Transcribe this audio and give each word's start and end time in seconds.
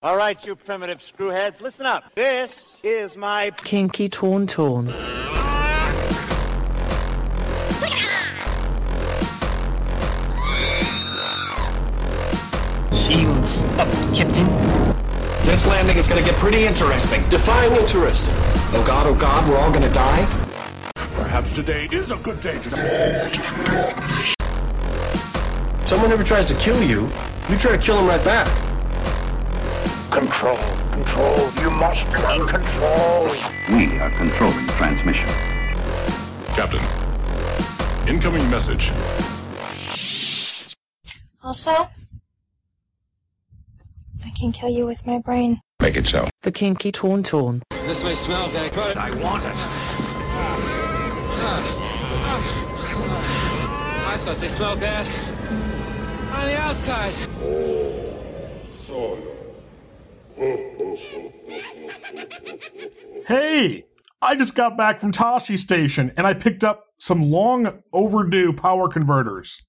All 0.00 0.16
right, 0.16 0.46
you 0.46 0.54
primitive 0.54 0.98
screwheads, 0.98 1.60
listen 1.60 1.84
up. 1.84 2.14
This 2.14 2.80
is 2.84 3.16
my 3.16 3.50
Kinky 3.64 4.08
Tauntaun. 4.08 4.86
Shields 12.94 13.64
up, 13.64 13.88
Captain. 14.14 14.46
This 15.44 15.66
landing 15.66 15.96
is 15.96 16.06
gonna 16.06 16.22
get 16.22 16.36
pretty 16.36 16.64
interesting. 16.64 17.28
Define 17.28 17.72
interesting. 17.72 18.34
Oh 18.74 18.84
god, 18.86 19.08
oh 19.08 19.16
god, 19.16 19.48
we're 19.48 19.58
all 19.58 19.72
gonna 19.72 19.92
die? 19.92 20.24
Perhaps 21.16 21.50
today 21.50 21.88
is 21.90 22.12
a 22.12 22.16
good 22.18 22.40
day 22.40 22.56
to 22.56 22.70
die. 22.70 24.34
Someone 25.84 26.12
ever 26.12 26.22
tries 26.22 26.46
to 26.46 26.54
kill 26.54 26.80
you, 26.84 27.10
you 27.48 27.58
try 27.58 27.72
to 27.72 27.78
kill 27.78 27.98
him 27.98 28.06
right 28.06 28.24
back. 28.24 28.67
Control, 30.10 30.58
control, 30.90 31.50
you 31.60 31.70
must 31.70 32.08
learn 32.10 32.46
control. 32.46 33.30
We 33.70 33.98
are 33.98 34.10
controlling 34.10 34.66
transmission. 34.68 35.28
Captain, 36.54 36.82
incoming 38.08 38.48
message. 38.50 38.90
Also, 41.42 41.70
I 44.24 44.30
can 44.36 44.50
kill 44.52 44.70
you 44.70 44.86
with 44.86 45.06
my 45.06 45.18
brain. 45.18 45.60
Make 45.80 45.96
it 45.96 46.06
so. 46.06 46.28
The 46.42 46.52
Kinky 46.52 46.90
Tauntaun. 46.90 47.62
This 47.70 48.02
may 48.02 48.14
smell 48.14 48.48
bad, 48.50 48.72
but 48.74 48.96
I 48.96 49.10
want 49.22 49.44
it. 49.44 49.54
I 54.06 54.16
thought 54.24 54.36
they 54.40 54.48
smelled 54.48 54.80
bad 54.80 55.06
on 56.34 56.46
the 56.46 56.58
outside. 56.58 57.14
Oh, 57.42 58.08
Hey, 63.26 63.84
I 64.22 64.36
just 64.36 64.54
got 64.54 64.76
back 64.76 65.00
from 65.00 65.10
Tashi 65.10 65.56
Station 65.56 66.12
and 66.16 66.26
I 66.26 66.34
picked 66.34 66.62
up 66.62 66.84
some 66.98 67.30
long 67.30 67.82
overdue 67.92 68.52
power 68.52 68.88
converters. 68.88 69.60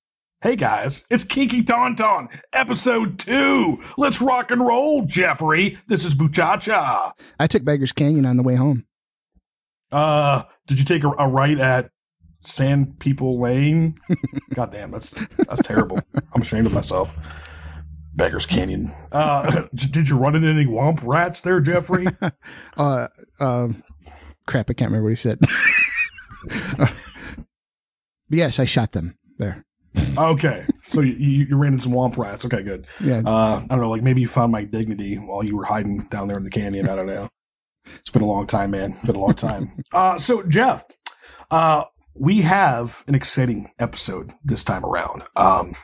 Hey 0.42 0.56
guys, 0.56 1.04
it's 1.10 1.24
Kinky 1.24 1.64
Tauntaun, 1.64 2.28
episode 2.54 3.18
two. 3.18 3.82
Let's 3.98 4.22
rock 4.22 4.52
and 4.52 4.66
roll, 4.66 5.06
Jeffrey. 5.06 5.80
This 5.88 6.06
is 6.06 6.14
Buchacha. 6.14 7.14
I 7.40 7.48
took 7.48 7.66
Beggar's 7.66 7.92
Canyon 7.92 8.28
on 8.28 8.38
the 8.38 8.44
way 8.44 8.56
home. 8.56 8.86
Uh, 9.92 10.44
did 10.68 10.78
you 10.78 10.86
take 10.86 11.04
a, 11.04 11.10
a 11.18 11.28
right 11.28 11.60
at 11.60 11.90
Sand 12.46 13.00
People 13.00 13.40
Lane? 13.42 14.00
God 14.54 14.72
damn, 14.72 14.92
that's 14.92 15.12
that's 15.48 15.64
terrible. 15.64 16.00
I'm 16.34 16.44
ashamed 16.44 16.68
of 16.68 16.74
myself. 16.74 17.10
Beggars 18.20 18.46
Canyon. 18.46 18.94
Uh, 19.14 19.64
did 19.74 20.10
you 20.10 20.18
run 20.18 20.36
into 20.36 20.50
any 20.50 20.66
womp 20.66 21.00
rats 21.04 21.42
there, 21.42 21.60
Jeffrey? 21.60 22.06
Uh, 22.78 23.08
uh, 23.40 23.68
crap, 24.48 24.70
I 24.70 24.74
can't 24.74 24.90
remember 24.92 25.06
what 25.06 25.10
he 25.10 25.16
said. 25.16 25.40
but 26.78 26.92
yes, 28.30 28.60
I 28.60 28.66
shot 28.66 28.92
them 28.94 29.18
there. 29.38 29.66
Okay, 30.18 30.66
so 30.84 31.02
you, 31.02 31.14
you, 31.14 31.46
you 31.46 31.58
ran 31.58 31.74
into 31.74 31.84
some 31.84 31.94
womp 31.94 32.18
rats. 32.18 32.46
Okay, 32.46 32.64
good. 32.64 32.88
Yeah. 33.02 33.22
Uh, 33.26 33.62
I 33.64 33.68
don't 33.68 33.82
know, 33.82 33.90
like 33.90 34.04
maybe 34.04 34.22
you 34.22 34.28
found 34.28 34.52
my 34.52 34.64
dignity 34.64 35.16
while 35.16 35.44
you 35.44 35.58
were 35.58 35.66
hiding 35.66 36.08
down 36.10 36.28
there 36.28 36.38
in 36.38 36.44
the 36.44 36.50
canyon. 36.50 36.88
I 36.88 36.96
don't 36.96 37.08
know. 37.08 37.30
It's 38.00 38.10
been 38.10 38.22
a 38.22 38.28
long 38.28 38.48
time, 38.48 38.72
man. 38.72 38.94
It's 38.98 39.06
Been 39.08 39.16
a 39.16 39.20
long 39.20 39.36
time. 39.36 39.72
uh, 39.94 40.18
so 40.20 40.44
Jeff, 40.44 40.84
uh, 41.52 41.86
we 42.14 42.42
have 42.42 43.04
an 43.08 43.16
exciting 43.16 43.72
episode 43.80 44.34
this 44.44 44.64
time 44.64 44.86
around. 44.86 45.24
Um, 45.36 45.76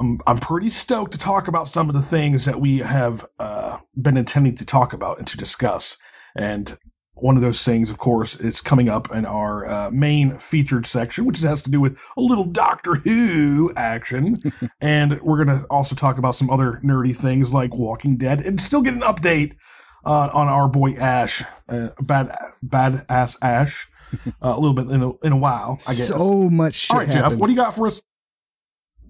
I'm 0.00 0.18
I'm 0.26 0.38
pretty 0.38 0.70
stoked 0.70 1.12
to 1.12 1.18
talk 1.18 1.46
about 1.46 1.68
some 1.68 1.88
of 1.88 1.94
the 1.94 2.02
things 2.02 2.46
that 2.46 2.60
we 2.60 2.78
have 2.78 3.26
uh, 3.38 3.78
been 4.00 4.16
intending 4.16 4.56
to 4.56 4.64
talk 4.64 4.92
about 4.92 5.18
and 5.18 5.26
to 5.28 5.36
discuss. 5.36 5.98
And 6.34 6.78
one 7.14 7.36
of 7.36 7.42
those 7.42 7.62
things, 7.62 7.90
of 7.90 7.98
course, 7.98 8.34
is 8.36 8.62
coming 8.62 8.88
up 8.88 9.14
in 9.14 9.26
our 9.26 9.68
uh, 9.68 9.90
main 9.90 10.38
featured 10.38 10.86
section, 10.86 11.26
which 11.26 11.40
has 11.40 11.60
to 11.62 11.70
do 11.70 11.80
with 11.80 11.98
a 12.16 12.20
little 12.20 12.44
Doctor 12.44 12.94
Who 12.94 13.72
action. 13.76 14.38
and 14.80 15.20
we're 15.20 15.44
going 15.44 15.60
to 15.60 15.66
also 15.66 15.94
talk 15.94 16.16
about 16.16 16.34
some 16.34 16.48
other 16.48 16.80
nerdy 16.82 17.14
things 17.14 17.52
like 17.52 17.74
Walking 17.74 18.16
Dead 18.16 18.40
and 18.40 18.60
still 18.60 18.80
get 18.80 18.94
an 18.94 19.02
update 19.02 19.56
uh, 20.04 20.30
on 20.32 20.48
our 20.48 20.66
boy 20.66 20.94
Ash, 20.94 21.44
uh, 21.68 21.90
bad 22.00 22.34
badass 22.64 23.36
Ash, 23.42 23.86
uh, 24.26 24.30
a 24.40 24.58
little 24.58 24.72
bit 24.72 24.88
in 24.88 25.02
a, 25.02 25.12
in 25.18 25.32
a 25.32 25.36
while, 25.36 25.78
I 25.86 25.94
guess. 25.94 26.08
So 26.08 26.48
much 26.48 26.74
shit 26.74 26.90
All 26.90 26.98
right, 26.98 27.08
Jeff, 27.08 27.34
what 27.34 27.48
do 27.48 27.52
you 27.52 27.58
got 27.58 27.74
for 27.74 27.86
us? 27.86 28.00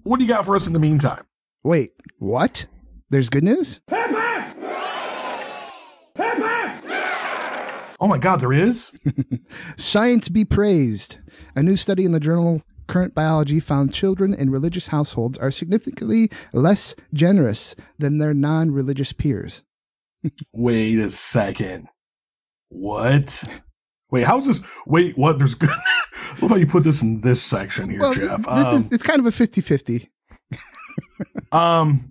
What 0.03 0.17
do 0.17 0.25
you 0.25 0.29
got 0.29 0.45
for 0.45 0.55
us 0.55 0.67
in 0.67 0.73
the 0.73 0.79
meantime? 0.79 1.25
Wait, 1.63 1.91
what? 2.17 2.65
There's 3.09 3.29
good 3.29 3.43
news? 3.43 3.79
Oh 8.03 8.07
my 8.07 8.17
God, 8.17 8.41
there 8.41 8.51
is. 8.51 8.91
Science 9.77 10.27
be 10.27 10.43
praised. 10.43 11.17
A 11.55 11.61
new 11.61 11.75
study 11.75 12.03
in 12.03 12.13
the 12.13 12.19
journal 12.19 12.63
Current 12.87 13.13
Biology 13.13 13.59
found 13.59 13.93
children 13.93 14.33
in 14.33 14.49
religious 14.49 14.87
households 14.87 15.37
are 15.37 15.51
significantly 15.51 16.29
less 16.51 16.95
generous 17.13 17.75
than 17.99 18.17
their 18.17 18.33
non 18.33 18.71
religious 18.71 19.13
peers. 19.13 19.61
Wait 20.53 20.99
a 20.99 21.09
second. 21.09 21.87
What? 22.69 23.43
Wait, 24.11 24.25
how's 24.25 24.45
this? 24.45 24.59
Wait, 24.85 25.17
what? 25.17 25.37
There's 25.37 25.55
good. 25.55 25.69
What 26.39 26.47
about 26.47 26.59
you 26.61 26.65
put 26.67 26.83
this 26.83 27.01
in 27.01 27.19
this 27.21 27.43
section 27.43 27.89
here, 27.89 27.99
Well, 27.99 28.13
Jeff? 28.13 28.37
this 28.37 28.47
um, 28.67 28.75
is 28.77 28.91
it's 28.93 29.03
kind 29.03 29.19
of 29.19 29.25
a 29.25 29.31
50 29.33 29.59
50. 29.59 30.09
um, 31.51 32.09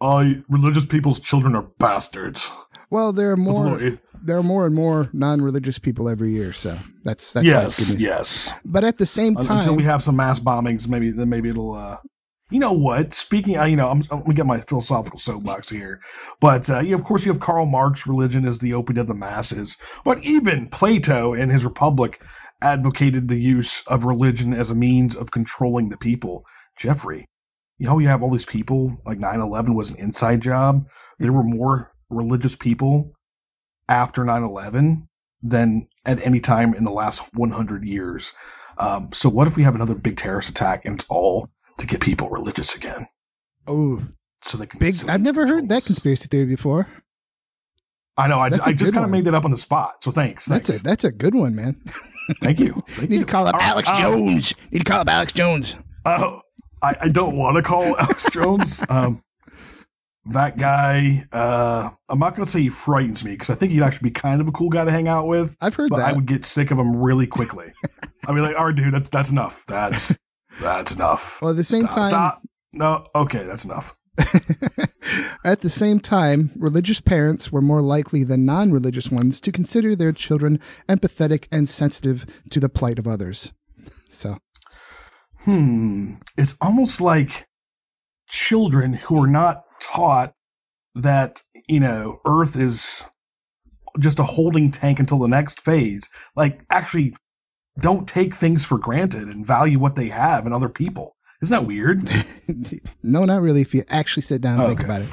uh, 0.00 0.24
religious 0.48 0.86
people's 0.86 1.20
children 1.20 1.54
are 1.54 1.62
bastards. 1.78 2.50
Well, 2.88 3.12
there 3.12 3.30
are 3.30 3.36
more 3.36 3.78
there 4.22 4.38
are 4.38 4.42
more 4.42 4.64
and 4.66 4.74
more 4.74 5.10
non 5.12 5.42
religious 5.42 5.78
people 5.78 6.08
every 6.08 6.32
year, 6.32 6.52
so 6.52 6.78
that's 7.04 7.32
that's 7.34 7.46
yes, 7.46 7.94
yes. 7.98 8.50
But 8.64 8.82
at 8.82 8.96
the 8.98 9.06
same 9.06 9.34
time, 9.36 9.58
Until 9.58 9.76
we 9.76 9.82
have 9.84 10.02
some 10.02 10.16
mass 10.16 10.40
bombings, 10.40 10.88
maybe 10.88 11.10
then 11.10 11.28
maybe 11.28 11.50
it'll. 11.50 11.74
uh 11.74 11.98
You 12.50 12.58
know 12.58 12.72
what? 12.72 13.14
Speaking, 13.14 13.56
uh, 13.56 13.64
you 13.64 13.76
know, 13.76 13.88
I'm, 13.88 14.02
I'm 14.10 14.22
gonna 14.22 14.34
get 14.34 14.46
my 14.46 14.60
philosophical 14.60 15.20
soapbox 15.20 15.70
here, 15.70 16.00
but 16.40 16.68
uh, 16.68 16.80
you, 16.80 16.96
of 16.96 17.04
course, 17.04 17.24
you 17.24 17.32
have 17.32 17.40
Karl 17.40 17.64
Marx. 17.64 18.06
Religion 18.06 18.44
is 18.44 18.58
the 18.58 18.74
opiate 18.74 18.98
of 18.98 19.06
the 19.06 19.14
masses, 19.14 19.76
but 20.04 20.22
even 20.24 20.68
Plato 20.68 21.32
in 21.32 21.50
his 21.50 21.64
Republic 21.64 22.20
advocated 22.60 23.28
the 23.28 23.38
use 23.38 23.82
of 23.86 24.04
religion 24.04 24.52
as 24.52 24.70
a 24.70 24.74
means 24.74 25.14
of 25.14 25.30
controlling 25.30 25.88
the 25.88 25.96
people. 25.96 26.44
Jeffrey, 26.76 27.26
you 27.78 27.86
know, 27.86 27.98
you 27.98 28.08
have 28.08 28.22
all 28.22 28.32
these 28.32 28.44
people. 28.44 29.00
Like 29.06 29.18
9/11 29.18 29.74
was 29.74 29.90
an 29.90 29.96
inside 29.96 30.40
job. 30.40 30.86
There 31.18 31.32
were 31.32 31.44
more 31.44 31.92
religious 32.08 32.56
people 32.56 33.12
after 33.88 34.24
9/11 34.24 35.06
than 35.40 35.86
at 36.04 36.20
any 36.22 36.40
time 36.40 36.74
in 36.74 36.84
the 36.84 36.90
last 36.90 37.22
100 37.32 37.84
years. 37.84 38.32
Um, 38.76 39.10
so 39.12 39.28
what 39.28 39.46
if 39.46 39.56
we 39.56 39.62
have 39.62 39.74
another 39.74 39.94
big 39.94 40.16
terrorist 40.16 40.48
attack 40.48 40.84
and 40.84 40.98
it's 40.98 41.08
all 41.08 41.48
to 41.80 41.86
get 41.86 42.00
people 42.00 42.28
religious 42.28 42.74
again? 42.74 43.08
oh, 43.66 44.02
So 44.44 44.56
they 44.58 44.66
can. 44.66 44.78
big! 44.78 44.96
so 44.96 45.06
they 45.06 45.12
I've 45.12 45.20
never 45.22 45.46
heard 45.46 45.68
that 45.68 45.84
conspiracy 45.84 46.28
theory 46.28 46.46
before. 46.46 46.88
I 48.16 48.26
know. 48.28 48.38
I, 48.40 48.50
That's 48.50 48.66
I 48.66 48.72
just 48.72 48.92
kind 48.92 49.04
of 49.04 49.10
made 49.10 49.24
that 49.24 49.34
up 49.34 49.44
on 49.44 49.50
the 49.50 49.56
spot. 49.56 50.02
So 50.04 50.10
thanks. 50.10 50.44
That's 50.44 50.68
thanks. 50.68 50.80
a 50.80 50.84
that's 50.84 51.04
a 51.04 51.10
good 51.12 51.34
one, 51.34 51.54
man. 51.54 51.80
Thank 52.42 52.60
you. 52.60 52.74
Thank 52.90 53.10
Need 53.10 53.20
you. 53.20 53.24
to 53.24 53.32
call 53.32 53.46
up 53.46 53.54
All 53.54 53.60
right, 53.60 53.68
Alex 53.70 53.88
um, 53.88 54.00
Jones. 54.02 54.54
Need 54.70 54.80
to 54.80 54.84
call 54.84 55.00
up 55.00 55.08
Alex 55.08 55.32
Jones. 55.32 55.76
Uh, 56.04 56.38
I, 56.82 56.94
I 57.02 57.08
don't 57.08 57.36
want 57.36 57.56
to 57.56 57.62
call 57.62 57.96
Alex 57.96 58.26
Jones. 58.32 58.80
Um, 58.88 59.22
that 60.26 60.58
guy, 60.58 61.24
uh, 61.32 61.90
I'm 62.08 62.18
not 62.18 62.36
going 62.36 62.44
to 62.46 62.50
say 62.52 62.60
he 62.60 62.68
frightens 62.68 63.24
me 63.24 63.32
because 63.32 63.50
I 63.50 63.54
think 63.54 63.72
he'd 63.72 63.82
actually 63.82 64.10
be 64.10 64.12
kind 64.12 64.40
of 64.40 64.48
a 64.48 64.52
cool 64.52 64.68
guy 64.68 64.84
to 64.84 64.90
hang 64.90 65.08
out 65.08 65.26
with. 65.26 65.56
I've 65.60 65.74
heard 65.74 65.90
but 65.90 65.96
that. 65.96 66.08
I 66.08 66.12
would 66.12 66.26
get 66.26 66.44
sick 66.44 66.70
of 66.70 66.78
him 66.78 67.02
really 67.02 67.26
quickly. 67.26 67.72
I'd 68.26 68.34
be 68.34 68.40
like, 68.40 68.54
all 68.56 68.66
right, 68.66 68.76
dude, 68.76 68.92
that's, 68.94 69.08
that's 69.08 69.30
enough. 69.30 69.64
That's, 69.66 70.14
that's 70.60 70.92
enough. 70.92 71.40
Well, 71.40 71.52
at 71.52 71.56
the 71.56 71.64
same 71.64 71.82
Stop, 71.82 71.94
time, 71.94 72.08
Stop. 72.08 72.42
No, 72.72 73.06
okay, 73.14 73.44
that's 73.44 73.64
enough. 73.64 73.94
at 75.44 75.60
the 75.60 75.70
same 75.70 75.98
time, 75.98 76.50
religious 76.56 77.00
parents 77.00 77.50
were 77.50 77.62
more 77.62 77.80
likely 77.80 78.22
than 78.22 78.44
non-religious 78.44 79.10
ones 79.10 79.40
to 79.40 79.52
consider 79.52 79.96
their 79.96 80.12
children 80.12 80.60
empathetic 80.88 81.46
and 81.50 81.68
sensitive 81.68 82.26
to 82.50 82.60
the 82.60 82.68
plight 82.68 82.98
of 82.98 83.08
others. 83.08 83.52
So, 84.08 84.38
Hmm. 85.44 86.14
It's 86.36 86.54
almost 86.60 87.00
like 87.00 87.48
children 88.28 88.94
who 88.94 89.22
are 89.22 89.26
not 89.26 89.64
taught 89.80 90.34
that, 90.94 91.42
you 91.66 91.80
know, 91.80 92.20
Earth 92.26 92.56
is 92.56 93.04
just 93.98 94.18
a 94.18 94.24
holding 94.24 94.70
tank 94.70 95.00
until 95.00 95.18
the 95.18 95.28
next 95.28 95.60
phase. 95.60 96.08
Like, 96.36 96.60
actually, 96.70 97.14
don't 97.78 98.08
take 98.08 98.34
things 98.34 98.64
for 98.64 98.78
granted 98.78 99.28
and 99.28 99.46
value 99.46 99.78
what 99.78 99.94
they 99.94 100.08
have 100.08 100.44
and 100.44 100.54
other 100.54 100.68
people. 100.68 101.16
Isn't 101.42 101.54
that 101.54 101.66
weird? 101.66 102.06
no, 103.02 103.24
not 103.24 103.40
really. 103.40 103.62
If 103.62 103.74
you 103.74 103.84
actually 103.88 104.22
sit 104.22 104.42
down 104.42 104.60
and 104.60 104.68
think 104.68 104.80
Okay. 104.80 104.86
about 104.86 105.02
it. 105.02 105.08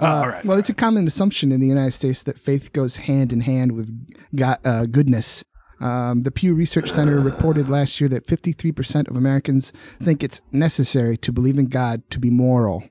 Uh, 0.00 0.04
Uh, 0.04 0.06
all 0.22 0.28
right. 0.28 0.44
Well, 0.44 0.58
it's 0.58 0.68
a 0.68 0.74
common 0.74 1.08
assumption 1.08 1.50
in 1.50 1.60
the 1.60 1.66
United 1.66 1.90
States 1.92 2.22
that 2.22 2.38
faith 2.38 2.72
goes 2.72 2.96
hand 2.96 3.32
in 3.32 3.40
hand 3.40 3.72
with 3.72 3.90
God, 4.36 4.58
uh, 4.64 4.86
goodness. 4.86 5.44
Um, 5.80 6.22
the 6.22 6.30
Pew 6.30 6.54
Research 6.54 6.90
Center 6.90 7.18
reported 7.32 7.68
last 7.68 8.00
year 8.00 8.08
that 8.10 8.26
53% 8.26 9.08
of 9.08 9.16
Americans 9.16 9.72
think 10.00 10.22
it's 10.22 10.40
necessary 10.52 11.16
to 11.18 11.32
believe 11.32 11.58
in 11.58 11.66
God 11.66 12.02
to 12.10 12.20
be 12.20 12.30
moral. 12.30 12.84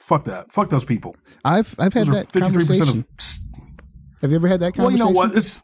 fuck 0.00 0.24
that. 0.24 0.50
Fuck 0.52 0.70
those 0.70 0.84
people. 0.84 1.14
I've 1.44 1.74
I've 1.78 1.92
had 1.94 2.08
Those 2.08 2.14
that 2.14 2.32
conversation. 2.32 3.04
of. 3.18 3.36
Have 4.22 4.30
you 4.30 4.36
ever 4.36 4.48
had 4.48 4.60
that 4.60 4.74
conversation? 4.74 4.82
Well, 4.84 4.92
you 4.92 4.98
know 4.98 5.10
what? 5.10 5.36
It's 5.36 5.62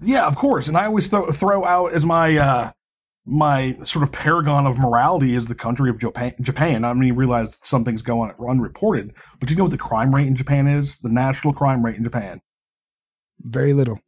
yeah, 0.00 0.26
of 0.26 0.36
course. 0.36 0.68
And 0.68 0.76
I 0.76 0.86
always 0.86 1.06
throw, 1.06 1.30
throw 1.30 1.64
out 1.64 1.92
as 1.94 2.04
my 2.04 2.36
uh, 2.36 2.72
my 3.26 3.76
sort 3.84 4.02
of 4.02 4.12
paragon 4.12 4.66
of 4.66 4.78
morality 4.78 5.34
is 5.34 5.46
the 5.46 5.54
country 5.54 5.88
of 5.90 5.98
Japan. 5.98 6.34
Japan. 6.40 6.84
I 6.84 6.92
mean, 6.92 7.08
you 7.08 7.14
realize 7.14 7.56
something's 7.62 8.02
going 8.02 8.32
on 8.38 8.48
unreported, 8.50 9.14
but 9.40 9.48
do 9.48 9.54
you 9.54 9.58
know 9.58 9.64
what 9.64 9.70
the 9.70 9.78
crime 9.78 10.14
rate 10.14 10.26
in 10.26 10.36
Japan 10.36 10.66
is? 10.66 10.98
The 10.98 11.08
national 11.08 11.54
crime 11.54 11.84
rate 11.84 11.96
in 11.96 12.04
Japan 12.04 12.40
Very 13.40 13.72
little. 13.72 14.00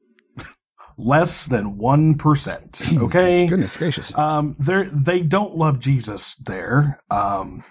less 0.98 1.46
than 1.46 1.78
one 1.78 2.16
percent. 2.16 2.82
Okay. 2.94 3.46
Goodness 3.46 3.76
gracious. 3.76 4.16
Um, 4.16 4.56
they 4.58 4.84
they 4.92 5.20
don't 5.20 5.56
love 5.56 5.80
Jesus 5.80 6.34
there. 6.36 7.00
Um, 7.10 7.64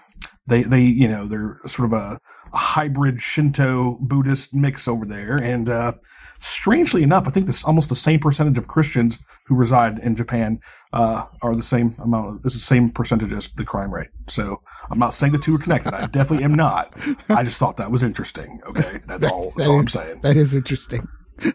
they 0.46 0.62
they 0.62 0.80
you 0.82 1.08
know 1.08 1.26
they're 1.26 1.60
sort 1.66 1.86
of 1.86 1.92
a, 1.92 2.20
a 2.52 2.56
hybrid 2.58 3.20
Shinto 3.22 3.98
Buddhist 4.00 4.54
mix 4.54 4.88
over 4.88 5.04
there, 5.06 5.36
and 5.36 5.68
uh, 5.68 5.92
strangely 6.40 7.02
enough, 7.02 7.26
I 7.26 7.30
think 7.30 7.46
this 7.46 7.64
almost 7.64 7.88
the 7.88 7.96
same 7.96 8.20
percentage 8.20 8.58
of 8.58 8.68
Christians 8.68 9.18
who 9.46 9.54
reside 9.54 9.98
in 9.98 10.16
Japan 10.16 10.60
uh, 10.92 11.26
are 11.42 11.54
the 11.54 11.62
same 11.62 11.94
amount. 12.02 12.44
It's 12.44 12.54
the 12.54 12.60
same 12.60 12.90
percentage 12.90 13.32
as 13.32 13.48
the 13.56 13.64
crime 13.64 13.92
rate. 13.92 14.08
So 14.28 14.60
I'm 14.90 14.98
not 14.98 15.14
saying 15.14 15.32
the 15.32 15.38
two 15.38 15.54
are 15.56 15.58
connected. 15.58 15.94
I 15.94 16.06
definitely 16.06 16.44
am 16.44 16.54
not. 16.54 16.94
I 17.28 17.42
just 17.42 17.58
thought 17.58 17.76
that 17.76 17.90
was 17.90 18.02
interesting. 18.02 18.60
Okay, 18.66 19.00
that's 19.06 19.26
all. 19.26 19.52
That's 19.56 19.56
That 19.56 19.68
all 19.68 19.80
I'm 19.80 19.88
saying. 19.88 20.20
That 20.22 20.36
is 20.36 20.54
interesting. 20.54 21.06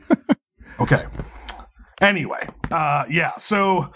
Okay. 0.80 1.06
Anyway, 2.02 2.48
uh, 2.72 3.04
yeah. 3.08 3.38
So 3.38 3.92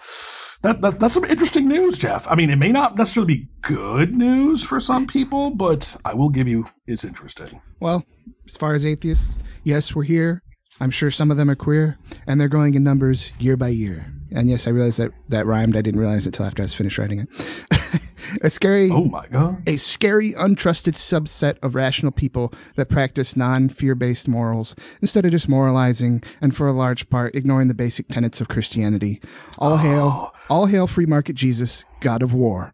that, 0.62 0.82
that 0.82 1.00
that's 1.00 1.16
some 1.16 1.26
interesting 1.26 1.68
news, 1.68 1.98
Jeff. 1.98 2.28
I 2.28 2.36
mean, 2.36 2.52
it 2.52 2.58
may 2.58 2.68
not 2.68 2.96
necessarily 2.96 3.34
be 3.34 3.50
good 3.62 4.16
news 4.16 4.62
for 4.64 4.80
some 4.80 5.08
people, 5.08 5.50
but 5.50 5.98
I 6.06 6.14
will 6.14 6.30
give 6.30 6.48
you 6.48 6.68
it's 6.86 7.04
interesting. 7.04 7.60
Well, 7.80 8.06
as 8.48 8.56
far 8.56 8.76
as 8.76 8.86
atheists, 8.86 9.38
yes, 9.64 9.96
we're 9.96 10.04
here. 10.04 10.44
I'm 10.80 10.92
sure 10.92 11.10
some 11.10 11.32
of 11.32 11.38
them 11.38 11.50
are 11.50 11.56
queer, 11.56 11.98
and 12.28 12.40
they're 12.40 12.50
growing 12.50 12.74
in 12.76 12.84
numbers 12.84 13.32
year 13.40 13.56
by 13.56 13.70
year. 13.70 14.12
And 14.32 14.50
yes, 14.50 14.68
I 14.68 14.72
realized 14.72 14.98
that 15.00 15.12
that 15.30 15.46
rhymed. 15.46 15.78
I 15.78 15.82
didn't 15.82 16.00
realize 16.02 16.26
it 16.26 16.30
until 16.30 16.46
after 16.46 16.62
I 16.62 16.66
was 16.66 16.74
finished 16.74 16.98
writing 16.98 17.20
it. 17.22 18.02
a 18.42 18.50
scary, 18.50 18.90
Oh 18.92 19.06
my 19.06 19.26
god. 19.28 19.64
a 19.68 19.78
scary, 19.78 20.34
untrusted 20.34 20.94
subset 20.96 21.58
of 21.64 21.76
rational 21.76 22.12
people 22.12 22.52
that 22.76 22.90
practice 22.90 23.38
non-fear-based 23.38 24.28
morals 24.28 24.76
instead 25.02 25.24
of 25.24 25.32
just 25.32 25.48
moralizing, 25.48 26.22
and 26.42 26.54
for 26.56 26.68
a 26.68 26.74
large 26.74 27.10
part, 27.10 27.36
ignoring 27.36 27.70
the 27.70 27.74
basic 27.74 28.10
tenets 28.10 28.42
of 28.42 28.50
Christianity. 28.50 29.22
All 29.58 29.78
hail, 29.78 30.10
ah. 30.12 30.32
all 30.50 30.66
hail, 30.66 30.88
free 30.88 31.06
market 31.06 31.36
Jesus, 31.38 31.86
God 32.02 32.22
of 32.22 32.34
War. 32.34 32.74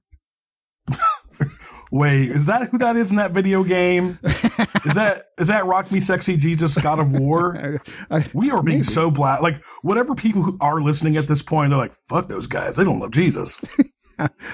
Wait, 1.92 2.32
is 2.32 2.46
that 2.46 2.70
who 2.70 2.78
that 2.78 2.96
is 2.96 3.12
in 3.12 3.18
that 3.18 3.32
video 3.32 3.64
game? 3.64 4.18
is 4.24 4.94
that 4.94 5.28
is 5.38 5.48
that 5.48 5.66
Rock 5.66 5.92
Me 5.92 6.00
Sexy 6.00 6.38
Jesus 6.38 6.76
God 6.76 7.00
of 7.00 7.12
War? 7.12 7.80
We 8.34 8.50
are 8.52 8.64
being 8.64 8.80
maybe. 8.80 8.94
so 8.94 9.12
black. 9.12 9.42
Like 9.42 9.62
whatever 9.82 10.16
people 10.16 10.42
who 10.42 10.58
are 10.62 10.82
listening 10.82 11.18
at 11.18 11.28
this 11.28 11.42
point, 11.42 11.70
they're 11.70 11.78
like, 11.78 11.94
"Fuck 12.08 12.30
those 12.30 12.48
guys. 12.48 12.76
They 12.76 12.84
don't 12.84 13.00
love 13.00 13.12
Jesus." 13.12 13.60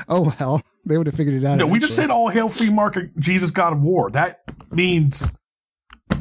Oh 0.07 0.33
well, 0.39 0.61
they 0.85 0.97
would 0.97 1.07
have 1.07 1.15
figured 1.15 1.43
it 1.43 1.45
out. 1.45 1.57
No, 1.57 1.67
we 1.67 1.79
just 1.79 1.93
said 1.93 2.09
all 2.09 2.29
hail 2.29 2.47
free 2.47 2.69
market 2.71 3.17
Jesus 3.19 3.51
God 3.51 3.73
of 3.73 3.81
War. 3.81 4.09
That 4.11 4.41
means 4.71 5.27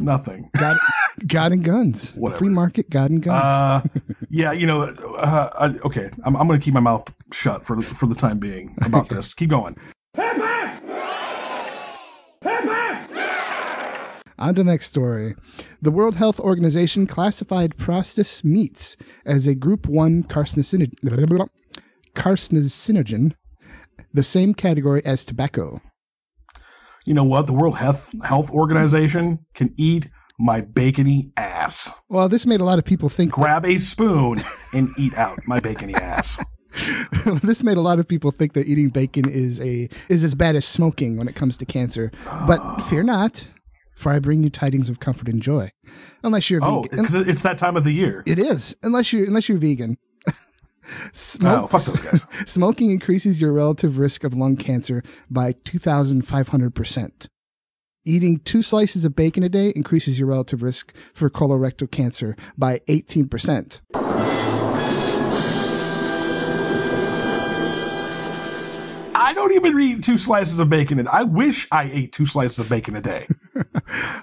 nothing. 0.00 0.50
God, 0.58 0.76
God 1.26 1.52
and 1.52 1.62
guns. 1.62 2.10
Whatever. 2.16 2.38
Free 2.38 2.48
market, 2.48 2.90
God 2.90 3.10
and 3.10 3.22
guns. 3.22 3.40
Uh, 3.40 4.00
yeah, 4.30 4.50
you 4.50 4.66
know, 4.66 4.82
uh, 4.82 5.50
I, 5.54 5.66
okay, 5.86 6.10
I'm, 6.24 6.36
I'm 6.36 6.48
going 6.48 6.58
to 6.58 6.64
keep 6.64 6.74
my 6.74 6.80
mouth 6.80 7.12
shut 7.32 7.64
for 7.64 7.80
for 7.82 8.06
the 8.06 8.14
time 8.14 8.38
being 8.38 8.76
about 8.82 9.08
this. 9.08 9.32
Keep 9.34 9.50
going. 9.50 9.76
On 14.38 14.54
to 14.54 14.62
the 14.62 14.70
next 14.70 14.86
story. 14.86 15.34
The 15.80 15.90
World 15.90 16.16
Health 16.16 16.38
Organization 16.40 17.06
classified 17.06 17.76
processed 17.78 18.44
meats 18.44 18.96
as 19.24 19.46
a 19.46 19.54
Group 19.54 19.86
1 19.86 20.24
carcinogen, 20.24 21.48
carcinogen, 22.14 23.32
the 24.12 24.22
same 24.22 24.52
category 24.52 25.04
as 25.04 25.24
tobacco. 25.24 25.80
You 27.06 27.14
know 27.14 27.24
what? 27.24 27.46
The 27.46 27.52
World 27.52 27.76
Health 27.76 28.10
Health 28.24 28.50
Organization 28.50 29.38
can 29.54 29.72
eat 29.76 30.08
my 30.38 30.60
bacony 30.60 31.30
ass. 31.36 31.90
Well, 32.08 32.28
this 32.28 32.44
made 32.44 32.60
a 32.60 32.64
lot 32.64 32.78
of 32.78 32.84
people 32.84 33.08
think. 33.08 33.32
Grab 33.32 33.64
a 33.64 33.78
spoon 33.78 34.42
and 34.74 34.88
eat 34.98 35.14
out 35.14 35.38
my 35.46 35.60
bacony 35.60 35.94
ass. 35.94 36.38
this 37.42 37.62
made 37.62 37.76
a 37.76 37.80
lot 37.80 37.98
of 37.98 38.06
people 38.06 38.30
think 38.30 38.52
that 38.52 38.66
eating 38.66 38.90
bacon 38.90 39.28
is 39.28 39.60
a 39.60 39.88
is 40.08 40.24
as 40.24 40.34
bad 40.34 40.56
as 40.56 40.64
smoking 40.64 41.16
when 41.16 41.28
it 41.28 41.34
comes 41.34 41.56
to 41.56 41.64
cancer. 41.64 42.10
But 42.46 42.60
ah. 42.60 42.76
fear 42.88 43.02
not, 43.02 43.48
for 43.96 44.12
I 44.12 44.20
bring 44.20 44.44
you 44.44 44.50
tidings 44.50 44.88
of 44.88 45.00
comfort 45.00 45.26
and 45.28 45.42
joy. 45.42 45.72
Unless 46.22 46.50
you're 46.50 46.60
vegan. 46.60 46.74
Oh, 46.76 46.82
vegan, 46.82 46.98
because 46.98 47.14
it's 47.14 47.42
that 47.42 47.58
time 47.58 47.76
of 47.76 47.82
the 47.82 47.90
year. 47.92 48.22
It 48.26 48.38
is, 48.38 48.76
unless 48.84 49.12
you 49.12 49.24
unless 49.26 49.48
you're 49.48 49.58
vegan. 49.58 49.96
Smoke, 51.12 51.64
Oh, 51.64 51.66
fuck 51.78 51.82
those 51.82 51.98
guys. 52.00 52.26
Smoking 52.50 52.92
increases 52.92 53.40
your 53.40 53.52
relative 53.52 53.98
risk 53.98 54.22
of 54.22 54.34
lung 54.34 54.56
cancer 54.56 55.02
by 55.28 55.52
2,500%. 55.54 57.26
Eating 58.04 58.38
two 58.38 58.62
slices 58.62 59.04
of 59.04 59.16
bacon 59.16 59.42
a 59.42 59.48
day 59.48 59.70
increases 59.74 60.20
your 60.20 60.28
relative 60.28 60.62
risk 60.62 60.94
for 61.12 61.28
colorectal 61.28 61.90
cancer 61.90 62.36
by 62.56 62.78
18%. 62.86 63.80
Don't 69.48 69.66
even 69.66 69.80
eat 69.80 70.02
two 70.02 70.18
slices 70.18 70.58
of 70.58 70.68
bacon. 70.68 70.98
And 70.98 71.08
I 71.08 71.22
wish 71.22 71.68
I 71.70 71.84
ate 71.84 72.12
two 72.12 72.26
slices 72.26 72.58
of 72.58 72.68
bacon 72.68 72.96
a 72.96 73.00
day. 73.00 73.26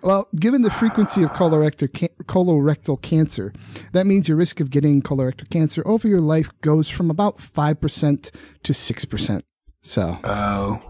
Well, 0.04 0.28
given 0.36 0.62
the 0.64 0.70
frequency 0.70 1.24
of 1.24 1.32
colorectal, 1.32 1.92
ca- 1.98 2.14
colorectal 2.26 3.02
cancer, 3.02 3.54
that 3.94 4.06
means 4.06 4.28
your 4.28 4.36
risk 4.38 4.60
of 4.60 4.70
getting 4.70 5.02
colorectal 5.02 5.50
cancer 5.50 5.82
over 5.88 6.08
your 6.08 6.20
life 6.20 6.50
goes 6.62 6.90
from 6.90 7.10
about 7.10 7.38
5% 7.38 8.32
to 8.64 8.74
6%. 8.74 9.44
So, 9.82 10.20
Oh, 10.26 10.82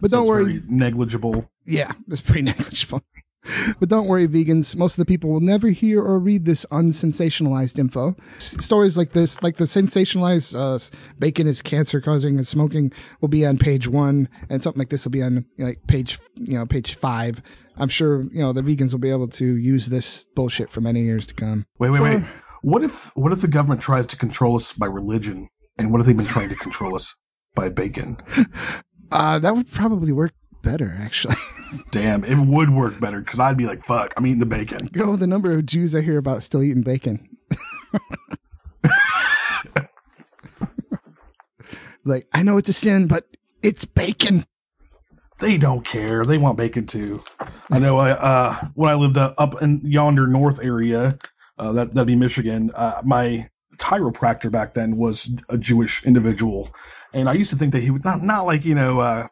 but 0.00 0.10
don't 0.10 0.22
it's 0.22 0.28
worry. 0.28 0.62
negligible. 0.66 1.50
Yeah, 1.66 1.92
that's 2.08 2.22
pretty 2.22 2.42
negligible. 2.50 3.02
But 3.78 3.88
don't 3.88 4.06
worry, 4.06 4.26
vegans. 4.26 4.76
Most 4.76 4.94
of 4.94 4.96
the 4.98 5.04
people 5.04 5.30
will 5.30 5.40
never 5.40 5.68
hear 5.68 6.02
or 6.02 6.18
read 6.18 6.44
this 6.44 6.64
unsensationalized 6.70 7.78
info. 7.78 8.16
S- 8.36 8.64
stories 8.64 8.96
like 8.96 9.12
this, 9.12 9.42
like 9.42 9.56
the 9.56 9.64
sensationalized 9.64 10.54
uh, 10.58 10.78
bacon 11.18 11.46
is 11.46 11.62
cancer 11.62 12.00
causing 12.00 12.36
and 12.36 12.46
smoking, 12.46 12.92
will 13.20 13.28
be 13.28 13.44
on 13.46 13.56
page 13.56 13.88
one, 13.88 14.28
and 14.48 14.62
something 14.62 14.78
like 14.78 14.90
this 14.90 15.04
will 15.04 15.12
be 15.12 15.22
on 15.22 15.44
like 15.58 15.86
page, 15.86 16.18
you 16.36 16.58
know, 16.58 16.66
page 16.66 16.94
five. 16.94 17.42
I'm 17.76 17.88
sure 17.88 18.22
you 18.32 18.40
know 18.40 18.52
the 18.52 18.62
vegans 18.62 18.92
will 18.92 19.00
be 19.00 19.10
able 19.10 19.28
to 19.28 19.56
use 19.56 19.86
this 19.86 20.24
bullshit 20.34 20.70
for 20.70 20.80
many 20.80 21.02
years 21.02 21.26
to 21.26 21.34
come. 21.34 21.66
Wait, 21.78 21.90
wait, 21.90 22.00
wait. 22.00 22.22
What 22.62 22.82
if 22.82 23.14
what 23.16 23.32
if 23.32 23.40
the 23.40 23.48
government 23.48 23.82
tries 23.82 24.06
to 24.06 24.16
control 24.16 24.56
us 24.56 24.72
by 24.72 24.86
religion? 24.86 25.48
And 25.76 25.90
what 25.90 26.00
if 26.00 26.06
they've 26.06 26.16
been 26.16 26.24
trying 26.24 26.48
to 26.50 26.54
control 26.54 26.94
us 26.94 27.14
by 27.54 27.68
bacon? 27.68 28.18
Uh, 29.12 29.38
that 29.38 29.54
would 29.54 29.70
probably 29.70 30.10
work 30.10 30.32
better, 30.64 30.96
actually. 31.00 31.36
Damn, 31.90 32.24
it 32.24 32.36
would 32.36 32.70
work 32.70 32.98
better 32.98 33.20
because 33.20 33.38
I'd 33.38 33.56
be 33.56 33.66
like, 33.66 33.84
fuck, 33.84 34.14
I'm 34.16 34.26
eating 34.26 34.40
the 34.40 34.46
bacon. 34.46 34.88
Go 34.92 35.16
the 35.16 35.26
number 35.26 35.52
of 35.52 35.66
Jews 35.66 35.94
I 35.94 36.00
hear 36.00 36.18
about 36.18 36.42
still 36.42 36.62
eating 36.62 36.82
bacon. 36.82 37.28
like 42.04 42.26
I 42.32 42.42
know 42.42 42.56
it's 42.56 42.68
a 42.68 42.72
sin, 42.72 43.06
but 43.06 43.28
it's 43.62 43.84
bacon. 43.84 44.46
They 45.40 45.58
don't 45.58 45.84
care. 45.84 46.24
They 46.24 46.38
want 46.38 46.56
bacon 46.56 46.86
too. 46.86 47.22
I 47.70 47.78
know. 47.78 47.98
I 47.98 48.12
uh, 48.12 48.68
when 48.74 48.90
I 48.90 48.94
lived 48.94 49.18
uh, 49.18 49.34
up 49.36 49.60
in 49.60 49.80
yonder 49.84 50.26
north 50.26 50.60
area, 50.60 51.18
uh, 51.58 51.72
that 51.72 51.94
that'd 51.94 52.06
be 52.06 52.14
Michigan. 52.16 52.70
Uh, 52.74 53.02
my 53.04 53.50
chiropractor 53.76 54.50
back 54.50 54.74
then 54.74 54.96
was 54.96 55.30
a 55.48 55.58
Jewish 55.58 56.04
individual, 56.04 56.74
and 57.12 57.28
I 57.28 57.32
used 57.32 57.50
to 57.50 57.56
think 57.56 57.72
that 57.72 57.82
he 57.82 57.90
would 57.90 58.04
not 58.04 58.22
not 58.22 58.46
like 58.46 58.64
you 58.64 58.74
know. 58.74 59.28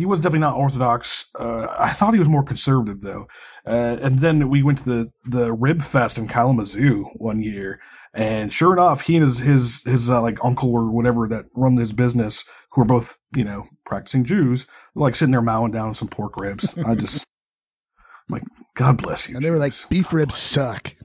He 0.00 0.06
was 0.06 0.18
definitely 0.18 0.40
not 0.40 0.56
Orthodox. 0.56 1.26
Uh, 1.38 1.66
I 1.78 1.92
thought 1.92 2.14
he 2.14 2.18
was 2.18 2.28
more 2.28 2.42
conservative 2.42 3.02
though. 3.02 3.28
Uh, 3.66 3.98
and 4.00 4.20
then 4.20 4.48
we 4.48 4.62
went 4.62 4.78
to 4.78 4.84
the 4.84 5.12
the 5.26 5.52
Rib 5.52 5.82
Fest 5.82 6.16
in 6.16 6.26
Kalamazoo 6.26 7.10
one 7.14 7.42
year, 7.42 7.80
and 8.14 8.50
sure 8.52 8.72
enough, 8.72 9.02
he 9.02 9.16
and 9.16 9.24
his 9.26 9.40
his 9.40 9.82
his 9.84 10.08
uh, 10.08 10.22
like 10.22 10.42
uncle 10.42 10.72
or 10.72 10.90
whatever 10.90 11.28
that 11.28 11.46
run 11.54 11.76
his 11.76 11.92
business, 11.92 12.44
who 12.70 12.80
are 12.80 12.86
both 12.86 13.18
you 13.36 13.44
know 13.44 13.66
practicing 13.84 14.24
Jews, 14.24 14.66
were, 14.94 15.02
like 15.06 15.14
sitting 15.14 15.32
there 15.32 15.42
mowing 15.42 15.72
down 15.72 15.94
some 15.94 16.08
pork 16.08 16.40
ribs. 16.40 16.76
I 16.78 16.94
just 16.94 17.26
I'm 18.30 18.36
like 18.36 18.44
God 18.74 19.02
bless 19.02 19.28
you. 19.28 19.36
And 19.36 19.44
they 19.44 19.50
were 19.50 19.58
like, 19.58 19.74
beef 19.90 20.12
ribs 20.12 20.34
suck. 20.34 20.96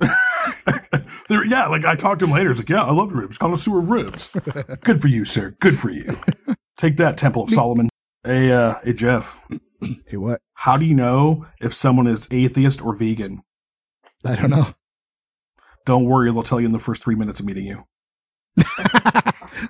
They're, 1.28 1.44
yeah, 1.44 1.68
like 1.68 1.84
I 1.84 1.94
talked 1.94 2.18
to 2.20 2.24
him 2.26 2.32
later. 2.32 2.50
It's 2.50 2.58
like, 2.58 2.68
yeah, 2.68 2.82
I 2.82 2.90
love 2.90 3.12
ribs, 3.12 3.38
connoisseur 3.38 3.78
of 3.78 3.88
ribs. 3.90 4.30
Good 4.82 5.00
for 5.00 5.06
you, 5.06 5.24
sir. 5.24 5.54
Good 5.60 5.78
for 5.78 5.90
you. 5.90 6.16
Take 6.80 6.96
that, 6.96 7.18
Temple 7.18 7.42
of 7.42 7.50
Solomon. 7.50 7.90
Hey, 8.24 8.50
uh, 8.50 8.76
hey, 8.82 8.94
Jeff. 8.94 9.36
Hey, 10.06 10.16
what? 10.16 10.40
How 10.54 10.78
do 10.78 10.86
you 10.86 10.94
know 10.94 11.44
if 11.60 11.74
someone 11.74 12.06
is 12.06 12.26
atheist 12.30 12.80
or 12.80 12.94
vegan? 12.94 13.42
I 14.24 14.34
don't 14.34 14.48
know. 14.48 14.68
Don't 15.84 16.06
worry, 16.06 16.32
they'll 16.32 16.42
tell 16.42 16.58
you 16.58 16.64
in 16.64 16.72
the 16.72 16.78
first 16.78 17.02
three 17.02 17.16
minutes 17.16 17.38
of 17.38 17.44
meeting 17.44 17.66
you. 17.66 17.84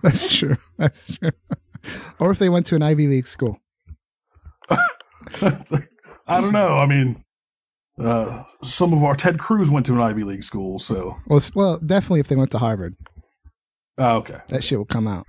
That's 0.04 0.32
true. 0.32 0.56
That's 0.78 1.16
true. 1.16 1.32
or 2.20 2.30
if 2.30 2.38
they 2.38 2.48
went 2.48 2.66
to 2.66 2.76
an 2.76 2.82
Ivy 2.82 3.08
League 3.08 3.26
school. 3.26 3.58
I 4.70 6.40
don't 6.40 6.52
know. 6.52 6.76
I 6.76 6.86
mean, 6.86 7.24
uh, 7.98 8.44
some 8.62 8.92
of 8.92 9.02
our 9.02 9.16
Ted 9.16 9.40
Cruz 9.40 9.68
went 9.68 9.84
to 9.86 9.94
an 9.94 10.00
Ivy 10.00 10.22
League 10.22 10.44
school, 10.44 10.78
so 10.78 11.16
Well, 11.26 11.40
well, 11.56 11.78
definitely 11.78 12.20
if 12.20 12.28
they 12.28 12.36
went 12.36 12.52
to 12.52 12.58
Harvard, 12.58 12.94
oh, 13.98 14.18
okay. 14.18 14.42
that 14.46 14.62
shit 14.62 14.78
will 14.78 14.84
come 14.84 15.08
out. 15.08 15.26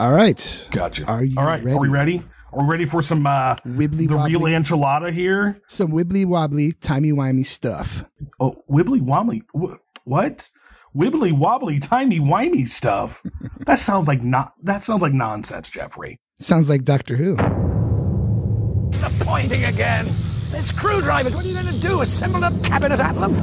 All 0.00 0.12
right. 0.12 0.66
Gotcha. 0.70 1.04
Are 1.04 1.22
you 1.22 1.36
All 1.38 1.44
right. 1.44 1.62
Are 1.66 1.78
we 1.78 1.88
ready? 1.88 2.22
Are 2.54 2.62
we 2.62 2.68
ready 2.70 2.84
for 2.86 3.02
some 3.02 3.26
uh, 3.26 3.56
Wibbly 3.66 4.08
the 4.08 4.16
real 4.16 4.40
wobbly. 4.40 4.52
enchilada 4.52 5.12
here? 5.12 5.60
Some 5.68 5.92
wibbly 5.92 6.24
wobbly, 6.24 6.72
timey 6.72 7.12
wimey 7.12 7.44
stuff. 7.44 8.04
Oh, 8.40 8.56
wibbly 8.68 9.00
wobbly. 9.02 9.42
wh- 9.54 9.74
What? 10.04 10.48
Wibbly 10.96 11.32
wobbly, 11.36 11.78
tiny 11.80 12.18
wimey 12.18 12.66
stuff. 12.68 13.22
that 13.66 13.78
sounds 13.78 14.08
like 14.08 14.22
not. 14.22 14.54
That 14.62 14.82
sounds 14.82 15.02
like 15.02 15.12
nonsense, 15.12 15.68
Jeffrey. 15.68 16.18
Sounds 16.40 16.70
like 16.70 16.84
Doctor 16.84 17.16
Who. 17.16 17.36
The 17.36 19.12
pointing 19.20 19.64
again. 19.64 20.08
They're 20.50 20.62
screwdrivers. 20.62 21.36
What 21.36 21.44
are 21.44 21.48
you 21.48 21.54
going 21.54 21.66
to 21.72 21.78
do? 21.78 22.00
Assemble 22.00 22.42
a 22.42 22.50
cabinet 22.64 22.98
at 22.98 23.14
them? 23.14 23.36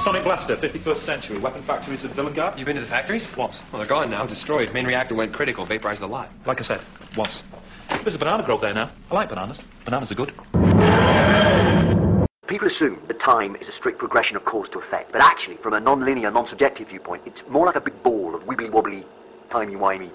Sonic 0.00 0.24
Blaster, 0.24 0.56
51st 0.56 0.96
century. 0.96 1.36
Weapon 1.36 1.60
factories 1.60 2.06
at 2.06 2.12
Villengard. 2.12 2.56
You've 2.56 2.64
been 2.64 2.76
to 2.76 2.80
the 2.80 2.88
factories? 2.88 3.28
What? 3.36 3.62
Well, 3.70 3.80
they're 3.82 3.88
gone 3.88 4.10
now. 4.10 4.24
Destroyed. 4.24 4.72
Main 4.72 4.86
reactor 4.86 5.14
went 5.14 5.30
critical. 5.34 5.66
Vaporized 5.66 6.00
the 6.00 6.08
lot. 6.08 6.30
Like 6.46 6.58
I 6.58 6.62
said, 6.62 6.80
once. 7.18 7.44
There's 8.00 8.14
a 8.14 8.18
banana 8.18 8.42
grove 8.42 8.62
there 8.62 8.72
now. 8.72 8.90
I 9.10 9.14
like 9.14 9.28
bananas. 9.28 9.60
Bananas 9.84 10.10
are 10.10 10.14
good. 10.14 10.32
People 12.46 12.66
assume 12.66 12.98
that 13.08 13.20
time 13.20 13.56
is 13.56 13.68
a 13.68 13.72
strict 13.72 13.98
progression 13.98 14.38
of 14.38 14.44
cause 14.46 14.70
to 14.70 14.78
effect, 14.78 15.12
but 15.12 15.20
actually, 15.20 15.56
from 15.56 15.74
a 15.74 15.80
non-linear, 15.80 16.30
non-subjective 16.30 16.88
viewpoint, 16.88 17.22
it's 17.26 17.46
more 17.48 17.66
like 17.66 17.76
a 17.76 17.80
big 17.80 18.02
ball 18.02 18.34
of 18.34 18.42
wibbly-wobbly, 18.44 19.04
timey-wimey 19.50 20.10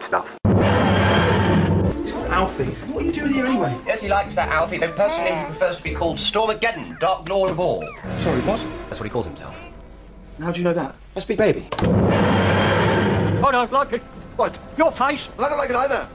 stuff. 0.00 0.38
Alfie, 2.30 2.64
what 2.92 3.02
are 3.02 3.06
you 3.06 3.12
doing 3.12 3.32
here 3.32 3.46
anyway? 3.46 3.74
Yes, 3.86 4.00
he 4.02 4.08
likes 4.08 4.34
that, 4.34 4.48
Alfie. 4.50 4.78
Though 4.78 4.92
personally, 4.92 5.34
he 5.34 5.44
prefers 5.46 5.78
to 5.78 5.82
be 5.82 5.94
called 5.94 6.18
Stormageddon, 6.18 6.98
Dark 7.00 7.28
Lord 7.28 7.50
of 7.50 7.58
all. 7.58 7.82
Sorry, 8.18 8.40
what? 8.42 8.64
That's 8.84 9.00
what 9.00 9.04
he 9.04 9.10
calls 9.10 9.24
himself. 9.24 9.60
How 10.40 10.52
do 10.52 10.58
you 10.58 10.64
know 10.64 10.74
that? 10.74 10.94
That's 11.14 11.26
Big 11.26 11.38
Baby. 11.38 11.66
Oh, 11.82 13.50
no, 13.50 13.62
I 13.62 13.64
like 13.70 13.92
it. 13.94 14.02
What? 14.36 14.58
Your 14.76 14.92
face. 14.92 15.28
Well, 15.36 15.46
I 15.46 15.48
don't 15.48 15.58
like 15.58 15.70
it 15.70 15.76
either. 15.76 16.06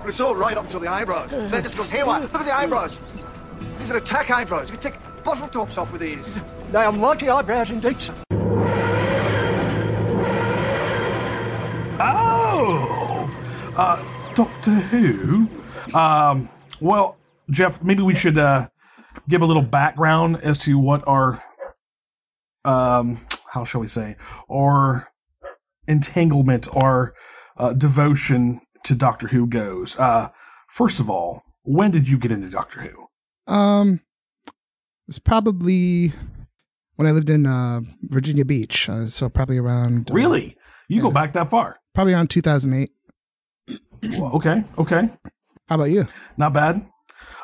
But 0.00 0.08
it's 0.08 0.20
all 0.20 0.34
right 0.34 0.56
up 0.56 0.64
until 0.64 0.80
the 0.80 0.88
eyebrows. 0.88 1.30
Then 1.30 1.52
it 1.52 1.62
just 1.62 1.76
goes 1.76 1.90
haywire. 1.90 2.22
Look 2.22 2.34
at 2.34 2.46
the 2.46 2.56
eyebrows. 2.56 3.00
These 3.78 3.90
are 3.90 3.98
attack 3.98 4.30
eyebrows. 4.30 4.70
You 4.70 4.78
can 4.78 4.92
take 4.92 5.22
bottle 5.22 5.48
tops 5.48 5.76
off 5.78 5.92
with 5.92 6.00
these. 6.00 6.40
They 6.72 6.78
are 6.78 6.92
mighty 6.92 7.28
eyebrows 7.28 7.70
indeed, 7.70 8.00
sir. 8.00 8.14
Oh, 11.98 13.28
uh, 13.76 14.02
Doctor 14.36 14.70
Who. 14.70 15.48
Um, 15.96 16.48
well, 16.80 17.16
Jeff, 17.50 17.82
maybe 17.82 18.02
we 18.02 18.14
should 18.14 18.36
uh, 18.38 18.68
give 19.28 19.40
a 19.40 19.46
little 19.46 19.62
background 19.62 20.36
as 20.42 20.58
to 20.58 20.78
what 20.78 21.02
our, 21.08 21.42
um, 22.64 23.26
how 23.52 23.64
shall 23.64 23.80
we 23.80 23.88
say, 23.88 24.16
our 24.50 25.08
entanglement, 25.88 26.68
our 26.76 27.14
uh, 27.56 27.72
devotion 27.72 28.60
to 28.84 28.94
Doctor 28.94 29.28
Who 29.28 29.46
goes. 29.46 29.98
Uh, 29.98 30.28
first 30.68 31.00
of 31.00 31.08
all, 31.08 31.42
when 31.62 31.90
did 31.90 32.08
you 32.08 32.18
get 32.18 32.30
into 32.30 32.48
Doctor 32.50 32.82
Who? 32.82 33.52
Um, 33.52 34.00
it 34.46 34.52
was 35.08 35.18
probably 35.18 36.12
when 36.96 37.08
I 37.08 37.12
lived 37.12 37.30
in 37.30 37.46
uh, 37.46 37.80
Virginia 38.02 38.44
Beach. 38.44 38.88
Uh, 38.88 39.06
so 39.06 39.28
probably 39.28 39.58
around. 39.58 40.10
uh, 40.10 40.14
Really? 40.14 40.56
You 40.88 41.00
go 41.00 41.10
back 41.10 41.32
that 41.32 41.48
far? 41.50 41.78
Probably 41.94 42.12
around 42.12 42.28
2008. 42.30 42.90
Okay, 44.04 44.64
okay. 44.78 45.08
How 45.68 45.74
about 45.74 45.90
you? 45.90 46.06
Not 46.36 46.52
bad. 46.52 46.86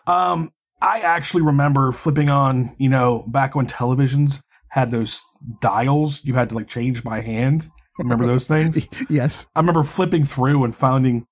Um, 0.06 0.52
I 0.80 1.00
actually 1.00 1.42
remember 1.42 1.92
flipping 1.92 2.28
on, 2.28 2.74
you 2.78 2.88
know, 2.88 3.24
back 3.28 3.54
when 3.54 3.66
televisions 3.66 4.42
had 4.68 4.90
those 4.90 5.20
dials 5.60 6.24
you 6.24 6.34
had 6.34 6.48
to 6.48 6.54
like 6.54 6.68
change 6.68 7.04
by 7.04 7.20
hand. 7.20 7.68
Remember 7.98 8.26
those 8.26 8.48
things? 8.48 8.86
yes. 9.10 9.46
I 9.54 9.60
remember 9.60 9.82
flipping 9.84 10.24
through 10.24 10.64
and 10.64 10.74
finding 10.74 11.26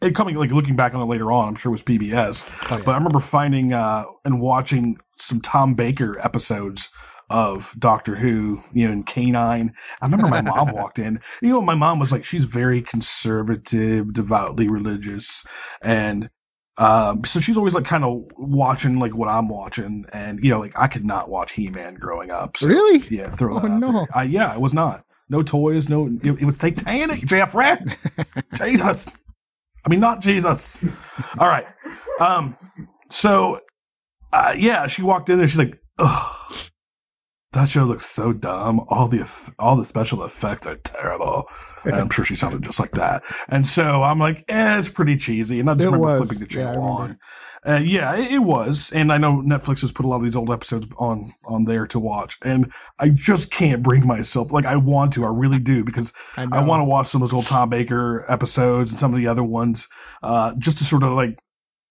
it 0.00 0.14
coming 0.14 0.34
like 0.36 0.50
looking 0.50 0.76
back 0.76 0.94
on 0.94 1.02
it 1.02 1.04
later 1.04 1.30
on, 1.30 1.48
I'm 1.48 1.54
sure 1.56 1.70
it 1.70 1.72
was 1.74 1.82
PBS. 1.82 2.42
Oh, 2.70 2.78
yeah. 2.78 2.82
But 2.84 2.92
I 2.92 2.96
remember 2.96 3.20
finding 3.20 3.72
uh 3.72 4.04
and 4.24 4.40
watching 4.40 4.96
some 5.18 5.40
Tom 5.40 5.74
Baker 5.74 6.18
episodes 6.20 6.88
of 7.30 7.74
Doctor 7.78 8.16
Who, 8.16 8.62
you 8.74 8.86
know, 8.86 8.92
and 8.92 9.06
K-9. 9.06 9.70
I 10.02 10.06
remember 10.06 10.28
my 10.28 10.42
mom 10.42 10.72
walked 10.74 11.00
in. 11.00 11.20
You 11.42 11.50
know, 11.50 11.62
my 11.62 11.76
mom 11.76 12.00
was 12.00 12.12
like, 12.12 12.26
she's 12.26 12.44
very 12.44 12.82
conservative, 12.82 14.14
devoutly 14.14 14.68
religious, 14.68 15.44
and 15.82 16.30
um, 16.78 17.24
so 17.24 17.40
she's 17.40 17.56
always 17.58 17.74
like 17.74 17.84
kind 17.86 18.04
of 18.04 18.24
watching 18.38 18.98
like 19.00 19.16
what 19.16 19.28
I'm 19.28 19.48
watching, 19.48 20.06
and 20.12 20.44
you 20.44 20.50
know, 20.50 20.60
like 20.60 20.74
I 20.76 20.88
could 20.88 21.06
not 21.06 21.30
watch 21.30 21.52
He 21.52 21.70
Man 21.70 21.94
growing 21.96 22.32
up. 22.32 22.58
So, 22.58 22.68
Really? 22.68 23.06
Yeah, 23.10 23.34
throw 23.36 23.58
Oh, 23.58 23.60
that 23.60 23.70
out 23.72 23.80
no. 23.80 23.92
there. 23.92 24.08
I, 24.14 24.24
yeah, 24.24 24.54
it 24.54 24.60
was 24.60 24.74
not. 24.74 25.04
No 25.30 25.42
toys, 25.42 25.88
no. 25.88 26.08
It, 26.22 26.40
it 26.40 26.44
was 26.44 26.58
satanic, 26.58 27.24
Jeffrey. 27.26 27.76
Jesus. 28.58 29.08
I 29.84 29.90
mean, 29.90 30.00
not 30.00 30.20
Jesus. 30.20 30.78
All 31.38 31.48
right. 31.48 31.66
Um. 32.20 32.56
So, 33.10 33.60
uh, 34.32 34.54
yeah, 34.56 34.86
she 34.88 35.02
walked 35.02 35.30
in 35.30 35.38
there. 35.38 35.48
She's 35.48 35.58
like, 35.58 35.80
"Ugh, 35.98 36.56
that 37.52 37.68
show 37.68 37.84
looks 37.84 38.06
so 38.06 38.32
dumb. 38.32 38.80
All 38.88 39.08
the 39.08 39.26
all 39.58 39.76
the 39.76 39.84
special 39.86 40.24
effects 40.24 40.66
are 40.66 40.76
terrible." 40.76 41.48
And 41.84 41.94
I'm 41.94 42.10
sure 42.10 42.24
she 42.24 42.36
sounded 42.36 42.62
just 42.62 42.78
like 42.78 42.92
that. 42.92 43.22
And 43.48 43.66
so 43.66 44.02
I'm 44.02 44.18
like, 44.18 44.44
eh, 44.48 44.78
it's 44.78 44.88
pretty 44.90 45.16
cheesy. 45.16 45.60
And 45.60 45.70
I 45.70 45.74
just 45.74 45.84
It 45.84 45.86
remember 45.86 46.06
was. 46.06 46.28
flipping 46.28 46.38
the 46.40 46.46
channel 46.46 46.82
remember. 46.82 47.02
on. 47.02 47.18
Uh, 47.66 47.76
yeah, 47.78 48.16
it, 48.16 48.32
it 48.32 48.38
was, 48.38 48.90
and 48.92 49.12
I 49.12 49.18
know 49.18 49.42
Netflix 49.42 49.80
has 49.80 49.92
put 49.92 50.06
a 50.06 50.08
lot 50.08 50.16
of 50.16 50.22
these 50.22 50.36
old 50.36 50.50
episodes 50.50 50.86
on 50.98 51.34
on 51.44 51.64
there 51.64 51.86
to 51.88 51.98
watch, 51.98 52.38
and 52.42 52.72
I 52.98 53.10
just 53.10 53.50
can't 53.50 53.82
bring 53.82 54.06
myself. 54.06 54.50
Like 54.52 54.64
I 54.64 54.76
want 54.76 55.12
to, 55.14 55.24
I 55.26 55.28
really 55.28 55.58
do, 55.58 55.84
because 55.84 56.12
I 56.36 56.46
I, 56.50 56.62
want 56.62 56.80
to 56.80 56.84
watch 56.84 57.08
some 57.08 57.22
of 57.22 57.28
those 57.28 57.34
old 57.34 57.46
Tom 57.46 57.68
Baker 57.68 58.24
episodes 58.30 58.90
and 58.92 59.00
some 59.00 59.12
of 59.12 59.18
the 59.18 59.26
other 59.26 59.42
ones, 59.44 59.88
uh, 60.22 60.54
just 60.58 60.78
to 60.78 60.84
sort 60.84 61.02
of 61.02 61.12
like. 61.12 61.38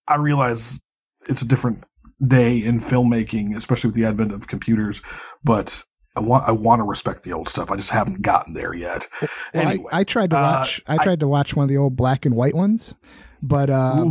I 0.08 0.16
realize 0.16 0.80
it's 1.28 1.42
a 1.42 1.44
different 1.46 1.84
day 2.26 2.58
in 2.58 2.80
filmmaking, 2.80 3.56
especially 3.56 3.88
with 3.88 3.96
the 3.96 4.04
advent 4.04 4.32
of 4.32 4.46
computers, 4.46 5.00
but 5.42 5.84
I 6.16 6.20
want 6.20 6.48
I 6.48 6.52
want 6.52 6.80
to 6.80 6.84
respect 6.84 7.22
the 7.22 7.32
old 7.32 7.48
stuff. 7.48 7.70
I 7.70 7.76
just 7.76 7.90
haven't 7.90 8.22
gotten 8.22 8.54
there 8.54 8.74
yet. 8.74 9.06
Well, 9.20 9.30
anyway, 9.68 9.88
I, 9.92 10.00
I 10.00 10.04
tried 10.04 10.30
to 10.30 10.38
uh, 10.38 10.42
watch. 10.42 10.82
I 10.86 10.96
tried 10.98 11.20
to 11.20 11.28
watch 11.28 11.54
one 11.54 11.64
of 11.64 11.68
the 11.68 11.76
old 11.76 11.96
black 11.96 12.26
and 12.26 12.34
white 12.34 12.54
ones, 12.54 12.94
but 13.42 13.70
uh, 13.70 14.04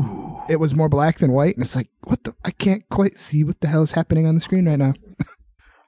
it 0.49 0.57
was 0.57 0.73
more 0.73 0.89
black 0.89 1.19
than 1.19 1.31
white, 1.31 1.55
and 1.55 1.63
it's 1.63 1.75
like, 1.75 1.89
what 2.03 2.23
the? 2.23 2.35
I 2.45 2.51
can't 2.51 2.87
quite 2.89 3.17
see 3.17 3.43
what 3.43 3.59
the 3.59 3.67
hell 3.67 3.83
is 3.83 3.91
happening 3.91 4.25
on 4.25 4.35
the 4.35 4.41
screen 4.41 4.67
right 4.67 4.79
now. 4.79 4.93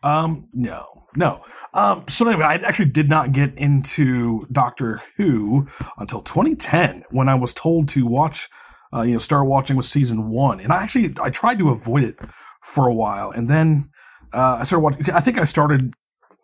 Um, 0.03 0.47
no, 0.53 1.05
no. 1.15 1.43
Um, 1.73 2.05
so 2.09 2.27
anyway, 2.27 2.45
I 2.45 2.55
actually 2.55 2.89
did 2.89 3.09
not 3.09 3.33
get 3.33 3.55
into 3.55 4.47
Doctor 4.51 5.01
Who 5.17 5.67
until 5.97 6.21
2010 6.21 7.05
when 7.11 7.29
I 7.29 7.35
was 7.35 7.53
told 7.53 7.87
to 7.89 8.05
watch, 8.05 8.49
uh, 8.93 9.01
you 9.01 9.13
know, 9.13 9.19
start 9.19 9.47
watching 9.47 9.77
with 9.77 9.85
season 9.85 10.29
one. 10.29 10.59
And 10.59 10.71
I 10.71 10.83
actually, 10.83 11.13
I 11.21 11.29
tried 11.29 11.59
to 11.59 11.69
avoid 11.69 12.03
it 12.03 12.17
for 12.61 12.87
a 12.87 12.93
while. 12.93 13.31
And 13.31 13.49
then, 13.49 13.89
uh, 14.33 14.57
I 14.59 14.63
started 14.63 14.83
watching, 14.83 15.09
I 15.11 15.19
think 15.19 15.37
I 15.37 15.45
started 15.45 15.93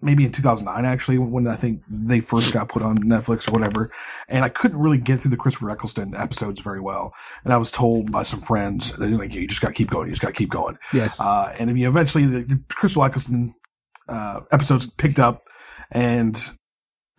maybe 0.02 0.24
in 0.24 0.32
2009 0.32 0.86
actually 0.86 1.18
when 1.18 1.48
I 1.48 1.56
think 1.56 1.82
they 1.90 2.20
first 2.20 2.54
got 2.54 2.70
put 2.70 2.84
on 2.84 2.98
Netflix 3.00 3.48
or 3.48 3.52
whatever. 3.52 3.92
And 4.28 4.46
I 4.46 4.50
couldn't 4.50 4.80
really 4.80 5.00
get 5.00 5.22
through 5.22 5.32
the 5.32 5.38
Christopher 5.38 5.72
Eccleston 5.72 6.16
episodes 6.16 6.62
very 6.62 6.80
well. 6.80 7.14
And 7.44 7.54
I 7.54 7.58
was 7.58 7.72
told 7.72 8.12
by 8.12 8.24
some 8.24 8.42
friends, 8.42 8.96
they're 8.98 9.10
like, 9.10 9.34
you 9.34 9.48
just 9.48 9.62
got 9.62 9.70
to 9.70 9.74
keep 9.74 9.90
going. 9.90 10.08
You 10.08 10.12
just 10.12 10.22
got 10.22 10.30
to 10.30 10.34
keep 10.34 10.52
going. 10.52 10.78
Yes. 10.94 11.20
Uh, 11.20 11.54
and 11.58 11.70
I 11.70 11.74
mean, 11.74 11.86
eventually 11.86 12.26
the, 12.26 12.42
the 12.44 12.62
Christopher 12.70 13.06
Eccleston 13.06 13.56
uh, 14.08 14.42
episodes 14.52 14.88
picked 14.88 15.20
up, 15.20 15.48
and 15.92 16.40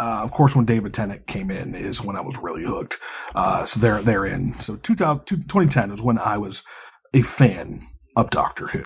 uh, 0.01 0.23
of 0.23 0.31
course, 0.33 0.55
when 0.55 0.65
David 0.65 0.95
Tennant 0.95 1.27
came 1.27 1.51
in, 1.51 1.75
is 1.75 2.01
when 2.03 2.17
I 2.17 2.21
was 2.21 2.37
really 2.37 2.65
hooked. 2.65 2.99
Uh, 3.35 3.65
so 3.67 3.81
they're 3.81 4.03
they're 4.03 4.27
in. 4.27 4.59
So 4.61 4.77
2000, 4.77 5.25
2010 5.27 5.91
is 5.93 6.01
when 6.01 6.19
I 6.19 6.39
was 6.39 6.63
a 7.15 7.23
fan 7.23 7.87
of 8.17 8.31
Doctor 8.31 8.67
Who. 8.69 8.85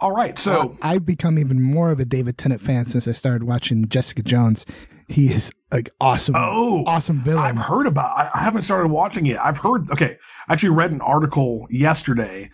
All 0.00 0.12
right, 0.12 0.38
so 0.38 0.52
Well, 0.52 0.78
I've 0.82 1.06
become 1.06 1.38
even 1.38 1.60
more 1.62 1.90
of 1.90 2.00
a 2.00 2.04
David 2.04 2.36
Tennant 2.38 2.60
fan 2.60 2.84
since 2.84 3.08
I 3.08 3.12
started 3.12 3.44
watching 3.44 3.88
Jessica 3.88 4.22
Jones. 4.22 4.66
He 5.08 5.32
is 5.32 5.50
like 5.72 5.88
awesome, 6.02 6.34
Oh, 6.36 6.84
awesome 6.86 7.22
villain. 7.24 7.44
I've 7.44 7.56
heard 7.56 7.86
about. 7.86 8.16
I, 8.16 8.30
I 8.34 8.42
haven't 8.42 8.62
started 8.62 8.88
watching 8.88 9.26
it. 9.26 9.38
I've 9.38 9.56
heard. 9.58 9.90
Okay, 9.90 10.18
I 10.48 10.52
actually 10.52 10.68
read 10.70 10.92
an 10.92 11.00
article 11.00 11.66
yesterday 11.70 12.50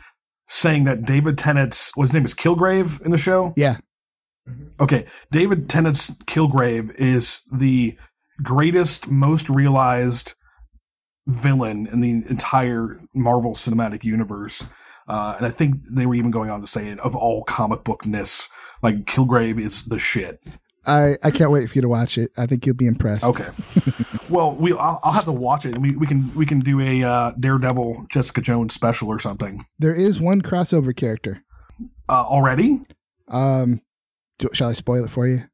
saying 0.48 0.84
that 0.84 1.04
David 1.04 1.36
Tennant's 1.36 1.90
what 1.96 2.04
his 2.04 2.12
name 2.12 2.24
is 2.24 2.32
Kilgrave 2.34 3.00
in 3.04 3.10
the 3.10 3.18
show. 3.18 3.52
yeah, 3.56 3.78
Okay, 4.80 5.06
David 5.30 5.68
Tennant's 5.68 6.10
Kilgrave 6.26 6.94
is 6.96 7.42
the 7.50 7.96
greatest, 8.42 9.08
most 9.08 9.48
realized 9.48 10.34
villain 11.26 11.86
in 11.86 12.00
the 12.00 12.10
entire 12.10 13.00
Marvel 13.14 13.54
Cinematic 13.54 14.04
Universe. 14.04 14.62
Uh, 15.08 15.34
and 15.36 15.46
I 15.46 15.50
think 15.50 15.76
they 15.90 16.06
were 16.06 16.14
even 16.14 16.30
going 16.30 16.50
on 16.50 16.60
to 16.60 16.66
say 16.66 16.88
it 16.88 16.98
of 17.00 17.14
all 17.14 17.44
comic 17.44 17.84
bookness, 17.84 18.48
like 18.82 19.04
Kilgrave 19.04 19.60
is 19.60 19.84
the 19.84 19.98
shit. 19.98 20.40
I, 20.86 21.16
I 21.22 21.30
can't 21.30 21.50
wait 21.50 21.68
for 21.68 21.74
you 21.74 21.82
to 21.82 21.88
watch 21.88 22.18
it. 22.18 22.30
I 22.36 22.46
think 22.46 22.66
you'll 22.66 22.76
be 22.76 22.86
impressed. 22.86 23.24
Okay. 23.24 23.48
well, 24.28 24.54
we 24.54 24.72
I'll, 24.72 25.00
I'll 25.02 25.12
have 25.12 25.24
to 25.24 25.32
watch 25.32 25.64
it, 25.64 25.78
we, 25.78 25.96
we 25.96 26.06
can 26.06 26.34
we 26.34 26.44
can 26.44 26.60
do 26.60 26.80
a 26.80 27.02
uh, 27.02 27.32
Daredevil 27.40 28.06
Jessica 28.10 28.42
Jones 28.42 28.74
special 28.74 29.08
or 29.08 29.18
something. 29.18 29.64
There 29.78 29.94
is 29.94 30.20
one 30.20 30.42
crossover 30.42 30.94
character. 30.94 31.42
Uh, 32.08 32.22
already? 32.22 32.82
Um, 33.28 33.80
do, 34.38 34.48
shall 34.52 34.68
I 34.68 34.72
spoil 34.72 35.04
it 35.04 35.10
for 35.10 35.26
you? 35.26 35.44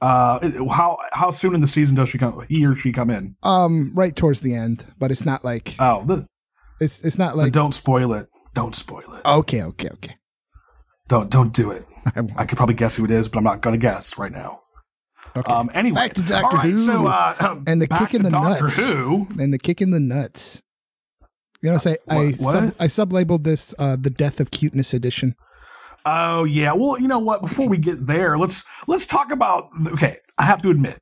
Uh, 0.00 0.38
how 0.70 0.98
how 1.12 1.30
soon 1.30 1.54
in 1.54 1.60
the 1.60 1.66
season 1.66 1.94
does 1.96 2.08
she 2.08 2.18
come? 2.18 2.44
He 2.48 2.66
or 2.66 2.74
she 2.74 2.92
come 2.92 3.10
in? 3.10 3.36
Um, 3.42 3.92
right 3.94 4.14
towards 4.14 4.40
the 4.40 4.54
end, 4.54 4.84
but 4.98 5.10
it's 5.10 5.24
not 5.24 5.44
like 5.44 5.76
Oh, 5.78 6.02
the, 6.04 6.26
it's 6.80 7.00
it's 7.02 7.16
not 7.18 7.36
like 7.36 7.52
don't 7.52 7.72
spoil 7.74 8.12
it. 8.14 8.28
Don't 8.54 8.74
spoil 8.76 9.14
it. 9.14 9.24
okay, 9.24 9.62
okay, 9.62 9.88
okay. 9.90 10.16
Don't 11.08 11.30
don't 11.30 11.52
do 11.54 11.70
it. 11.70 11.86
I. 12.16 12.22
I 12.36 12.44
could 12.44 12.56
probably 12.58 12.74
guess 12.74 12.96
who 12.96 13.04
it 13.04 13.10
is, 13.10 13.28
but 13.28 13.38
I'm 13.38 13.44
not 13.44 13.62
going 13.62 13.78
to 13.78 13.82
guess 13.82 14.18
right 14.18 14.32
now. 14.32 14.60
Okay. 15.36 15.50
Um. 15.52 15.70
Anyway, 15.72 15.94
Back 15.96 16.14
to 16.14 16.22
Doctor 16.22 16.56
right, 16.58 16.66
Who 16.70 16.84
So, 16.86 17.06
uh, 17.06 17.60
and 17.66 17.80
the 17.80 17.88
kick 17.88 18.12
in 18.14 18.22
the 18.24 18.30
Doctor 18.30 18.62
nuts. 18.64 18.76
Who. 18.76 19.26
and 19.38 19.54
the 19.54 19.58
kick 19.58 19.80
in 19.80 19.90
the 19.90 20.00
nuts. 20.00 20.60
You 21.62 21.70
know, 21.72 21.78
say 21.78 21.96
I 22.10 22.16
What- 22.26 22.38
what? 22.40 22.52
sub, 22.52 22.74
I 22.78 22.86
sublabeled 22.88 23.44
this 23.44 23.74
uh, 23.78 23.96
the 23.98 24.10
death 24.10 24.38
of 24.38 24.50
cuteness 24.50 24.92
edition. 24.92 25.34
Oh 26.04 26.44
yeah. 26.44 26.72
Well, 26.72 27.00
you 27.00 27.08
know 27.08 27.18
what? 27.18 27.40
Before 27.42 27.68
we 27.68 27.78
get 27.78 28.06
there, 28.06 28.36
let's 28.38 28.64
let's 28.86 29.06
talk 29.06 29.30
about. 29.30 29.70
Okay, 29.88 30.18
I 30.36 30.44
have 30.44 30.62
to 30.62 30.70
admit, 30.70 31.00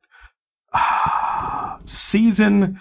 season 1.84 2.80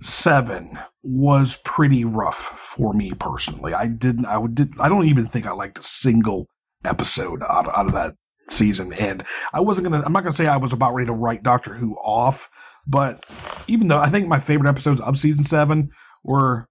seven 0.00 0.78
was 1.02 1.56
pretty 1.64 2.04
rough 2.04 2.36
for 2.36 2.92
me 2.92 3.12
personally. 3.12 3.72
I 3.72 3.86
didn't. 3.86 4.26
I 4.26 4.36
would. 4.36 4.54
Did, 4.54 4.74
I 4.78 4.88
don't 4.88 5.06
even 5.06 5.26
think 5.26 5.46
I 5.46 5.52
liked 5.52 5.78
a 5.78 5.82
single 5.82 6.46
episode 6.84 7.42
out 7.42 7.66
out 7.76 7.86
of 7.86 7.92
that 7.94 8.14
season, 8.50 8.92
and 8.92 9.24
I 9.52 9.60
wasn't 9.60 9.88
gonna. 9.90 10.02
I'm 10.04 10.12
not 10.12 10.24
gonna 10.24 10.36
say 10.36 10.46
I 10.46 10.58
was 10.58 10.72
about 10.72 10.94
ready 10.94 11.06
to 11.06 11.12
write 11.14 11.42
Doctor 11.42 11.74
Who 11.74 11.94
off, 11.94 12.50
but 12.86 13.24
even 13.66 13.88
though 13.88 13.98
I 13.98 14.10
think 14.10 14.28
my 14.28 14.40
favorite 14.40 14.68
episodes 14.68 15.00
of 15.00 15.18
season 15.18 15.44
seven 15.44 15.90
were 16.22 16.68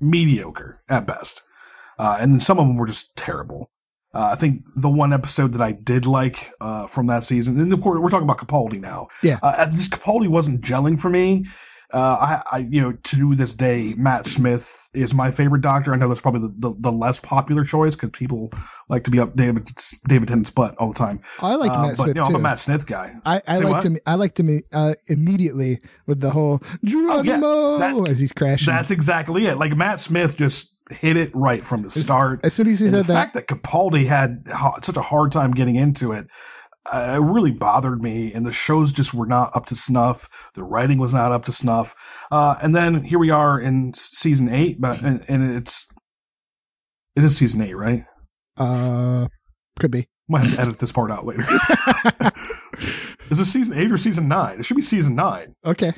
mediocre 0.00 0.82
at 0.88 1.06
best. 1.06 1.42
Uh, 2.02 2.16
and 2.20 2.32
then 2.32 2.40
some 2.40 2.58
of 2.58 2.66
them 2.66 2.76
were 2.76 2.86
just 2.86 3.14
terrible. 3.16 3.70
Uh, 4.14 4.30
I 4.32 4.34
think 4.34 4.62
the 4.74 4.88
one 4.88 5.12
episode 5.12 5.52
that 5.52 5.60
I 5.62 5.72
did 5.72 6.06
like 6.06 6.50
uh, 6.60 6.86
from 6.88 7.06
that 7.08 7.22
season, 7.24 7.60
and 7.60 7.72
of 7.72 7.80
course 7.82 8.00
we're 8.00 8.08
talking 8.10 8.28
about 8.28 8.38
Capaldi 8.38 8.80
now. 8.80 9.08
Yeah. 9.22 9.38
uh, 9.42 9.66
this 9.66 9.88
Capaldi 9.88 10.28
wasn't 10.28 10.62
gelling 10.62 10.98
for 10.98 11.10
me. 11.10 11.46
Uh, 11.92 11.98
I, 11.98 12.42
I, 12.52 12.58
you 12.70 12.80
know, 12.80 12.92
to 12.92 13.34
this 13.34 13.52
day, 13.52 13.94
Matt 13.96 14.26
Smith 14.28 14.88
is 14.94 15.12
my 15.12 15.32
favorite 15.32 15.60
Doctor. 15.62 15.92
I 15.92 15.96
know 15.96 16.08
that's 16.08 16.20
probably 16.20 16.42
the, 16.48 16.54
the, 16.70 16.74
the 16.78 16.92
less 16.92 17.18
popular 17.18 17.64
choice 17.64 17.96
because 17.96 18.10
people 18.10 18.52
like 18.88 19.02
to 19.04 19.10
be 19.10 19.18
up 19.18 19.34
David 19.34 19.68
David 20.06 20.28
Tennant's 20.28 20.50
butt 20.50 20.76
all 20.78 20.92
the 20.92 20.98
time. 20.98 21.20
I 21.40 21.56
like 21.56 21.70
Uh, 21.72 21.82
Matt 21.82 21.96
but, 21.96 22.02
Smith 22.04 22.08
you 22.16 22.20
know, 22.22 22.26
I'm 22.28 22.34
a 22.36 22.38
too. 22.38 22.42
Matt 22.42 22.58
Smith 22.60 22.86
guy. 22.86 23.14
I, 23.26 23.42
I 23.48 23.58
liked 23.58 23.68
what? 23.70 23.84
him. 23.84 23.98
I 24.06 24.14
liked 24.14 24.38
him 24.38 24.62
uh, 24.72 24.94
immediately 25.08 25.80
with 26.06 26.20
the 26.20 26.30
whole 26.30 26.62
Geronimo 26.84 27.40
Oh, 27.46 27.78
that- 27.78 28.08
as 28.10 28.20
he's 28.20 28.32
crashing. 28.32 28.72
That's 28.72 28.90
exactly 28.92 29.46
it. 29.46 29.58
Like 29.58 29.76
Matt 29.76 29.98
Smith 30.00 30.36
just 30.36 30.69
hit 30.90 31.16
it 31.16 31.30
right 31.34 31.64
from 31.64 31.82
the 31.82 31.90
start. 31.90 32.40
as 32.44 32.52
soon 32.54 32.66
as 32.68 32.78
he 32.80 32.86
And 32.86 32.94
said 32.94 33.04
the 33.04 33.12
that- 33.12 33.32
fact 33.32 33.34
that 33.34 33.46
Capaldi 33.48 34.06
had 34.06 34.44
ha- 34.50 34.80
such 34.82 34.96
a 34.96 35.02
hard 35.02 35.32
time 35.32 35.52
getting 35.52 35.76
into 35.76 36.12
it, 36.12 36.26
uh, 36.92 37.14
it 37.16 37.22
really 37.22 37.50
bothered 37.52 38.02
me. 38.02 38.32
And 38.32 38.44
the 38.46 38.52
shows 38.52 38.90
just 38.92 39.12
were 39.14 39.26
not 39.26 39.54
up 39.54 39.66
to 39.66 39.76
snuff. 39.76 40.28
The 40.54 40.62
writing 40.64 40.98
was 40.98 41.12
not 41.14 41.30
up 41.32 41.44
to 41.46 41.52
snuff. 41.52 41.94
Uh, 42.30 42.56
and 42.62 42.74
then 42.74 43.02
here 43.04 43.18
we 43.18 43.30
are 43.30 43.60
in 43.60 43.92
season 43.94 44.48
eight, 44.48 44.80
but 44.80 45.00
and, 45.02 45.24
and 45.28 45.56
it's 45.56 45.86
it 47.16 47.24
is 47.24 47.36
season 47.36 47.60
eight, 47.60 47.74
right? 47.76 48.04
Uh, 48.56 49.26
could 49.78 49.90
be. 49.90 50.08
Might 50.28 50.44
have 50.44 50.54
to 50.54 50.60
edit 50.60 50.78
this 50.78 50.92
part 50.92 51.10
out 51.10 51.26
later. 51.26 51.44
is 53.30 53.38
this 53.38 53.52
season 53.52 53.74
eight 53.76 53.90
or 53.90 53.96
season 53.96 54.28
nine? 54.28 54.58
It 54.60 54.64
should 54.64 54.76
be 54.76 54.82
season 54.82 55.14
nine. 55.16 55.54
Okay. 55.64 55.92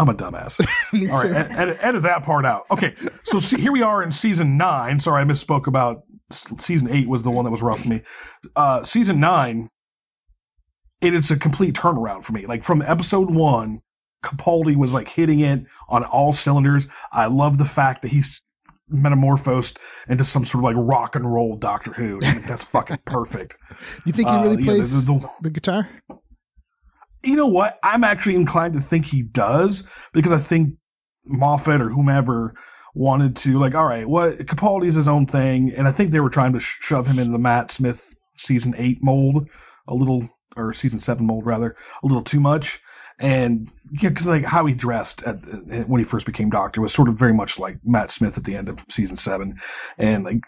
I'm 0.00 0.08
a 0.08 0.14
dumbass. 0.14 0.58
All 1.12 1.22
right, 1.22 1.30
ed- 1.52 1.78
edit, 1.80 2.02
that 2.02 2.22
part 2.24 2.46
out. 2.46 2.64
Okay, 2.70 2.94
so 3.24 3.38
see, 3.38 3.60
here 3.60 3.72
we 3.72 3.82
are 3.82 4.02
in 4.02 4.10
season 4.12 4.56
nine. 4.56 4.98
Sorry, 4.98 5.20
I 5.20 5.24
misspoke 5.24 5.66
about 5.66 6.04
s- 6.32 6.46
season 6.58 6.90
eight 6.90 7.08
was 7.08 7.22
the 7.22 7.30
one 7.30 7.44
that 7.44 7.50
was 7.50 7.60
rough 7.62 7.80
for 7.82 7.88
me. 7.88 8.02
Uh, 8.56 8.82
season 8.82 9.20
nine, 9.20 9.68
it 11.00 11.14
is 11.14 11.30
a 11.30 11.36
complete 11.36 11.74
turnaround 11.74 12.24
for 12.24 12.32
me. 12.32 12.46
Like 12.46 12.64
from 12.64 12.82
episode 12.82 13.30
one, 13.34 13.80
Capaldi 14.24 14.76
was 14.76 14.92
like 14.92 15.08
hitting 15.10 15.40
it 15.40 15.64
on 15.88 16.04
all 16.04 16.32
cylinders. 16.32 16.88
I 17.12 17.26
love 17.26 17.58
the 17.58 17.64
fact 17.64 18.02
that 18.02 18.08
he's 18.12 18.40
metamorphosed 18.88 19.78
into 20.08 20.24
some 20.24 20.44
sort 20.44 20.64
of 20.64 20.76
like 20.76 20.76
rock 20.76 21.14
and 21.14 21.32
roll 21.32 21.56
Doctor 21.56 21.92
Who. 21.92 22.20
I 22.22 22.32
think 22.32 22.46
that's 22.46 22.64
fucking 22.64 22.98
perfect. 23.04 23.56
You 24.06 24.12
think 24.12 24.28
he 24.28 24.34
Uh, 24.34 24.42
really 24.42 24.58
yeah, 24.62 24.64
plays 24.64 25.06
the, 25.06 25.30
the- 25.42 25.50
guitar? 25.50 25.88
You 27.22 27.36
know 27.36 27.46
what? 27.46 27.78
I'm 27.82 28.04
actually 28.04 28.34
inclined 28.34 28.74
to 28.74 28.80
think 28.80 29.06
he 29.06 29.22
does 29.22 29.84
because 30.12 30.32
I 30.32 30.38
think 30.38 30.74
Moffat 31.24 31.80
or 31.80 31.90
whomever 31.90 32.54
wanted 32.94 33.36
to 33.36 33.58
like, 33.58 33.74
all 33.74 33.84
right, 33.84 34.08
what 34.08 34.38
Capaldi's 34.38 34.96
his 34.96 35.08
own 35.08 35.26
thing, 35.26 35.72
and 35.72 35.86
I 35.86 35.92
think 35.92 36.10
they 36.10 36.20
were 36.20 36.30
trying 36.30 36.52
to 36.54 36.60
sh- 36.60 36.78
shove 36.80 37.06
him 37.06 37.18
into 37.18 37.32
the 37.32 37.38
Matt 37.38 37.70
Smith 37.70 38.14
season 38.36 38.74
eight 38.76 39.02
mold 39.02 39.48
a 39.86 39.94
little, 39.94 40.28
or 40.56 40.72
season 40.72 40.98
seven 40.98 41.26
mold 41.26 41.46
rather, 41.46 41.76
a 42.02 42.06
little 42.06 42.22
too 42.24 42.40
much. 42.40 42.80
And 43.18 43.70
yeah, 43.92 44.08
because 44.08 44.26
like 44.26 44.44
how 44.44 44.64
he 44.66 44.72
dressed 44.72 45.22
at- 45.24 45.88
when 45.88 45.98
he 46.00 46.04
first 46.04 46.26
became 46.26 46.50
Doctor 46.50 46.80
was 46.80 46.92
sort 46.92 47.08
of 47.08 47.16
very 47.16 47.34
much 47.34 47.58
like 47.58 47.78
Matt 47.84 48.10
Smith 48.10 48.38
at 48.38 48.44
the 48.44 48.56
end 48.56 48.68
of 48.68 48.78
season 48.88 49.16
seven, 49.16 49.60
and 49.98 50.24
like 50.24 50.40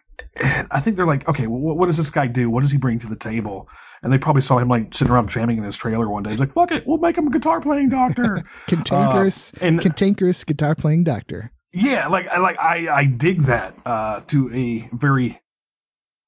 I 0.71 0.81
think 0.81 0.97
they're 0.97 1.07
like, 1.07 1.29
okay, 1.29 1.47
well, 1.47 1.77
what, 1.77 1.87
does 1.87 1.97
this 1.99 2.11
guy 2.11 2.27
do? 2.27 2.49
What 2.51 2.63
does 2.63 2.71
he 2.71 2.79
bring 2.79 2.99
to 3.01 3.07
the 3.07 3.17
table? 3.17 3.69
And 4.03 4.13
they 4.13 4.19
probably 4.19 4.43
saw 4.43 4.59
him 4.59 4.69
like 4.69 4.95
sitting 4.95 5.13
around 5.13 5.29
jamming 5.29 5.59
in 5.59 5.65
his 5.65 5.77
trailer 5.77 6.09
one 6.09 6.23
day. 6.23 6.31
He's 6.31 6.41
like, 6.41 6.53
fuck 6.55 6.73
it, 6.73 6.87
we'll 6.87 6.99
make 6.99 7.17
him 7.17 7.27
a 7.27 7.31
guitar 7.31 7.61
playing 7.61 7.91
doctor. 7.91 8.43
Cantankerous, 8.67 9.53
Uh, 9.55 9.67
and 9.67 9.81
cantankerous 9.81 10.43
guitar 10.45 10.75
playing 10.75 11.05
doctor. 11.05 11.53
yeah, 11.73 12.09
like 12.09 12.27
I 12.29 12.39
like 12.39 12.59
I 12.59 12.89
I 12.89 13.05
dig 13.05 13.45
that 13.47 13.75
uh, 13.87 14.21
to 14.29 14.53
a 14.55 14.89
very 14.97 15.41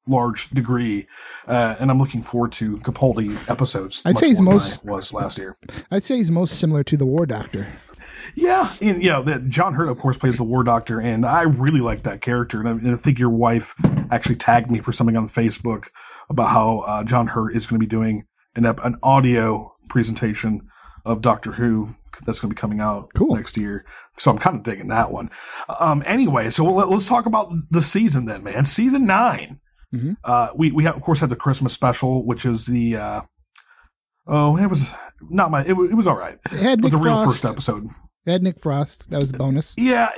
large 0.07 0.51
degree, 0.51 1.07
uh, 1.49 1.77
and 1.81 1.90
I'm 1.90 1.99
looking 1.99 2.23
forward 2.23 2.53
to 2.53 2.77
Capaldi 2.79 3.37
episodes. 3.49 4.03
I'd 4.05 4.18
say 4.18 4.29
he's 4.29 4.40
most- 4.40 4.85
was 4.85 5.12
last 5.12 5.38
year. 5.38 5.57
I'd 5.90 6.03
say 6.03 6.16
he's 6.16 6.31
most 6.31 6.59
similar 6.61 6.85
to 6.85 6.97
the 6.97 7.07
War 7.07 7.25
Doctor. 7.27 7.66
Yeah, 8.37 8.73
and 8.81 9.03
you 9.03 9.11
know 9.11 9.23
that 9.23 9.49
John 9.49 9.75
Hurt, 9.75 9.88
of 9.88 9.99
course, 9.99 10.16
plays 10.16 10.37
the 10.37 10.44
War 10.44 10.64
Doctor, 10.64 11.01
and 11.01 11.25
I 11.25 11.42
really 11.42 11.81
like 11.81 12.03
that 12.03 12.20
character. 12.20 12.59
And 12.61 12.68
I, 12.68 12.73
and 12.73 12.90
I 12.92 12.97
think 12.97 13.18
your 13.18 13.31
wife 13.31 13.75
actually 14.11 14.37
tagged 14.37 14.70
me 14.70 14.81
for 14.81 14.92
something 14.92 15.16
on 15.16 15.29
Facebook 15.29 15.85
about 16.29 16.49
how 16.51 16.79
uh, 16.81 17.05
John 17.05 17.29
Hurt 17.29 17.55
is 17.57 17.66
going 17.66 17.79
to 17.81 17.87
be 17.87 17.88
doing 17.90 18.27
an 18.57 18.66
an 18.66 18.97
audio 19.03 19.75
presentation 19.88 20.62
of 21.05 21.20
Doctor 21.23 21.53
Who 21.53 21.94
that's 22.25 22.38
going 22.40 22.51
to 22.51 22.55
be 22.55 22.61
coming 22.61 22.81
out 22.81 23.11
next 23.37 23.57
year. 23.57 23.85
So 24.18 24.31
I'm 24.31 24.38
kind 24.38 24.57
of 24.57 24.62
digging 24.62 24.88
that 24.88 25.11
one. 25.11 25.31
Um, 25.81 26.03
anyway, 26.07 26.49
so 26.51 26.64
let, 26.64 26.88
us 26.88 27.07
talk 27.07 27.27
about 27.27 27.53
the 27.70 27.83
season 27.83 28.25
then, 28.27 28.42
man. 28.44 28.64
Season 28.64 29.07
9 29.07 29.61
Mhm. 29.94 30.16
Uh, 30.25 30.49
we 30.57 30.73
we 30.73 30.83
have, 30.85 30.97
of 30.97 31.03
course 31.03 31.20
had 31.20 31.31
the 31.31 31.37
Christmas 31.37 31.73
special, 31.73 32.27
which 32.27 32.44
is 32.44 32.66
the 32.66 32.97
uh, 32.97 33.20
oh, 34.27 34.57
it 34.57 34.66
was 34.68 34.85
not 35.31 35.51
my 35.53 35.64
it, 35.64 35.73
was- 35.75 35.90
it 35.90 35.94
was 35.94 36.07
all 36.09 36.16
right. 36.16 36.38
It 36.51 36.59
had 36.59 36.81
Nick 36.81 36.90
the 36.90 36.97
real 36.99 37.14
Frost. 37.23 37.42
first 37.42 37.44
episode. 37.44 37.88
Had 38.27 38.43
Nick 38.43 38.61
Frost. 38.63 39.11
That 39.11 39.21
was 39.21 39.31
a 39.31 39.35
bonus. 39.35 39.75
Yeah, 39.77 40.11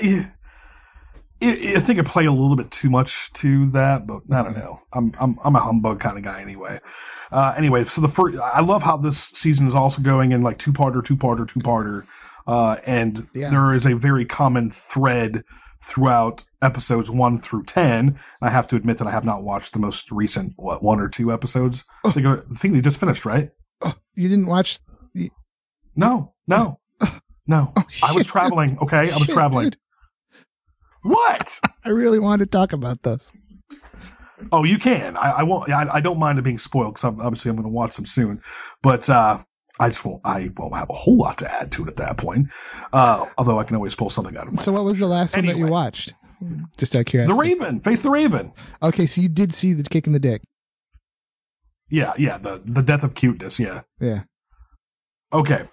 I 1.43 1.81
think 1.81 1.99
I 1.99 2.03
play 2.03 2.25
a 2.25 2.33
little 2.33 2.57
bit 2.57 2.71
too 2.71 2.89
much 2.89 3.31
to 3.35 3.71
that, 3.73 4.07
but 4.07 4.21
I 4.31 4.43
don't 4.43 4.57
know. 4.57 4.81
I'm 4.93 5.13
I'm 5.21 5.39
I'm 5.45 5.55
a 5.57 5.61
humbug 5.61 6.01
kind 6.01 6.17
of 6.17 6.25
guy 6.25 6.41
anyway. 6.41 6.81
Uh, 7.31 7.53
anyway, 7.57 7.85
so 7.85 8.01
the 8.01 8.09
first, 8.09 8.39
I 8.39 8.61
love 8.61 8.83
how 8.83 8.97
this 8.97 9.19
season 9.35 9.67
is 9.67 9.75
also 9.75 10.01
going 10.01 10.33
in 10.33 10.43
like 10.43 10.59
two 10.59 10.73
parter, 10.73 11.05
two 11.05 11.17
parter, 11.17 11.47
two 11.47 11.61
parter, 11.61 12.07
uh, 12.47 12.77
and 12.87 13.27
Yeah. 13.35 13.51
there 13.51 13.75
is 13.75 13.85
a 13.85 13.95
very 13.95 14.25
common 14.25 14.71
thread 14.71 15.43
throughout 15.85 16.45
episodes 16.63 17.11
one 17.11 17.39
through 17.41 17.65
ten. 17.65 18.19
I 18.41 18.49
have 18.51 18.67
to 18.69 18.77
admit 18.77 18.99
that 18.99 19.07
I 19.09 19.11
have 19.11 19.25
not 19.25 19.43
watched 19.43 19.73
the 19.73 19.79
most 19.79 20.11
recent 20.11 20.53
what 20.57 20.83
one 20.83 21.01
or 21.01 21.09
two 21.09 21.33
episodes. 21.33 21.85
I 22.05 22.13
think 22.13 22.27
I 22.27 22.37
think 22.57 22.75
they 22.75 22.81
just 22.81 22.99
finished, 22.99 23.25
right? 23.27 23.51
You 24.15 24.29
didn't 24.29 24.47
watch? 24.47 24.79
The, 25.15 25.31
No, 25.95 26.35
no, 26.47 26.81
no. 27.47 27.73
I 28.03 28.13
was 28.13 28.27
Oh, 28.27 28.31
traveling. 28.31 28.79
Okay, 28.83 28.97
I 28.99 29.03
was 29.03 29.25
Shit, 29.25 29.35
traveling. 29.35 29.65
dude. 29.71 29.77
What? 31.03 31.61
I 31.85 31.91
really 31.91 32.19
wanted 32.19 32.47
to 32.47 32.51
talk 32.51 32.73
about 32.73 33.03
those. 33.03 33.33
Oh, 34.53 34.65
you 34.65 34.79
can. 34.79 35.17
I, 35.17 35.31
I 35.31 35.43
won't. 35.45 35.71
I, 35.71 35.89
I 35.95 36.01
don't 36.01 36.19
mind 36.19 36.39
it 36.39 36.43
being 36.43 36.59
spoiled 36.59 36.95
because 36.95 37.05
obviously 37.05 37.49
I'm 37.49 37.57
going 37.57 37.65
to 37.65 37.71
watch 37.71 37.97
them 37.97 38.05
soon. 38.07 38.43
But 38.83 39.09
uh, 39.09 39.39
I 39.81 39.89
just 39.89 40.05
won't. 40.05 40.21
I 40.25 40.51
won't 40.57 40.75
have 40.75 40.91
a 40.91 40.95
whole 40.95 41.17
lot 41.17 41.39
to 41.39 41.51
add 41.51 41.73
to 41.73 41.85
it 41.85 41.89
at 41.89 41.97
that 41.97 42.17
point. 42.19 42.49
Uh, 42.93 43.27
although 43.39 43.59
I 43.59 43.65
can 43.65 43.77
always 43.77 43.95
pull 43.95 44.11
something 44.11 44.37
out 44.37 44.47
of 44.49 44.55
my. 44.55 44.63
So, 44.63 44.73
what 44.73 44.85
was 44.85 44.99
the 44.99 45.07
last 45.07 45.35
one 45.37 45.47
that 45.47 45.57
you 45.57 45.67
watched? 45.67 46.13
Just 46.77 46.95
out 46.95 47.15
of 47.15 47.27
the. 47.29 47.35
Raven, 47.35 47.81
face 47.81 48.01
the 48.01 48.11
Raven. 48.11 48.53
Okay, 48.83 49.07
so 49.07 49.21
you 49.23 49.29
did 49.31 49.55
see 49.55 49.73
the 49.73 49.85
kick 49.85 50.07
in 50.07 50.13
the 50.13 50.19
dick. 50.19 50.43
Yeah, 51.89 52.13
yeah. 52.19 52.37
The 52.37 52.61
the 52.65 52.83
death 52.83 53.05
of 53.05 53.15
cuteness. 53.15 53.59
Yeah. 53.59 53.83
Yeah. 54.01 54.25
Okay. 55.33 55.67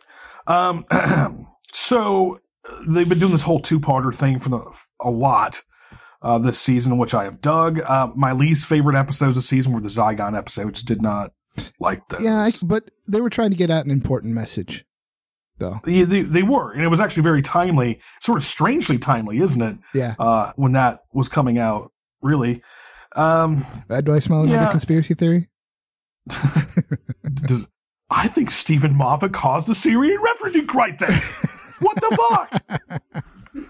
Um. 0.48 0.86
so 1.74 2.40
they've 2.88 3.10
been 3.10 3.20
doing 3.20 3.34
this 3.34 3.42
whole 3.42 3.60
two 3.60 3.80
parter 3.80 4.16
thing 4.16 4.40
for 4.40 4.50
the 4.50 4.64
a 5.02 5.10
lot. 5.12 5.62
Uh, 6.22 6.38
this 6.38 6.58
season, 6.58 6.98
which 6.98 7.14
I 7.14 7.26
have 7.26 7.42
dug. 7.42 7.82
Uh, 7.82 8.08
my 8.16 8.32
least 8.32 8.66
favorite 8.66 8.96
episodes 8.96 9.36
of 9.36 9.44
season 9.44 9.74
were 9.74 9.82
the 9.82 9.90
Zygon 9.90 10.38
episodes. 10.38 10.82
Did 10.82 11.02
not 11.02 11.32
like 11.82 12.02
those. 12.08 12.22
Yeah, 12.22 12.38
I, 12.38 12.54
but 12.64 12.90
they 13.10 13.20
were 13.20 13.30
trying 13.30 13.50
to 13.52 13.58
get 13.58 13.70
out 13.70 13.84
an 13.84 13.92
important 13.92 14.34
message, 14.34 14.86
though. 15.58 15.82
Yeah, 15.86 16.06
they, 16.06 16.22
they 16.22 16.42
were, 16.44 16.72
and 16.72 16.82
it 16.82 16.88
was 16.88 17.02
actually 17.02 17.24
very 17.24 17.42
timely, 17.42 18.00
sort 18.22 18.38
of 18.38 18.46
strangely 18.46 18.98
timely, 18.98 19.40
isn't 19.40 19.62
it? 19.62 19.78
Yeah. 19.94 20.16
Uh, 20.18 20.54
when 20.56 20.72
that 20.72 21.02
was 21.12 21.28
coming 21.28 21.58
out, 21.58 21.92
really. 22.22 22.64
Um, 23.18 23.66
Uh, 23.90 24.00
do 24.00 24.14
I 24.14 24.20
smell 24.20 24.44
another 24.44 24.62
Yeah. 24.64 24.72
conspiracy 24.72 25.16
theory? 25.16 25.50
does, 27.34 27.66
I 28.10 28.30
think 28.30 28.50
Steven 28.50 28.96
Moffat 28.96 29.34
caused 29.34 29.68
the 29.68 29.76
Syrian 29.76 30.22
refugee 30.22 30.66
crisis. 30.66 31.60
what 31.84 31.96
the 31.96 32.18
fuck? 32.18 33.24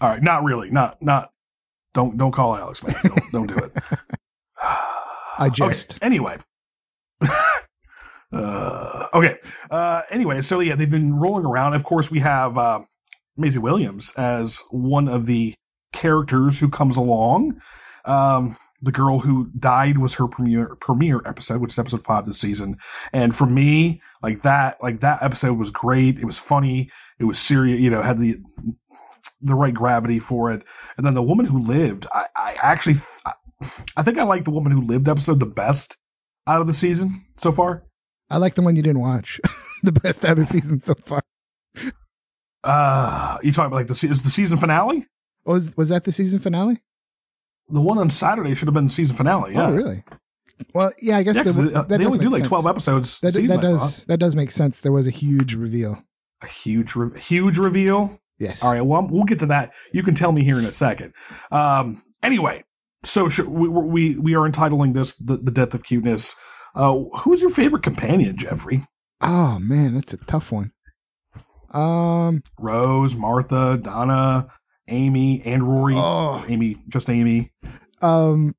All 0.00 0.08
right, 0.08 0.22
not 0.22 0.44
really, 0.44 0.70
not 0.70 1.00
not. 1.02 1.32
Don't 1.92 2.16
don't 2.16 2.32
call 2.32 2.56
Alex, 2.56 2.82
man. 2.82 2.94
Don't, 3.02 3.32
don't 3.32 3.46
do 3.48 3.56
it. 3.64 3.76
I 5.38 5.48
just. 5.52 5.96
Okay, 5.96 6.06
anyway. 6.06 6.38
uh, 8.32 9.06
okay. 9.12 9.38
Uh, 9.70 10.02
anyway, 10.10 10.40
so 10.40 10.60
yeah, 10.60 10.74
they've 10.74 10.90
been 10.90 11.18
rolling 11.18 11.44
around. 11.44 11.74
Of 11.74 11.84
course, 11.84 12.10
we 12.10 12.20
have 12.20 12.56
uh, 12.56 12.80
Maisie 13.36 13.58
Williams 13.58 14.12
as 14.16 14.62
one 14.70 15.08
of 15.08 15.26
the 15.26 15.54
characters 15.92 16.58
who 16.58 16.68
comes 16.68 16.96
along. 16.96 17.60
Um, 18.04 18.56
the 18.82 18.92
girl 18.92 19.18
who 19.18 19.50
died 19.58 19.98
was 19.98 20.14
her 20.14 20.26
premiere 20.26 20.76
premiere 20.76 21.20
episode, 21.26 21.60
which 21.60 21.72
is 21.72 21.78
episode 21.78 22.04
five 22.04 22.24
this 22.24 22.38
season. 22.38 22.76
And 23.12 23.36
for 23.36 23.46
me, 23.46 24.00
like 24.22 24.42
that, 24.42 24.82
like 24.82 25.00
that 25.00 25.22
episode 25.22 25.58
was 25.58 25.70
great. 25.70 26.18
It 26.18 26.24
was 26.24 26.38
funny. 26.38 26.90
It 27.18 27.24
was 27.24 27.38
serious. 27.38 27.80
You 27.80 27.90
know, 27.90 28.02
had 28.02 28.18
the 28.18 28.38
the 29.40 29.54
right 29.54 29.74
gravity 29.74 30.18
for 30.18 30.52
it. 30.52 30.62
And 30.96 31.06
then 31.06 31.14
the 31.14 31.22
woman 31.22 31.46
who 31.46 31.62
lived, 31.62 32.06
I, 32.12 32.26
I 32.36 32.52
actually, 32.62 32.96
I 33.96 34.02
think 34.02 34.18
I 34.18 34.22
like 34.22 34.44
the 34.44 34.50
woman 34.50 34.72
who 34.72 34.82
lived 34.82 35.08
episode 35.08 35.40
the 35.40 35.46
best 35.46 35.96
out 36.46 36.60
of 36.60 36.66
the 36.66 36.74
season 36.74 37.24
so 37.38 37.52
far. 37.52 37.84
I 38.28 38.36
like 38.36 38.54
the 38.54 38.62
one 38.62 38.76
you 38.76 38.82
didn't 38.82 39.00
watch. 39.00 39.40
the 39.82 39.92
best 39.92 40.24
out 40.24 40.32
of 40.32 40.38
the 40.38 40.44
season 40.44 40.80
so 40.80 40.94
far. 40.94 41.22
Uh, 42.62 43.38
you 43.42 43.52
talking 43.52 43.66
about 43.66 43.76
like 43.76 43.86
the 43.86 44.08
is 44.08 44.22
the 44.22 44.30
season 44.30 44.58
finale? 44.58 45.06
Was 45.44 45.74
was 45.76 45.88
that 45.88 46.04
the 46.04 46.12
season 46.12 46.38
finale? 46.38 46.82
The 47.72 47.80
one 47.80 47.98
on 47.98 48.10
Saturday 48.10 48.54
should 48.54 48.68
have 48.68 48.74
been 48.74 48.88
the 48.88 48.92
season 48.92 49.16
finale. 49.16 49.52
Yeah, 49.54 49.66
Oh, 49.68 49.72
really? 49.72 50.02
Well, 50.74 50.92
yeah, 51.00 51.16
I 51.16 51.22
guess 51.22 51.36
Yeah, 51.36 51.42
the, 51.44 51.52
they, 51.52 51.62
uh, 51.74 51.82
that 51.82 51.88
they 51.88 51.96
does 51.98 52.06
only 52.06 52.18
make 52.18 52.24
do 52.26 52.30
like 52.30 52.38
sense. 52.40 52.48
twelve 52.48 52.66
episodes. 52.66 53.18
That, 53.20 53.32
season, 53.34 53.46
that 53.48 53.60
does 53.62 54.04
that 54.06 54.18
does 54.18 54.34
make 54.36 54.50
sense. 54.50 54.80
There 54.80 54.92
was 54.92 55.06
a 55.06 55.10
huge 55.10 55.54
reveal. 55.54 56.02
a 56.42 56.46
huge, 56.46 56.94
re- 56.96 57.18
huge 57.18 57.56
reveal. 57.58 58.18
Yes. 58.38 58.62
All 58.64 58.72
right. 58.72 58.80
Well, 58.84 59.06
we'll 59.10 59.24
get 59.24 59.38
to 59.40 59.46
that. 59.46 59.72
You 59.92 60.02
can 60.02 60.14
tell 60.14 60.32
me 60.32 60.44
here 60.44 60.58
in 60.58 60.64
a 60.66 60.72
second. 60.72 61.12
Um. 61.50 62.02
Anyway, 62.22 62.64
so 63.04 63.28
sh- 63.28 63.40
we 63.40 63.68
we 63.68 64.16
we 64.16 64.34
are 64.34 64.44
entitling 64.46 64.92
this 64.92 65.14
the, 65.14 65.36
the 65.38 65.50
death 65.50 65.72
of 65.74 65.82
cuteness. 65.82 66.36
Uh, 66.74 66.98
who's 67.20 67.40
your 67.40 67.50
favorite 67.50 67.82
companion, 67.82 68.36
Jeffrey? 68.36 68.86
Oh 69.22 69.58
man, 69.58 69.94
that's 69.94 70.12
a 70.14 70.18
tough 70.18 70.52
one. 70.52 70.72
Um, 71.72 72.42
Rose, 72.58 73.14
Martha, 73.14 73.78
Donna, 73.80 74.48
Amy, 74.90 75.42
and 75.44 75.62
Rory. 75.62 75.94
Oh. 75.96 76.44
Amy, 76.48 76.76
just 76.88 77.08
Amy. 77.08 77.52
um, 78.02 78.54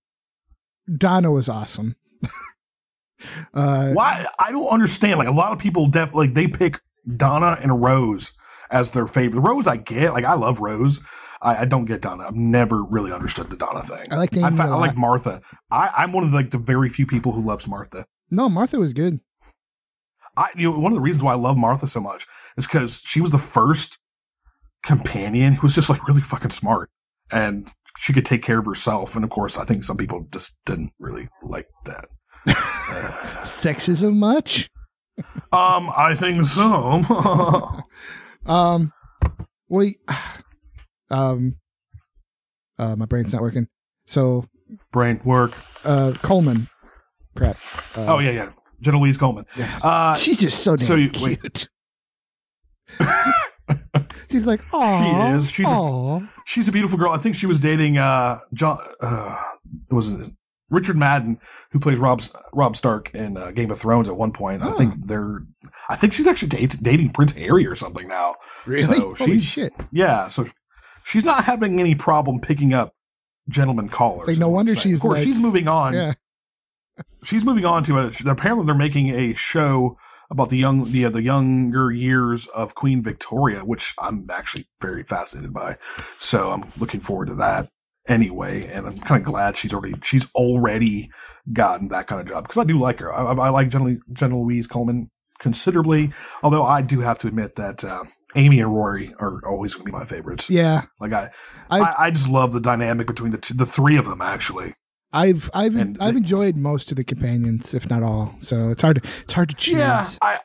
Donna 0.98 1.32
was 1.32 1.48
awesome. 1.50 1.96
uh, 3.54 3.91
Why? 3.91 4.26
I 4.39 4.52
don't 4.52 4.67
understand. 4.67 5.20
Like 5.20 5.28
a 5.28 5.32
lot 5.32 5.52
of 5.52 5.60
people, 5.60 5.88
def- 5.88 6.13
like 6.13 6.34
they 6.34 6.48
pick 6.48 6.80
Donna 7.17 7.58
and 7.62 7.82
Rose 7.82 8.32
as 8.70 8.91
their 8.91 9.08
favorite. 9.08 9.41
Rose, 9.41 9.67
I 9.67 9.78
get. 9.78 10.13
Like 10.13 10.26
I 10.26 10.34
love 10.34 10.60
Rose. 10.60 11.00
I, 11.41 11.58
I 11.62 11.65
don't 11.65 11.86
get 11.86 12.02
Donna. 12.02 12.26
I've 12.28 12.36
never 12.36 12.84
really 12.84 13.12
understood 13.12 13.50
the 13.50 13.56
Donna 13.58 13.84
thing. 13.84 14.06
I 14.12 14.15
like 14.17 14.36
I, 14.38 14.48
Amy 14.48 14.58
fa- 14.58 14.63
a 14.63 14.67
I 14.67 14.70
lot. 14.70 14.80
like 14.80 14.98
Martha. 14.98 15.41
I, 15.70 15.89
I'm 15.98 16.12
one 16.13 16.24
of 16.24 16.32
the, 16.32 16.36
like 16.38 16.52
the 16.52 16.58
very 16.58 16.89
few 16.89 17.06
people 17.06 17.32
who 17.32 17.41
loves 17.41 17.67
Martha. 17.67 18.06
No, 18.30 18.48
Martha 18.50 18.80
was 18.80 18.94
good. 18.94 19.20
I 20.38 20.48
you 20.56 20.72
know 20.72 20.80
one 20.80 20.91
of 20.94 20.96
the 20.96 21.02
reasons 21.02 21.24
why 21.24 21.34
I 21.34 21.38
love 21.38 21.58
Martha 21.58 21.88
so 21.88 22.00
much 22.00 22.26
is 22.58 22.65
because 22.65 23.02
she 23.06 23.20
was 23.22 23.32
the 23.32 23.38
first 23.38 23.98
companion 24.84 25.54
who 25.54 25.63
was 25.67 25.76
just 25.76 25.89
like 25.89 26.08
really 26.08 26.22
fucking 26.22 26.52
smart 26.52 26.89
and 27.32 27.70
she 28.00 28.13
could 28.13 28.26
take 28.26 28.41
care 28.44 28.60
of 28.60 28.65
herself. 28.65 29.15
And 29.15 29.24
of 29.24 29.30
course, 29.30 29.58
I 29.58 29.65
think 29.65 29.84
some 29.84 29.98
people 29.98 30.26
just 30.32 30.58
didn't 30.65 30.91
really 31.00 31.30
like 31.44 31.67
that. 31.86 32.06
Sexism 33.44 34.15
much? 34.15 34.70
Um, 35.52 35.91
I 35.96 36.15
think 36.17 36.46
so. 36.46 37.82
Um, 38.44 38.91
we, 39.70 39.98
um, 41.12 41.58
uh, 42.80 42.96
my 42.96 43.06
brain's 43.06 43.32
not 43.32 43.44
working. 43.44 43.67
So, 44.08 44.46
Brain 44.91 45.22
work. 45.24 45.54
uh, 45.86 46.13
Coleman, 46.24 46.67
crap. 47.36 47.58
Uh, 47.96 48.15
oh 48.15 48.17
yeah, 48.17 48.32
yeah. 48.32 48.50
Jenna 48.82 48.98
Louise 48.98 49.17
Coleman. 49.17 49.46
Uh, 49.84 50.15
she's 50.15 50.39
just 50.39 50.63
so 50.63 50.76
damn 50.76 50.88
so 50.88 50.96
you- 50.96 51.12
wait. 51.22 51.39
cute. 51.39 51.70
She's 54.32 54.48
like, 54.48 54.62
oh, 54.74 55.04
She 55.04 55.38
is. 55.38 55.52
She's 55.52 55.67
a, 55.67 56.30
she's 56.46 56.67
a 56.67 56.72
beautiful 56.72 56.98
girl. 56.98 57.12
I 57.12 57.17
think 57.17 57.36
she 57.36 57.46
was 57.46 57.60
dating 57.60 57.98
uh 57.98 58.39
John. 58.54 58.80
Uh, 59.00 59.38
it 59.89 59.94
was 59.94 60.12
Richard 60.70 60.98
Madden 60.98 61.39
who 61.72 61.80
plays 61.80 61.98
Rob 61.98 62.22
Rob 62.54 62.76
Stark 62.76 63.13
in 63.13 63.38
uh, 63.38 63.52
Game 63.52 63.72
of 63.72 63.80
Thrones 63.80 64.08
at 64.08 64.15
one 64.15 64.32
point. 64.32 64.62
I 64.63 64.72
think 64.74 65.08
they're. 65.08 65.44
I 65.89 65.96
think 65.98 66.13
she's 66.13 66.28
actually 66.28 66.48
date, 66.48 66.82
dating 66.82 67.10
Prince 67.12 67.34
Harry 67.34 67.67
or 67.67 67.76
something 67.76 68.08
now. 68.08 68.36
Really? 68.65 68.98
So 68.98 69.15
Holy 69.15 69.39
shit. 69.39 69.74
Yeah. 69.91 70.30
So 70.30 70.48
she's 71.04 71.26
not 71.26 71.44
having 71.44 71.80
any 71.80 71.96
problem 71.96 72.39
picking 72.39 72.74
up 72.74 72.96
gentleman 73.50 73.89
callers. 73.89 74.28
Like, 74.28 74.38
no 74.38 74.48
is 74.48 74.48
what 74.48 74.48
I'm 74.48 74.56
wonder 74.56 74.76
she's 74.78 74.96
Of 74.96 75.02
course, 75.02 75.17
like- 75.20 75.26
she's 75.26 75.38
moving 75.38 75.67
on. 75.67 75.94
Yeah. 75.94 76.13
She's 77.24 77.44
moving 77.44 77.65
on 77.65 77.84
to 77.86 78.00
a. 78.00 78.12
Apparently, 78.26 78.65
they're 78.65 78.76
making 78.76 79.10
a 79.10 79.34
show 79.34 79.98
about 80.32 80.50
the 80.50 80.58
young 80.58 80.91
the 80.91 81.04
the 81.10 81.22
younger 81.22 81.91
years 81.91 82.48
of 82.48 82.74
Queen 82.76 83.04
Victoria, 83.04 83.60
which 83.65 83.94
I'm 84.00 84.28
actually 84.32 84.67
very 84.82 85.04
fascinated 85.04 85.54
by. 85.54 85.78
So 86.20 86.52
I'm 86.52 86.72
looking 86.80 87.02
forward 87.02 87.28
to 87.28 87.36
that 87.36 87.70
anyway, 88.08 88.65
and 88.65 88.88
I'm 88.88 89.00
kind 89.00 89.22
of 89.22 89.26
glad 89.28 89.58
she's 89.58 89.74
already 89.74 89.96
she's 90.04 90.26
already 90.34 91.12
gotten 91.54 91.89
that 91.89 92.08
kind 92.08 92.22
of 92.22 92.28
job 92.28 92.44
because 92.48 92.58
I 92.58 92.63
do 92.63 92.80
like 92.80 93.00
her. 93.00 93.13
I, 93.13 93.34
I 93.34 93.50
like 93.50 93.70
Jenna, 93.70 93.98
General 94.13 94.44
Louise 94.46 94.67
Coleman 94.67 95.12
considerably, 95.39 96.13
although 96.44 96.63
I 96.63 96.82
do 96.82 97.02
have 97.02 97.20
to 97.20 97.28
admit 97.28 97.56
that 97.58 97.84
uh, 97.84 98.04
Amy 98.36 98.60
and 98.62 98.74
Rory 98.74 99.10
are 99.20 99.39
always 99.48 99.74
going 99.74 99.86
to 99.86 99.91
be 99.91 99.98
my 99.98 100.06
favorites. 100.06 100.50
Yeah. 100.50 100.84
Like 101.00 101.13
I, 101.13 101.32
I- 101.70 101.80
I, 101.82 101.96
I 102.08 102.12
just 102.12 102.28
love 102.30 102.52
the 102.54 102.60
dynamic 102.62 103.08
between 103.08 103.32
the 103.32 103.38
two, 103.39 103.54
the 103.56 103.65
three 103.65 103.98
of 103.98 104.06
them 104.06 104.22
actually. 104.22 104.76
I've 105.13 105.50
I've 105.54 105.76
And 105.76 105.97
I've 106.00 106.13
the- 106.13 106.19
enjoyed 106.19 106.56
most 106.56 106.91
of 106.91 106.97
the 106.97 107.04
companions, 107.04 107.74
if 107.74 107.89
not 107.89 108.04
all. 108.04 108.34
So 108.39 108.69
it's 108.69 108.82
hard 108.82 109.02
to 109.04 109.10
it's 109.24 109.34
hard 109.34 109.50
to 109.50 109.56
choose. 109.56 109.76
Yeah, 109.78 110.06
I, 110.21 110.39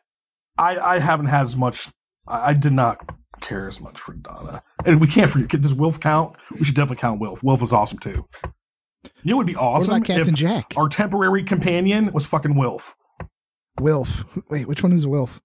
I, 0.59 0.76
I 0.96 0.98
haven't 0.98 1.26
had 1.26 1.44
as 1.44 1.57
much. 1.57 1.88
I, 2.26 2.48
I 2.50 2.52
did 2.52 2.72
not 2.72 2.98
care 3.40 3.68
as 3.68 3.81
much 3.81 4.00
for 4.00 4.14
Donna, 4.14 4.62
and 4.85 5.00
we 5.00 5.07
can't 5.07 5.31
forget. 5.31 5.61
Does 5.61 5.74
Wilf 5.74 6.00
count? 6.00 6.37
We 6.59 6.64
should 6.64 6.74
definitely 6.74 6.96
count 7.00 7.20
Wilf. 7.20 7.42
Wilf 7.42 7.61
was 7.61 7.72
awesome 7.72 7.98
too. 7.98 8.26
You 9.22 9.31
know, 9.31 9.37
what 9.37 9.46
would 9.46 9.52
be 9.52 9.57
awesome 9.57 9.90
What 9.90 9.96
about 9.98 10.07
Captain 10.07 10.35
if 10.35 10.40
Jack? 10.40 10.74
our 10.76 10.88
temporary 10.88 11.44
companion 11.44 12.11
was 12.12 12.26
fucking 12.26 12.57
Wilf. 12.57 12.94
Wilf. 13.81 14.24
Wait, 14.50 14.66
which 14.66 14.83
one 14.83 14.92
is 14.92 15.07
Wilf? 15.07 15.40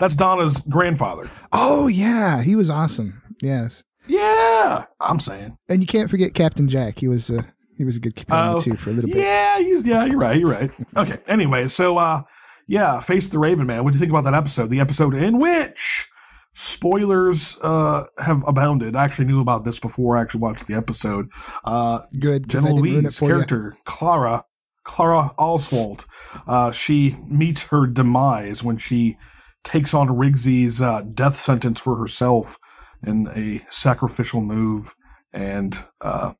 That's 0.00 0.14
Donna's 0.14 0.58
grandfather. 0.62 1.28
Oh 1.52 1.86
yeah, 1.88 2.42
he 2.42 2.56
was 2.56 2.70
awesome. 2.70 3.22
Yes, 3.42 3.84
Yeah, 4.08 4.84
I'm 5.00 5.20
saying. 5.20 5.56
and 5.68 5.80
you 5.80 5.86
can't 5.86 6.10
forget 6.10 6.34
Captain 6.34 6.66
Jack. 6.68 6.98
He 6.98 7.06
was 7.06 7.30
uh, 7.30 7.42
he 7.78 7.84
was 7.84 7.96
a 7.96 8.00
good 8.00 8.14
companion 8.16 8.56
Oh, 8.56 8.60
too 8.60 8.76
for 8.76 8.90
a 8.90 8.92
little 8.92 9.08
bit. 9.10 9.18
Yeah, 9.18 9.58
he's, 9.60 9.82
yeah, 9.84 10.04
you're 10.04 10.18
right. 10.18 10.38
You're 10.38 10.50
right. 10.50 10.70
Okay. 10.96 11.18
Anyway, 11.26 11.68
so 11.68 11.96
uh, 11.96 12.22
yeah, 12.66 13.00
Face 13.00 13.28
the 13.28 13.38
Raven 13.38 13.66
Man. 13.66 13.84
What 13.84 13.92
do 13.92 13.96
you 13.96 14.00
think 14.00 14.10
about 14.12 14.24
that 14.24 14.34
episode? 14.34 14.68
The 14.68 14.80
episode 14.80 15.14
in 15.14 15.38
which 15.38 16.06
spoilers 16.54 17.56
uh 17.62 18.04
have 18.18 18.42
abounded. 18.46 18.96
I 18.96 19.04
actually 19.04 19.26
knew 19.26 19.40
about 19.40 19.64
this 19.64 19.78
before 19.78 20.16
I 20.16 20.22
actually 20.22 20.40
watched 20.40 20.66
the 20.66 20.74
episode. 20.74 21.28
Uh, 21.64 22.00
Good, 22.18 22.48
'cause 22.48 22.64
I 22.64 22.68
Jenna 22.68 22.74
didn't 22.74 22.82
ruin 22.82 22.98
it 22.98 23.02
Louise 23.04 23.18
for 23.18 23.24
you. 23.28 23.34
character 23.34 23.76
Clara 23.84 24.44
Clara 24.84 25.32
Oswald. 25.38 26.04
Uh, 26.46 26.72
she 26.72 27.16
meets 27.28 27.62
her 27.64 27.86
demise 27.86 28.62
when 28.62 28.78
she 28.78 29.16
takes 29.64 29.92
on 29.94 30.08
Rigsy's 30.08 30.80
uh, 30.80 31.02
death 31.14 31.40
sentence 31.40 31.78
for 31.80 31.96
herself 31.96 32.58
in 33.06 33.28
a 33.36 33.64
sacrificial 33.70 34.40
move, 34.40 34.94
and 35.32 35.78
uh, 36.00 36.32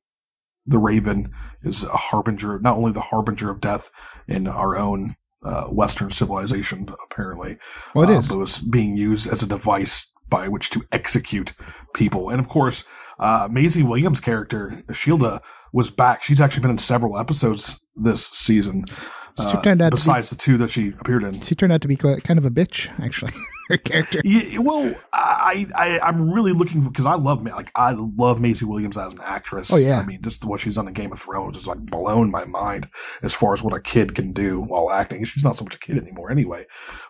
the 0.69 0.77
Raven 0.77 1.31
is 1.63 1.83
a 1.83 1.97
harbinger, 1.97 2.59
not 2.59 2.77
only 2.77 2.91
the 2.91 3.01
harbinger 3.01 3.49
of 3.49 3.61
death 3.61 3.89
in 4.27 4.47
our 4.47 4.77
own 4.77 5.15
uh, 5.43 5.63
Western 5.65 6.11
civilization, 6.11 6.87
apparently, 7.05 7.57
Well, 7.93 8.09
it 8.09 8.13
uh, 8.15 8.19
is. 8.19 8.27
but 8.29 8.37
was 8.37 8.59
being 8.59 8.95
used 8.95 9.27
as 9.27 9.41
a 9.41 9.47
device 9.47 10.05
by 10.29 10.47
which 10.47 10.69
to 10.71 10.83
execute 10.91 11.53
people. 11.93 12.29
And 12.29 12.39
of 12.39 12.47
course, 12.47 12.83
uh, 13.19 13.47
Maisie 13.51 13.83
Williams' 13.83 14.19
character, 14.19 14.81
Shilda, 14.89 15.41
was 15.73 15.89
back. 15.89 16.23
She's 16.23 16.39
actually 16.41 16.61
been 16.61 16.71
in 16.71 16.77
several 16.77 17.17
episodes 17.17 17.79
this 17.95 18.27
season. 18.27 18.85
She 19.37 19.57
turned 19.61 19.81
out 19.81 19.91
to 19.91 19.95
be- 19.95 20.01
besides 20.01 20.29
the 20.29 20.35
two 20.35 20.57
that 20.57 20.71
she 20.71 20.89
appeared 20.99 21.23
in. 21.23 21.39
She 21.41 21.55
turned 21.55 21.71
out 21.71 21.81
to 21.81 21.87
be 21.87 21.95
quite, 21.95 22.23
kind 22.23 22.37
of 22.37 22.45
a 22.45 22.49
bitch, 22.49 22.91
actually. 23.03 23.33
Her 23.69 23.77
character. 23.77 24.19
Yeah, 24.25 24.57
well, 24.57 24.95
I, 25.13 25.67
I 25.75 25.99
I'm 25.99 26.31
really 26.31 26.53
looking 26.53 26.81
because 26.81 27.05
I 27.05 27.13
love 27.13 27.43
like 27.43 27.71
I 27.75 27.91
love 27.91 28.41
Maisie 28.41 28.65
Williams 28.65 28.97
as 28.97 29.13
an 29.13 29.19
actress. 29.23 29.71
Oh, 29.71 29.75
yeah. 29.75 29.99
I 29.99 30.05
mean, 30.05 30.23
just 30.23 30.43
what 30.43 30.59
she's 30.59 30.73
done 30.73 30.87
in 30.87 30.93
Game 30.95 31.11
of 31.11 31.21
Thrones 31.21 31.55
is 31.55 31.67
like 31.67 31.77
blown 31.77 32.31
my 32.31 32.45
mind 32.45 32.89
as 33.21 33.31
far 33.31 33.53
as 33.53 33.61
what 33.61 33.75
a 33.75 33.79
kid 33.79 34.15
can 34.15 34.33
do 34.33 34.59
while 34.59 34.89
acting. 34.91 35.23
She's 35.23 35.43
not 35.43 35.55
so 35.55 35.65
much 35.65 35.75
a 35.75 35.79
kid 35.79 35.97
anymore, 35.97 36.31
anyway. 36.31 36.65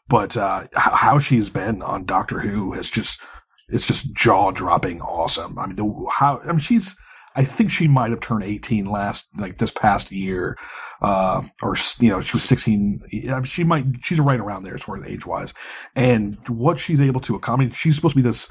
But 0.09 0.35
uh, 0.35 0.65
how 0.75 1.17
she's 1.17 1.49
been 1.49 1.81
on 1.81 2.05
Doctor 2.05 2.41
Who 2.41 2.73
has 2.73 2.89
just 2.89 3.21
it's 3.69 3.87
just 3.87 4.13
jaw 4.13 4.51
dropping 4.51 5.01
awesome. 5.01 5.57
I 5.57 5.67
mean, 5.67 5.75
the, 5.77 6.05
how 6.11 6.41
I 6.43 6.47
mean 6.47 6.59
she's 6.59 6.93
I 7.35 7.45
think 7.45 7.71
she 7.71 7.87
might 7.87 8.11
have 8.11 8.19
turned 8.19 8.43
18 8.43 8.85
last 8.85 9.27
like 9.37 9.59
this 9.59 9.71
past 9.71 10.11
year. 10.11 10.57
Uh, 11.01 11.41
or 11.61 11.75
you 11.99 12.09
know, 12.09 12.21
she 12.21 12.35
was 12.35 12.43
16. 12.43 13.43
She 13.45 13.63
might, 13.63 13.85
she's 14.01 14.19
right 14.19 14.39
around 14.39 14.63
there 14.63 14.75
as 14.75 14.81
far 14.81 14.97
as 14.97 15.05
age 15.05 15.25
wise. 15.25 15.53
And 15.95 16.37
what 16.47 16.79
she's 16.79 17.01
able 17.01 17.21
to 17.21 17.35
accommodate, 17.35 17.75
she's 17.75 17.95
supposed 17.95 18.15
to 18.15 18.21
be 18.21 18.27
this 18.27 18.49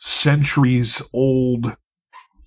centuries 0.00 1.02
old, 1.12 1.76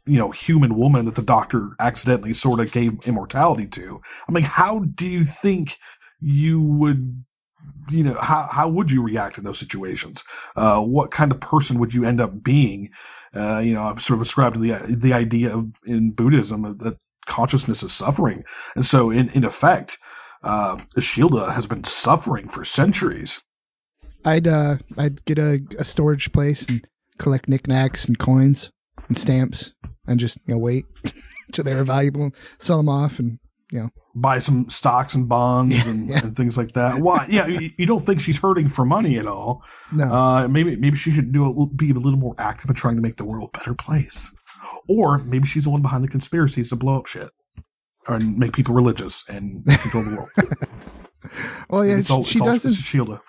you 0.06 0.18
know, 0.18 0.32
human 0.32 0.78
woman 0.78 1.06
that 1.06 1.16
the 1.16 1.22
doctor 1.22 1.72
accidentally 1.80 2.34
sort 2.34 2.60
of 2.60 2.72
gave 2.72 3.06
immortality 3.06 3.68
to. 3.68 4.02
I 4.28 4.32
mean, 4.32 4.44
how 4.44 4.80
do 4.80 5.06
you 5.06 5.26
think 5.26 5.78
you 6.22 6.62
would 6.62 7.24
you 7.90 8.04
know 8.04 8.16
how 8.20 8.48
how 8.52 8.70
would 8.70 8.92
you 8.92 9.02
react 9.02 9.38
in 9.38 9.44
those 9.44 9.60
situations 9.60 10.24
uh 10.56 10.80
what 10.80 11.12
kind 11.12 11.32
of 11.32 11.40
person 11.40 11.80
would 11.80 11.94
you 11.94 12.06
end 12.06 12.22
up 12.22 12.44
being 12.44 12.90
uh 13.36 13.60
you 13.60 13.74
know 13.74 13.82
i'm 13.82 14.00
sort 14.00 14.18
of 14.18 14.22
ascribed 14.22 14.56
to 14.56 14.62
the 14.62 14.96
the 14.96 15.14
idea 15.14 15.56
of 15.56 15.72
in 15.86 16.12
buddhism 16.12 16.78
that 16.78 16.98
consciousness 17.28 17.84
is 17.84 17.94
suffering 17.94 18.44
and 18.76 18.86
so 18.86 19.10
in 19.10 19.30
in 19.30 19.44
effect 19.44 19.98
uh 20.44 20.78
Ashildr 20.98 21.54
has 21.54 21.68
been 21.68 21.84
suffering 21.84 22.48
for 22.48 22.66
centuries 22.66 23.42
I'd 24.26 24.48
uh 24.48 24.78
I'd 24.98 25.24
get 25.26 25.38
a, 25.40 25.62
a 25.78 25.86
storage 25.86 26.32
place 26.32 26.68
and 26.68 26.88
collect 27.18 27.48
knickknacks 27.48 28.06
and 28.06 28.18
coins 28.18 28.72
and 29.08 29.18
stamps 29.18 29.74
and 30.08 30.20
just 30.20 30.38
you 30.48 30.54
know 30.54 30.60
wait 30.60 30.86
till 31.52 31.64
they're 31.64 31.84
valuable, 31.84 32.32
sell 32.60 32.78
them 32.78 32.90
off, 32.90 33.20
and 33.20 33.40
you 33.72 33.80
know 33.80 33.90
buy 34.16 34.40
some 34.40 34.70
stocks 34.70 35.14
and 35.14 35.30
bonds 35.30 35.86
and, 35.88 36.10
and 36.10 36.36
things 36.36 36.58
like 36.58 36.74
that. 36.74 37.00
Why? 37.00 37.26
Yeah, 37.30 37.48
you, 37.48 37.70
you 37.78 37.86
don't 37.86 38.06
think 38.06 38.20
she's 38.20 38.38
hurting 38.38 38.70
for 38.70 38.86
money 38.86 39.18
at 39.18 39.28
all? 39.28 39.64
No. 39.92 40.12
Uh, 40.12 40.48
maybe 40.48 40.76
maybe 40.76 40.98
she 40.98 41.12
should 41.14 41.32
do 41.32 41.46
a, 41.46 41.66
be 41.68 41.92
a 41.92 41.94
little 41.94 42.20
more 42.20 42.36
active 42.38 42.70
in 42.70 42.76
trying 42.76 42.96
to 42.96 43.02
make 43.02 43.18
the 43.18 43.26
world 43.26 43.50
a 43.54 43.58
better 43.58 43.74
place, 43.74 44.30
or 44.88 45.18
maybe 45.20 45.48
she's 45.48 45.64
the 45.66 45.70
one 45.70 45.82
behind 45.82 46.04
the 46.04 46.08
conspiracies 46.08 46.70
to 46.70 46.76
blow 46.76 46.98
up 47.00 47.06
shit 47.08 47.30
or 48.08 48.20
make 48.20 48.54
people 48.54 48.74
religious 48.74 49.24
and 49.30 49.66
control 49.66 50.04
the 50.04 50.16
world. 50.16 50.30
well 51.70 51.86
yeah 51.86 51.98
It's 51.98 52.10
all- 52.10 52.24
she 52.24 52.40
doesn't 52.40 52.74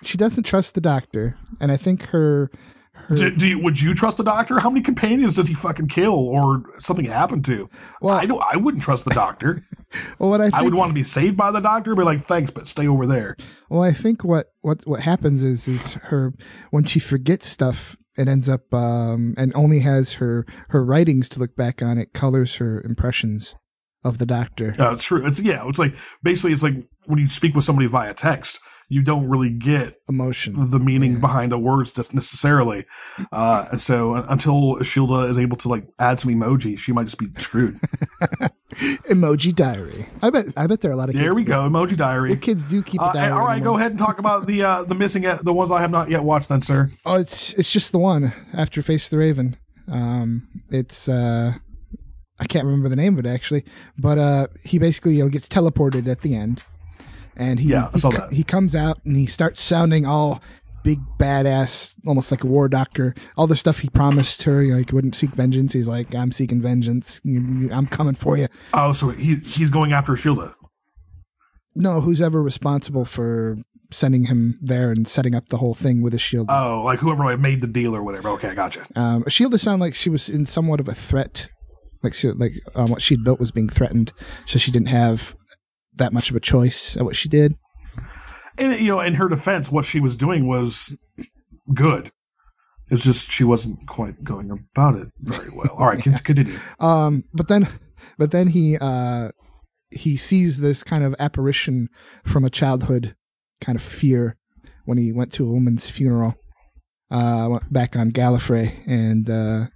she 0.03 0.17
doesn't 0.17 0.43
trust 0.43 0.75
the 0.75 0.81
doctor, 0.81 1.37
and 1.59 1.71
I 1.71 1.77
think 1.77 2.03
her 2.07 2.49
her 2.95 3.15
Do, 3.15 3.31
do 3.35 3.47
you, 3.47 3.59
would 3.59 3.81
you 3.81 3.93
trust 3.95 4.17
the 4.17 4.23
doctor? 4.23 4.59
How 4.59 4.69
many 4.69 4.81
companions 4.83 5.33
does 5.33 5.47
he 5.47 5.53
fucking 5.55 5.87
kill 5.87 6.13
or 6.13 6.63
something 6.79 7.05
happen 7.05 7.41
to? 7.43 7.67
Well, 8.01 8.15
I 8.15 8.25
don't. 8.27 8.41
I 8.51 8.55
wouldn't 8.55 8.83
trust 8.83 9.03
the 9.03 9.09
doctor. 9.13 9.63
well 10.19 10.29
what 10.29 10.41
I 10.41 10.45
think, 10.45 10.55
I 10.55 10.61
would 10.61 10.75
want 10.75 10.89
to 10.89 10.93
be 10.93 11.03
saved 11.03 11.35
by 11.35 11.51
the 11.51 11.59
doctor, 11.59 11.95
be 11.95 12.03
like, 12.03 12.23
thanks, 12.23 12.51
but 12.51 12.67
stay 12.67 12.87
over 12.87 13.05
there. 13.07 13.35
Well, 13.69 13.81
I 13.81 13.93
think 13.93 14.23
what 14.23 14.47
what 14.61 14.85
what 14.85 15.01
happens 15.01 15.43
is 15.43 15.67
is 15.67 15.93
her 15.95 16.33
when 16.71 16.83
she 16.85 16.99
forgets 16.99 17.47
stuff, 17.47 17.95
it 18.17 18.27
ends 18.27 18.49
up 18.49 18.73
um 18.73 19.33
and 19.37 19.51
only 19.55 19.79
has 19.79 20.13
her 20.13 20.45
her 20.69 20.83
writings 20.83 21.29
to 21.29 21.39
look 21.39 21.55
back 21.55 21.81
on. 21.81 21.97
It 21.97 22.13
colors 22.13 22.55
her 22.55 22.81
impressions 22.81 23.55
of 24.03 24.17
the 24.17 24.25
doctor. 24.25 24.75
Uh, 24.77 24.95
true. 24.97 25.25
It's 25.25 25.39
yeah. 25.39 25.67
It's 25.67 25.79
like 25.79 25.95
basically 26.21 26.53
it's 26.53 26.63
like 26.63 26.75
when 27.05 27.19
you 27.19 27.27
speak 27.27 27.55
with 27.55 27.63
somebody 27.63 27.87
via 27.87 28.13
text, 28.13 28.59
you 28.93 29.01
don't 29.01 29.27
really 29.27 29.49
get 29.49 29.99
emotion, 30.07 30.69
the 30.69 30.79
meaning 30.79 31.19
behind 31.19 31.51
the 31.51 31.57
words 31.57 31.91
just 31.91 32.13
necessarily. 32.13 32.85
Uh, 33.31 33.65
and 33.71 33.81
so 33.81 34.15
uh, 34.15 34.25
until 34.29 34.75
Shilda 34.77 35.29
is 35.29 35.37
able 35.39 35.57
to 35.57 35.67
like 35.67 35.85
add 35.99 36.19
some 36.19 36.31
emoji, 36.31 36.77
she 36.77 36.91
might 36.91 37.05
just 37.05 37.17
be 37.17 37.27
screwed. 37.41 37.79
Emoji 39.09 39.53
diary. 39.53 40.07
I 40.21 40.29
bet 40.29 40.45
I 40.57 40.65
bet 40.67 40.81
there 40.81 40.89
are 40.91 40.93
a 40.93 40.97
lot 40.97 41.09
of 41.09 41.13
kids 41.13 41.23
there 41.23 41.33
we 41.35 41.43
that- 41.43 41.49
go, 41.49 41.69
emoji 41.69 41.95
diary. 41.95 42.31
If 42.33 42.41
kids 42.41 42.63
do 42.63 42.81
keep 42.81 43.01
Uh, 43.01 43.11
all 43.31 43.45
right, 43.45 43.63
go 43.63 43.75
ahead 43.77 43.91
and 43.91 43.99
talk 43.99 44.17
about 44.19 44.47
the 44.47 44.63
uh, 44.63 44.83
the 44.83 44.95
missing 44.95 45.23
the 45.43 45.53
ones 45.53 45.71
I 45.71 45.79
have 45.81 45.91
not 45.91 46.09
yet 46.09 46.23
watched. 46.23 46.49
Then, 46.49 46.61
sir. 46.61 46.89
Oh, 47.05 47.15
it's 47.15 47.53
it's 47.53 47.71
just 47.71 47.91
the 47.91 47.99
one 47.99 48.33
after 48.53 48.81
Face 48.81 49.09
the 49.09 49.17
Raven. 49.17 49.57
Um, 49.91 50.47
it's 50.69 51.07
uh, 51.07 51.53
I 52.39 52.45
can't 52.45 52.65
remember 52.65 52.89
the 52.89 52.95
name 52.95 53.13
of 53.17 53.25
it 53.25 53.29
actually, 53.29 53.63
but 53.97 54.17
uh, 54.17 54.47
he 54.63 54.79
basically 54.79 55.15
you 55.17 55.23
know 55.23 55.29
gets 55.29 55.47
teleported 55.47 56.07
at 56.07 56.21
the 56.21 56.35
end, 56.35 56.63
and 57.35 57.59
he 57.59 57.69
Yeah, 57.69 57.89
he, 57.91 58.35
he 58.35 58.43
comes 58.43 58.75
out 58.75 58.99
and 59.05 59.15
he 59.15 59.25
starts 59.25 59.61
sounding 59.61 60.05
all 60.05 60.41
big 60.83 60.99
badass, 61.17 61.95
almost 62.05 62.31
like 62.31 62.43
a 62.43 62.47
war 62.47 62.67
doctor. 62.67 63.15
All 63.37 63.47
the 63.47 63.55
stuff 63.55 63.79
he 63.79 63.89
promised 63.89 64.43
her, 64.43 64.61
you 64.61 64.73
know, 64.73 64.77
he 64.79 64.85
wouldn't 64.93 65.15
seek 65.15 65.31
vengeance. 65.31 65.73
He's 65.73 65.87
like, 65.87 66.13
I'm 66.13 66.31
seeking 66.31 66.61
vengeance. 66.61 67.21
I'm 67.25 67.87
coming 67.87 68.15
for 68.15 68.37
you. 68.37 68.47
Oh, 68.73 68.91
so 68.91 69.09
he 69.09 69.35
he's 69.37 69.69
going 69.69 69.93
after 69.93 70.13
Shilda. 70.13 70.53
No, 71.75 72.01
who's 72.01 72.21
ever 72.21 72.41
responsible 72.41 73.05
for 73.05 73.57
sending 73.91 74.25
him 74.25 74.59
there 74.61 74.91
and 74.91 75.07
setting 75.07 75.33
up 75.35 75.47
the 75.47 75.57
whole 75.57 75.73
thing 75.73 76.01
with 76.01 76.13
a 76.13 76.19
shield? 76.19 76.47
Oh, 76.49 76.83
like 76.83 76.99
whoever 76.99 77.35
made 77.37 77.61
the 77.61 77.67
deal 77.67 77.95
or 77.95 78.03
whatever. 78.03 78.29
Okay, 78.29 78.49
I 78.49 78.53
gotcha. 78.53 78.85
Um, 78.95 79.23
Shielda 79.23 79.59
sounded 79.59 79.83
like 79.83 79.95
she 79.95 80.09
was 80.09 80.29
in 80.29 80.45
somewhat 80.45 80.79
of 80.79 80.87
a 80.87 80.93
threat, 80.93 81.49
like 82.03 82.13
she 82.13 82.29
like 82.29 82.53
um, 82.75 82.91
what 82.91 83.01
she'd 83.01 83.23
built 83.23 83.39
was 83.39 83.51
being 83.51 83.69
threatened, 83.69 84.11
so 84.45 84.59
she 84.59 84.71
didn't 84.71 84.89
have 84.89 85.35
that 85.95 86.13
much 86.13 86.29
of 86.29 86.35
a 86.35 86.39
choice 86.39 86.95
at 86.97 87.03
what 87.03 87.15
she 87.15 87.29
did. 87.29 87.55
And 88.57 88.79
you 88.79 88.87
know, 88.87 88.99
in 88.99 89.15
her 89.15 89.27
defense, 89.27 89.71
what 89.71 89.85
she 89.85 89.99
was 89.99 90.15
doing 90.15 90.47
was 90.47 90.95
good. 91.73 92.11
It's 92.89 93.03
just 93.03 93.31
she 93.31 93.43
wasn't 93.43 93.87
quite 93.87 94.23
going 94.23 94.51
about 94.51 94.95
it 94.95 95.07
very 95.19 95.49
well. 95.55 95.75
All 95.77 95.87
right, 95.87 96.03
con- 96.03 96.17
continue. 96.19 96.57
Um, 96.79 97.23
but 97.33 97.47
then, 97.47 97.67
but 98.17 98.31
then 98.31 98.47
he 98.47 98.77
uh, 98.77 99.29
he 99.89 100.17
sees 100.17 100.59
this 100.59 100.83
kind 100.83 101.03
of 101.03 101.15
apparition 101.19 101.89
from 102.25 102.43
a 102.43 102.49
childhood 102.49 103.15
kind 103.61 103.75
of 103.75 103.81
fear 103.81 104.37
when 104.85 104.97
he 104.97 105.11
went 105.11 105.31
to 105.33 105.47
a 105.47 105.51
woman's 105.51 105.89
funeral 105.89 106.35
uh, 107.09 107.59
back 107.71 107.95
on 107.95 108.11
Gallifrey, 108.11 108.75
and 108.85 109.29
uh, 109.29 109.67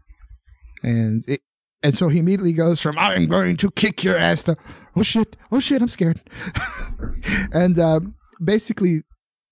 and 0.83 1.23
it, 1.27 1.41
and 1.83 1.95
so 1.95 2.07
he 2.09 2.19
immediately 2.19 2.53
goes 2.53 2.81
from 2.81 2.97
"I'm 2.97 3.27
going 3.27 3.57
to 3.57 3.71
kick 3.71 4.03
your 4.03 4.17
ass" 4.17 4.43
to 4.43 4.57
"Oh 4.95 5.03
shit, 5.03 5.35
oh 5.51 5.59
shit, 5.59 5.81
I'm 5.81 5.87
scared," 5.87 6.21
and 7.53 7.77
um, 7.79 8.15
basically, 8.43 9.01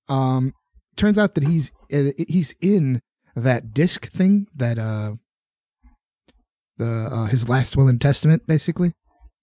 um, 0.10 0.54
turns 0.96 1.18
out 1.18 1.36
that 1.36 1.44
he's 1.46 1.72
uh, 1.94 2.12
he's 2.28 2.56
in 2.62 3.02
that 3.36 3.74
disc 3.74 4.10
thing 4.12 4.48
that 4.56 4.80
uh 4.80 5.12
the 6.78 6.86
uh, 7.12 7.26
his 7.26 7.48
last 7.50 7.76
will 7.78 7.88
and 7.88 8.02
testament 8.02 8.44
basically. 8.48 8.94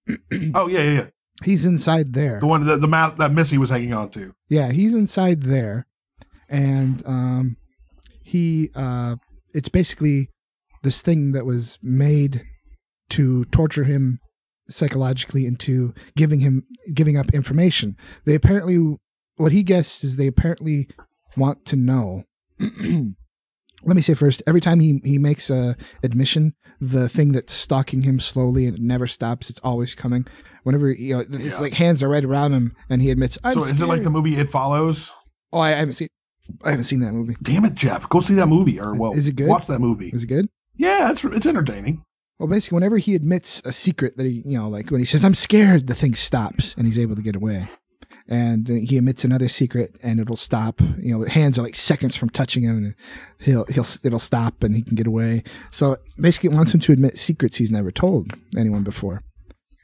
Oh 0.54 0.66
yeah, 0.66 0.80
yeah, 0.82 0.92
yeah. 0.92 1.06
he's 1.44 1.64
inside 1.64 2.12
there. 2.12 2.40
The 2.40 2.46
one 2.46 2.66
that 2.66 2.80
the 2.80 2.88
map 2.88 3.18
that 3.18 3.32
Missy 3.32 3.56
was 3.58 3.70
hanging 3.70 3.92
on 3.94 4.10
to. 4.10 4.34
yeah 4.48 4.72
he's 4.72 4.94
inside 4.94 5.42
there. 5.42 5.86
And 6.48 7.02
um 7.06 7.56
he 8.22 8.70
uh 8.74 9.16
it's 9.54 9.68
basically 9.68 10.28
this 10.82 11.02
thing 11.02 11.32
that 11.32 11.46
was 11.46 11.78
made 11.82 12.44
to 13.12 13.44
torture 13.46 13.85
him 13.85 14.18
psychologically 14.68 15.46
into 15.46 15.92
giving 16.16 16.40
him 16.40 16.64
giving 16.94 17.16
up 17.16 17.33
information 17.35 17.96
they 18.27 18.35
apparently 18.35 18.96
what 19.37 19.53
he 19.53 19.62
guessed 19.62 20.05
is 20.05 20.16
they 20.16 20.27
apparently 20.27 20.88
want 21.37 21.64
to 21.64 21.77
know 21.77 22.22
let 23.85 23.96
me 23.96 24.03
say 24.03 24.14
first 24.14 24.42
every 24.46 24.61
time 24.61 24.81
he 24.81 25.01
he 25.05 25.18
makes 25.18 25.51
a 25.51 25.77
admission 26.03 26.55
the 26.81 27.09
thing 27.09 27.33
that's 27.33 27.53
stalking 27.53 28.03
him 28.03 28.18
slowly 28.20 28.66
and 28.66 28.77
it 28.77 28.83
never 28.83 29.07
stops 29.07 29.51
it's 29.51 29.61
always 29.64 29.94
coming 29.94 30.27
whenever 30.62 30.90
you 30.90 31.16
know 31.18 31.25
his 31.38 31.55
Yeah. 31.55 31.61
like 31.61 31.75
hands 31.75 32.03
are 32.03 32.09
right 32.09 32.25
around 32.25 32.53
him 32.53 32.75
and 32.88 33.03
he 33.03 33.11
admits 33.11 33.38
I'm 33.44 33.55
so 33.55 33.64
is 33.64 33.81
it 33.81 33.87
like 33.87 34.05
the 34.05 34.11
movie 34.11 34.37
It 34.37 34.51
Follows? 34.51 35.11
oh 35.53 35.61
I 35.61 35.70
haven't 35.70 35.94
seen 35.94 36.09
I 36.64 36.70
haven't 36.70 36.85
seen 36.85 37.01
that 37.01 37.12
movie 37.12 37.37
Damn 37.42 37.64
it, 37.64 37.75
Jeff! 37.75 38.09
Go 38.09 38.20
see 38.20 38.35
that 38.35 38.46
movie, 38.46 38.79
or 38.81 38.94
well, 38.94 39.12
Is 39.12 39.29
it 39.29 39.37
good? 39.37 39.48
Watch 39.48 39.68
that 39.68 39.79
movie. 39.81 40.11
is 40.12 40.25
it 40.25 40.27
good 40.27 40.48
Yeah, 40.77 41.11
it's 41.11 41.22
it's 41.25 41.46
entertaining. 41.46 42.03
Well 42.42 42.50
basically 42.50 42.76
whenever 42.76 42.98
he 42.98 43.14
admits 43.14 43.62
a 43.64 43.72
secret 43.72 44.16
that 44.16 44.26
he 44.26 44.42
you 44.44 44.59
know 44.59 44.68
like 44.68 44.90
when 44.90 45.00
he 45.00 45.07
says 45.07 45.24
I'm 45.24 45.35
scared 45.35 45.87
the 45.87 45.94
thing 45.94 46.14
stops 46.14 46.74
and 46.76 46.87
he's 46.87 46.98
able 46.98 47.14
to 47.16 47.22
get 47.22 47.37
away 47.37 47.68
and 48.28 48.68
he 48.68 48.98
admits 48.98 49.24
another 49.24 49.48
secret 49.48 49.96
and 50.02 50.18
it'll 50.20 50.37
stop 50.37 50.81
you 50.98 51.12
know 51.16 51.24
the 51.24 51.31
hands 51.31 51.59
are 51.59 51.62
like 51.62 51.76
seconds 51.76 52.16
from 52.16 52.31
touching 52.31 52.62
him 52.64 52.76
and 52.78 52.94
he'll 53.38 53.64
he'll 53.66 53.87
it'll 54.05 54.18
stop 54.18 54.62
and 54.62 54.74
he 54.74 54.83
can 54.83 54.94
get 54.96 55.07
away 55.07 55.42
so 55.70 55.96
basically 56.20 56.50
it 56.50 56.55
wants 56.55 56.72
him 56.74 56.81
to 56.81 56.92
admit 56.92 57.18
secrets 57.18 57.57
he's 57.57 57.70
never 57.70 57.90
told 57.90 58.33
anyone 58.57 58.83
before 58.83 59.22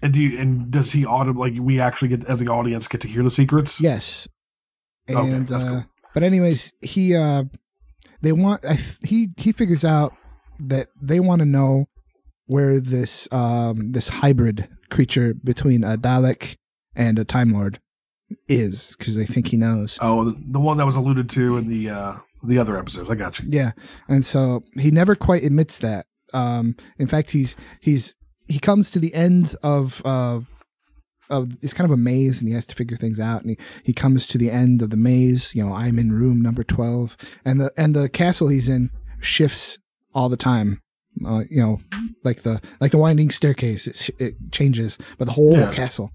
And 0.03 0.13
do 0.13 0.21
you, 0.21 0.39
and 0.39 0.71
does 0.71 0.93
he 0.93 1.05
auto 1.07 1.33
like 1.33 1.55
we 1.61 1.81
actually 1.81 2.09
get 2.09 2.25
as 2.27 2.39
the 2.39 2.49
audience 2.49 2.87
get 2.89 3.01
to 3.03 3.09
hear 3.09 3.23
the 3.25 3.31
secrets? 3.31 3.81
Yes. 3.81 4.29
Okay, 5.11 5.31
And 5.33 5.49
that's 5.49 5.65
uh, 5.65 5.69
cool. 5.69 5.85
but 6.15 6.23
anyways, 6.23 6.73
he 6.83 7.17
uh 7.17 7.45
they 8.23 8.33
want 8.33 8.65
I 8.65 8.79
he 9.03 9.31
he 9.37 9.51
figures 9.53 9.85
out 9.85 10.13
that 10.61 10.87
they 11.03 11.19
want 11.19 11.41
to 11.41 11.47
know 11.47 11.87
where 12.49 12.81
this 12.81 13.29
um 13.31 13.93
this 13.93 14.09
hybrid 14.09 14.69
creature 14.91 15.35
between 15.45 15.85
a 15.85 15.97
Dalek 15.97 16.57
and 16.97 17.19
a 17.19 17.25
Time 17.25 17.53
Lord 17.53 17.79
is 18.49 18.97
because 18.99 19.17
they 19.17 19.27
think 19.27 19.49
he 19.49 19.57
knows. 19.57 19.99
Oh, 20.01 20.25
the, 20.25 20.37
the 20.49 20.61
one 20.61 20.77
that 20.79 20.87
was 20.87 20.97
alluded 20.97 21.31
to 21.31 21.57
in 21.59 21.69
the 21.69 21.91
uh, 21.91 22.17
the 22.43 22.59
other 22.59 22.77
episodes. 22.77 23.09
I 23.09 23.15
got 23.15 23.39
you. 23.39 23.47
Yeah, 23.49 23.73
and 24.09 24.25
so 24.25 24.65
he 24.75 24.91
never 24.91 25.15
quite 25.15 25.45
admits 25.45 25.79
that. 25.81 26.07
Um, 26.35 26.77
in 26.99 27.07
fact, 27.07 27.31
he's 27.31 27.55
he's 27.81 28.17
he 28.47 28.59
comes 28.59 28.91
to 28.91 28.99
the 28.99 29.15
end 29.15 29.55
of 29.63 30.03
uh, 30.05 30.41
of 31.31 31.53
it's 31.63 31.75
kind 31.75 31.89
of 31.89 31.93
a 31.93 32.01
maze, 32.01 32.41
and 32.41 32.49
he 32.49 32.55
has 32.55 32.67
to 32.67 32.75
figure 32.75 32.97
things 32.97 33.21
out. 33.21 33.43
And 33.43 33.51
he, 33.51 33.59
he 33.85 33.93
comes 33.93 34.27
to 34.29 34.39
the 34.39 34.51
end 34.51 34.83
of 34.83 34.91
the 34.91 34.97
maze. 34.97 35.55
You 35.55 35.67
know, 35.67 35.75
I'm 35.75 35.99
in 35.99 36.13
room 36.13 36.41
number 36.41 36.65
twelve, 36.65 37.17
and 37.45 37.61
the 37.61 37.71
and 37.77 37.95
the 37.95 38.09
castle 38.09 38.49
he's 38.49 38.69
in 38.69 38.91
shifts 39.21 39.79
all 40.15 40.29
the 40.29 40.37
time. 40.37 40.81
Uh, 41.27 41.45
you 41.51 41.61
know, 41.61 41.81
like 42.25 42.43
the 42.43 42.61
like 42.81 42.91
the 42.91 42.99
winding 42.99 43.31
staircase, 43.31 43.87
it, 43.87 44.11
it 44.21 44.35
changes, 44.53 44.99
but 45.19 45.25
the 45.27 45.33
whole 45.33 45.57
Yeah. 45.59 45.73
castle, 45.73 46.11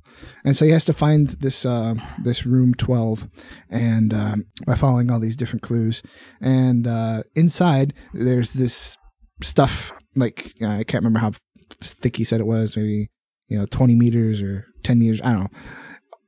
and 0.45 0.55
so 0.55 0.65
he 0.65 0.71
has 0.71 0.85
to 0.85 0.93
find 0.93 1.29
this 1.29 1.65
uh, 1.65 1.95
this 2.23 2.45
room 2.45 2.73
twelve, 2.73 3.27
and 3.69 4.13
um, 4.13 4.45
by 4.65 4.75
following 4.75 5.09
all 5.11 5.19
these 5.19 5.35
different 5.35 5.61
clues, 5.61 6.01
and 6.41 6.87
uh, 6.87 7.23
inside 7.35 7.93
there's 8.13 8.53
this 8.53 8.97
stuff 9.41 9.91
like 10.15 10.53
I 10.61 10.83
can't 10.83 11.03
remember 11.03 11.19
how 11.19 11.33
thick 11.81 12.17
he 12.17 12.23
said 12.23 12.39
it 12.39 12.47
was, 12.47 12.77
maybe 12.77 13.09
you 13.47 13.57
know 13.57 13.65
twenty 13.65 13.95
meters 13.95 14.41
or 14.41 14.65
ten 14.83 14.99
meters, 14.99 15.21
I 15.23 15.33
don't 15.33 15.43
know, 15.43 15.59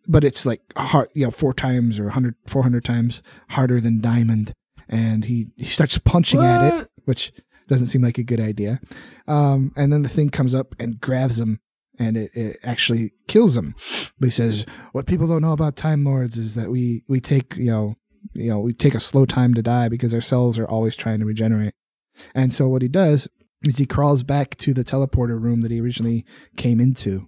but 0.07 0.23
it's 0.23 0.45
like 0.45 0.61
hard, 0.77 1.09
you 1.13 1.25
know, 1.25 1.31
four 1.31 1.53
times 1.53 1.99
or 1.99 2.05
100, 2.05 2.35
400 2.47 2.83
times 2.83 3.21
harder 3.49 3.79
than 3.79 4.01
diamond, 4.01 4.53
and 4.89 5.25
he 5.25 5.47
he 5.55 5.65
starts 5.65 5.97
punching 5.97 6.43
at 6.43 6.61
it, 6.61 6.89
which 7.05 7.31
doesn't 7.67 7.87
seem 7.87 8.01
like 8.01 8.17
a 8.17 8.23
good 8.23 8.39
idea. 8.39 8.79
Um, 9.27 9.71
and 9.75 9.91
then 9.91 10.03
the 10.03 10.09
thing 10.09 10.29
comes 10.29 10.53
up 10.55 10.75
and 10.79 10.99
grabs 10.99 11.39
him, 11.39 11.59
and 11.97 12.17
it, 12.17 12.31
it 12.35 12.57
actually 12.63 13.13
kills 13.27 13.55
him. 13.57 13.75
But 14.19 14.27
he 14.27 14.31
says, 14.31 14.65
"What 14.91 15.05
people 15.07 15.27
don't 15.27 15.41
know 15.41 15.53
about 15.53 15.75
Time 15.75 16.03
Lords 16.03 16.37
is 16.37 16.55
that 16.55 16.69
we 16.69 17.03
we 17.07 17.19
take 17.19 17.57
you 17.57 17.71
know 17.71 17.95
you 18.33 18.49
know 18.49 18.59
we 18.59 18.73
take 18.73 18.95
a 18.95 18.99
slow 18.99 19.25
time 19.25 19.53
to 19.55 19.61
die 19.61 19.89
because 19.89 20.13
our 20.13 20.21
cells 20.21 20.57
are 20.59 20.67
always 20.67 20.95
trying 20.95 21.19
to 21.19 21.25
regenerate." 21.25 21.73
And 22.33 22.53
so 22.53 22.67
what 22.69 22.81
he 22.81 22.87
does 22.87 23.27
is 23.63 23.77
he 23.77 23.85
crawls 23.85 24.23
back 24.23 24.55
to 24.57 24.73
the 24.73 24.83
teleporter 24.83 25.41
room 25.41 25.61
that 25.61 25.71
he 25.71 25.81
originally 25.81 26.23
came 26.55 26.79
into, 26.79 27.27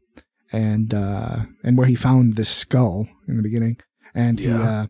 and 0.52 0.94
uh, 0.94 1.40
and 1.64 1.78
where 1.78 1.88
he 1.88 1.96
found 1.96 2.36
this 2.36 2.50
skull 2.50 3.08
in 3.28 3.38
the 3.38 3.44
beginning, 3.44 3.78
and 4.14 4.40
he 4.40 4.46
Yeah. 4.48 4.62
uh, 4.84 4.88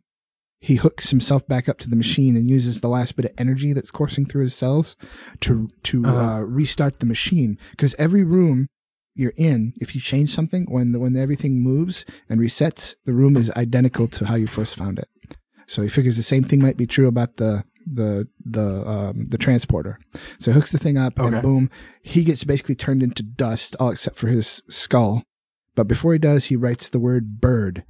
he 0.59 0.75
hooks 0.75 1.09
himself 1.11 1.47
back 1.47 1.69
up 1.69 1.77
to 1.79 1.89
the 1.89 1.95
machine 1.95 2.35
and 2.35 2.49
uses 2.49 2.81
the 2.81 2.87
last 2.89 3.15
bit 3.15 3.25
of 3.25 3.31
energy 3.37 3.73
that's 3.73 3.91
coursing 3.91 4.25
through 4.25 4.43
his 4.43 4.55
cells 4.55 4.95
to 5.41 5.69
to 5.83 6.05
uh 6.05 6.09
Uh-huh. 6.09 6.41
restart 6.43 6.99
the 6.99 7.05
machine 7.05 7.57
because 7.71 7.93
every 7.99 8.23
room 8.23 8.67
you're 9.15 9.33
in, 9.35 9.73
if 9.77 9.95
you 9.95 10.01
change 10.01 10.33
something, 10.33 10.65
when 10.69 10.91
the, 10.91 10.99
when 10.99 11.15
everything 11.17 11.59
moves 11.59 12.05
and 12.29 12.39
resets, 12.39 12.93
the 13.05 13.13
room 13.13 13.35
is 13.35 13.49
identical 13.51 14.07
to 14.07 14.25
how 14.25 14.35
you 14.35 14.45
first 14.45 14.75
found 14.75 14.99
it. 14.99 15.09
So 15.65 15.81
he 15.81 15.89
figures 15.89 16.17
the 16.17 16.23
same 16.23 16.43
thing 16.43 16.61
might 16.61 16.77
be 16.77 16.85
true 16.85 17.07
about 17.07 17.37
the 17.37 17.63
the 17.85 18.27
the 18.45 18.87
um, 18.87 19.27
the 19.29 19.37
transporter. 19.37 19.97
So 20.39 20.51
he 20.51 20.55
hooks 20.55 20.71
the 20.71 20.77
thing 20.77 20.97
up 20.97 21.19
Okay. 21.19 21.27
and 21.33 21.41
boom, 21.41 21.69
he 22.03 22.23
gets 22.23 22.43
basically 22.43 22.75
turned 22.75 23.01
into 23.01 23.23
dust, 23.23 23.75
all 23.79 23.89
except 23.89 24.17
for 24.17 24.27
his 24.27 24.61
skull. 24.69 25.23
But 25.75 25.87
before 25.87 26.13
he 26.13 26.19
does, 26.19 26.45
he 26.45 26.55
writes 26.55 26.89
the 26.89 26.99
word 26.99 27.39
bird 27.41 27.83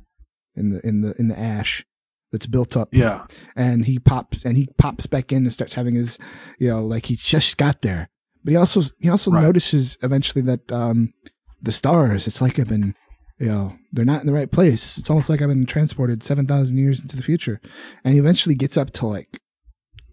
in 0.56 0.70
the 0.72 0.80
in 0.88 1.02
the 1.02 1.14
in 1.20 1.28
the 1.30 1.38
ash 1.40 1.86
that's 2.32 2.46
built 2.46 2.76
up. 2.76 2.90
Yeah. 2.92 3.26
And 3.56 3.86
he 3.86 4.00
pops 4.00 4.44
and 4.44 4.58
he 4.58 4.68
pops 4.78 5.06
back 5.08 5.32
in 5.32 5.44
and 5.44 5.54
starts 5.54 5.74
having 5.74 5.96
his 5.96 6.18
you 6.60 6.70
know, 6.70 6.84
like 6.86 7.06
he 7.06 7.16
just 7.16 7.58
got 7.58 7.82
there. 7.82 8.10
But 8.44 8.52
he 8.52 8.58
also 8.58 8.82
he 9.00 9.10
also 9.10 9.32
Right. 9.32 9.44
notices 9.44 9.98
eventually 10.02 10.42
that 10.44 10.72
um 10.72 11.14
the 11.62 11.72
stars, 11.72 12.28
it's 12.28 12.42
like 12.42 12.60
I've 12.60 12.68
been 12.70 12.96
you 13.40 13.48
know, 13.48 13.76
they're 13.92 14.04
not 14.06 14.22
in 14.22 14.28
the 14.28 14.34
right 14.34 14.52
place. 14.52 14.98
It's 14.98 15.10
almost 15.12 15.30
like 15.30 15.42
I've 15.42 15.48
been 15.50 15.66
transported 15.68 16.24
seven 16.24 16.48
thousand 16.48 16.78
years 16.78 17.00
into 17.00 17.16
the 17.16 17.24
future. 17.24 17.62
And 18.04 18.14
he 18.14 18.20
eventually 18.20 18.56
gets 18.56 18.78
up 18.78 18.92
to 18.94 19.08
like 19.08 19.40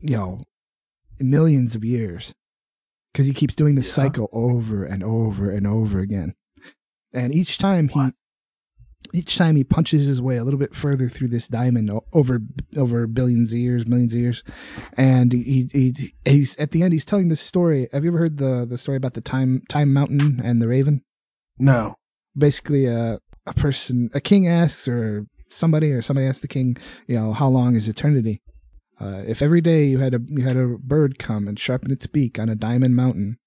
you 0.00 0.16
know, 0.16 0.42
millions 1.18 1.74
of 1.74 1.84
years. 1.84 2.34
Because 3.12 3.26
he 3.28 3.32
keeps 3.32 3.54
doing 3.54 3.76
this 3.76 3.92
cycle 3.92 4.28
over 4.32 4.84
and 4.84 5.04
over 5.04 5.48
and 5.48 5.66
over 5.68 6.00
again. 6.00 6.34
And 7.12 7.32
each 7.32 7.58
time 7.58 7.86
he 7.88 8.00
each 9.12 9.36
time 9.36 9.56
he 9.56 9.64
punches 9.64 10.06
his 10.06 10.20
way 10.20 10.36
a 10.36 10.44
little 10.44 10.58
bit 10.58 10.74
further 10.74 11.08
through 11.08 11.28
this 11.28 11.48
diamond 11.48 11.90
over 12.12 12.40
over 12.76 13.06
billions 13.06 13.52
of 13.52 13.58
years, 13.58 13.86
millions 13.86 14.14
of 14.14 14.20
years, 14.20 14.42
and 14.96 15.32
he, 15.32 15.68
he 15.72 16.12
he's 16.24 16.56
at 16.56 16.70
the 16.70 16.82
end 16.82 16.92
he's 16.92 17.04
telling 17.04 17.28
this 17.28 17.40
story. 17.40 17.88
Have 17.92 18.04
you 18.04 18.10
ever 18.10 18.18
heard 18.18 18.38
the 18.38 18.66
the 18.68 18.78
story 18.78 18.96
about 18.96 19.14
the 19.14 19.20
time 19.20 19.62
time 19.68 19.92
mountain 19.92 20.40
and 20.42 20.60
the 20.60 20.68
raven? 20.68 21.02
No. 21.58 21.96
Basically, 22.36 22.86
a 22.86 23.20
a 23.46 23.54
person, 23.54 24.10
a 24.14 24.20
king 24.20 24.48
asks, 24.48 24.88
or 24.88 25.26
somebody, 25.48 25.92
or 25.92 26.02
somebody 26.02 26.26
asks 26.26 26.40
the 26.40 26.48
king, 26.48 26.76
you 27.06 27.18
know, 27.18 27.32
how 27.32 27.48
long 27.48 27.76
is 27.76 27.88
eternity? 27.88 28.42
Uh, 29.00 29.22
if 29.26 29.42
every 29.42 29.60
day 29.60 29.84
you 29.84 29.98
had 29.98 30.14
a 30.14 30.20
you 30.28 30.44
had 30.44 30.56
a 30.56 30.76
bird 30.78 31.18
come 31.18 31.48
and 31.48 31.58
sharpen 31.58 31.90
its 31.90 32.06
beak 32.06 32.38
on 32.38 32.48
a 32.48 32.54
diamond 32.54 32.94
mountain, 32.96 33.38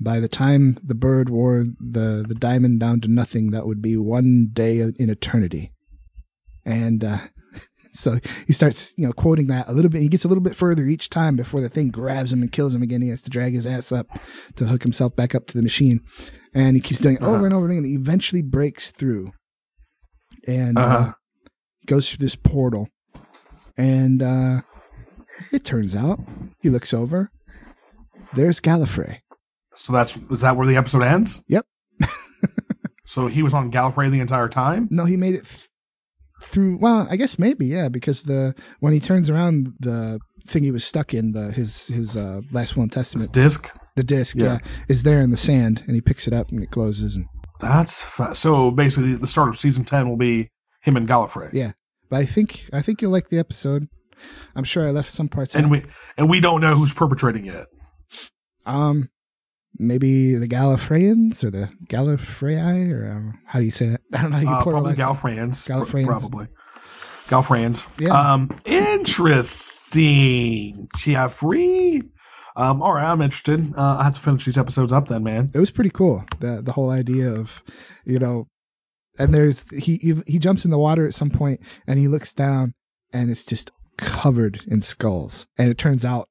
by 0.00 0.20
the 0.20 0.28
time 0.28 0.78
the 0.82 0.94
bird 0.94 1.28
wore 1.28 1.64
the 1.80 2.24
the 2.26 2.34
diamond 2.34 2.80
down 2.80 3.00
to 3.02 3.08
nothing, 3.08 3.50
that 3.50 3.66
would 3.66 3.82
be 3.82 3.96
one 3.96 4.48
day 4.52 4.78
in 4.80 5.10
eternity. 5.10 5.72
And 6.64 7.02
uh, 7.02 7.18
so 7.94 8.18
he 8.46 8.52
starts, 8.52 8.94
you 8.96 9.06
know, 9.06 9.12
quoting 9.12 9.46
that 9.48 9.68
a 9.68 9.72
little 9.72 9.90
bit. 9.90 10.02
He 10.02 10.08
gets 10.08 10.24
a 10.24 10.28
little 10.28 10.42
bit 10.42 10.54
further 10.54 10.86
each 10.86 11.08
time 11.10 11.34
before 11.34 11.60
the 11.60 11.68
thing 11.68 11.88
grabs 11.88 12.32
him 12.32 12.42
and 12.42 12.52
kills 12.52 12.74
him 12.74 12.82
again. 12.82 13.02
He 13.02 13.08
has 13.08 13.22
to 13.22 13.30
drag 13.30 13.54
his 13.54 13.66
ass 13.66 13.90
up 13.90 14.06
to 14.56 14.66
hook 14.66 14.82
himself 14.82 15.16
back 15.16 15.34
up 15.34 15.46
to 15.48 15.56
the 15.56 15.62
machine, 15.62 16.00
and 16.54 16.76
he 16.76 16.80
keeps 16.82 17.00
doing 17.00 17.16
it 17.16 17.22
over 17.22 17.36
Uh-huh. 17.36 17.44
and 17.46 17.54
over 17.54 17.68
again. 17.68 17.84
He 17.84 17.94
eventually 17.94 18.42
breaks 18.42 18.90
through, 18.92 19.32
and 20.46 20.78
uh 20.78 20.82
Uh-huh. 20.82 21.12
goes 21.86 22.08
through 22.08 22.24
this 22.24 22.36
portal, 22.36 22.88
and 23.76 24.22
uh, 24.22 24.60
it 25.50 25.64
turns 25.64 25.96
out 25.96 26.20
he 26.60 26.68
looks 26.70 26.92
over. 26.94 27.30
There's 28.34 28.60
Gallifrey. 28.60 29.20
So 29.80 29.92
that's 29.92 30.16
is 30.30 30.40
that 30.40 30.56
where 30.56 30.66
the 30.66 30.76
episode 30.76 31.02
ends? 31.02 31.42
Yep. 31.48 31.66
So 33.04 33.26
he 33.26 33.42
was 33.42 33.54
on 33.54 33.72
Gallifrey 33.72 34.10
the 34.10 34.20
entire 34.20 34.50
time. 34.50 34.86
No, 34.90 35.06
he 35.06 35.16
made 35.16 35.34
it 35.34 35.46
th- 35.46 35.66
through. 36.42 36.76
Well, 36.78 37.06
I 37.10 37.16
guess 37.16 37.38
maybe 37.38 37.64
yeah, 37.66 37.88
because 37.88 38.22
the 38.22 38.54
when 38.80 38.92
he 38.92 39.00
turns 39.00 39.30
around, 39.30 39.72
the 39.80 40.20
thing 40.46 40.62
he 40.62 40.70
was 40.70 40.84
stuck 40.84 41.14
in, 41.14 41.32
the 41.32 41.50
his 41.50 41.86
his 41.86 42.18
uh, 42.18 42.42
last 42.52 42.76
will 42.76 42.82
and 42.82 42.92
testament 42.92 43.32
disc, 43.32 43.70
the 43.96 44.04
disc, 44.04 44.36
Yeah. 44.36 44.44
yeah. 44.44 44.58
is 44.90 45.04
there 45.04 45.22
in 45.22 45.30
the 45.30 45.38
sand, 45.38 45.82
and 45.86 45.94
he 45.94 46.02
picks 46.02 46.26
it 46.26 46.34
up 46.34 46.50
and 46.50 46.62
it 46.62 46.70
closes, 46.70 47.16
and 47.16 47.24
That's 47.60 48.02
fa- 48.02 48.34
so 48.34 48.70
basically 48.70 49.14
the 49.14 49.26
start 49.26 49.48
of 49.48 49.58
season 49.58 49.86
ten 49.86 50.06
will 50.06 50.18
be 50.18 50.50
him 50.82 50.94
and 50.94 51.08
Gallifrey. 51.08 51.48
yeah. 51.54 51.72
But 52.10 52.16
I 52.18 52.26
think 52.26 52.68
I 52.74 52.82
think 52.82 53.00
you'll 53.00 53.10
like 53.10 53.30
the 53.30 53.38
episode. 53.38 53.88
I'm 54.54 54.64
sure 54.64 54.86
I 54.86 54.90
left 54.90 55.10
some 55.10 55.28
parts 55.28 55.54
And 55.54 55.64
out. 55.64 55.70
we 55.72 55.82
and 56.18 56.28
we 56.28 56.40
don't 56.40 56.60
know 56.60 56.74
who's 56.76 56.92
perpetrating 56.92 57.46
it. 57.46 57.66
um, 58.66 59.08
maybe 59.78 60.34
the 60.34 60.48
Gallifreyans 60.48 61.42
or 61.44 61.50
the 61.50 61.70
Gallifrey, 61.86 62.92
or 62.92 63.10
um, 63.10 63.38
how 63.46 63.58
do 63.58 63.64
you 63.64 63.70
say 63.70 63.88
that? 63.88 64.00
I 64.14 64.22
don't 64.22 64.30
know 64.30 64.36
how 64.38 64.42
you 64.42 64.48
Uh, 64.50 64.62
probably. 64.62 64.94
Gallifreyans. 64.94 65.66
Gallifreyans. 65.68 66.06
Probably. 66.06 66.46
Gallifreyans. 67.26 67.86
Yeah. 67.98 68.32
Um, 68.32 68.50
interesting. 69.78 70.88
Jeffrey. 70.96 72.02
Um, 72.56 72.82
all 72.82 72.92
right, 72.94 73.04
I'm 73.10 73.22
interested. 73.22 73.72
Uh, 73.76 73.98
I 73.98 74.04
have 74.04 74.14
to 74.14 74.20
finish 74.20 74.44
these 74.44 74.58
episodes 74.58 74.92
up 74.92 75.06
then, 75.08 75.22
man. 75.22 75.48
it 75.54 75.58
was 75.58 75.70
pretty 75.70 75.90
cool. 75.90 76.24
The 76.40 76.60
the 76.62 76.72
whole 76.72 76.90
idea 76.90 77.30
of, 77.30 77.62
you 78.04 78.18
know, 78.18 78.48
and 79.18 79.32
there's 79.32 79.68
he 79.70 79.96
he, 79.98 80.14
he 80.26 80.38
jumps 80.40 80.64
in 80.64 80.70
the 80.72 80.78
water 80.78 81.06
at 81.06 81.14
some 81.14 81.30
point 81.30 81.60
and 81.86 82.00
he 82.00 82.08
looks 82.08 82.32
down 82.32 82.74
and 83.12 83.30
it's 83.30 83.44
just 83.44 83.70
covered 83.96 84.62
in 84.66 84.80
skulls. 84.80 85.46
And 85.56 85.70
it 85.70 85.78
turns 85.78 86.04
out, 86.04 86.28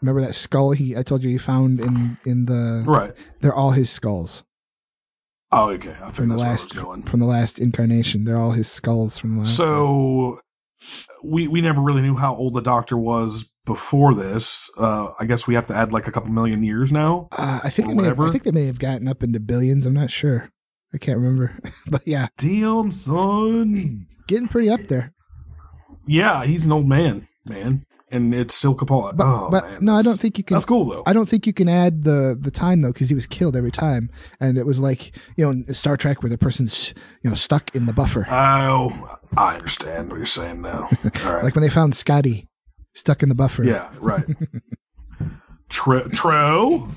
remember 0.00 0.20
that 0.20 0.34
skull 0.34 0.72
he 0.72 0.96
I 0.96 1.02
told 1.02 1.22
you 1.24 1.30
he 1.30 1.38
found 1.38 1.80
in 1.80 2.18
in 2.24 2.44
the 2.46 2.84
Right. 2.86 3.12
They're 3.40 3.54
all 3.54 3.72
his 3.72 3.90
skulls 3.90 4.44
Oh, 5.50 5.70
okay. 5.70 5.96
I 6.02 6.10
from 6.10 6.28
think 6.28 6.30
the 6.30 6.36
last 6.44 6.74
where 6.74 6.84
I 6.84 6.86
was 6.86 6.96
going. 6.96 7.02
from 7.04 7.20
the 7.20 7.26
last 7.26 7.58
incarnation. 7.58 8.24
They're 8.24 8.36
all 8.36 8.50
his 8.50 8.70
skulls 8.70 9.16
from 9.16 9.34
the 9.36 9.40
last. 9.40 9.56
So 9.56 10.40
we 11.24 11.48
we 11.48 11.60
never 11.62 11.80
really 11.80 12.02
knew 12.02 12.16
how 12.16 12.36
old 12.36 12.54
the 12.54 12.60
Doctor 12.60 12.96
was 12.98 13.44
before 13.64 14.14
this. 14.14 14.68
Uh, 14.76 15.08
I 15.18 15.24
guess 15.24 15.46
we 15.46 15.54
have 15.54 15.66
to 15.66 15.74
add 15.74 15.90
like 15.92 16.06
a 16.06 16.12
couple 16.12 16.30
million 16.30 16.62
years 16.62 16.92
now. 16.92 17.28
Uh, 17.32 17.60
I 17.64 17.70
think 17.70 17.88
it 17.88 17.94
may 17.94 18.04
have, 18.04 18.20
I 18.20 18.30
think 18.30 18.44
they 18.44 18.50
may 18.50 18.66
have 18.66 18.78
gotten 18.78 19.08
up 19.08 19.22
into 19.22 19.40
billions. 19.40 19.86
I'm 19.86 19.94
not 19.94 20.10
sure. 20.10 20.50
I 20.92 20.98
can't 20.98 21.18
remember, 21.18 21.58
but 21.86 22.06
yeah, 22.06 22.28
Damn 22.36 22.92
son. 22.92 24.06
getting 24.26 24.48
pretty 24.48 24.68
up 24.70 24.86
there. 24.88 25.12
Yeah, 26.06 26.44
he's 26.44 26.64
an 26.64 26.72
old 26.72 26.88
man, 26.88 27.26
man, 27.46 27.84
and 28.10 28.34
it's 28.34 28.54
still 28.54 28.74
Capaldi. 28.74 29.16
But, 29.16 29.26
oh, 29.26 29.48
but 29.50 29.64
man, 29.64 29.84
no, 29.84 29.96
I 29.96 30.02
don't 30.02 30.18
think 30.18 30.38
you 30.38 30.44
can. 30.44 30.54
That's 30.54 30.64
cool 30.64 30.86
though. 30.88 31.02
I 31.06 31.12
don't 31.12 31.28
think 31.28 31.46
you 31.46 31.52
can 31.52 31.68
add 31.68 32.04
the 32.04 32.36
the 32.40 32.50
time 32.50 32.82
though, 32.82 32.92
because 32.92 33.08
he 33.08 33.14
was 33.14 33.26
killed 33.26 33.56
every 33.56 33.72
time, 33.72 34.10
and 34.40 34.56
it 34.58 34.66
was 34.66 34.80
like 34.80 35.16
you 35.36 35.44
know 35.44 35.50
in 35.50 35.72
Star 35.74 35.96
Trek 35.96 36.22
where 36.22 36.30
the 36.30 36.38
person's 36.38 36.94
you 37.22 37.30
know 37.30 37.36
stuck 37.36 37.74
in 37.74 37.86
the 37.86 37.92
buffer, 37.92 38.26
Oh, 38.30 39.18
I 39.36 39.56
understand 39.56 40.10
what 40.10 40.16
you're 40.16 40.26
saying 40.26 40.62
now. 40.62 40.88
All 41.24 41.32
right. 41.32 41.44
like 41.44 41.54
when 41.54 41.62
they 41.62 41.70
found 41.70 41.94
Scotty 41.94 42.48
stuck 42.94 43.22
in 43.22 43.28
the 43.28 43.34
buffer. 43.34 43.64
yeah, 43.64 43.90
right. 44.00 44.24
True. 45.68 46.08
True. 46.10 46.88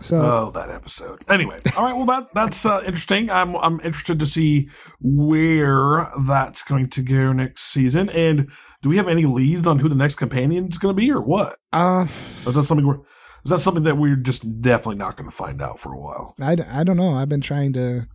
So 0.00 0.16
oh, 0.16 0.50
that 0.52 0.70
episode. 0.70 1.22
Anyway, 1.28 1.60
all 1.76 1.84
right. 1.84 1.94
Well, 1.94 2.06
that 2.06 2.28
that's 2.34 2.64
uh, 2.64 2.80
interesting. 2.84 3.30
I'm 3.30 3.54
I'm 3.56 3.78
interested 3.80 4.18
to 4.20 4.26
see 4.26 4.68
where 5.00 6.10
that's 6.26 6.62
going 6.62 6.88
to 6.90 7.02
go 7.02 7.32
next 7.32 7.72
season. 7.72 8.08
And 8.08 8.48
do 8.82 8.88
we 8.88 8.96
have 8.96 9.08
any 9.08 9.24
leads 9.26 9.66
on 9.66 9.78
who 9.78 9.88
the 9.88 9.94
next 9.94 10.16
companion 10.16 10.68
is 10.68 10.78
going 10.78 10.94
to 10.94 11.00
be, 11.00 11.10
or 11.10 11.20
what? 11.20 11.56
uh, 11.72 12.06
Is 12.46 12.54
that 12.54 12.64
something 12.64 12.86
we're 12.86 12.98
is 13.44 13.50
that 13.50 13.60
something 13.60 13.82
that 13.84 13.96
we're 13.96 14.14
just 14.16 14.62
definitely 14.62 14.94
not 14.96 15.16
going 15.16 15.28
to 15.28 15.34
find 15.34 15.60
out 15.60 15.80
for 15.80 15.92
a 15.92 15.98
while? 15.98 16.34
I, 16.40 16.56
I 16.68 16.84
don't 16.84 16.96
know. 16.96 17.12
I've 17.14 17.28
been 17.28 17.40
trying 17.40 17.72
to 17.72 18.06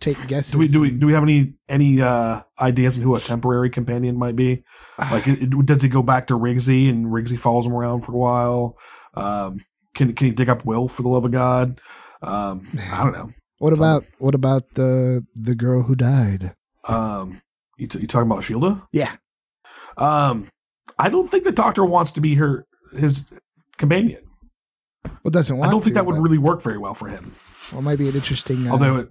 take 0.00 0.26
guesses. 0.26 0.52
Do 0.52 0.58
we 0.58 0.68
do 0.68 0.80
we 0.80 0.90
do 0.90 1.06
we 1.06 1.12
have 1.14 1.22
any 1.22 1.54
any 1.68 2.00
uh, 2.02 2.42
ideas 2.60 2.96
on 2.96 3.02
who 3.02 3.14
a 3.14 3.20
temporary 3.20 3.70
companion 3.70 4.18
might 4.18 4.36
be? 4.36 4.64
Like, 4.98 5.26
it, 5.28 5.42
it- 5.42 5.66
does 5.66 5.80
he 5.82 5.88
go 5.88 6.02
back 6.02 6.26
to 6.26 6.34
Rigsy 6.34 6.88
and 6.90 7.06
Rigsy 7.06 7.38
follows 7.38 7.64
him 7.66 7.72
around 7.72 8.02
for 8.02 8.12
a 8.12 8.16
while? 8.16 8.76
Um, 9.14 9.64
can 9.94 10.12
can 10.14 10.26
he 10.28 10.32
dig 10.32 10.48
up 10.48 10.64
Will 10.64 10.88
for 10.88 11.02
the 11.02 11.08
love 11.08 11.24
of 11.24 11.30
God? 11.32 11.80
Um, 12.22 12.68
I 12.92 13.04
don't 13.04 13.12
know. 13.12 13.30
What 13.60 13.72
about 13.72 14.04
what 14.18 14.36
about 14.36 14.62
the 14.74 15.26
the 15.34 15.56
girl 15.56 15.82
who 15.82 15.96
died? 15.96 16.54
Um, 16.86 17.42
you, 17.76 17.88
t- 17.88 17.98
you 17.98 18.06
talking 18.06 18.30
about 18.30 18.44
Shilda? 18.44 18.82
Yeah. 18.92 19.16
Um, 19.98 20.48
I 20.98 21.08
don't 21.08 21.28
think 21.28 21.44
the 21.44 21.52
Doctor 21.52 21.84
wants 21.84 22.12
to 22.12 22.20
be 22.20 22.34
her 22.36 22.64
his 22.96 23.24
companion. 23.76 24.22
Well, 25.22 25.30
doesn't 25.30 25.56
want 25.56 25.68
I 25.68 25.72
don't 25.72 25.80
think 25.82 25.94
to, 25.94 26.00
that 26.00 26.06
would 26.06 26.16
but- 26.16 26.22
really 26.22 26.38
work 26.38 26.62
very 26.62 26.78
well 26.78 26.94
for 26.94 27.08
him. 27.08 27.34
Well, 27.70 27.80
it 27.80 27.82
might 27.82 27.98
be 27.98 28.08
an 28.08 28.14
interesting. 28.14 28.66
Uh, 28.66 28.72
Although, 28.72 28.96
it, 28.96 29.08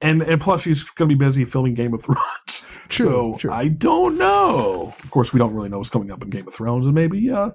and 0.00 0.22
and 0.22 0.40
plus 0.40 0.62
she's 0.62 0.82
going 0.84 1.08
to 1.10 1.14
be 1.16 1.18
busy 1.24 1.44
filming 1.44 1.74
Game 1.74 1.92
of 1.94 2.02
Thrones. 2.02 2.62
True, 2.88 3.36
so 3.38 3.52
I 3.52 3.68
don't 3.68 4.16
know. 4.16 4.94
Of 5.04 5.10
course, 5.10 5.32
we 5.32 5.38
don't 5.38 5.54
really 5.54 5.68
know 5.68 5.78
what's 5.78 5.90
coming 5.90 6.10
up 6.10 6.22
in 6.22 6.30
Game 6.30 6.48
of 6.48 6.54
Thrones, 6.54 6.86
and 6.86 6.94
maybe 6.94 7.30
uh, 7.30 7.50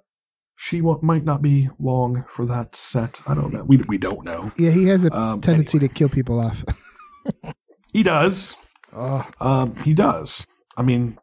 she 0.56 0.80
might 0.82 1.24
not 1.24 1.42
be 1.42 1.70
long 1.80 2.24
for 2.36 2.46
that 2.46 2.76
set. 2.76 3.20
I 3.26 3.34
don't 3.34 3.52
know. 3.52 3.64
We 3.64 3.78
we 3.88 3.98
don't 3.98 4.24
know. 4.24 4.52
yeah, 4.58 4.70
he 4.70 4.86
has 4.88 5.06
a 5.06 5.14
Um, 5.16 5.42
tendency 5.42 5.80
to 5.80 5.88
kill 5.88 6.10
people 6.10 6.40
off. 6.40 6.64
He 7.94 8.02
does. 8.04 8.56
Oh. 8.92 9.24
Um, 9.40 9.76
he 9.78 9.94
does. 9.94 10.48
I 10.76 10.82
mean, 10.82 11.20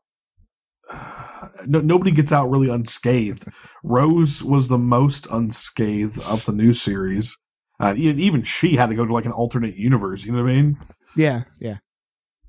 no, 1.67 1.81
nobody 1.81 2.11
gets 2.11 2.33
out 2.33 2.51
really 2.51 2.69
unscathed. 2.69 3.47
Rose 3.83 4.43
was 4.43 4.69
the 4.69 4.79
most 4.79 5.27
unscathed 5.31 6.19
of 6.21 6.45
the 6.45 6.53
new 6.53 6.73
series. 6.73 7.37
Uh, 7.79 7.95
even 7.97 8.43
she 8.45 8.77
had 8.77 8.91
to 8.91 8.95
go 8.95 9.07
to 9.07 9.13
like 9.13 9.25
an 9.25 9.33
alternate 9.33 9.75
universe. 9.77 10.25
You 10.25 10.33
know 10.33 10.43
what 10.43 10.51
I 10.51 10.55
mean? 10.55 10.79
yeah, 11.17 11.45
yeah, 11.59 11.79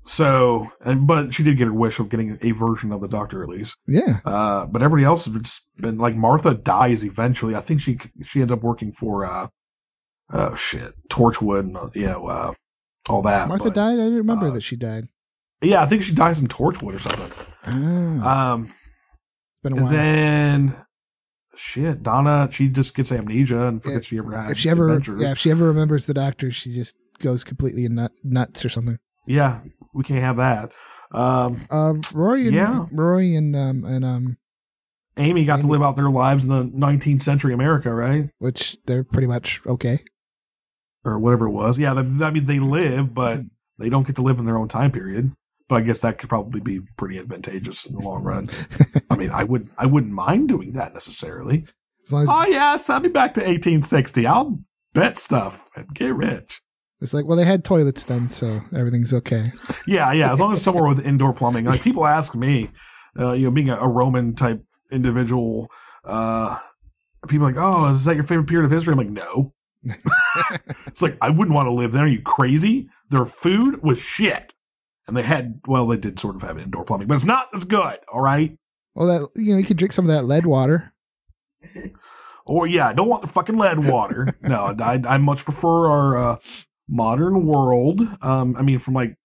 So, 0.04 0.70
and 0.84 1.06
but 1.06 1.32
she 1.34 1.42
did 1.42 1.56
get 1.58 1.66
her 1.68 1.72
wish 1.72 1.98
of 1.98 2.08
getting 2.10 2.38
a 2.42 2.50
version 2.52 2.92
of 2.92 3.00
the 3.00 3.08
Doctor 3.08 3.42
at 3.42 3.48
least. 3.48 3.76
yeah. 3.86 4.20
Uh, 4.24 4.66
but 4.66 4.82
everybody 4.82 5.04
else 5.06 5.24
has 5.26 5.34
just 5.34 5.62
been 5.78 5.96
like 5.98 6.14
Martha 6.16 6.54
dies 6.54 7.02
eventually. 7.04 7.54
I 7.54 7.60
think 7.60 7.80
she 7.80 7.98
she 8.24 8.40
ends 8.40 8.52
up 8.52 8.62
working 8.62 8.92
for 8.92 9.24
uh, 9.24 9.46
oh 10.32 10.54
shit, 10.56 10.94
Torchwood 11.08 11.60
and 11.60 11.76
uh, 11.76 11.88
you 11.94 12.06
know 12.06 12.26
uh, 12.26 12.52
all 13.08 13.22
that. 13.22 13.48
Martha 13.48 13.64
but- 13.64 13.74
died. 13.74 13.94
I 13.94 14.04
didn't 14.04 14.16
remember 14.16 14.50
that 14.50 14.62
she 14.62 14.76
died. 14.76 15.08
Yeah, 15.62 15.80
I 15.82 15.86
think 15.86 16.02
she 16.02 16.12
dies 16.12 16.40
in 16.40 16.48
Torchwood 16.48 16.94
or 16.94 16.98
something. 16.98 17.30
Ah, 17.64 18.52
Um, 18.54 18.74
been 19.62 19.72
a 19.72 19.76
and 19.76 19.84
while. 19.84 19.92
then 19.92 20.76
shit, 21.56 22.02
Donna, 22.02 22.48
she 22.50 22.68
just 22.68 22.94
gets 22.94 23.12
amnesia 23.12 23.66
and 23.66 23.82
forgets 23.82 24.06
she 24.08 24.18
ever 24.18 24.36
had. 24.36 24.50
if 24.52 24.58
she 24.58 24.70
ever, 24.70 24.88
adventures. 24.88 25.20
yeah, 25.20 25.32
if 25.32 25.38
she 25.38 25.50
ever 25.50 25.66
remembers 25.66 26.06
the 26.06 26.14
doctor, 26.14 26.50
she 26.50 26.72
just 26.74 26.96
goes 27.18 27.44
completely 27.44 27.88
nut, 27.88 28.12
nuts 28.24 28.64
or 28.64 28.68
something. 28.68 28.98
yeah, 29.26 29.60
we 29.94 30.02
can't 30.04 30.22
have 30.22 30.36
that. 30.38 30.72
Um, 31.16 31.66
Um, 31.70 32.00
Rory 32.14 32.46
and 32.46 32.56
Yeah. 32.56 32.86
Rory 32.90 33.34
and 33.36 33.54
um 33.54 33.84
and 33.84 34.04
um, 34.04 34.36
Amy 35.18 35.44
got 35.44 35.60
to 35.60 35.66
live 35.66 35.82
out 35.82 35.94
their 35.94 36.08
lives 36.10 36.42
in 36.44 36.48
the 36.50 36.64
19th 36.64 37.22
century 37.22 37.52
America, 37.52 37.92
right? 37.94 38.30
which 38.38 38.78
they're 38.86 39.04
pretty 39.04 39.26
much 39.26 39.60
okay. 39.66 40.02
Or 41.04 41.18
whatever 41.18 41.46
it 41.46 41.50
was. 41.50 41.78
Yeah, 41.78 41.92
they, 41.94 42.24
I 42.24 42.30
mean 42.30 42.46
they 42.46 42.60
live, 42.60 43.12
but 43.12 43.36
Hmm. 43.40 43.46
they 43.78 43.90
don't 43.90 44.06
get 44.06 44.16
to 44.16 44.22
live 44.22 44.38
in 44.38 44.46
their 44.46 44.56
own 44.56 44.68
time 44.68 44.90
period. 44.90 45.32
But 45.72 45.78
I 45.78 45.86
guess 45.86 46.00
that 46.00 46.18
could 46.18 46.28
probably 46.28 46.60
be 46.60 46.80
pretty 46.98 47.16
advantageous 47.16 47.86
in 47.86 47.94
the 47.94 48.02
long 48.02 48.22
run. 48.22 48.46
I 49.10 49.16
mean, 49.16 49.30
I 49.30 49.42
wouldn't 49.42 49.70
I 49.78 49.86
wouldn't 49.86 50.12
mind 50.12 50.48
doing 50.48 50.72
that 50.72 50.92
necessarily. 50.92 51.64
As 52.06 52.12
as 52.12 52.28
Oh 52.30 52.44
yeah, 52.44 52.76
send 52.76 53.04
me 53.04 53.08
back 53.08 53.32
to 53.34 53.40
1860. 53.40 54.26
I'll 54.26 54.60
bet 54.92 55.18
stuff 55.18 55.64
and 55.74 55.86
get 55.94 56.14
rich. 56.14 56.60
it's 57.00 57.14
like, 57.14 57.24
well, 57.24 57.38
they 57.38 57.46
had 57.46 57.64
toilets 57.64 58.04
then, 58.04 58.28
so 58.28 58.60
everything's 58.76 59.14
okay. 59.14 59.50
Yeah, 59.86 60.12
yeah. 60.12 60.34
As 60.34 60.40
long 60.40 60.52
as 60.52 60.60
somewhere 60.62 60.86
with 60.86 61.06
indoor 61.06 61.32
plumbing. 61.32 61.64
Like 61.64 61.80
people 61.80 62.06
ask 62.06 62.34
me, 62.34 62.68
uh, 63.18 63.32
you 63.32 63.46
know, 63.46 63.50
being 63.50 63.70
a, 63.70 63.78
a 63.78 63.88
Roman 63.88 64.34
type 64.34 64.62
individual, 64.90 65.70
uh, 66.04 66.58
people 67.28 67.46
are 67.46 67.52
like, 67.52 67.64
oh, 67.64 67.94
is 67.94 68.04
that 68.04 68.14
your 68.14 68.24
favorite 68.24 68.46
period 68.46 68.66
of 68.66 68.72
history? 68.72 68.92
I'm 68.92 68.98
like, 68.98 69.08
no. 69.08 69.54
it's 70.86 71.00
like 71.00 71.16
I 71.22 71.30
wouldn't 71.30 71.54
want 71.54 71.64
to 71.64 71.72
live 71.72 71.92
there. 71.92 72.04
Are 72.04 72.06
you 72.06 72.20
crazy? 72.20 72.90
Their 73.08 73.24
food 73.24 73.82
was 73.82 73.98
shit, 73.98 74.52
and 75.06 75.16
they 75.16 75.22
had 75.22 75.60
well, 75.66 75.86
they 75.86 75.96
did 75.96 76.18
sort 76.20 76.36
of 76.36 76.42
have 76.42 76.58
indoor 76.58 76.84
plumbing, 76.84 77.08
but 77.08 77.14
it's 77.14 77.24
not 77.24 77.48
as 77.54 77.64
good. 77.64 77.98
All 78.12 78.20
right. 78.20 78.56
Well, 78.94 79.06
that 79.06 79.40
you 79.40 79.52
know, 79.52 79.58
you 79.58 79.64
could 79.64 79.76
drink 79.76 79.92
some 79.92 80.08
of 80.08 80.14
that 80.14 80.24
lead 80.24 80.46
water. 80.46 80.92
Or 82.46 82.66
yeah, 82.66 82.88
I 82.88 82.92
don't 82.92 83.08
want 83.08 83.22
the 83.22 83.28
fucking 83.28 83.56
lead 83.56 83.88
water. 83.88 84.36
no, 84.42 84.74
I, 84.78 85.00
I 85.06 85.18
much 85.18 85.44
prefer 85.44 85.88
our 85.90 86.18
uh, 86.18 86.36
modern 86.88 87.46
world. 87.46 88.00
Um, 88.20 88.56
I 88.56 88.62
mean, 88.62 88.78
from 88.78 88.94
like 88.94 89.16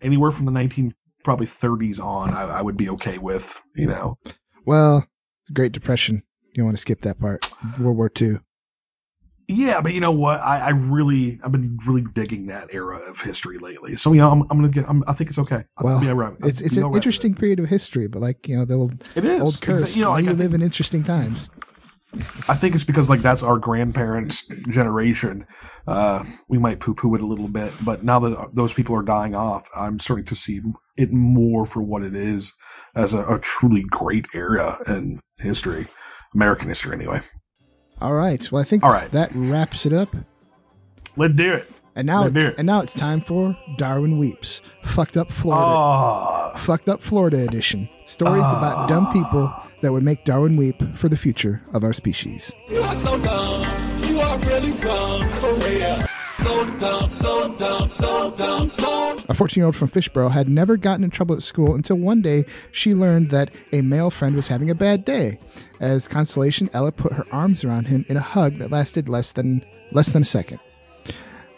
anywhere 0.00 0.30
from 0.30 0.46
the 0.46 0.52
19 0.52 0.94
probably 1.22 1.46
30s 1.46 2.00
on, 2.00 2.32
I, 2.32 2.42
I 2.44 2.62
would 2.62 2.76
be 2.76 2.88
okay 2.90 3.18
with. 3.18 3.62
You 3.74 3.86
know, 3.86 4.18
Well, 4.64 5.06
Great 5.52 5.72
Depression. 5.72 6.22
You 6.52 6.62
don't 6.62 6.66
want 6.66 6.78
to 6.78 6.80
skip 6.80 7.02
that 7.02 7.20
part. 7.20 7.50
World 7.78 7.96
War 7.98 8.08
Two. 8.08 8.40
Yeah, 9.48 9.80
but 9.80 9.92
you 9.92 10.00
know 10.00 10.10
what? 10.12 10.40
I, 10.40 10.58
I 10.58 10.68
really, 10.70 11.38
I've 11.44 11.52
been 11.52 11.78
really 11.86 12.04
digging 12.14 12.46
that 12.46 12.68
era 12.72 12.98
of 12.98 13.20
history 13.20 13.58
lately. 13.58 13.96
So 13.96 14.12
you 14.12 14.20
know, 14.20 14.30
I'm, 14.30 14.42
I'm 14.50 14.58
gonna 14.58 14.68
get. 14.68 14.88
I'm, 14.88 15.04
I 15.06 15.12
think 15.12 15.30
it's 15.30 15.38
okay. 15.38 15.64
I'll 15.76 15.84
Well, 15.84 16.00
be 16.00 16.08
all 16.08 16.14
right. 16.14 16.34
I'll 16.42 16.48
it's 16.48 16.60
it's 16.60 16.76
an 16.76 16.84
right 16.84 16.94
interesting 16.94 17.34
period 17.34 17.60
of 17.60 17.66
history, 17.68 18.06
but 18.08 18.20
like 18.22 18.48
you 18.48 18.56
know, 18.56 18.64
the 18.64 18.74
old 18.74 19.08
It 19.14 19.24
is. 19.24 19.40
old 19.40 19.60
curse. 19.60 19.82
Exa- 19.82 19.96
you 19.96 20.02
know, 20.02 20.10
like, 20.10 20.24
you 20.24 20.32
live 20.32 20.54
in 20.54 20.62
interesting 20.62 21.02
times. 21.02 21.48
I 22.48 22.54
think 22.54 22.74
it's 22.74 22.84
because 22.84 23.08
like 23.10 23.20
that's 23.22 23.42
our 23.42 23.58
grandparents' 23.58 24.46
generation. 24.68 25.46
Uh, 25.86 26.24
we 26.48 26.58
might 26.58 26.80
poo-poo 26.80 27.14
it 27.14 27.20
a 27.20 27.26
little 27.26 27.48
bit, 27.48 27.72
but 27.84 28.02
now 28.02 28.18
that 28.20 28.48
those 28.54 28.72
people 28.72 28.96
are 28.96 29.02
dying 29.02 29.34
off, 29.34 29.68
I'm 29.76 29.98
starting 29.98 30.24
to 30.26 30.34
see 30.34 30.60
it 30.96 31.12
more 31.12 31.66
for 31.66 31.82
what 31.82 32.02
it 32.02 32.14
is 32.16 32.52
as 32.94 33.12
a, 33.12 33.20
a 33.34 33.38
truly 33.38 33.84
great 33.88 34.24
era 34.34 34.80
in 34.88 35.20
history, 35.38 35.88
American 36.34 36.68
history 36.68 36.94
anyway. 36.96 37.20
All 38.00 38.14
right. 38.14 38.50
Well, 38.52 38.60
I 38.60 38.64
think 38.64 38.84
All 38.84 38.92
right. 38.92 39.10
that 39.12 39.30
wraps 39.34 39.86
it 39.86 39.92
up. 39.92 40.14
Let's 41.16 41.34
do 41.34 41.52
it. 41.54 41.70
And 41.94 42.06
now, 42.06 42.24
Let's 42.24 42.36
it's, 42.36 42.44
it. 42.44 42.54
and 42.58 42.66
now 42.66 42.80
it's 42.82 42.92
time 42.92 43.22
for 43.22 43.56
Darwin 43.78 44.18
weeps. 44.18 44.60
Fucked 44.82 45.16
up 45.16 45.32
Florida. 45.32 45.64
Oh, 45.66 46.52
Fucked 46.56 46.88
up 46.90 47.00
Florida 47.00 47.42
edition. 47.42 47.88
Stories 48.04 48.44
about 48.44 48.76
ah. 48.76 48.86
dumb 48.86 49.10
people 49.12 49.52
that 49.80 49.92
would 49.92 50.02
make 50.02 50.24
Darwin 50.26 50.56
weep 50.56 50.76
for 50.96 51.08
the 51.08 51.16
future 51.16 51.62
of 51.72 51.84
our 51.84 51.94
species. 51.94 52.52
You 52.68 52.80
are 52.80 52.96
so 52.96 53.18
dumb. 53.22 54.02
You 54.04 54.20
are 54.20 54.38
really 54.40 54.72
dumb. 54.72 55.28
For 55.40 55.54
real. 55.66 55.98
A 59.28 59.34
14 59.34 59.60
year 59.60 59.66
old 59.66 59.76
from 59.76 59.88
Fishboro 59.88 60.30
had 60.30 60.48
never 60.48 60.76
gotten 60.76 61.04
in 61.04 61.10
trouble 61.10 61.34
at 61.34 61.42
school 61.42 61.74
until 61.74 61.96
one 61.96 62.22
day 62.22 62.44
she 62.70 62.94
learned 62.94 63.30
that 63.30 63.50
a 63.72 63.80
male 63.80 64.10
friend 64.10 64.36
was 64.36 64.48
having 64.48 64.70
a 64.70 64.74
bad 64.74 65.04
day. 65.04 65.38
As 65.80 66.06
consolation, 66.08 66.70
Ella 66.72 66.92
put 66.92 67.12
her 67.12 67.26
arms 67.32 67.64
around 67.64 67.86
him 67.86 68.04
in 68.08 68.16
a 68.16 68.20
hug 68.20 68.58
that 68.58 68.70
lasted 68.70 69.08
less 69.08 69.32
than 69.32 69.64
less 69.92 70.12
than 70.12 70.22
a 70.22 70.26
second. 70.26 70.60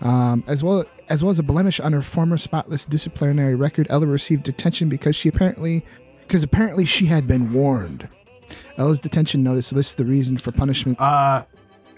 Um, 0.01 0.45
as 0.47 0.63
well 0.63 0.85
as 1.09 1.23
well 1.23 1.31
as 1.31 1.39
a 1.39 1.43
blemish 1.45 1.81
on 1.81 1.93
her 1.93 2.03
former 2.03 2.37
spotless 2.37 2.87
disciplinary 2.87 3.55
record, 3.55 3.87
Ella 3.91 4.07
received 4.07 4.45
detention 4.45 4.89
because 4.89 5.17
she 5.17 5.29
apparently 5.29 5.85
because 6.27 6.43
apparently 6.43 6.85
she 6.85 7.07
had 7.07 7.27
been 7.27 7.53
warned. 7.53 8.09
Ella's 8.77 9.01
detention 9.01 9.43
notice 9.43 9.73
lists 9.73 9.95
the 9.95 10.05
reason 10.05 10.37
for 10.39 10.53
punishment. 10.53 11.01
Uh, 11.01 11.45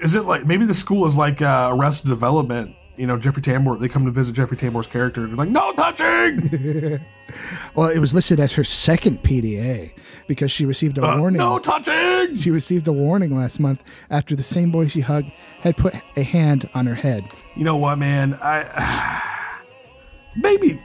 is 0.01 0.15
it 0.15 0.25
like 0.25 0.47
maybe 0.47 0.65
the 0.67 0.75
school 0.75 1.07
is 1.07 1.15
like 1.17 1.41
uh, 1.43 1.69
Arrested 1.73 2.09
Development? 2.09 2.75
You 2.97 3.07
know, 3.07 3.17
Jeffrey 3.17 3.43
Tambor. 3.43 3.81
They 3.81 3.89
come 3.89 4.05
to 4.05 4.11
visit 4.11 4.35
Jeffrey 4.35 4.59
Tambor's 4.59 4.87
character. 4.87 5.23
and 5.23 5.31
They're 5.31 5.37
like, 5.39 5.49
"No 5.49 5.73
touching, 5.73 7.01
Well, 7.75 7.89
it 7.89 7.99
was 7.99 8.13
listed 8.13 8.39
as 8.41 8.53
her 8.55 8.65
second 8.65 9.23
PDA 9.23 9.93
because 10.27 10.51
she 10.51 10.67
received 10.67 10.99
a 10.99 11.03
Uh, 11.07 11.17
warning. 11.19 11.39
no 11.39 11.59
touching." 11.59 12.37
She 12.37 12.51
received 12.51 12.87
a 12.89 12.93
warning 12.93 13.35
last 13.37 13.59
month 13.59 13.83
after 14.11 14.37
the 14.37 14.43
same 14.43 14.71
boy 14.71 14.89
she 14.89 15.01
hugged 15.01 15.33
had 15.61 15.77
put 15.79 15.95
a 16.17 16.23
hand 16.23 16.69
on 16.75 16.87
her 16.87 16.95
head. 16.95 17.25
You 17.57 17.65
know 17.65 17.77
what, 17.77 17.97
man? 17.99 18.39
I 18.43 19.23
maybe 20.37 20.79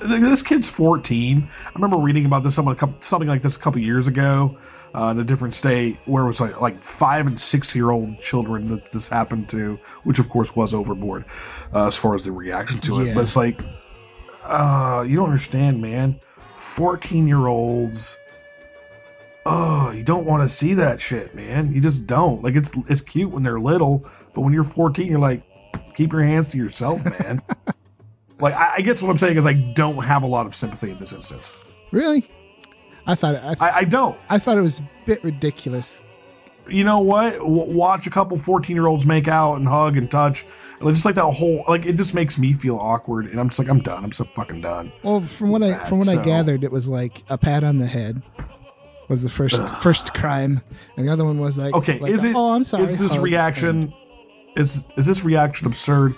this 0.00 0.42
kid's 0.42 0.68
14. 0.68 1.48
I 1.66 1.70
remember 1.74 1.96
reading 1.96 2.26
about 2.26 2.42
this 2.42 2.54
something, 2.56 2.76
something 3.00 3.28
like 3.28 3.40
this 3.42 3.56
a 3.56 3.58
couple 3.58 3.80
years 3.80 4.06
ago 4.06 4.58
uh, 4.94 5.06
in 5.06 5.18
a 5.18 5.24
different 5.24 5.54
state 5.54 5.98
where 6.04 6.24
it 6.24 6.26
was 6.26 6.40
like 6.40 6.60
like 6.60 6.80
five 6.80 7.26
and 7.26 7.38
six 7.40 7.74
year 7.74 7.90
old 7.90 8.20
children 8.20 8.68
that 8.70 8.92
this 8.92 9.08
happened 9.08 9.48
to, 9.50 9.78
which 10.04 10.18
of 10.18 10.28
course 10.28 10.54
was 10.54 10.72
overboard 10.72 11.24
uh, 11.74 11.86
as 11.86 11.96
far 11.96 12.14
as 12.14 12.22
the 12.22 12.32
reaction 12.32 12.80
to 12.80 13.00
it. 13.00 13.06
Yeah. 13.06 13.14
But 13.14 13.24
it's 13.24 13.36
like, 13.36 13.60
uh, 14.44 15.04
you 15.06 15.16
don't 15.16 15.30
understand, 15.30 15.80
man. 15.82 16.20
14 16.60 17.26
year 17.26 17.46
olds. 17.46 18.16
Oh, 19.46 19.90
you 19.90 20.02
don't 20.02 20.24
want 20.24 20.48
to 20.48 20.54
see 20.54 20.74
that 20.74 21.00
shit, 21.00 21.34
man. 21.34 21.72
You 21.72 21.80
just 21.80 22.06
don't. 22.06 22.42
Like 22.42 22.54
it's 22.54 22.70
it's 22.88 23.00
cute 23.00 23.30
when 23.30 23.42
they're 23.42 23.60
little, 23.60 24.08
But 24.32 24.42
when 24.42 24.52
you're 24.52 24.64
14, 24.64 25.06
you're 25.06 25.18
like, 25.18 25.42
keep 25.94 26.12
your 26.12 26.22
hands 26.22 26.48
to 26.50 26.56
yourself, 26.56 27.04
man. 27.04 27.42
like, 28.40 28.54
I, 28.54 28.76
I 28.76 28.80
guess 28.80 29.02
what 29.02 29.10
I'm 29.10 29.18
saying 29.18 29.38
is 29.38 29.44
I 29.44 29.52
don't 29.52 30.02
have 30.02 30.22
a 30.22 30.26
lot 30.26 30.46
of 30.46 30.56
sympathy 30.56 30.92
in 30.92 30.98
this 30.98 31.12
instance. 31.12 31.50
Really? 31.90 32.24
I 33.06 33.14
thought 33.14 33.34
I, 33.36 33.56
I, 33.60 33.76
I 33.78 33.84
don't. 33.84 34.18
I 34.30 34.38
thought 34.38 34.56
it 34.58 34.62
was 34.62 34.80
a 34.80 34.88
bit 35.06 35.22
ridiculous. 35.22 36.00
You 36.68 36.84
know 36.84 37.00
what? 37.00 37.34
W- 37.38 37.76
watch 37.76 38.06
a 38.06 38.10
couple 38.10 38.38
14 38.38 38.74
year 38.74 38.86
olds 38.86 39.04
make 39.04 39.28
out 39.28 39.56
and 39.56 39.68
hug 39.68 39.96
and 39.96 40.10
touch. 40.10 40.46
Just 40.82 41.04
like 41.04 41.14
that 41.14 41.30
whole, 41.30 41.64
like, 41.68 41.86
it 41.86 41.94
just 41.96 42.14
makes 42.14 42.36
me 42.38 42.52
feel 42.54 42.76
awkward. 42.76 43.26
And 43.26 43.38
I'm 43.38 43.48
just 43.48 43.58
like, 43.58 43.68
I'm 43.68 43.80
done. 43.80 44.04
I'm 44.04 44.12
so 44.12 44.24
fucking 44.34 44.60
done. 44.62 44.92
Well, 45.02 45.20
from 45.22 45.50
what 45.50 45.62
I 45.62 45.84
from 45.88 45.98
what 45.98 46.08
I 46.08 46.16
gathered, 46.22 46.64
it 46.64 46.72
was 46.72 46.88
like 46.88 47.22
a 47.28 47.38
pat 47.38 47.64
on 47.64 47.78
the 47.78 47.86
head 47.86 48.22
was 49.08 49.22
the 49.22 49.30
first 49.30 49.62
first 49.82 50.14
crime, 50.14 50.62
and 50.96 51.06
the 51.06 51.12
other 51.12 51.24
one 51.24 51.38
was 51.38 51.58
like, 51.58 51.74
Okay, 51.74 51.98
like, 51.98 52.12
is 52.12 52.24
it? 52.24 52.34
Oh, 52.34 52.52
I'm 52.52 52.64
sorry. 52.64 52.84
Is 52.84 52.98
this 52.98 53.12
hug." 53.12 53.22
reaction? 53.22 53.92
Is 54.56 54.84
is 54.96 55.06
this 55.06 55.22
reaction 55.24 55.66
absurd? 55.66 56.14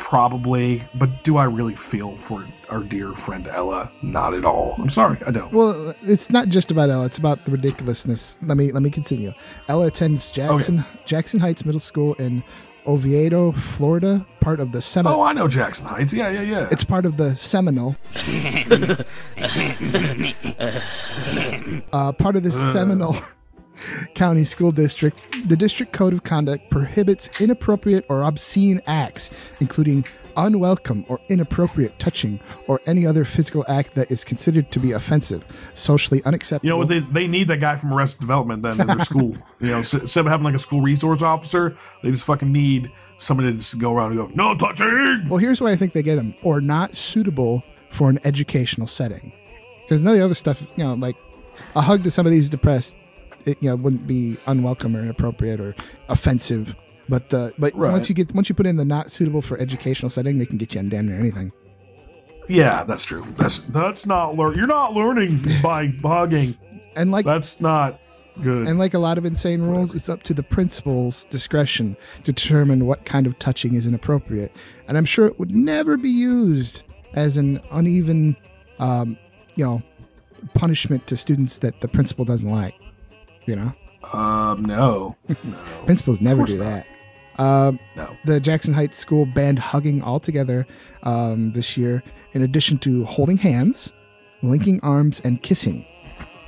Probably, 0.00 0.82
but 0.96 1.22
do 1.22 1.36
I 1.36 1.44
really 1.44 1.76
feel 1.76 2.16
for 2.16 2.44
our 2.68 2.80
dear 2.80 3.12
friend 3.12 3.46
Ella? 3.46 3.92
Not 4.02 4.34
at 4.34 4.44
all. 4.44 4.74
I'm 4.78 4.90
sorry, 4.90 5.18
I 5.24 5.30
don't. 5.30 5.52
Well, 5.52 5.94
it's 6.02 6.30
not 6.30 6.48
just 6.48 6.70
about 6.72 6.90
Ella; 6.90 7.04
it's 7.04 7.18
about 7.18 7.44
the 7.44 7.52
ridiculousness. 7.52 8.36
Let 8.42 8.56
me 8.56 8.72
let 8.72 8.82
me 8.82 8.90
continue. 8.90 9.32
Ella 9.68 9.86
attends 9.86 10.30
Jackson 10.30 10.84
Jackson 11.04 11.38
Heights 11.38 11.64
Middle 11.64 11.80
School 11.80 12.14
in 12.14 12.42
Oviedo, 12.86 13.52
Florida, 13.52 14.26
part 14.40 14.58
of 14.58 14.72
the 14.72 14.80
Seminole. 14.80 15.20
Oh, 15.20 15.22
I 15.22 15.32
know 15.32 15.46
Jackson 15.46 15.86
Heights. 15.86 16.12
Yeah, 16.12 16.28
yeah, 16.30 16.40
yeah. 16.42 16.68
It's 16.72 16.82
part 16.82 17.04
of 17.04 17.16
the 17.16 17.36
Seminole. 17.36 17.94
uh, 21.92 22.12
part 22.12 22.36
of 22.36 22.42
the 22.42 22.50
Ugh. 22.52 22.72
Seminole 22.72 23.16
County 24.14 24.44
School 24.44 24.72
District, 24.72 25.18
the 25.48 25.56
district 25.56 25.92
code 25.92 26.12
of 26.12 26.24
conduct 26.24 26.70
prohibits 26.70 27.40
inappropriate 27.40 28.04
or 28.08 28.22
obscene 28.22 28.80
acts, 28.86 29.30
including 29.60 30.04
unwelcome 30.36 31.04
or 31.08 31.20
inappropriate 31.28 31.98
touching 31.98 32.40
or 32.66 32.80
any 32.86 33.06
other 33.06 33.24
physical 33.24 33.64
act 33.68 33.94
that 33.94 34.10
is 34.10 34.24
considered 34.24 34.70
to 34.72 34.78
be 34.78 34.92
offensive, 34.92 35.44
socially 35.74 36.22
unacceptable. 36.24 36.66
You 36.66 36.72
know 36.72 36.78
what? 36.78 36.88
They, 36.88 37.00
they 37.00 37.26
need 37.26 37.48
that 37.48 37.58
guy 37.58 37.76
from 37.76 37.92
Arrested 37.92 38.20
Development 38.20 38.62
then 38.62 38.80
in 38.80 38.86
their 38.86 39.04
school. 39.04 39.36
You 39.60 39.72
know, 39.72 39.78
instead 39.78 40.24
of 40.24 40.26
having 40.26 40.44
like 40.44 40.54
a 40.54 40.58
school 40.58 40.80
resource 40.80 41.20
officer, 41.20 41.76
they 42.02 42.10
just 42.10 42.24
fucking 42.24 42.50
need 42.50 42.90
somebody 43.18 43.52
to 43.52 43.58
just 43.58 43.78
go 43.78 43.92
around 43.92 44.12
and 44.12 44.20
go, 44.20 44.30
no 44.34 44.56
touching. 44.56 45.28
Well, 45.28 45.36
here's 45.36 45.60
why 45.60 45.70
I 45.72 45.76
think 45.76 45.92
they 45.92 46.02
get 46.02 46.16
them, 46.16 46.34
or 46.42 46.62
not 46.62 46.96
suitable 46.96 47.62
for 47.90 48.08
an 48.08 48.18
educational 48.24 48.86
setting. 48.86 49.32
Because 49.82 50.02
none 50.02 50.14
of 50.14 50.18
the 50.18 50.24
other 50.24 50.34
stuff, 50.34 50.62
you 50.76 50.84
know, 50.84 50.94
like 50.94 51.16
a 51.76 51.82
hug 51.82 52.04
to 52.04 52.10
somebody 52.10 52.36
who's 52.36 52.48
depressed, 52.48 52.96
it, 53.46 53.62
you 53.62 53.68
know, 53.70 53.76
wouldn't 53.76 54.06
be 54.06 54.36
unwelcome 54.46 54.96
or 54.96 55.00
inappropriate 55.02 55.60
or 55.60 55.74
offensive. 56.08 56.74
But 57.08 57.30
the 57.30 57.52
but 57.58 57.74
Right. 57.76 57.92
once 57.92 58.08
you 58.08 58.14
get 58.14 58.34
once 58.34 58.48
you 58.48 58.54
put 58.54 58.66
in 58.66 58.76
the 58.76 58.84
not 58.84 59.10
suitable 59.10 59.42
for 59.42 59.58
educational 59.58 60.10
setting, 60.10 60.38
they 60.38 60.46
can 60.46 60.58
get 60.58 60.74
you 60.74 60.80
on 60.80 60.88
damn 60.88 61.06
near 61.06 61.18
anything. 61.18 61.52
Yeah, 62.48 62.84
that's 62.84 63.04
true. 63.04 63.24
That's 63.36 63.58
that's 63.68 64.06
not 64.06 64.36
learn. 64.36 64.56
You're 64.56 64.66
not 64.66 64.92
learning 64.92 65.44
by 65.62 65.92
hugging. 66.02 66.56
And 66.96 67.10
like 67.10 67.26
that's 67.26 67.60
not 67.60 68.00
good. 68.42 68.66
And 68.66 68.78
like 68.78 68.94
a 68.94 68.98
lot 68.98 69.18
of 69.18 69.24
insane 69.24 69.62
rules, 69.62 69.94
it's 69.94 70.08
up 70.08 70.22
to 70.24 70.34
the 70.34 70.42
principal's 70.42 71.24
discretion 71.30 71.96
to 72.24 72.32
determine 72.32 72.86
what 72.86 73.04
kind 73.04 73.26
of 73.26 73.38
touching 73.38 73.74
is 73.74 73.86
inappropriate. 73.86 74.52
And 74.88 74.96
I'm 74.96 75.04
sure 75.04 75.26
it 75.26 75.38
would 75.38 75.52
never 75.54 75.96
be 75.96 76.10
used 76.10 76.82
as 77.14 77.36
an 77.36 77.60
uneven, 77.72 78.36
um, 78.78 79.16
you 79.56 79.64
know, 79.64 79.82
punishment 80.54 81.06
to 81.08 81.16
students 81.16 81.58
that 81.58 81.80
the 81.80 81.88
principal 81.88 82.24
doesn't 82.24 82.50
like. 82.50 82.74
You 83.46 83.56
know, 83.56 83.72
um, 84.12 84.64
no, 84.64 85.16
principals 85.86 86.20
never 86.20 86.44
do 86.44 86.58
that. 86.58 86.86
Um, 87.38 87.78
no. 87.96 88.16
The 88.24 88.38
Jackson 88.38 88.74
Heights 88.74 88.98
School 88.98 89.24
banned 89.24 89.58
hugging 89.58 90.02
altogether 90.02 90.66
um, 91.04 91.52
this 91.52 91.76
year, 91.76 92.02
in 92.32 92.42
addition 92.42 92.78
to 92.78 93.04
holding 93.04 93.38
hands, 93.38 93.92
linking 94.42 94.78
arms, 94.82 95.20
and 95.24 95.42
kissing. 95.42 95.86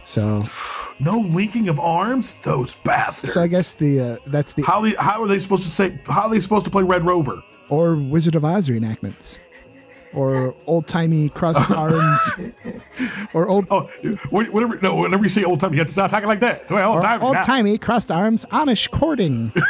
So, 0.05 0.43
no 1.01 1.18
linking 1.20 1.68
of 1.68 1.80
arms. 1.80 2.34
Those 2.43 2.74
bastards. 2.84 3.32
so 3.32 3.43
I 3.43 3.47
guess 3.47 3.74
the 3.74 4.01
uh, 4.01 4.16
that's 4.26 4.53
the 4.53 4.62
How 4.62 4.84
how 4.99 5.22
are 5.22 5.28
they 5.28 5.38
supposed 5.38 5.62
to 5.62 5.70
say? 5.70 5.99
How 6.07 6.22
are 6.22 6.30
they 6.30 6.40
supposed 6.40 6.64
to 6.66 6.70
play 6.70 6.82
Red 6.82 7.05
Rover? 7.07 7.43
or 7.68 7.97
Wizard 7.97 8.34
of 8.34 8.45
Oz 8.45 8.68
reenactments, 8.68 9.38
or 10.15 10.55
old 10.67 10.87
timey 10.87 11.29
crossed 11.31 11.71
arms, 11.77 12.21
or 13.35 13.49
old 13.49 13.67
Oh, 13.71 13.83
wh- 14.31 14.53
whenever 14.53 14.79
no, 14.83 14.97
whenever 14.97 15.23
you 15.23 15.29
say 15.31 15.45
old 15.45 15.61
time, 15.61 15.73
you 15.73 15.79
have 15.79 15.89
to 15.89 15.93
start 15.93 16.11
talking 16.11 16.29
like 16.29 16.41
that. 16.41 16.69
So 16.69 16.79
old 16.83 17.03
time. 17.03 17.23
old 17.23 17.37
timey 17.43 17.79
crossed 17.79 18.11
arms 18.11 18.45
Amish 18.51 18.91
courting. 18.91 19.53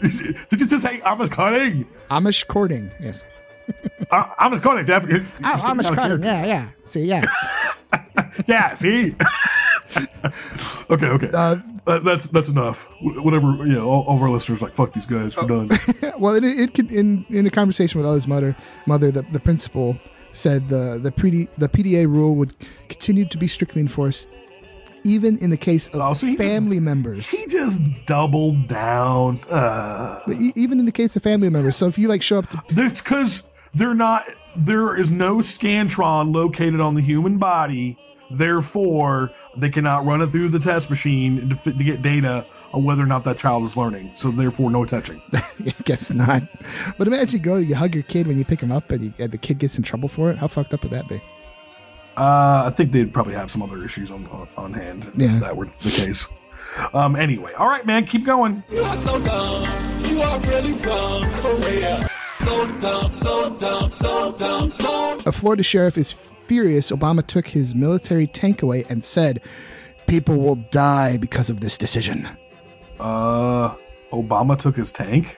Did 0.00 0.60
you 0.60 0.66
just 0.66 0.82
say 0.82 1.00
Amish 1.00 1.30
cutting? 1.30 1.86
Amish 2.10 2.46
courting, 2.46 2.90
yes. 3.00 3.24
Uh, 4.10 4.24
Amish 4.40 4.62
cutting, 4.62 4.86
Jeff. 4.86 5.02
You- 5.06 5.16
you 5.18 5.26
Oh, 5.44 5.58
seem 5.58 5.76
Amish 5.76 5.94
kinda 5.94 6.18
yeah, 6.26 6.46
yeah. 6.46 6.68
See, 6.84 7.02
yeah. 7.04 7.24
Yeah, 8.48 8.74
see. 8.74 9.14
okay, 10.90 11.06
okay. 11.06 11.30
Uh, 11.32 11.56
That- 11.86 12.04
that's 12.04 12.26
that's 12.28 12.48
enough. 12.48 12.82
Wh- 13.00 13.24
Whatever, 13.24 13.48
you 13.66 13.72
know, 13.74 13.88
all, 13.88 14.02
all 14.04 14.16
of 14.16 14.22
our 14.22 14.30
listeners 14.30 14.60
are 14.60 14.66
like, 14.66 14.74
fuck 14.74 14.92
these 14.92 15.06
guys, 15.06 15.36
we're 15.36 15.44
Oh. 15.44 15.64
done. 15.66 15.78
well, 16.18 16.34
it, 16.34 16.44
it 16.44 16.74
could 16.74 16.90
in 16.92 17.24
in 17.30 17.46
a 17.46 17.50
conversation 17.50 17.98
with 17.98 18.06
Ella's 18.06 18.26
mother, 18.26 18.54
mother 18.86 19.10
the, 19.10 19.22
the 19.32 19.40
principal 19.40 19.96
said 20.32 20.68
the 20.68 20.98
the 21.02 21.10
PD, 21.10 21.48
the 21.58 21.68
PDA 21.68 22.06
rule 22.06 22.34
would 22.36 22.54
continue 22.88 23.24
to 23.26 23.38
be 23.38 23.46
strictly 23.46 23.80
enforced, 23.80 24.28
even 25.04 25.38
in 25.38 25.50
the 25.50 25.56
case 25.56 25.88
of 25.88 26.00
Oh, 26.00 26.12
so 26.14 26.26
he 26.26 26.36
just- 26.36 26.48
family 26.48 26.80
members. 26.80 27.28
He 27.30 27.46
just 27.46 27.80
doubled 28.06 28.68
down. 28.68 29.40
Uh, 29.50 30.20
even 30.54 30.78
in 30.80 30.86
the 30.86 30.92
case 30.92 31.16
of 31.16 31.22
family 31.22 31.48
members. 31.50 31.76
So 31.76 31.86
if 31.88 31.98
you 31.98 32.08
like 32.08 32.22
show 32.22 32.38
up 32.38 32.48
to 32.50 32.62
That's 32.70 33.00
because 33.02 33.42
they're 33.74 33.94
not. 33.94 34.26
There 34.56 34.96
is 34.96 35.10
no 35.10 35.36
scantron 35.36 36.34
located 36.34 36.80
on 36.80 36.94
the 36.94 37.00
human 37.02 37.38
body. 37.38 37.96
Therefore, 38.30 39.30
they 39.56 39.70
cannot 39.70 40.04
run 40.04 40.20
it 40.22 40.28
through 40.28 40.48
the 40.50 40.58
test 40.58 40.90
machine 40.90 41.48
to, 41.50 41.56
fit- 41.56 41.78
to 41.78 41.84
get 41.84 42.02
data 42.02 42.44
on 42.72 42.84
whether 42.84 43.02
or 43.02 43.06
not 43.06 43.24
that 43.24 43.38
child 43.38 43.64
is 43.64 43.76
learning. 43.76 44.12
So, 44.16 44.30
therefore, 44.30 44.70
no 44.70 44.84
touching. 44.84 45.22
I 45.32 45.50
guess 45.84 46.12
not. 46.12 46.42
But 46.98 47.06
imagine 47.06 47.38
you 47.38 47.44
go, 47.44 47.56
you 47.56 47.74
hug 47.74 47.94
your 47.94 48.02
kid 48.04 48.26
when 48.26 48.36
you 48.38 48.44
pick 48.44 48.60
him 48.60 48.70
up, 48.72 48.90
and, 48.90 49.04
you, 49.04 49.12
and 49.18 49.30
the 49.32 49.38
kid 49.38 49.58
gets 49.58 49.76
in 49.78 49.82
trouble 49.82 50.08
for 50.08 50.30
it. 50.30 50.36
How 50.38 50.46
fucked 50.48 50.74
up 50.74 50.82
would 50.82 50.92
that 50.92 51.08
be? 51.08 51.16
Uh, 52.16 52.64
I 52.66 52.70
think 52.76 52.92
they'd 52.92 53.12
probably 53.14 53.34
have 53.34 53.50
some 53.50 53.62
other 53.62 53.82
issues 53.84 54.10
on 54.10 54.26
on, 54.26 54.48
on 54.56 54.72
hand 54.74 55.10
Yeah. 55.16 55.36
if 55.36 55.40
that 55.42 55.56
were 55.56 55.68
the 55.82 55.90
case. 55.90 56.26
Um. 56.92 57.16
Anyway, 57.16 57.52
all 57.54 57.68
right, 57.68 57.86
man, 57.86 58.06
keep 58.06 58.26
going. 58.26 58.62
You 58.70 58.80
are 58.82 58.98
so 58.98 59.18
dumb. 59.22 59.64
You 60.04 60.20
are 60.20 60.38
really 60.40 60.74
dumb. 60.80 61.30
For 61.40 61.54
real. 61.70 62.00
So 62.48 62.80
dumb, 62.80 63.12
so 63.12 63.50
dumb, 63.58 63.90
so 63.90 64.32
dumb, 64.32 64.70
so 64.70 65.20
A 65.26 65.32
Florida 65.32 65.62
sheriff 65.62 65.98
is 65.98 66.14
furious 66.46 66.90
Obama 66.90 67.24
took 67.24 67.46
his 67.46 67.74
military 67.74 68.26
tank 68.26 68.62
away 68.62 68.86
and 68.88 69.04
said, 69.04 69.42
People 70.06 70.38
will 70.38 70.54
die 70.70 71.18
because 71.18 71.50
of 71.50 71.60
this 71.60 71.76
decision. 71.76 72.26
Uh, 72.98 73.74
Obama 74.12 74.58
took 74.58 74.76
his 74.76 74.90
tank. 74.92 75.36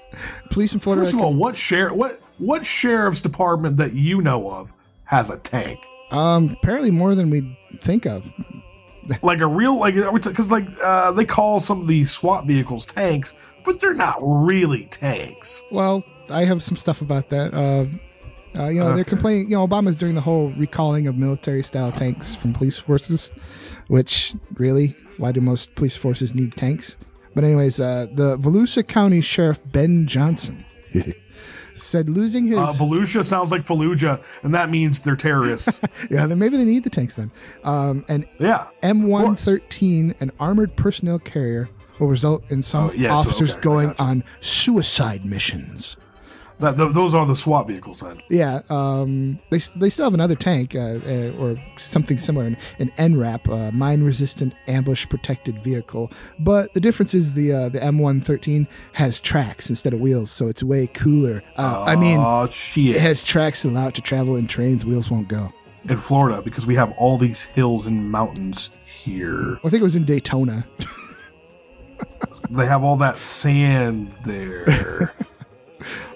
Police 0.50 0.74
in 0.74 0.80
Florida. 0.80 1.04
First 1.04 1.14
of 1.14 1.20
all, 1.20 1.32
what 1.32 1.56
sheriff? 1.56 1.94
What 1.94 2.20
what 2.38 2.66
sheriff's 2.66 3.22
department 3.22 3.76
that 3.76 3.92
you 3.92 4.20
know 4.20 4.50
of 4.50 4.72
has 5.04 5.30
a 5.30 5.38
tank? 5.38 5.78
um, 6.10 6.56
apparently 6.60 6.90
more 6.90 7.14
than 7.14 7.30
we 7.30 7.56
think 7.80 8.04
of. 8.04 8.28
like 9.22 9.38
a 9.38 9.46
real 9.46 9.78
like 9.78 9.94
because 9.94 10.50
like 10.50 10.66
uh, 10.82 11.12
they 11.12 11.24
call 11.24 11.60
some 11.60 11.80
of 11.80 11.86
these 11.86 12.10
SWAT 12.10 12.46
vehicles 12.46 12.84
tanks, 12.84 13.32
but 13.64 13.78
they're 13.80 13.94
not 13.94 14.18
really 14.20 14.86
tanks. 14.86 15.62
Well, 15.70 16.02
I 16.30 16.44
have 16.44 16.62
some 16.62 16.76
stuff 16.76 17.00
about 17.02 17.28
that. 17.30 17.54
Uh, 17.54 17.86
uh, 18.58 18.68
you 18.68 18.80
know, 18.80 18.94
they're 18.94 19.04
complaining. 19.04 19.50
You 19.50 19.56
know, 19.56 19.66
Obama's 19.66 19.96
doing 19.96 20.14
the 20.14 20.20
whole 20.20 20.50
recalling 20.52 21.06
of 21.06 21.16
military-style 21.16 21.92
tanks 21.92 22.34
from 22.34 22.52
police 22.54 22.78
forces, 22.78 23.30
which 23.88 24.34
really, 24.54 24.96
why 25.18 25.32
do 25.32 25.40
most 25.40 25.74
police 25.74 25.96
forces 25.96 26.34
need 26.34 26.56
tanks? 26.56 26.96
But 27.34 27.44
anyways, 27.44 27.78
uh, 27.78 28.06
the 28.12 28.36
Volusia 28.38 28.86
County 28.86 29.20
Sheriff 29.20 29.60
Ben 29.66 30.06
Johnson 30.06 30.64
said 31.76 32.08
losing 32.08 32.46
his 32.46 32.58
Uh, 32.58 32.72
Volusia 32.72 33.24
sounds 33.24 33.52
like 33.52 33.64
Fallujah, 33.66 34.20
and 34.42 34.54
that 34.54 34.70
means 34.70 35.00
they're 35.00 35.14
terrorists. 35.14 35.78
yeah, 36.10 36.26
then 36.26 36.38
maybe 36.38 36.56
they 36.56 36.64
need 36.64 36.82
the 36.84 36.90
tanks 36.90 37.14
then. 37.16 37.30
Um, 37.64 38.04
and 38.08 38.26
yeah, 38.40 38.66
M113, 38.82 40.14
an 40.20 40.32
armored 40.40 40.74
personnel 40.76 41.18
carrier, 41.18 41.68
will 41.98 42.08
result 42.08 42.50
in 42.50 42.62
some 42.62 42.90
Oh, 42.90 42.92
yes, 42.92 43.10
officers 43.12 43.52
okay, 43.52 43.60
going 43.60 43.94
on 43.98 44.24
suicide 44.40 45.24
missions. 45.24 45.96
That, 46.60 46.76
th- 46.76 46.92
those 46.92 47.14
are 47.14 47.24
the 47.24 47.36
SWAT 47.36 47.68
vehicles 47.68 48.00
then. 48.00 48.20
Yeah, 48.28 48.62
um, 48.68 49.38
they 49.50 49.58
they 49.76 49.90
still 49.90 50.06
have 50.06 50.14
another 50.14 50.34
tank 50.34 50.74
uh, 50.74 50.98
uh, 51.06 51.32
or 51.38 51.56
something 51.76 52.18
similar, 52.18 52.46
an, 52.46 52.56
an 52.80 52.90
MRAP, 52.98 53.48
uh, 53.48 53.70
mine-resistant 53.70 54.54
ambush-protected 54.66 55.62
vehicle. 55.62 56.10
But 56.40 56.74
the 56.74 56.80
difference 56.80 57.14
is 57.14 57.34
the 57.34 57.52
uh, 57.52 57.68
the 57.68 57.78
M113 57.78 58.66
has 58.94 59.20
tracks 59.20 59.70
instead 59.70 59.92
of 59.94 60.00
wheels, 60.00 60.32
so 60.32 60.48
it's 60.48 60.62
way 60.64 60.88
cooler. 60.88 61.42
Uh, 61.56 61.84
I 61.86 61.94
mean, 61.94 62.18
Oh 62.18 62.48
shit! 62.50 62.96
it 62.96 63.00
has 63.02 63.22
tracks 63.22 63.62
that 63.62 63.68
allow 63.68 63.86
it 63.88 63.94
to 63.94 64.02
travel 64.02 64.34
in 64.34 64.48
trains 64.48 64.84
wheels 64.84 65.10
won't 65.10 65.28
go. 65.28 65.52
in 65.88 65.96
Florida 65.96 66.42
because 66.42 66.66
we 66.66 66.74
have 66.74 66.90
all 66.98 67.18
these 67.18 67.42
hills 67.42 67.86
and 67.86 68.10
mountains 68.10 68.70
here. 68.84 69.58
I 69.64 69.68
think 69.70 69.80
it 69.80 69.82
was 69.84 69.94
in 69.96 70.04
Daytona. 70.04 70.66
they 72.50 72.66
have 72.66 72.82
all 72.82 72.96
that 72.96 73.20
sand 73.20 74.12
there. 74.24 75.14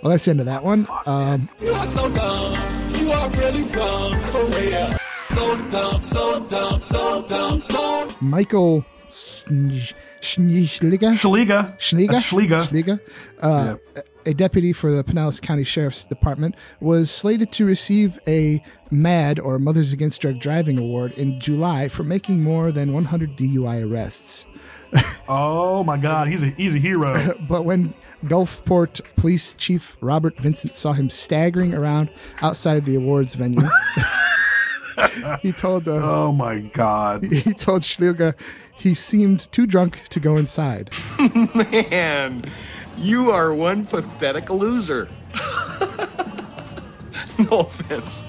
well, 0.03 0.11
that's 0.11 0.25
the 0.25 0.31
end 0.33 0.41
of 0.41 0.47
that 0.47 0.63
one. 0.65 0.87
Um, 1.07 1.49
You 1.61 1.73
are 1.73 1.89
so 1.89 2.11
dumb. 2.13 2.55
You 2.95 3.13
are 3.13 3.31
really 3.31 3.65
dumb 3.67 4.21
for 4.31 4.45
real. 4.59 4.91
So 5.31 5.57
dumb, 5.71 6.03
so 6.03 6.41
dumb, 6.45 6.81
so 6.81 7.23
dumb, 7.23 7.61
so 7.61 8.09
Michael 8.21 8.85
Schliga. 9.11 9.95
Schliga. 10.21 11.13
Schliga. 11.15 11.77
Schliga. 11.79 12.21
Schliga. 12.21 12.67
Schliga. 12.67 13.01
Uh, 13.41 13.77
A 14.25 14.35
deputy 14.35 14.73
for 14.73 14.91
the 14.95 15.03
Pinellas 15.03 15.41
County 15.43 15.65
Sheriff's 15.65 16.05
Department 16.05 16.55
was 16.81 17.11
slated 17.11 17.51
to 17.53 17.65
receive 17.65 18.19
a 18.29 18.63
MADD 18.93 19.41
or 19.45 19.59
Mothers 19.59 19.93
Against 19.93 20.21
Drunk 20.21 20.41
Driving 20.41 20.79
Award 20.79 21.13
in 21.19 21.41
July 21.41 21.89
for 21.89 22.05
making 22.05 22.41
more 22.43 22.71
than 22.71 22.93
100 22.93 23.37
DUI 23.37 23.83
arrests. 23.91 24.47
Oh 25.29 25.83
my 25.85 25.97
God, 25.97 26.29
he's 26.29 26.43
a 26.43 26.47
he's 26.47 26.75
a 26.75 26.79
hero. 26.79 27.35
but 27.49 27.65
when 27.65 27.95
Gulfport 28.25 29.01
Police 29.17 29.55
Chief 29.55 29.97
Robert 30.01 30.37
Vincent 30.39 30.75
saw 30.77 30.93
him 30.93 31.11
staggering 31.11 31.75
around 31.75 32.11
outside 32.41 32.85
the 32.85 32.95
awards 32.95 33.35
venue, 33.35 33.69
he 35.41 35.53
told 35.53 35.89
uh, 35.89 35.93
oh 35.95 36.33
my 36.33 36.61
God, 36.61 37.25
he 37.31 37.55
told 37.55 37.83
Schliga 37.83 38.35
he 38.75 38.95
seemed 38.95 39.51
too 39.53 39.67
drunk 39.67 40.09
to 40.09 40.21
go 40.21 40.37
inside. 40.37 40.91
Man, 41.55 42.45
you 42.97 43.31
are 43.31 43.55
one 43.55 43.87
pathetic 43.87 44.51
loser. 44.51 45.09
no 47.39 47.61
offense. 47.61 48.25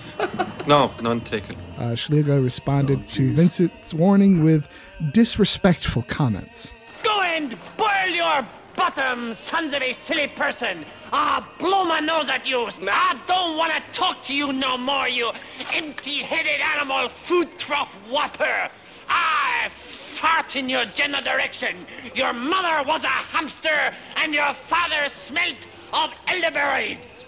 No, 0.68 0.92
none 1.02 1.22
taken. 1.22 1.56
Uh, 1.78 1.92
Schliga 1.92 2.42
responded 2.42 3.10
to 3.10 3.34
Vincent's 3.34 3.94
warning 3.94 4.44
with 4.44 4.68
disrespectful 5.12 6.04
comments. 6.04 6.72
Go 7.04 7.22
and 7.22 7.58
boil 7.78 8.08
your 8.10 8.46
bottom, 8.76 9.36
sons 9.36 9.74
of 9.74 9.82
a 9.82 9.94
silly 9.94 10.28
person. 10.28 10.86
Ah, 11.12 11.48
blow 11.60 11.84
my 11.86 12.00
nose 12.00 12.30
at 12.30 12.46
you. 12.48 12.68
I 12.90 13.20
don't 13.28 13.58
want 13.58 13.72
to 13.74 13.82
talk 14.00 14.26
to 14.26 14.34
you 14.34 14.52
no 14.54 14.78
more, 14.78 15.08
you 15.08 15.32
empty-headed 15.74 16.62
animal 16.62 17.10
food 17.10 17.50
trough 17.60 17.94
whopper. 18.10 18.70
I 19.10 19.70
fart 19.78 20.56
in 20.56 20.70
your 20.70 20.86
general 20.86 21.22
direction. 21.22 21.86
Your 22.16 22.34
mother 22.34 22.88
was 22.88 23.04
a 23.04 23.08
hamster, 23.08 23.94
and 24.16 24.34
your 24.34 24.54
father 24.54 25.10
smelt 25.10 25.58
of 25.92 26.12
elderberries. 26.28 27.26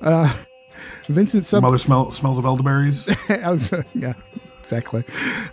Uh, 0.00 0.34
Vincent 1.08 1.44
sub- 1.44 1.62
Mother 1.62 1.78
smell, 1.78 2.10
smells 2.10 2.38
of 2.38 2.44
elderberries. 2.46 3.08
I 3.28 3.50
was, 3.50 3.72
uh, 3.72 3.82
yeah, 3.94 4.14
exactly. 4.64 5.04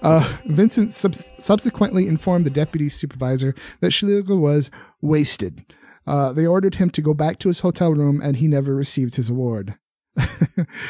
Uh, 0.01 0.37
Vincent 0.45 0.91
sub- 0.91 1.15
subsequently 1.15 2.07
informed 2.07 2.45
the 2.45 2.49
deputy 2.49 2.89
supervisor 2.89 3.53
that 3.81 3.91
Schliga 3.91 4.39
was 4.39 4.71
wasted. 5.01 5.65
Uh, 6.07 6.33
they 6.33 6.47
ordered 6.47 6.75
him 6.75 6.89
to 6.91 7.01
go 7.01 7.13
back 7.13 7.37
to 7.39 7.47
his 7.49 7.59
hotel 7.59 7.93
room, 7.93 8.21
and 8.21 8.37
he 8.37 8.47
never 8.47 8.73
received 8.73 9.15
his 9.15 9.29
award. 9.29 9.75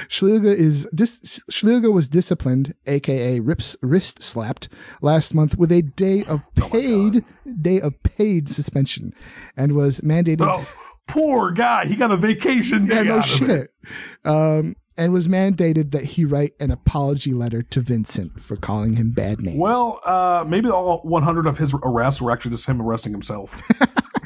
Schliga 0.10 0.54
is 0.56 0.88
dis- 0.96 1.42
Schliga 1.52 1.92
was 1.92 2.08
disciplined, 2.08 2.74
aka 2.88 3.40
rips 3.40 3.76
wrist 3.82 4.22
slapped, 4.24 4.68
last 5.02 5.34
month 5.34 5.58
with 5.58 5.72
a 5.72 5.82
day 5.82 6.24
of 6.24 6.42
paid 6.56 7.24
day 7.62 7.80
of 7.82 8.02
paid 8.04 8.50
suspension, 8.50 9.14
and 9.56 9.74
was 9.74 10.02
mandated. 10.02 10.42
Oh, 10.42 10.68
poor 11.08 11.52
guy. 11.52 11.86
He 11.86 11.96
got 11.96 12.12
a 12.12 12.18
vacation 12.18 12.86
day 12.86 12.96
yeah, 12.96 13.04
no 13.04 13.18
out 13.20 13.42
of 13.42 13.50
it. 13.50 13.70
shit. 13.70 13.70
Um, 14.26 14.76
and 15.02 15.12
was 15.12 15.28
mandated 15.28 15.90
that 15.92 16.04
he 16.04 16.26
write 16.26 16.54
an 16.60 16.70
apology 16.70 17.34
letter 17.34 17.64
to 17.64 17.82
Vincent 17.82 18.40
for 18.44 18.56
calling 18.56 18.98
him 18.98 19.10
bad 19.10 19.42
names. 19.42 19.58
Well, 19.58 20.00
uh, 20.06 20.46
maybe 20.48 20.70
all 20.70 21.00
100 21.00 21.48
of 21.48 21.58
his 21.58 21.74
arrests 21.74 22.22
were 22.22 22.30
actually 22.30 22.52
just 22.52 22.68
him 22.68 22.80
arresting 22.80 23.12
himself. 23.12 23.60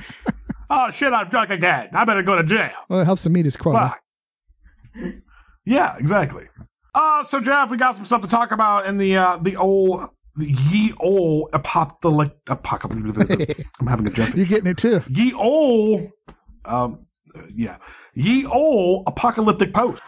oh 0.70 0.92
shit! 0.92 1.14
I'm 1.14 1.30
drunk 1.30 1.50
again. 1.50 1.88
I 1.94 2.04
better 2.04 2.24
go 2.24 2.36
to 2.36 2.44
jail. 2.44 2.72
well, 2.90 3.00
it 3.00 3.06
helps 3.06 3.26
him 3.26 3.32
meet 3.32 3.46
his 3.46 3.56
quota. 3.56 3.96
Fuck. 4.96 5.14
Yeah, 5.66 5.96
exactly. 5.98 6.50
Uh, 6.94 7.24
so 7.24 7.40
Jeff, 7.40 7.70
we 7.70 7.78
got 7.78 7.96
some 7.96 8.06
stuff 8.06 8.22
to 8.24 8.28
talk 8.28 8.52
about 8.52 8.86
in 8.86 8.98
the 8.98 9.16
uh, 9.16 9.38
the 9.42 9.56
old 9.56 10.10
the 10.36 10.52
ye 10.52 10.94
old 11.00 11.52
apocalyptic 11.54 12.38
apocalyptic. 12.48 13.66
I'm 13.80 13.88
having 13.88 14.08
a 14.08 14.12
Jeff. 14.12 14.36
You're 14.36 14.46
getting 14.46 14.68
it 14.68 14.78
too. 14.78 15.02
Ye 15.10 15.32
old, 15.34 16.10
um, 16.66 17.06
yeah, 17.56 17.78
ye 18.16 18.46
old 18.46 19.04
apocalyptic 19.08 19.74
post. 19.74 20.02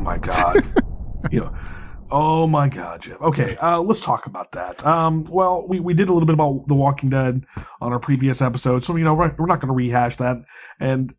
My 0.00 0.18
god. 0.18 0.64
you 1.30 1.40
know, 1.40 1.54
oh 2.10 2.46
my 2.46 2.68
god, 2.68 3.02
Jeff. 3.02 3.20
Okay, 3.20 3.56
uh, 3.56 3.80
let's 3.80 4.00
talk 4.00 4.26
about 4.26 4.52
that. 4.52 4.84
Um, 4.84 5.24
well, 5.24 5.66
we, 5.66 5.80
we 5.80 5.94
did 5.94 6.08
a 6.08 6.12
little 6.12 6.26
bit 6.26 6.34
about 6.34 6.66
The 6.66 6.74
Walking 6.74 7.10
Dead 7.10 7.44
on 7.80 7.92
our 7.92 8.00
previous 8.00 8.40
episode, 8.40 8.84
so 8.84 8.96
you 8.96 9.04
know 9.04 9.14
we're, 9.14 9.34
we're 9.38 9.46
not 9.46 9.60
going 9.60 9.68
to 9.68 9.74
rehash 9.74 10.16
that. 10.16 10.38
And 10.78 11.14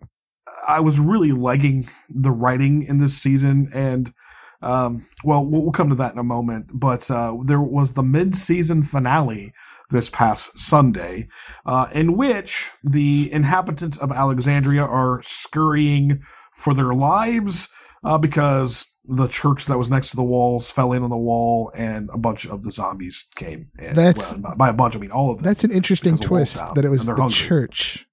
I 0.68 0.80
was 0.80 1.00
really 1.00 1.32
liking 1.32 1.90
the 2.10 2.32
writing 2.32 2.84
in 2.84 2.98
this 3.00 3.18
season, 3.18 3.70
and 3.74 4.14
um, 4.62 5.08
well, 5.24 5.46
we'll, 5.46 5.64
we'll 5.64 5.72
come 5.72 5.90
to 5.90 5.96
that 5.96 6.14
in 6.14 6.20
a 6.20 6.24
moment. 6.24 6.68
But 6.74 7.10
uh, 7.10 7.38
there 7.46 7.62
was 7.62 7.94
the 7.94 8.04
mid-season 8.04 8.84
finale 8.84 9.54
this 9.90 10.10
past 10.10 10.58
Sunday, 10.58 11.28
uh, 11.66 11.88
in 11.94 12.16
which 12.16 12.70
the 12.84 13.32
inhabitants 13.32 13.98
of 13.98 14.12
Alexandria 14.12 14.84
are 14.84 15.22
scurrying 15.24 16.22
for 16.56 16.74
their 16.74 16.94
lives 16.94 17.68
uh, 18.04 18.18
because 18.18 18.86
the 19.06 19.28
church 19.28 19.66
that 19.66 19.78
was 19.78 19.90
next 19.90 20.12
to 20.12 20.16
the 20.16 20.24
walls 20.24 20.70
fell 20.70 20.94
in 20.94 21.04
on 21.04 21.10
the 21.10 21.18
wall 21.18 21.72
and 21.76 22.10
a 22.14 22.18
bunch 22.18 22.46
of 22.46 22.64
the 22.64 22.72
zombies 22.72 23.26
came. 23.36 23.70
And, 23.80 23.96
That's- 23.96 24.40
well, 24.40 24.56
by 24.56 24.70
a 24.70 24.74
bunch, 24.74 24.96
I 24.96 25.00
mean 25.00 25.12
all 25.12 25.32
of 25.32 25.38
them. 25.38 25.44
That's 25.44 25.64
an 25.64 25.72
interesting 25.72 26.14
because 26.16 26.28
the 26.28 26.34
walls 26.34 26.54
twist 26.54 26.76
that 26.76 26.86
it 26.86 26.90
was 26.90 27.06
the 27.06 27.16
hungry. 27.16 27.32
church 27.34 28.06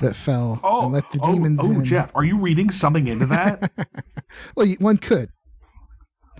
that 0.00 0.16
fell 0.16 0.58
Oh, 0.64 0.84
and 0.84 0.92
let 0.94 1.10
the 1.12 1.20
oh, 1.22 1.32
demons 1.32 1.60
oh, 1.62 1.70
in. 1.70 1.84
Jeff, 1.84 2.10
are 2.14 2.24
you 2.24 2.38
reading 2.38 2.70
something 2.70 3.06
into 3.08 3.26
that? 3.26 3.70
Well, 4.56 4.66
one 4.78 4.96
could. 4.96 5.28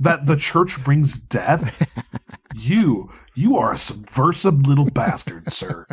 that 0.01 0.25
the 0.25 0.37
church 0.37 0.83
brings 0.83 1.19
death? 1.19 1.93
you, 2.55 3.11
you 3.35 3.57
are 3.59 3.73
a 3.75 3.79
subversive 3.79 4.67
little 4.67 4.89
bastard, 4.91 5.53
sir. 5.53 5.87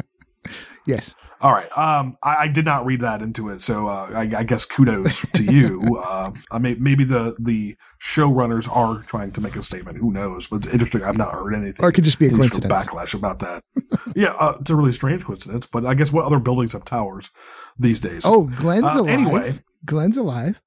Yes. 0.88 1.14
All 1.42 1.54
right. 1.54 1.76
Um, 1.78 2.18
I, 2.22 2.36
I 2.36 2.48
did 2.48 2.66
not 2.66 2.86
read 2.86 3.02
that 3.02 3.22
into 3.22 3.50
it, 3.50 3.62
so 3.62 3.88
uh, 3.88 4.10
I, 4.14 4.40
I 4.40 4.44
guess 4.44 4.66
kudos 4.66 5.22
to 5.32 5.44
you. 5.44 6.02
uh, 6.06 6.32
I 6.52 6.58
may, 6.60 6.76
maybe 6.76 7.04
the 7.04 7.36
the 7.40 7.78
showrunners 8.04 8.70
are 8.70 9.04
trying 9.04 9.32
to 9.32 9.42
make 9.42 9.56
a 9.56 9.62
statement. 9.62 9.98
Who 9.98 10.12
knows? 10.12 10.48
But 10.48 10.66
it's 10.66 10.68
interesting. 10.68 11.04
I've 11.04 11.18
not 11.18 11.34
heard 11.34 11.54
anything. 11.54 11.84
Or 11.84 11.90
it 11.90 11.94
could 11.94 12.04
just 12.04 12.20
be 12.20 12.28
a 12.28 12.30
coincidence. 12.30 12.72
Backlash 12.72 13.14
about 13.14 13.40
that. 13.40 13.64
yeah, 14.16 14.34
uh, 14.34 14.58
it's 14.60 14.70
a 14.70 14.76
really 14.76 14.92
strange 14.92 15.24
coincidence. 15.24 15.66
But 15.66 15.86
I 15.86 15.94
guess 15.94 16.12
what 16.12 16.26
other 16.26 16.40
buildings 16.40 16.74
have 16.74 16.84
towers 16.84 17.30
these 17.78 18.00
days? 18.00 18.24
Oh, 18.26 18.44
Glenn's 18.44 18.84
Uh, 18.84 19.02
alive. 19.02 19.10
Anyway. 19.10 19.54
Glenn's 19.86 20.18
alive. 20.18 20.60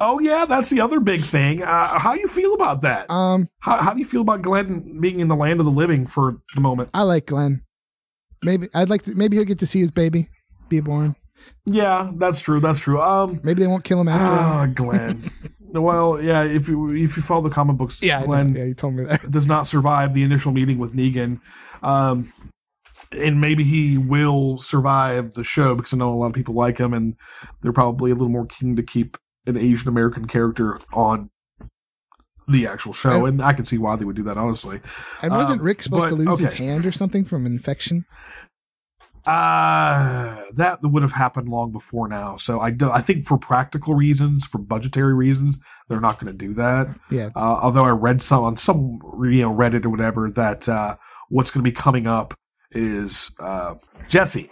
Oh 0.00 0.18
yeah, 0.18 0.44
that's 0.44 0.68
the 0.68 0.80
other 0.80 1.00
big 1.00 1.24
thing. 1.24 1.62
Uh, 1.62 1.98
how 1.98 2.14
do 2.14 2.20
you 2.20 2.28
feel 2.28 2.54
about 2.54 2.82
that? 2.82 3.10
Um, 3.10 3.48
how 3.60 3.78
how 3.78 3.92
do 3.92 3.98
you 3.98 4.04
feel 4.04 4.20
about 4.20 4.42
Glenn 4.42 5.00
being 5.00 5.20
in 5.20 5.28
the 5.28 5.36
land 5.36 5.58
of 5.58 5.66
the 5.66 5.72
living 5.72 6.06
for 6.06 6.36
the 6.54 6.60
moment? 6.60 6.90
I 6.92 7.02
like 7.02 7.26
Glenn. 7.26 7.62
Maybe 8.42 8.68
I'd 8.74 8.90
like 8.90 9.02
to. 9.02 9.14
Maybe 9.14 9.36
he'll 9.36 9.44
get 9.44 9.58
to 9.60 9.66
see 9.66 9.80
his 9.80 9.90
baby 9.90 10.28
be 10.68 10.80
born. 10.80 11.16
Yeah, 11.64 12.10
that's 12.16 12.40
true. 12.40 12.60
That's 12.60 12.78
true. 12.78 13.00
Um, 13.00 13.40
maybe 13.42 13.62
they 13.62 13.66
won't 13.66 13.84
kill 13.84 14.00
him 14.00 14.08
after. 14.08 14.26
Ah, 14.26 14.66
Glenn. 14.66 15.30
well, 15.60 16.20
yeah. 16.20 16.42
If 16.42 16.68
you 16.68 16.90
if 16.92 17.16
you 17.16 17.22
follow 17.22 17.42
the 17.42 17.54
comic 17.54 17.76
books, 17.76 18.02
Yeah, 18.02 18.24
Glenn 18.24 18.54
Yeah, 18.54 18.64
you 18.64 18.74
told 18.74 18.94
me 18.94 19.04
that. 19.04 19.30
does 19.30 19.46
not 19.46 19.66
survive 19.66 20.14
the 20.14 20.22
initial 20.22 20.52
meeting 20.52 20.78
with 20.78 20.94
Negan. 20.94 21.40
Um, 21.82 22.32
and 23.12 23.40
maybe 23.40 23.64
he 23.64 23.98
will 23.98 24.58
survive 24.58 25.34
the 25.34 25.44
show 25.44 25.74
because 25.74 25.92
I 25.92 25.96
know 25.96 26.12
a 26.12 26.16
lot 26.16 26.26
of 26.26 26.32
people 26.32 26.54
like 26.54 26.78
him, 26.78 26.92
and 26.92 27.14
they're 27.62 27.72
probably 27.72 28.10
a 28.10 28.14
little 28.14 28.28
more 28.28 28.46
keen 28.46 28.76
to 28.76 28.82
keep 28.82 29.16
an 29.46 29.56
Asian 29.56 29.88
American 29.88 30.26
character 30.26 30.80
on 30.92 31.30
the 32.48 32.66
actual 32.66 32.92
show, 32.92 33.26
and 33.26 33.42
I 33.42 33.52
can 33.52 33.64
see 33.64 33.78
why 33.78 33.96
they 33.96 34.04
would 34.04 34.16
do 34.16 34.22
that. 34.24 34.36
Honestly, 34.38 34.80
And 35.22 35.32
wasn't 35.32 35.60
Um, 35.60 35.66
Rick 35.66 35.82
supposed 35.82 36.04
but- 36.04 36.08
to 36.10 36.14
lose 36.16 36.38
his 36.38 36.52
hand 36.54 36.86
or 36.86 36.92
something 36.92 37.24
from 37.24 37.46
infection? 37.46 38.04
Uh, 39.26 40.36
that 40.54 40.78
would 40.82 41.02
have 41.02 41.10
happened 41.12 41.48
long 41.48 41.72
before 41.72 42.06
now. 42.06 42.36
So 42.36 42.60
I 42.60 42.70
do, 42.70 42.90
I 42.92 43.00
think 43.00 43.26
for 43.26 43.36
practical 43.36 43.94
reasons, 43.94 44.46
for 44.46 44.58
budgetary 44.58 45.14
reasons, 45.14 45.58
they're 45.88 46.00
not 46.00 46.20
going 46.20 46.32
to 46.32 46.46
do 46.46 46.54
that. 46.54 46.88
Yeah. 47.10 47.30
Uh, 47.34 47.58
although 47.60 47.84
I 47.84 47.90
read 47.90 48.22
some 48.22 48.44
on 48.44 48.56
some 48.56 49.00
you 49.24 49.42
know 49.42 49.52
Reddit 49.52 49.84
or 49.84 49.90
whatever 49.90 50.30
that 50.30 50.68
uh, 50.68 50.96
what's 51.28 51.50
going 51.50 51.64
to 51.64 51.68
be 51.68 51.74
coming 51.74 52.06
up 52.06 52.34
is 52.70 53.32
uh, 53.40 53.74
Jesse. 54.08 54.48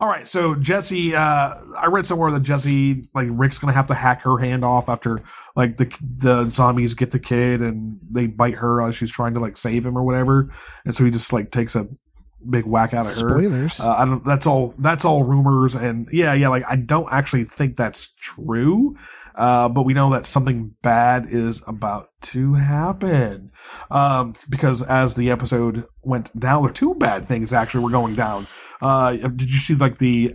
All 0.00 0.08
right, 0.08 0.26
so 0.26 0.54
Jesse, 0.54 1.14
uh, 1.14 1.54
I 1.76 1.86
read 1.86 2.06
somewhere 2.06 2.30
that 2.32 2.42
Jesse, 2.42 3.08
like 3.14 3.28
Rick's 3.30 3.58
going 3.58 3.72
to 3.72 3.76
have 3.76 3.86
to 3.88 3.94
hack 3.94 4.22
her 4.22 4.38
hand 4.38 4.64
off 4.64 4.88
after 4.88 5.22
like 5.56 5.76
the 5.76 5.92
the 6.18 6.50
zombies 6.50 6.94
get 6.94 7.10
the 7.10 7.18
kid 7.18 7.60
and 7.60 7.98
they 8.10 8.26
bite 8.26 8.54
her 8.54 8.82
as 8.82 8.94
she's 8.96 9.10
trying 9.10 9.34
to 9.34 9.40
like 9.40 9.56
save 9.56 9.84
him 9.84 9.96
or 9.96 10.02
whatever, 10.02 10.50
and 10.84 10.94
so 10.94 11.04
he 11.04 11.10
just 11.10 11.32
like 11.32 11.50
takes 11.50 11.74
a 11.74 11.86
big 12.48 12.64
whack 12.66 12.94
out 12.94 13.06
of 13.06 13.12
her. 13.20 13.38
Spoilers. 13.38 13.80
Uh, 13.80 13.90
I 13.90 14.04
don't. 14.04 14.24
That's 14.24 14.46
all. 14.46 14.74
That's 14.78 15.04
all 15.04 15.24
rumors, 15.24 15.74
and 15.74 16.08
yeah, 16.12 16.34
yeah. 16.34 16.48
Like 16.48 16.64
I 16.68 16.76
don't 16.76 17.08
actually 17.10 17.44
think 17.44 17.76
that's 17.76 18.12
true. 18.20 18.96
Uh, 19.38 19.68
but 19.68 19.84
we 19.84 19.94
know 19.94 20.12
that 20.12 20.26
something 20.26 20.74
bad 20.82 21.28
is 21.30 21.62
about 21.66 22.08
to 22.20 22.54
happen. 22.54 23.52
Um, 23.88 24.34
because 24.48 24.82
as 24.82 25.14
the 25.14 25.30
episode 25.30 25.86
went 26.02 26.38
down, 26.38 26.64
or 26.64 26.72
two 26.72 26.94
bad 26.96 27.26
things 27.26 27.52
actually 27.52 27.84
were 27.84 27.90
going 27.90 28.16
down. 28.16 28.48
Uh, 28.82 29.12
did 29.12 29.50
you 29.50 29.58
see 29.58 29.74
like 29.74 29.98
the 29.98 30.34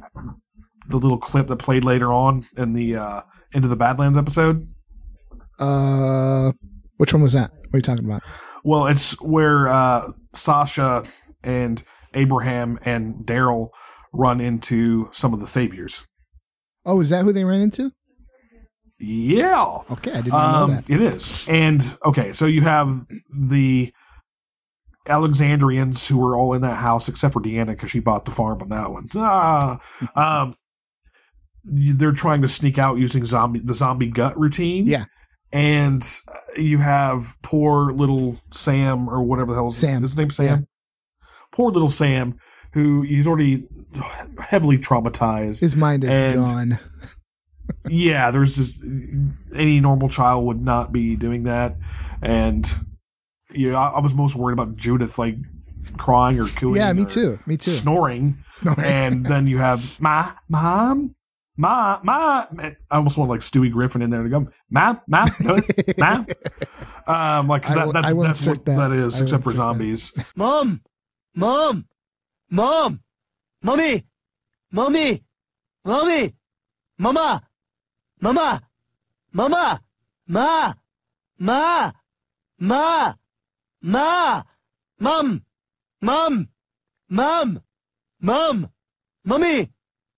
the 0.89 0.97
little 0.97 1.18
clip 1.18 1.47
that 1.47 1.58
played 1.58 1.84
later 1.84 2.14
on 2.14 2.45
in 2.58 2.74
the 2.74 2.95
uh, 2.95 3.22
into 3.54 3.68
the 3.68 3.76
Badlands 3.76 4.18
episode? 4.18 4.66
Uh, 5.60 6.54
which 6.97 7.14
one 7.14 7.22
was 7.22 7.34
that? 7.34 7.51
What 7.51 7.74
are 7.74 7.78
you 7.78 7.82
talking 7.82 8.06
about? 8.06 8.24
Well, 8.64 8.88
it's 8.88 9.20
where 9.22 9.68
uh, 9.68 10.12
Sasha 10.34 11.04
and 11.43 11.84
Abraham 12.14 12.80
and 12.86 13.26
Daryl 13.26 13.70
run 14.14 14.39
into 14.39 15.10
some 15.12 15.34
of 15.34 15.41
the 15.41 15.47
saviors. 15.47 16.06
Oh, 16.86 17.01
is 17.01 17.10
that 17.10 17.24
who 17.24 17.34
they 17.34 17.43
ran 17.43 17.62
into? 17.62 17.91
Yeah. 19.06 19.80
Okay, 19.91 20.12
I 20.12 20.22
did 20.22 20.28
not 20.34 20.56
Um, 20.56 20.70
know 20.72 20.76
that. 20.78 20.89
It 20.89 21.01
is. 21.01 21.45
And 21.47 21.97
okay, 22.06 22.32
so 22.34 22.45
you 22.45 22.62
have 22.62 23.06
the 23.36 23.93
Alexandrians 25.08 26.08
who 26.08 26.18
were 26.18 26.38
all 26.38 26.54
in 26.54 26.62
that 26.62 26.78
house 26.78 27.10
except 27.10 27.34
for 27.34 27.41
Deanna 27.41 27.68
because 27.68 27.91
she 27.91 27.99
bought 27.99 28.26
the 28.26 28.32
farm 28.32 28.62
on 28.62 28.70
that 28.70 28.91
one. 28.91 29.10
Ah, 29.16 29.80
um, 30.16 30.56
they're 31.66 32.12
trying 32.14 32.41
to 32.41 32.47
sneak 32.47 32.78
out 32.78 32.97
using 32.97 33.26
zombie 33.26 33.60
the 33.64 33.74
zombie 33.74 34.08
gut 34.08 34.39
routine. 34.39 34.88
Yeah. 34.88 35.06
And 35.51 36.04
you 36.58 36.78
have 36.80 37.36
poor 37.43 37.91
little 37.93 38.39
Sam 38.54 39.08
or 39.10 39.22
whatever 39.24 39.51
the 39.51 39.58
hell 39.60 39.70
is 39.70 39.78
Sam. 39.78 40.01
his 40.01 40.16
name 40.16 40.32
Sam. 40.32 40.68
Poor 41.51 41.72
little 41.72 41.89
Sam 41.89 42.36
who 42.74 43.01
he's 43.04 43.28
already 43.28 43.68
heavily 44.39 44.78
traumatized. 44.80 45.60
His 45.60 45.76
mind 45.76 46.04
is 46.04 46.10
And- 46.14 46.36
gone. 46.36 46.80
yeah, 47.90 48.32
there's 48.32 48.56
just 48.56 48.82
any 49.56 49.80
normal 49.80 50.10
child 50.10 50.46
would 50.46 50.62
not 50.62 50.92
be 50.92 51.16
doing 51.16 51.44
that, 51.44 51.76
and 52.22 52.70
you 53.52 53.72
know, 53.72 53.78
I, 53.78 53.90
I 53.90 54.00
was 54.00 54.14
most 54.14 54.36
worried 54.36 54.54
about 54.54 54.76
Judith 54.76 55.18
like 55.20 55.36
crying 55.98 56.40
or 56.40 56.48
cooing. 56.48 56.76
Yeah, 56.76 56.92
me 56.94 57.04
or 57.04 57.10
too. 57.10 57.40
Me 57.46 57.58
too. 57.58 57.72
Snoring, 57.72 58.38
Snoring. 58.52 58.80
and 58.84 59.26
then 59.26 59.48
you 59.48 59.58
have 59.60 60.00
ma, 60.02 60.32
mom, 60.50 61.14
ma, 61.58 62.00
ma. 62.04 62.46
I 62.60 62.76
almost 62.92 63.18
want 63.18 63.30
like 63.30 63.42
Stewie 63.42 63.72
Griffin 63.72 64.02
in 64.02 64.10
there 64.10 64.24
to 64.24 64.30
go, 64.30 64.48
ma, 64.70 64.96
ma, 65.08 65.26
ma. 65.98 66.24
Um, 67.06 67.48
like 67.50 67.64
'cause 67.64 67.72
I 67.76 67.76
that, 67.76 67.86
will- 68.16 68.24
that's 68.24 68.44
that's 68.44 68.46
what 68.48 68.66
that. 68.66 68.78
that 68.78 68.92
is, 68.94 69.14
I 69.16 69.24
except 69.24 69.44
for 69.44 69.52
insert 69.52 69.52
that. 69.52 69.56
zombies. 69.56 70.12
Mom! 70.36 70.82
Mom! 71.36 71.86
Mom! 72.50 73.02
Mommy! 73.62 74.06
Mommy! 74.72 75.24
Mommy! 75.86 76.34
Mama! 76.98 77.44
Mama! 78.24 78.62
Mama! 79.34 79.82
Ma! 80.28 80.74
Ma! 81.40 81.92
Ma! 82.58 83.14
Ma! 83.82 84.44
Mom! 85.02 85.42
Mom! 86.02 86.48
Mom! 87.10 87.62
Mom! 88.22 88.70
Mommy! 89.26 89.70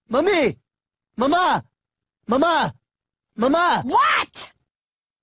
Mommy! 0.08 0.56
Mama! 1.18 1.64
Mama! 2.28 2.76
Mama! 3.36 3.82
What? 3.84 4.52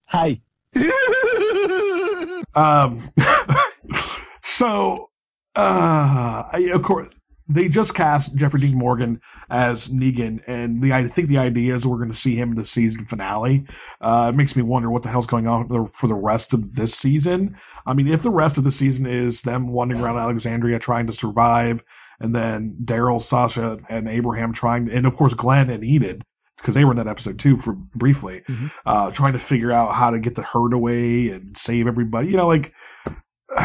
Hi. 0.06 0.40
Um, 2.54 3.10
so, 4.42 5.08
uh, 5.56 6.42
I, 6.52 6.70
of 6.74 6.82
course, 6.82 7.08
they 7.48 7.68
just 7.68 7.94
cast 7.94 8.34
Jeffrey 8.36 8.60
Dean 8.60 8.76
Morgan 8.76 9.20
as 9.50 9.88
Negan, 9.88 10.40
and 10.46 10.82
the 10.82 10.92
I 10.92 11.08
think 11.08 11.28
the 11.28 11.38
idea 11.38 11.74
is 11.74 11.86
we're 11.86 11.96
going 11.96 12.10
to 12.10 12.16
see 12.16 12.36
him 12.36 12.50
in 12.50 12.56
the 12.56 12.64
season 12.64 13.04
finale. 13.06 13.66
Uh, 14.00 14.30
it 14.32 14.36
makes 14.36 14.56
me 14.56 14.62
wonder 14.62 14.90
what 14.90 15.02
the 15.02 15.08
hell's 15.08 15.26
going 15.26 15.46
on 15.46 15.68
for 15.68 15.82
the, 15.82 15.90
for 15.92 16.06
the 16.06 16.14
rest 16.14 16.54
of 16.54 16.74
this 16.76 16.94
season. 16.94 17.56
I 17.86 17.94
mean, 17.94 18.08
if 18.08 18.22
the 18.22 18.30
rest 18.30 18.58
of 18.58 18.64
the 18.64 18.70
season 18.70 19.06
is 19.06 19.42
them 19.42 19.68
wandering 19.68 20.00
around 20.00 20.18
Alexandria 20.18 20.78
trying 20.78 21.06
to 21.08 21.12
survive, 21.12 21.82
and 22.20 22.34
then 22.34 22.76
Daryl, 22.84 23.20
Sasha, 23.20 23.78
and 23.88 24.08
Abraham 24.08 24.52
trying, 24.52 24.90
and 24.90 25.06
of 25.06 25.16
course 25.16 25.34
Glenn 25.34 25.70
and 25.70 25.84
Enid. 25.84 26.22
Because 26.58 26.76
they 26.76 26.84
were 26.84 26.92
in 26.92 26.96
that 26.98 27.08
episode 27.08 27.40
too, 27.40 27.56
for 27.56 27.72
briefly, 27.72 28.42
uh, 28.86 29.10
trying 29.10 29.32
to 29.32 29.40
figure 29.40 29.72
out 29.72 29.96
how 29.96 30.10
to 30.10 30.20
get 30.20 30.36
the 30.36 30.42
herd 30.42 30.72
away 30.72 31.28
and 31.30 31.58
save 31.58 31.88
everybody. 31.88 32.28
You 32.28 32.36
know, 32.36 32.46
like 32.46 32.72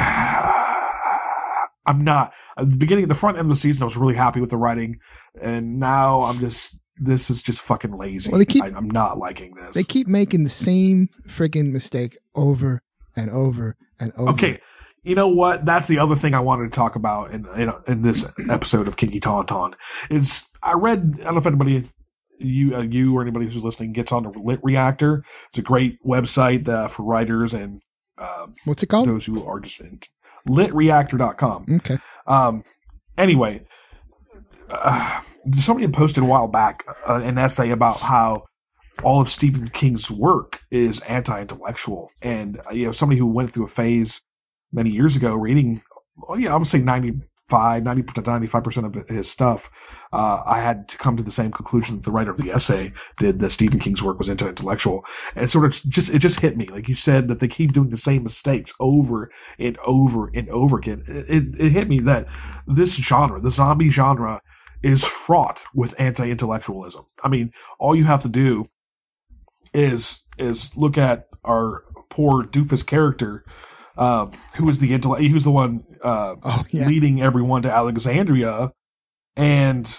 I'm 1.88 2.04
not 2.04 2.32
at 2.58 2.70
the 2.70 2.78
beginning, 2.78 3.08
the 3.08 3.16
front 3.16 3.38
end 3.38 3.50
of 3.50 3.56
the 3.56 3.60
season, 3.62 3.82
I 3.82 3.86
was 3.86 3.98
really 3.98 4.16
happy 4.16 4.40
with 4.42 4.50
the 4.50 4.58
writing, 4.58 5.00
and 5.42 5.80
now 5.80 6.22
I'm 6.24 6.40
just 6.40 6.78
this 7.00 7.30
is 7.30 7.42
just 7.44 7.60
fucking 7.62 7.96
lazy. 7.98 8.30
Well, 8.32 8.40
they 8.40 8.46
keep- 8.46 8.64
I, 8.64 8.68
I'm 8.68 8.90
not 8.90 9.18
liking 9.20 9.54
this. 9.56 9.74
They 9.76 9.84
keep 9.84 10.08
making 10.08 10.44
the 10.44 10.50
same 10.50 11.10
freaking 11.28 11.72
mistake 11.72 12.18
over 12.34 12.82
and 13.16 13.30
over 13.30 13.76
and 14.00 14.12
over. 14.18 14.32
Okay, 14.32 14.60
you 15.04 15.14
know 15.16 15.28
what? 15.28 15.64
That's 15.66 15.88
the 15.88 16.00
other 16.00 16.16
thing 16.16 16.34
I 16.34 16.40
wanted 16.40 16.72
to 16.72 16.76
talk 16.76 16.96
about 16.96 17.32
in 17.32 17.46
in, 17.56 17.72
in 17.88 18.02
this 18.02 18.26
episode 18.50 18.88
of 18.88 18.98
Kinky 18.98 19.20
Tauntaun 19.20 19.74
is 20.10 20.44
I 20.64 20.74
read. 20.74 21.18
I 21.22 21.24
don't 21.26 21.36
know 21.36 21.40
if 21.40 21.48
anybody 21.48 21.90
you 22.40 22.76
uh, 22.76 22.82
you 22.82 23.16
or 23.16 23.22
anybody 23.22 23.46
who's 23.46 23.64
listening 23.64 23.94
gets 23.94 24.12
on 24.12 24.24
the 24.24 24.30
Lit 24.30 24.60
Reactor. 24.64 25.24
It's 25.50 25.60
a 25.60 25.62
great 25.62 25.98
website 26.06 26.68
uh, 26.68 26.88
for 26.88 27.04
writers 27.04 27.54
and 27.54 27.82
uh, 28.18 28.48
What's 28.66 28.82
it 28.84 28.88
called? 28.88 29.08
those 29.08 29.26
who 29.26 29.44
are 29.44 29.60
just 29.60 29.80
in 29.80 30.00
litreactor.com. 30.48 31.66
Okay. 31.78 31.98
Um, 32.26 32.64
anyway, 33.18 33.66
uh, 34.70 35.22
somebody 35.62 35.86
had 35.86 35.94
posted 35.94 36.24
a 36.24 36.26
while 36.26 36.48
back 36.48 36.84
uh, 37.08 37.16
an 37.16 37.38
essay 37.38 37.70
about 37.70 38.00
how 38.00 38.46
all 39.04 39.22
of 39.22 39.30
Stephen 39.30 39.70
King's 39.70 40.10
work 40.10 40.60
is 40.72 41.00
anti-intellectual, 41.02 42.12
and 42.22 42.60
uh, 42.68 42.72
you 42.72 42.86
know 42.86 42.92
somebody 42.92 43.20
who 43.20 43.28
went 43.28 43.54
through 43.54 43.66
a 43.66 43.70
phase 43.70 44.22
many 44.72 44.90
years 44.90 45.16
ago 45.16 45.34
reading, 45.34 45.82
well, 46.16 46.40
yeah, 46.40 46.54
I 46.54 46.58
would 46.58 46.68
say 46.68 46.80
95, 47.50 47.84
90 47.84 48.04
to 48.14 48.22
95 48.22 48.64
percent 48.64 48.86
of 48.86 49.10
his 49.10 49.30
stuff. 49.30 49.70
Uh, 50.12 50.42
I 50.46 50.60
had 50.62 50.88
to 50.90 50.98
come 50.98 51.18
to 51.18 51.24
the 51.24 51.32
same 51.32 51.52
conclusion 51.52 51.96
that 51.96 52.04
the 52.04 52.12
writer 52.12 52.32
of 52.32 52.38
the 52.38 52.52
essay 52.52 52.94
did 53.18 53.40
that 53.40 53.52
Stephen 53.52 53.80
King's 53.80 54.02
work 54.02 54.20
was 54.20 54.30
anti-intellectual, 54.30 55.06
and 55.36 55.50
sort 55.50 55.66
of 55.66 55.90
just 55.90 56.10
it 56.10 56.20
just 56.20 56.40
hit 56.40 56.58
me 56.58 56.68
like 56.68 56.88
you 56.88 56.96
said 56.96 57.28
that 57.28 57.40
they 57.40 57.48
keep 57.48 57.74
doing 57.74 57.90
the 57.90 57.98
same 57.98 58.24
mistakes 58.24 58.74
over 58.80 59.30
and 59.60 59.78
over 59.86 60.30
and 60.34 60.50
over 60.50 60.78
again. 60.78 61.04
It, 61.08 61.30
it, 61.30 61.60
it 61.60 61.72
hit 61.72 61.90
me 61.90 62.00
that 62.02 62.28
this 62.68 62.94
genre, 62.96 63.40
the 63.42 63.50
zombie 63.50 63.90
genre, 63.90 64.42
is 64.84 65.04
fraught 65.04 65.64
with 65.74 66.00
anti-intellectualism. 66.00 67.06
I 67.24 67.30
mean, 67.30 67.52
all 67.80 67.96
you 67.96 68.06
have 68.06 68.22
to 68.24 68.30
do 68.30 68.70
is 69.74 70.22
is 70.38 70.76
look 70.76 70.98
at 70.98 71.28
our 71.44 71.84
poor 72.10 72.44
doofus 72.44 72.86
character, 72.86 73.44
uh, 73.98 74.28
who 74.56 74.66
was 74.66 74.80
the 74.80 74.94
intellect, 74.94 75.22
he 75.24 75.34
was 75.34 75.44
the 75.44 75.52
one 75.52 75.84
uh, 76.04 76.36
leading 76.88 77.22
everyone 77.22 77.62
to 77.64 77.72
Alexandria, 77.72 78.72
and 79.36 79.98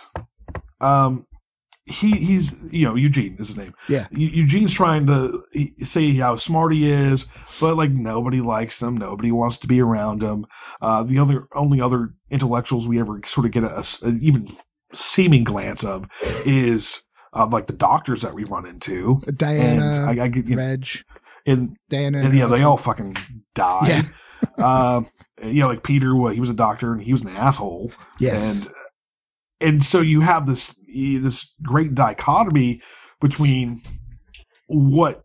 um, 0.81 1.27
he 1.85 2.13
he's 2.13 2.55
you 2.71 2.85
know 2.85 2.95
Eugene 2.95 3.37
is 3.39 3.49
his 3.49 3.57
name. 3.57 3.75
Yeah. 3.89 4.07
Eu- 4.11 4.29
Eugene's 4.29 4.73
trying 4.73 5.07
to 5.07 5.43
he- 5.53 5.75
say 5.85 6.15
how 6.17 6.37
smart 6.37 6.73
he 6.73 6.91
is, 6.91 7.27
but 7.61 7.77
like 7.77 7.91
nobody 7.91 8.41
likes 8.41 8.81
him, 8.81 8.97
nobody 8.97 9.33
wants 9.33 9.57
to 9.59 9.67
be 9.67 9.81
around 9.81 10.23
him. 10.23 10.47
Uh, 10.81 11.03
the 11.03 11.19
other 11.19 11.49
only 11.55 11.81
other 11.81 12.15
intellectuals 12.31 12.87
we 12.87 13.01
ever 13.01 13.21
sort 13.27 13.47
of 13.47 13.53
get 13.53 13.65
a, 13.65 13.85
a 14.03 14.09
even 14.21 14.57
seeming 14.95 15.45
glance 15.45 15.83
of 15.85 16.07
is 16.45 17.03
uh, 17.35 17.47
like 17.47 17.67
the 17.67 17.73
doctors 17.73 18.23
that 18.23 18.35
we 18.35 18.45
run 18.45 18.67
into. 18.67 19.23
Diana, 19.35 20.07
and 20.09 20.21
I, 20.21 20.25
I 20.25 20.27
you 20.27 20.43
know, 20.43 20.57
Reg, 20.57 20.87
and 21.49 21.77
Diana, 21.89 22.19
and 22.19 22.37
yeah, 22.37 22.47
they 22.47 22.63
all 22.63 22.77
fucking 22.79 23.17
died. 23.55 24.07
uh, 24.59 25.03
you 25.43 25.61
know, 25.61 25.69
like 25.69 25.83
Peter, 25.83 26.15
well, 26.15 26.33
he 26.33 26.41
was 26.41 26.51
a 26.51 26.55
doctor 26.55 26.93
and 26.93 27.03
he 27.03 27.13
was 27.13 27.23
an 27.23 27.29
asshole. 27.29 27.93
Yes. 28.19 28.67
and 28.67 28.75
and 29.61 29.85
so 29.85 30.01
you 30.01 30.21
have 30.21 30.47
this 30.47 30.75
this 30.87 31.53
great 31.63 31.95
dichotomy 31.95 32.81
between 33.21 33.83
what 34.67 35.25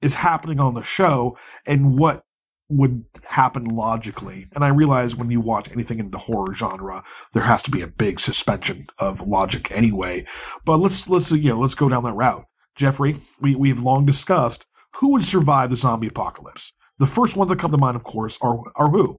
is 0.00 0.14
happening 0.14 0.60
on 0.60 0.74
the 0.74 0.82
show 0.82 1.36
and 1.66 1.98
what 1.98 2.24
would 2.68 3.04
happen 3.24 3.64
logically. 3.64 4.46
And 4.54 4.64
I 4.64 4.68
realize 4.68 5.14
when 5.14 5.30
you 5.30 5.40
watch 5.40 5.70
anything 5.70 5.98
in 5.98 6.10
the 6.10 6.18
horror 6.18 6.54
genre, 6.54 7.04
there 7.34 7.42
has 7.42 7.62
to 7.64 7.70
be 7.70 7.82
a 7.82 7.86
big 7.86 8.18
suspension 8.18 8.86
of 8.98 9.26
logic 9.26 9.70
anyway. 9.70 10.24
But 10.64 10.78
let's 10.78 11.08
let's 11.08 11.30
you 11.30 11.50
know 11.50 11.60
let's 11.60 11.74
go 11.74 11.88
down 11.88 12.04
that 12.04 12.14
route. 12.14 12.44
Jeffrey, 12.76 13.20
we 13.40 13.54
we've 13.54 13.80
long 13.80 14.06
discussed 14.06 14.64
who 15.02 15.08
would 15.10 15.24
survive 15.24 15.68
the 15.70 15.76
zombie 15.76 16.06
apocalypse. 16.06 16.72
The 16.98 17.06
first 17.08 17.36
ones 17.36 17.50
that 17.50 17.58
come 17.58 17.72
to 17.72 17.76
mind, 17.78 17.96
of 17.96 18.04
course, 18.04 18.38
are 18.40 18.58
are 18.76 18.88
who? 18.88 19.16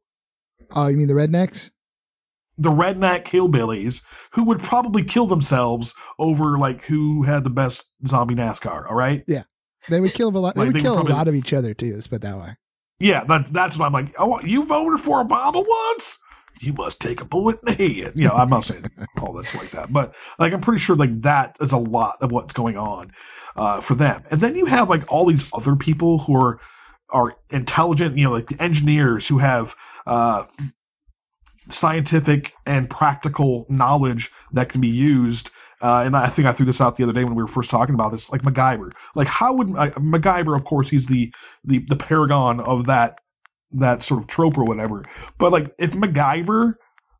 Oh, 0.72 0.88
you 0.88 0.96
mean 0.98 1.10
the 1.10 1.14
rednecks? 1.14 1.70
The 2.58 2.70
redneck 2.72 3.26
hillbillies 3.26 4.02
who 4.32 4.44
would 4.46 4.60
probably 4.62 5.04
kill 5.04 5.28
themselves 5.28 5.94
over 6.18 6.58
like 6.58 6.86
who 6.86 7.24
had 7.24 7.44
the 7.44 7.50
best 7.50 7.86
zombie 8.08 8.36
NASCAR. 8.36 8.90
All 8.90 8.96
right. 8.96 9.24
Yeah, 9.28 9.44
they 9.90 10.00
would 10.00 10.14
kill 10.14 10.30
a 10.30 10.40
lot. 10.40 10.56
They 10.56 10.62
Like, 10.62 10.68
would 10.68 10.76
they 10.76 10.80
would 10.80 10.84
kill 10.84 10.96
probably- 10.96 11.12
a 11.12 11.16
lot 11.16 11.28
of 11.28 11.36
each 11.36 11.52
other 11.52 11.74
too. 11.74 11.94
Let's 11.94 12.08
put 12.08 12.22
that 12.22 12.38
way. 12.40 12.56
Yeah, 13.00 13.26
that, 13.26 13.52
that's 13.52 13.78
what 13.78 13.88
I'm 13.88 13.92
like. 13.94 14.16
Oh, 14.18 14.40
you 14.42 14.66
voted 14.66 15.02
for 15.04 15.22
Obama 15.24 15.66
once? 15.68 16.18
You 16.62 16.72
must 16.74 17.02
take 17.02 17.20
a 17.20 17.26
bullet 17.26 17.60
in 17.68 17.74
the 17.76 18.04
head. 18.04 18.14
You 18.16 18.28
know, 18.30 18.36
I'm 18.36 18.50
not 18.50 18.64
saying 18.64 18.86
all 19.20 19.34
that's 19.34 19.54
like 19.56 19.72
that, 19.72 19.92
but 19.92 20.14
like 20.40 20.54
I'm 20.54 20.62
pretty 20.62 20.80
sure 20.80 20.96
like 20.96 21.22
that 21.24 21.58
is 21.60 21.72
a 21.74 21.78
lot 21.78 22.18
of 22.22 22.32
what's 22.32 22.54
going 22.54 22.78
on 22.78 23.12
uh, 23.56 23.82
for 23.82 23.96
them. 23.96 24.24
And 24.32 24.42
then 24.42 24.56
you 24.56 24.66
have 24.66 24.90
like 24.90 25.12
all 25.12 25.26
these 25.26 25.50
other 25.54 25.76
people 25.76 26.20
who 26.20 26.36
are 26.36 26.60
are 27.10 27.36
intelligent, 27.52 28.18
you 28.18 28.24
know, 28.24 28.32
like 28.32 28.60
engineers 28.60 29.28
who 29.28 29.38
have 29.38 29.76
uh, 30.08 30.46
scientific 31.70 32.54
and 32.66 32.90
practical 32.90 33.66
knowledge 33.70 34.32
that 34.52 34.70
can 34.70 34.82
be 34.82 34.88
used. 34.88 35.50
Uh, 35.82 36.04
and 36.06 36.16
I 36.16 36.28
think 36.28 36.48
I 36.48 36.54
threw 36.54 36.66
this 36.66 36.82
out 36.82 36.96
the 36.98 37.04
other 37.04 37.14
day 37.14 37.24
when 37.24 37.36
we 37.36 37.44
were 37.44 37.48
first 37.48 37.70
talking 37.70 37.94
about 37.94 38.12
this, 38.12 38.30
like 38.32 38.42
MacGyver. 38.42 38.94
Like, 39.16 39.28
how 39.28 39.54
would 39.54 39.70
uh, 39.70 39.92
MacGyver? 39.92 40.56
Of 40.56 40.64
course, 40.64 40.90
he's 40.90 41.06
the, 41.08 41.34
the 41.64 41.80
the 41.88 41.96
paragon 41.96 42.62
of 42.62 42.86
that 42.86 43.20
that 43.72 44.02
sort 44.02 44.22
of 44.22 44.28
trope 44.28 44.58
or 44.58 44.64
whatever. 44.64 45.04
But 45.38 45.52
like, 45.52 45.74
if 45.78 45.92
MacGyver 45.92 46.76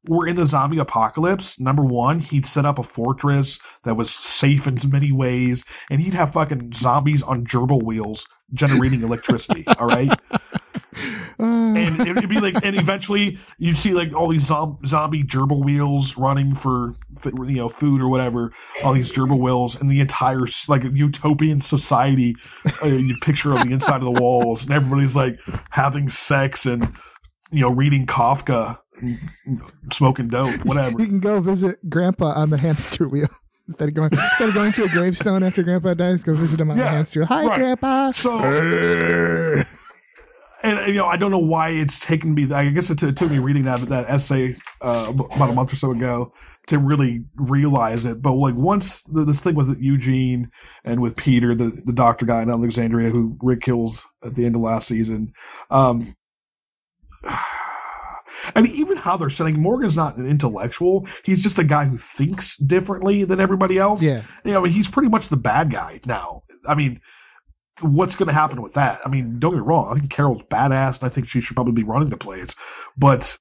were 0.08 0.28
in 0.28 0.36
the 0.36 0.46
zombie 0.46 0.80
apocalypse, 0.80 1.60
number 1.60 1.84
one, 1.84 2.20
he'd 2.20 2.46
set 2.46 2.66
up 2.66 2.78
a 2.78 2.84
fortress 2.84 3.60
that 3.84 3.96
was 3.96 4.12
safe 4.12 4.68
in 4.68 4.80
many 4.90 5.12
ways, 5.12 5.64
and 5.90 6.02
he'd 6.02 6.14
have 6.14 6.34
fucking 6.34 6.74
zombies 6.74 7.22
on 7.22 7.46
gerbil 7.46 7.84
wheels 7.84 8.26
generating 8.54 9.02
electricity. 9.04 9.66
all 9.80 9.88
right. 9.88 10.12
and 11.40 12.08
it'd 12.08 12.30
be 12.30 12.40
like, 12.40 12.56
and 12.64 12.76
eventually 12.76 13.40
you'd 13.58 13.78
see 13.78 13.94
like 13.94 14.14
all 14.14 14.30
these 14.30 14.46
zom- 14.46 14.78
zombie 14.86 15.24
gerbil 15.24 15.64
wheels 15.64 16.18
running 16.18 16.54
for, 16.54 16.94
you 17.26 17.56
know, 17.56 17.70
food 17.70 18.02
or 18.02 18.10
whatever. 18.10 18.52
All 18.84 18.94
these 18.94 19.12
gerbil 19.12 19.40
wheels, 19.40 19.80
and 19.80 19.90
the 19.90 20.02
entire 20.02 20.46
like 20.68 20.84
utopian 20.84 21.62
society. 21.62 22.36
Uh, 22.84 22.88
you 22.88 23.16
picture 23.22 23.54
on 23.54 23.68
the 23.68 23.74
inside 23.74 24.04
of 24.04 24.14
the 24.14 24.22
walls, 24.22 24.64
and 24.64 24.72
everybody's 24.72 25.16
like 25.16 25.40
having 25.72 26.10
sex 26.10 26.66
and 26.66 26.94
you 27.52 27.62
know 27.62 27.70
reading 27.70 28.06
Kafka, 28.06 28.46
and, 28.48 28.68
you 28.68 28.74
know, 28.74 28.83
smoking 29.92 30.28
dope, 30.28 30.64
whatever. 30.66 31.00
You 31.00 31.08
can 31.08 31.20
go 31.20 31.40
visit 31.40 31.90
Grandpa 31.90 32.34
on 32.34 32.50
the 32.50 32.58
hamster 32.58 33.08
wheel 33.08 33.30
instead 33.68 33.90
of 33.90 33.96
going 33.96 34.12
instead 34.14 34.50
of 34.50 34.56
going 34.56 34.72
to 34.74 34.84
a 34.84 34.90
gravestone 34.90 35.44
after 35.44 35.64
Grandpa 35.64 35.94
dies. 35.94 36.24
Go 36.24 36.36
visit 36.36 36.60
him 36.60 36.72
on 36.72 36.78
the 36.78 36.88
hamster 36.88 37.22
wheel. 37.22 37.28
Hi, 37.28 37.46
right. 37.46 37.58
Grandpa. 37.60 38.12
So, 38.12 38.38
and 40.64 40.88
you 40.88 40.94
know, 40.94 41.06
I 41.06 41.18
don't 41.18 41.32
know 41.32 41.38
why 41.38 41.70
it's 41.70 42.00
taken 42.00 42.34
me. 42.34 42.52
I 42.54 42.70
guess 42.70 42.90
it, 42.90 43.00
t- 43.00 43.08
it 43.08 43.18
took 43.18 43.30
me 43.30 43.40
reading 43.40 43.64
that 43.66 43.82
that 43.90 44.10
essay 44.10 44.56
uh, 44.82 45.12
about 45.12 45.50
a 45.50 45.54
month 45.54 45.74
or 45.74 45.76
so 45.76 45.92
ago 45.92 46.34
to 46.68 46.80
really 46.80 47.26
realize 47.36 48.06
it. 48.06 48.22
But 48.22 48.34
like 48.34 48.56
once 48.56 49.02
the, 49.04 49.26
this 49.26 49.42
thing 49.42 49.56
with 49.56 49.78
Eugene 49.80 50.50
and 50.86 51.02
with 51.02 51.16
Peter, 51.16 51.56
the 51.56 51.82
the 51.86 51.94
doctor 51.94 52.26
guy 52.26 52.42
in 52.42 52.50
Alexandria 52.50 53.10
who 53.10 53.38
Rick 53.42 53.62
kills 53.62 54.06
at 54.24 54.36
the 54.36 54.46
end 54.46 54.56
of 54.56 54.62
last 54.62 54.88
season, 54.88 55.34
um, 55.70 56.16
and 58.56 58.68
even 58.68 58.98
how 58.98 59.18
they're 59.18 59.30
setting 59.30 59.60
Morgan's 59.60 59.96
not 59.96 60.18
an 60.18 60.28
intellectual; 60.28 61.08
he's 61.24 61.42
just 61.42 61.60
a 61.60 61.64
guy 61.64 61.86
who 61.86 61.98
thinks 61.98 62.58
differently 62.58 63.24
than 63.24 63.40
everybody 63.40 63.78
else. 63.78 64.02
Yeah. 64.02 64.24
you 64.44 64.52
know, 64.52 64.64
he's 64.64 64.88
pretty 64.88 65.10
much 65.10 65.28
the 65.28 65.38
bad 65.38 65.72
guy 65.72 66.00
now. 66.06 66.44
I 66.68 66.76
mean, 66.76 67.02
what's 67.82 68.16
going 68.16 68.28
to 68.28 68.34
happen 68.34 68.62
with 68.62 68.74
that? 68.74 69.02
I 69.06 69.10
mean, 69.10 69.40
don't 69.40 69.52
get 69.52 69.58
me 69.58 69.64
wrong. 69.64 69.96
I 69.96 70.00
think 70.00 70.12
Carol's 70.12 70.44
badass, 70.44 71.02
and 71.02 71.10
I 71.10 71.14
think 71.14 71.28
she 71.28 71.42
should 71.42 71.56
probably 71.56 71.74
be 71.74 71.84
running 71.84 72.10
the 72.10 72.18
place. 72.18 72.56
But 72.98 73.38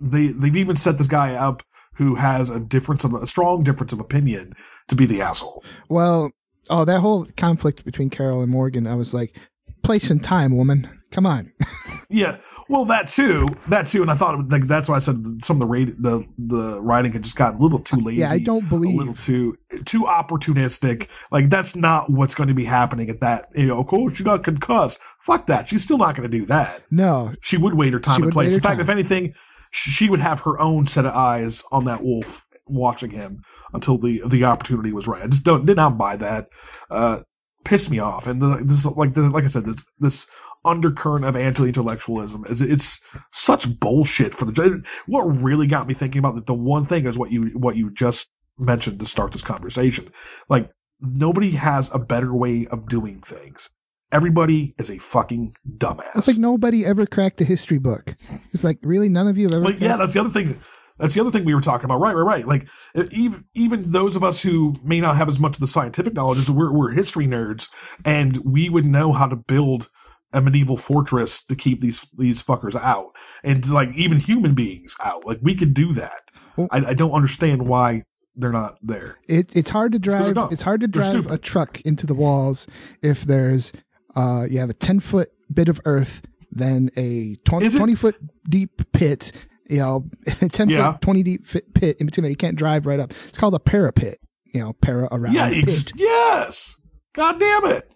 they 0.00 0.28
they've 0.28 0.56
even 0.56 0.76
set 0.76 0.98
this 0.98 1.08
guy 1.08 1.34
up 1.34 1.62
who 1.94 2.14
has 2.16 2.50
a 2.50 2.60
difference 2.60 3.04
of 3.04 3.14
a 3.14 3.26
strong 3.26 3.62
difference 3.62 3.92
of 3.92 4.00
opinion 4.00 4.54
to 4.88 4.94
be 4.94 5.06
the 5.06 5.22
asshole. 5.22 5.64
Well, 5.88 6.30
oh, 6.68 6.84
that 6.84 7.00
whole 7.00 7.26
conflict 7.36 7.84
between 7.84 8.10
Carol 8.10 8.42
and 8.42 8.50
Morgan, 8.50 8.86
I 8.86 8.94
was 8.94 9.14
like, 9.14 9.34
place 9.82 10.10
and 10.10 10.22
time, 10.22 10.56
woman. 10.56 10.88
Come 11.10 11.26
on. 11.26 11.52
Yeah, 12.08 12.36
well, 12.68 12.84
that 12.86 13.08
too, 13.08 13.46
that 13.68 13.86
too, 13.86 14.02
and 14.02 14.10
I 14.10 14.16
thought 14.16 14.48
like 14.48 14.66
that's 14.66 14.88
why 14.88 14.96
I 14.96 14.98
said 14.98 15.44
some 15.44 15.56
of 15.56 15.60
the 15.60 15.66
rate, 15.66 16.00
the 16.02 16.26
the 16.36 16.80
writing 16.80 17.12
had 17.12 17.22
just 17.22 17.36
gotten 17.36 17.60
a 17.60 17.62
little 17.62 17.78
too 17.78 18.00
lazy. 18.00 18.20
yeah, 18.20 18.30
I 18.30 18.38
don't 18.38 18.68
believe 18.68 18.94
a 18.94 18.98
little 18.98 19.14
too 19.14 19.56
too 19.84 20.02
opportunistic. 20.02 21.08
Like 21.30 21.48
that's 21.48 21.76
not 21.76 22.10
what's 22.10 22.34
going 22.34 22.48
to 22.48 22.54
be 22.54 22.64
happening 22.64 23.08
at 23.08 23.20
that. 23.20 23.50
You 23.54 23.66
know, 23.66 23.84
cool, 23.84 24.10
she 24.10 24.24
got 24.24 24.42
concussed. 24.42 24.98
Fuck 25.20 25.46
that. 25.46 25.68
She's 25.68 25.82
still 25.82 25.98
not 25.98 26.16
going 26.16 26.28
to 26.28 26.38
do 26.38 26.46
that. 26.46 26.82
No, 26.90 27.34
She 27.40 27.56
would 27.56 27.74
wait 27.74 27.92
her 27.92 28.00
time 28.00 28.22
and 28.22 28.32
place. 28.32 28.54
In 28.54 28.60
fact, 28.60 28.76
time. 28.76 28.80
if 28.80 28.88
anything, 28.88 29.34
she 29.70 30.08
would 30.08 30.20
have 30.20 30.40
her 30.40 30.58
own 30.60 30.86
set 30.86 31.06
of 31.06 31.14
eyes 31.14 31.62
on 31.70 31.84
that 31.84 32.02
wolf, 32.02 32.46
watching 32.66 33.10
him 33.10 33.42
until 33.72 33.98
the 33.98 34.22
the 34.26 34.44
opportunity 34.44 34.92
was 34.92 35.06
right. 35.06 35.22
I 35.22 35.28
just 35.28 35.44
don't 35.44 35.66
did 35.66 35.76
not 35.76 35.98
buy 35.98 36.16
that. 36.16 36.48
Uh, 36.90 37.20
pissed 37.66 37.90
me 37.90 37.98
off. 37.98 38.26
And 38.26 38.40
the, 38.40 38.60
this 38.62 38.84
like 38.84 39.12
the, 39.14 39.22
like 39.22 39.44
I 39.44 39.48
said, 39.48 39.66
this 39.66 39.76
this 39.98 40.26
undercurrent 40.66 41.24
of 41.24 41.36
anti-intellectualism 41.36 42.44
is 42.48 42.60
it's 42.60 42.98
such 43.32 43.78
bullshit 43.78 44.34
for 44.34 44.44
the. 44.44 44.82
What 45.06 45.22
really 45.22 45.66
got 45.66 45.86
me 45.86 45.94
thinking 45.94 46.18
about 46.18 46.34
that 46.34 46.46
the 46.46 46.54
one 46.54 46.84
thing 46.84 47.06
is 47.06 47.16
what 47.16 47.30
you 47.30 47.44
what 47.54 47.76
you 47.76 47.90
just 47.90 48.28
mentioned 48.58 48.98
to 49.00 49.06
start 49.06 49.32
this 49.32 49.42
conversation. 49.42 50.10
Like 50.48 50.70
nobody 51.00 51.52
has 51.52 51.90
a 51.92 51.98
better 51.98 52.34
way 52.34 52.66
of 52.70 52.88
doing 52.88 53.20
things. 53.20 53.68
Everybody 54.12 54.74
is 54.78 54.90
a 54.90 54.98
fucking 54.98 55.54
dumbass. 55.78 56.14
It's 56.14 56.28
like 56.28 56.38
nobody 56.38 56.86
ever 56.86 57.06
cracked 57.06 57.40
a 57.40 57.44
history 57.44 57.78
book. 57.78 58.14
It's 58.52 58.64
like 58.64 58.78
really 58.82 59.08
none 59.08 59.26
of 59.26 59.36
you 59.36 59.44
have 59.44 59.52
ever. 59.52 59.64
Like, 59.64 59.80
yeah, 59.80 59.96
that's 59.96 60.12
the 60.12 60.20
other 60.20 60.30
thing. 60.30 60.60
That's 60.98 61.12
the 61.12 61.20
other 61.20 61.30
thing 61.30 61.44
we 61.44 61.54
were 61.54 61.60
talking 61.60 61.84
about. 61.84 62.00
Right, 62.00 62.14
right, 62.14 62.22
right. 62.22 62.48
Like 62.48 62.66
even 63.12 63.44
even 63.54 63.90
those 63.90 64.16
of 64.16 64.24
us 64.24 64.40
who 64.40 64.76
may 64.82 65.00
not 65.00 65.16
have 65.16 65.28
as 65.28 65.38
much 65.38 65.54
of 65.54 65.60
the 65.60 65.66
scientific 65.66 66.14
knowledge 66.14 66.38
as 66.38 66.48
we're 66.48 66.72
we're 66.72 66.92
history 66.92 67.26
nerds, 67.26 67.68
and 68.04 68.38
we 68.38 68.68
would 68.68 68.86
know 68.86 69.12
how 69.12 69.26
to 69.26 69.36
build 69.36 69.88
a 70.32 70.40
medieval 70.40 70.76
fortress 70.76 71.44
to 71.44 71.54
keep 71.56 71.80
these 71.80 72.04
these 72.18 72.42
fuckers 72.42 72.74
out, 72.74 73.12
and 73.44 73.68
like 73.70 73.88
even 73.94 74.18
human 74.18 74.54
beings 74.54 74.94
out. 75.04 75.24
Like 75.26 75.38
we 75.42 75.54
could 75.54 75.72
do 75.74 75.92
that. 75.94 76.22
I, 76.70 76.78
I 76.86 76.94
don't 76.94 77.12
understand 77.12 77.66
why 77.66 78.02
they're 78.34 78.52
not 78.52 78.76
there. 78.82 79.16
It, 79.28 79.54
it's 79.56 79.70
hard 79.70 79.92
to 79.92 79.98
drive. 79.98 80.36
It's 80.50 80.62
hard 80.62 80.80
to 80.82 80.88
drive 80.88 81.30
a 81.30 81.38
truck 81.38 81.80
into 81.82 82.06
the 82.06 82.14
walls 82.14 82.66
if 83.02 83.22
there's 83.24 83.72
uh 84.14 84.46
you 84.50 84.58
have 84.58 84.70
a 84.70 84.74
ten 84.74 85.00
foot 85.00 85.28
bit 85.52 85.68
of 85.68 85.80
earth, 85.84 86.22
then 86.50 86.90
a 86.96 87.36
20, 87.44 87.68
20 87.70 87.94
foot 87.94 88.16
deep 88.48 88.92
pit. 88.92 89.32
You 89.68 89.78
know, 89.78 90.10
ten 90.52 90.68
Yeah. 90.68 90.92
foot, 90.92 91.00
twenty 91.02 91.22
deep 91.22 91.46
fit 91.46 91.72
pit 91.74 91.96
in 91.98 92.06
between 92.06 92.22
that 92.24 92.30
you 92.30 92.36
can't 92.36 92.56
drive 92.56 92.86
right 92.86 93.00
up. 93.00 93.12
It's 93.28 93.38
called 93.38 93.54
a 93.54 93.58
parapet. 93.60 94.18
You 94.54 94.60
know, 94.60 94.72
para 94.74 95.08
around 95.12 95.34
Yeah, 95.34 95.48
ex- 95.50 95.84
yes. 95.96 96.76
God 97.14 97.38
damn 97.38 97.66
it. 97.66 97.92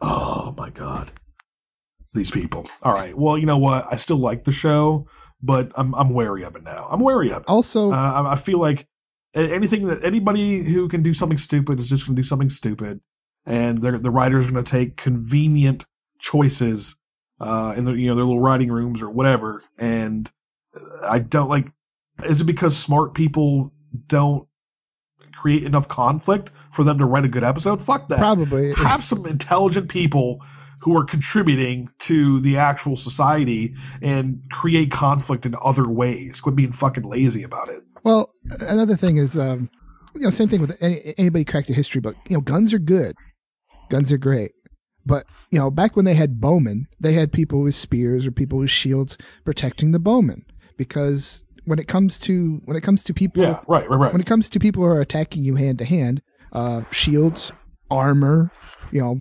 Oh 0.00 0.54
my 0.56 0.70
god. 0.70 1.10
These 2.18 2.30
people. 2.32 2.68
All 2.82 2.92
right. 2.92 3.16
Well, 3.16 3.38
you 3.38 3.46
know 3.46 3.58
what? 3.58 3.86
I 3.90 3.96
still 3.96 4.18
like 4.18 4.44
the 4.44 4.52
show, 4.52 5.06
but 5.40 5.70
I'm 5.76 5.94
I'm 5.94 6.10
wary 6.10 6.42
of 6.42 6.56
it 6.56 6.64
now. 6.64 6.88
I'm 6.90 7.00
wary 7.00 7.30
of 7.30 7.42
it. 7.42 7.48
Also, 7.48 7.92
uh, 7.92 7.94
I, 7.94 8.32
I 8.32 8.36
feel 8.36 8.58
like 8.58 8.86
anything 9.34 9.86
that 9.86 10.04
anybody 10.04 10.64
who 10.64 10.88
can 10.88 11.02
do 11.02 11.14
something 11.14 11.38
stupid 11.38 11.78
is 11.78 11.88
just 11.88 12.06
going 12.06 12.16
to 12.16 12.22
do 12.22 12.26
something 12.26 12.50
stupid, 12.50 13.00
and 13.46 13.80
they're, 13.80 13.98
the 13.98 14.10
writers 14.10 14.46
are 14.46 14.50
going 14.50 14.64
to 14.64 14.70
take 14.70 14.96
convenient 14.96 15.84
choices 16.18 16.96
uh, 17.40 17.74
in 17.76 17.84
the 17.84 17.92
you 17.92 18.08
know 18.08 18.16
their 18.16 18.24
little 18.24 18.40
writing 18.40 18.70
rooms 18.70 19.00
or 19.00 19.10
whatever. 19.10 19.62
And 19.78 20.30
I 21.02 21.20
don't 21.20 21.48
like. 21.48 21.70
Is 22.24 22.40
it 22.40 22.44
because 22.44 22.76
smart 22.76 23.14
people 23.14 23.72
don't 24.08 24.48
create 25.40 25.62
enough 25.62 25.86
conflict 25.86 26.50
for 26.72 26.82
them 26.82 26.98
to 26.98 27.04
write 27.04 27.24
a 27.24 27.28
good 27.28 27.44
episode? 27.44 27.80
Fuck 27.80 28.08
that. 28.08 28.18
Probably. 28.18 28.74
have 28.74 29.04
some 29.04 29.24
intelligent 29.24 29.88
people 29.88 30.40
who 30.80 30.96
are 30.96 31.04
contributing 31.04 31.88
to 31.98 32.40
the 32.40 32.56
actual 32.56 32.96
society 32.96 33.74
and 34.00 34.40
create 34.50 34.90
conflict 34.90 35.44
in 35.44 35.54
other 35.62 35.88
ways. 35.88 36.40
Quit 36.40 36.56
being 36.56 36.72
fucking 36.72 37.04
lazy 37.04 37.42
about 37.42 37.68
it. 37.68 37.82
Well, 38.04 38.32
another 38.60 38.96
thing 38.96 39.16
is, 39.16 39.38
um, 39.38 39.70
you 40.14 40.22
know, 40.22 40.30
same 40.30 40.48
thing 40.48 40.60
with 40.60 40.76
any, 40.80 41.14
anybody 41.18 41.44
cracked 41.44 41.70
a 41.70 41.74
history 41.74 42.00
book. 42.00 42.16
You 42.28 42.36
know, 42.36 42.40
guns 42.40 42.72
are 42.72 42.78
good, 42.78 43.14
guns 43.88 44.12
are 44.12 44.18
great, 44.18 44.52
but 45.04 45.26
you 45.50 45.58
know, 45.58 45.70
back 45.70 45.96
when 45.96 46.04
they 46.04 46.14
had 46.14 46.40
bowmen, 46.40 46.86
they 47.00 47.12
had 47.12 47.32
people 47.32 47.62
with 47.62 47.74
spears 47.74 48.26
or 48.26 48.30
people 48.30 48.58
with 48.58 48.70
shields 48.70 49.16
protecting 49.44 49.92
the 49.92 49.98
bowmen 49.98 50.44
because 50.76 51.44
when 51.64 51.78
it 51.78 51.88
comes 51.88 52.18
to 52.20 52.60
when 52.64 52.76
it 52.76 52.82
comes 52.82 53.04
to 53.04 53.14
people, 53.14 53.42
Yeah, 53.42 53.60
right, 53.66 53.88
right, 53.88 53.96
right. 53.96 54.12
When 54.12 54.20
it 54.20 54.26
comes 54.26 54.48
to 54.50 54.58
people 54.58 54.82
who 54.82 54.88
are 54.88 55.00
attacking 55.00 55.44
you 55.44 55.56
hand 55.56 55.78
to 55.78 55.84
hand, 55.84 56.22
uh, 56.52 56.82
shields, 56.90 57.52
armor, 57.90 58.50
you 58.90 59.00
know, 59.00 59.18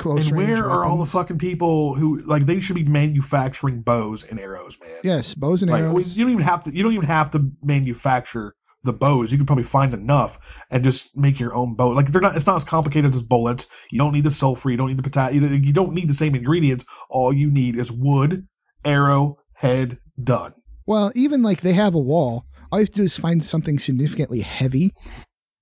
close 0.00 0.26
and 0.28 0.36
where 0.36 0.68
are 0.68 0.84
all 0.84 0.98
the 0.98 1.06
fucking 1.06 1.38
people 1.38 1.94
who 1.94 2.20
like 2.22 2.46
they 2.46 2.58
should 2.58 2.74
be 2.74 2.84
manufacturing 2.84 3.82
bows 3.82 4.24
and 4.24 4.40
arrows, 4.40 4.76
man? 4.80 4.98
Yes, 5.04 5.34
bows 5.34 5.62
and 5.62 5.70
Like, 5.70 5.82
arrows. 5.82 6.16
you 6.16 6.24
don't 6.24 6.32
even 6.32 6.44
have 6.44 6.64
to. 6.64 6.74
You 6.74 6.82
don't 6.82 6.94
even 6.94 7.06
have 7.06 7.30
to 7.32 7.50
manufacture 7.62 8.56
the 8.82 8.92
bows. 8.92 9.30
You 9.30 9.36
can 9.38 9.46
probably 9.46 9.64
find 9.64 9.92
enough 9.94 10.38
and 10.70 10.82
just 10.82 11.14
make 11.16 11.38
your 11.38 11.54
own 11.54 11.74
bow. 11.74 11.90
Like 11.90 12.10
they're 12.10 12.20
not. 12.20 12.36
It's 12.36 12.46
not 12.46 12.56
as 12.56 12.64
complicated 12.64 13.14
as 13.14 13.22
bullets. 13.22 13.66
You 13.90 13.98
don't 13.98 14.12
need 14.12 14.24
the 14.24 14.30
sulfur. 14.30 14.70
You 14.70 14.76
don't 14.76 14.88
need 14.88 14.98
the 14.98 15.02
potassium. 15.02 15.44
You, 15.52 15.58
you 15.58 15.72
don't 15.72 15.92
need 15.94 16.08
the 16.08 16.14
same 16.14 16.34
ingredients. 16.34 16.84
All 17.08 17.32
you 17.32 17.50
need 17.50 17.78
is 17.78 17.92
wood, 17.92 18.48
arrow, 18.84 19.38
head. 19.54 19.98
Done. 20.22 20.52
Well, 20.86 21.12
even 21.14 21.42
like 21.42 21.60
they 21.62 21.72
have 21.72 21.94
a 21.94 21.98
wall. 21.98 22.44
All 22.72 22.78
you 22.78 22.84
have 22.84 22.90
to 22.94 22.96
do 23.00 23.02
is 23.04 23.16
find 23.16 23.42
something 23.42 23.78
significantly 23.78 24.40
heavy, 24.40 24.92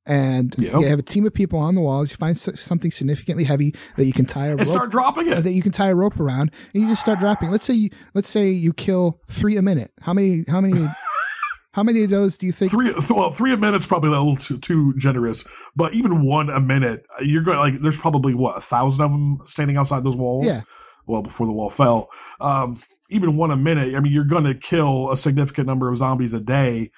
and 0.09 0.55
Yep. 0.59 0.73
you 0.73 0.87
have 0.87 0.99
a 0.99 1.03
team 1.03 1.25
of 1.27 1.33
people 1.35 1.59
on 1.61 1.75
the 1.77 1.81
walls. 1.81 2.11
You 2.11 2.17
find 2.17 2.37
something 2.37 2.91
significantly 2.91 3.45
heavy 3.45 3.75
that 3.97 4.07
you 4.07 4.13
can 4.13 4.25
tie 4.25 4.47
a 4.47 4.51
rope, 4.51 4.61
And 4.61 4.69
start 4.69 4.91
dropping 4.91 5.29
it. 5.29 5.45
That 5.45 5.53
you 5.53 5.63
can 5.63 5.71
tie 5.71 5.91
a 5.91 5.95
rope 5.95 6.19
around, 6.19 6.51
and 6.75 6.83
you 6.83 6.89
just 6.89 7.03
start 7.03 7.21
dropping. 7.21 7.51
Let's 7.51 7.65
say 7.65 7.75
you 7.75 7.91
let's 8.15 8.29
say 8.29 8.49
you 8.51 8.73
kill 8.73 9.21
three 9.29 9.57
a 9.57 9.63
minute. 9.63 9.93
How 10.01 10.13
many? 10.13 10.45
How 10.49 10.61
many? 10.61 10.89
how 11.73 11.83
many 11.83 12.03
of 12.03 12.11
those 12.11 12.39
do 12.39 12.47
you 12.47 12.53
think? 12.53 12.73
Three, 12.73 12.93
well, 13.11 13.31
three 13.31 13.53
a 13.53 13.57
minute's 13.57 13.87
probably 13.87 14.09
a 14.09 14.13
little 14.13 14.37
too, 14.37 14.59
too 14.59 14.95
generous, 14.97 15.45
but 15.77 15.95
even 15.95 16.23
one 16.23 16.51
a 16.51 16.59
minute, 16.59 17.05
you're 17.21 17.43
going 17.43 17.59
like. 17.59 17.81
There's 17.81 17.99
probably 17.99 18.35
what 18.35 18.57
a 18.57 18.61
thousand 18.61 19.05
of 19.05 19.11
them 19.13 19.39
standing 19.47 19.77
outside 19.77 20.03
those 20.05 20.17
walls. 20.17 20.47
Yeah. 20.47 20.63
Well, 21.07 21.23
before 21.23 21.47
the 21.47 21.53
wall 21.53 21.71
fell, 21.71 22.09
um, 22.41 22.83
even 23.11 23.37
one 23.37 23.51
a 23.51 23.57
minute. 23.57 23.95
I 23.95 24.01
mean, 24.01 24.13
you're 24.13 24.25
going 24.25 24.45
to 24.45 24.55
kill 24.55 25.11
a 25.11 25.17
significant 25.17 25.67
number 25.67 25.89
of 25.91 25.97
zombies 25.99 26.35
a 26.35 26.41
day, 26.41 26.91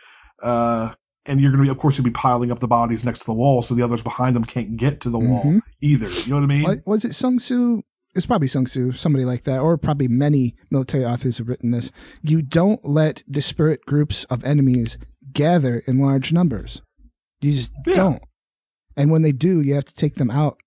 uh, 0.43 0.95
and 1.27 1.41
you're 1.41 1.51
going 1.51 1.62
to 1.62 1.64
be, 1.64 1.71
of 1.71 1.79
course, 1.79 1.97
you'll 1.97 2.05
be 2.05 2.11
piling 2.11 2.51
up 2.51 2.61
the 2.61 2.66
bodies 2.68 3.05
next 3.05 3.21
to 3.21 3.25
the 3.27 3.33
wall, 3.33 3.62
so 3.62 3.75
the 3.75 3.83
others 3.83 4.03
behind 4.03 4.35
them 4.37 4.45
can't 4.45 4.77
get 4.77 5.01
to 5.03 5.11
the 5.11 5.18
wall 5.18 5.43
Mhm. 5.45 5.61
either. 5.81 6.09
You 6.09 6.29
know 6.31 6.37
what 6.37 6.43
I 6.45 6.47
mean? 6.47 6.62
Wa- 6.62 6.77
Was 6.87 7.05
it 7.05 7.14
Sun 7.14 7.39
Tzu? 7.39 7.83
It's 8.14 8.27
probably 8.27 8.49
Sun 8.49 8.64
Tzu, 8.64 8.93
somebody 8.93 9.25
like 9.25 9.45
that, 9.45 9.61
or 9.61 9.77
probably 9.79 10.09
many 10.09 10.57
military 10.71 11.05
authors 11.05 11.39
have 11.39 11.49
written 11.49 11.71
this. 11.71 11.93
You 12.23 12.43
don't 12.43 12.85
let 12.89 13.23
disparate 13.31 13.85
groups 13.87 14.25
of 14.25 14.43
enemies 14.45 14.99
gather 15.33 15.79
in 15.87 15.99
large 16.01 16.33
numbers. 16.33 16.83
You 17.41 17.53
just 17.53 17.73
don't. 17.85 18.23
And 18.97 19.11
when 19.12 19.23
they 19.23 19.33
do, 19.33 19.61
you 19.61 19.75
have 19.75 19.85
to 19.85 19.95
take 19.95 20.16
them 20.16 20.31
out 20.31 20.59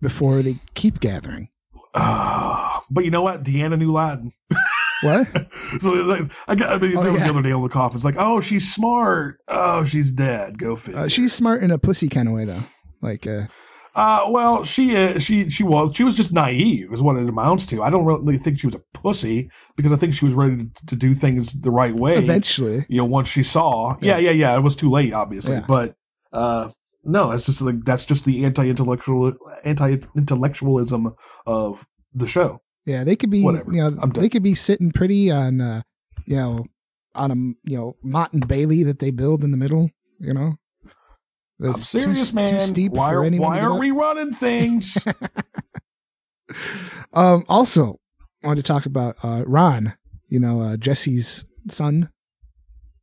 before 0.00 0.42
they 0.42 0.58
keep 0.74 0.98
gathering. 1.00 1.48
but 1.94 3.04
you 3.04 3.10
know 3.10 3.22
what? 3.22 3.44
Deanna 3.44 3.78
knew 3.78 3.92
Latin. 3.92 4.32
What? 5.02 5.28
so 5.80 5.90
like, 5.90 6.22
I, 6.48 6.54
got, 6.54 6.70
I 6.72 6.78
mean, 6.78 6.96
Oh, 6.96 7.02
that 7.04 7.12
was 7.12 7.20
yeah. 7.20 7.26
the 7.28 7.32
other 7.38 7.42
day 7.42 7.52
on 7.52 7.62
the 7.62 7.68
coffin. 7.68 7.96
It's 7.96 8.04
like, 8.04 8.16
oh, 8.18 8.40
she's 8.40 8.72
smart. 8.72 9.38
Oh, 9.48 9.84
she's 9.84 10.10
dead. 10.12 10.58
Go 10.58 10.76
figure. 10.76 11.00
Uh, 11.00 11.08
she's 11.08 11.32
smart 11.32 11.62
in 11.62 11.70
a 11.70 11.78
pussy 11.78 12.08
kind 12.08 12.28
of 12.28 12.34
way, 12.34 12.44
though. 12.44 12.62
Like, 13.00 13.26
uh, 13.26 13.46
Uh, 13.94 14.26
well, 14.30 14.64
she 14.64 14.96
uh, 14.96 15.18
she 15.18 15.50
she 15.50 15.62
was 15.64 15.94
she 15.96 16.04
was 16.04 16.16
just 16.16 16.30
naive, 16.32 16.92
is 16.92 17.02
what 17.02 17.16
it 17.16 17.28
amounts 17.28 17.66
to. 17.66 17.82
I 17.82 17.90
don't 17.90 18.04
really 18.04 18.38
think 18.38 18.58
she 18.60 18.66
was 18.66 18.76
a 18.76 18.82
pussy 18.92 19.50
because 19.76 19.92
I 19.92 19.96
think 19.96 20.14
she 20.14 20.24
was 20.24 20.34
ready 20.34 20.66
to, 20.74 20.86
to 20.86 20.96
do 20.96 21.14
things 21.14 21.52
the 21.52 21.70
right 21.70 21.94
way. 21.94 22.14
Eventually. 22.16 22.84
you 22.88 22.98
know, 22.98 23.04
once 23.04 23.28
she 23.28 23.42
saw, 23.42 23.96
yeah, 24.00 24.18
yeah, 24.18 24.30
yeah, 24.30 24.56
it 24.56 24.60
was 24.62 24.76
too 24.76 24.90
late, 24.90 25.12
obviously, 25.12 25.54
Yeah. 25.54 25.64
but 25.66 25.94
uh, 26.32 26.70
no, 27.04 27.32
it's 27.32 27.46
just 27.46 27.60
like 27.60 27.84
that's 27.84 28.04
just 28.04 28.24
the 28.24 28.44
anti-intellectual 28.44 29.32
anti-intellectualism 29.64 31.14
of 31.46 31.86
the 32.14 32.26
show. 32.26 32.60
Yeah, 32.86 33.04
they 33.04 33.16
could 33.16 33.30
be, 33.30 33.42
Whatever. 33.42 33.72
you 33.72 33.82
know, 33.82 33.90
they 33.90 34.28
could 34.28 34.42
be 34.42 34.54
sitting 34.54 34.90
pretty 34.92 35.30
on, 35.30 35.60
uh, 35.60 35.82
you 36.26 36.36
know, 36.36 36.64
on 37.14 37.30
a, 37.30 37.34
you 37.70 37.76
know, 37.78 37.96
Motte 38.02 38.32
and 38.32 38.46
Bailey 38.48 38.82
that 38.84 38.98
they 38.98 39.10
build 39.10 39.44
in 39.44 39.50
the 39.50 39.56
middle, 39.56 39.90
you 40.18 40.32
know. 40.32 40.54
I'm 41.60 41.72
That's 41.72 41.90
too- 41.92 42.00
serious, 42.00 42.28
too 42.30 42.34
man. 42.36 42.60
steep 42.68 42.92
why 42.92 43.12
are, 43.14 43.28
why 43.30 43.60
are 43.60 43.76
we 43.78 43.90
running 43.90 44.32
things? 44.32 44.96
Um, 47.12 47.44
also, 47.48 47.98
I 48.42 48.46
wanted 48.48 48.64
to 48.64 48.72
talk 48.72 48.86
about 48.86 49.16
uh, 49.22 49.42
Ron, 49.46 49.94
you 50.28 50.38
know, 50.40 50.60
uh, 50.62 50.76
Jesse's 50.76 51.44
son. 51.68 52.10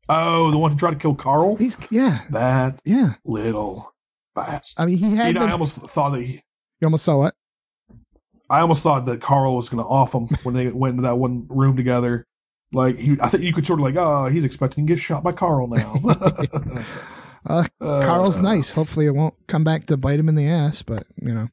oh, 0.09 0.51
the 0.51 0.57
one 0.57 0.71
who 0.71 0.78
tried 0.78 0.91
to 0.91 0.97
kill 0.97 1.15
Carl. 1.15 1.55
He's 1.55 1.78
yeah, 1.91 2.21
that 2.30 2.80
yeah. 2.86 3.15
little 3.23 3.93
bastard. 4.36 4.76
I 4.82 4.86
mean, 4.86 4.97
he 4.97 5.15
had 5.15 5.28
You 5.28 5.34
know, 5.34 5.39
been- 5.41 5.49
I 5.49 5.53
almost 5.53 5.73
thought 5.73 6.09
that 6.11 6.21
he, 6.21 6.34
You 6.82 6.86
almost 6.86 7.05
saw 7.05 7.17
what? 7.17 7.36
I 8.50 8.60
almost 8.60 8.84
thought 8.84 9.06
that 9.06 9.22
Carl 9.22 9.56
was 9.56 9.70
going 9.70 9.84
to 9.84 9.89
off 9.89 10.14
him 10.14 10.28
when 10.43 10.56
they 10.56 10.68
went 10.68 10.91
into 10.91 11.04
that 11.04 11.18
one 11.18 11.48
room 11.50 11.76
together. 11.76 12.26
Like 12.72 12.98
he, 12.98 13.18
I 13.22 13.30
think 13.30 13.43
you 13.43 13.54
could 13.54 13.66
sort 13.66 13.80
of 13.80 13.86
like, 13.86 13.96
oh, 13.96 14.28
he's 14.28 14.43
expecting 14.43 14.86
to 14.86 14.93
get 14.93 15.02
shot 15.02 15.24
by 15.24 15.32
Carl 15.32 15.68
now. 15.68 16.84
Uh, 17.48 17.68
Carl's 17.80 18.39
Uh, 18.39 18.41
nice. 18.41 18.74
Hopefully, 18.74 19.06
it 19.06 19.14
won't 19.14 19.36
come 19.48 19.64
back 19.64 19.86
to 19.86 19.98
bite 19.98 20.20
him 20.20 20.30
in 20.30 20.34
the 20.34 20.48
ass. 20.48 20.82
But 20.82 21.06
you 21.22 21.34
know, 21.34 21.50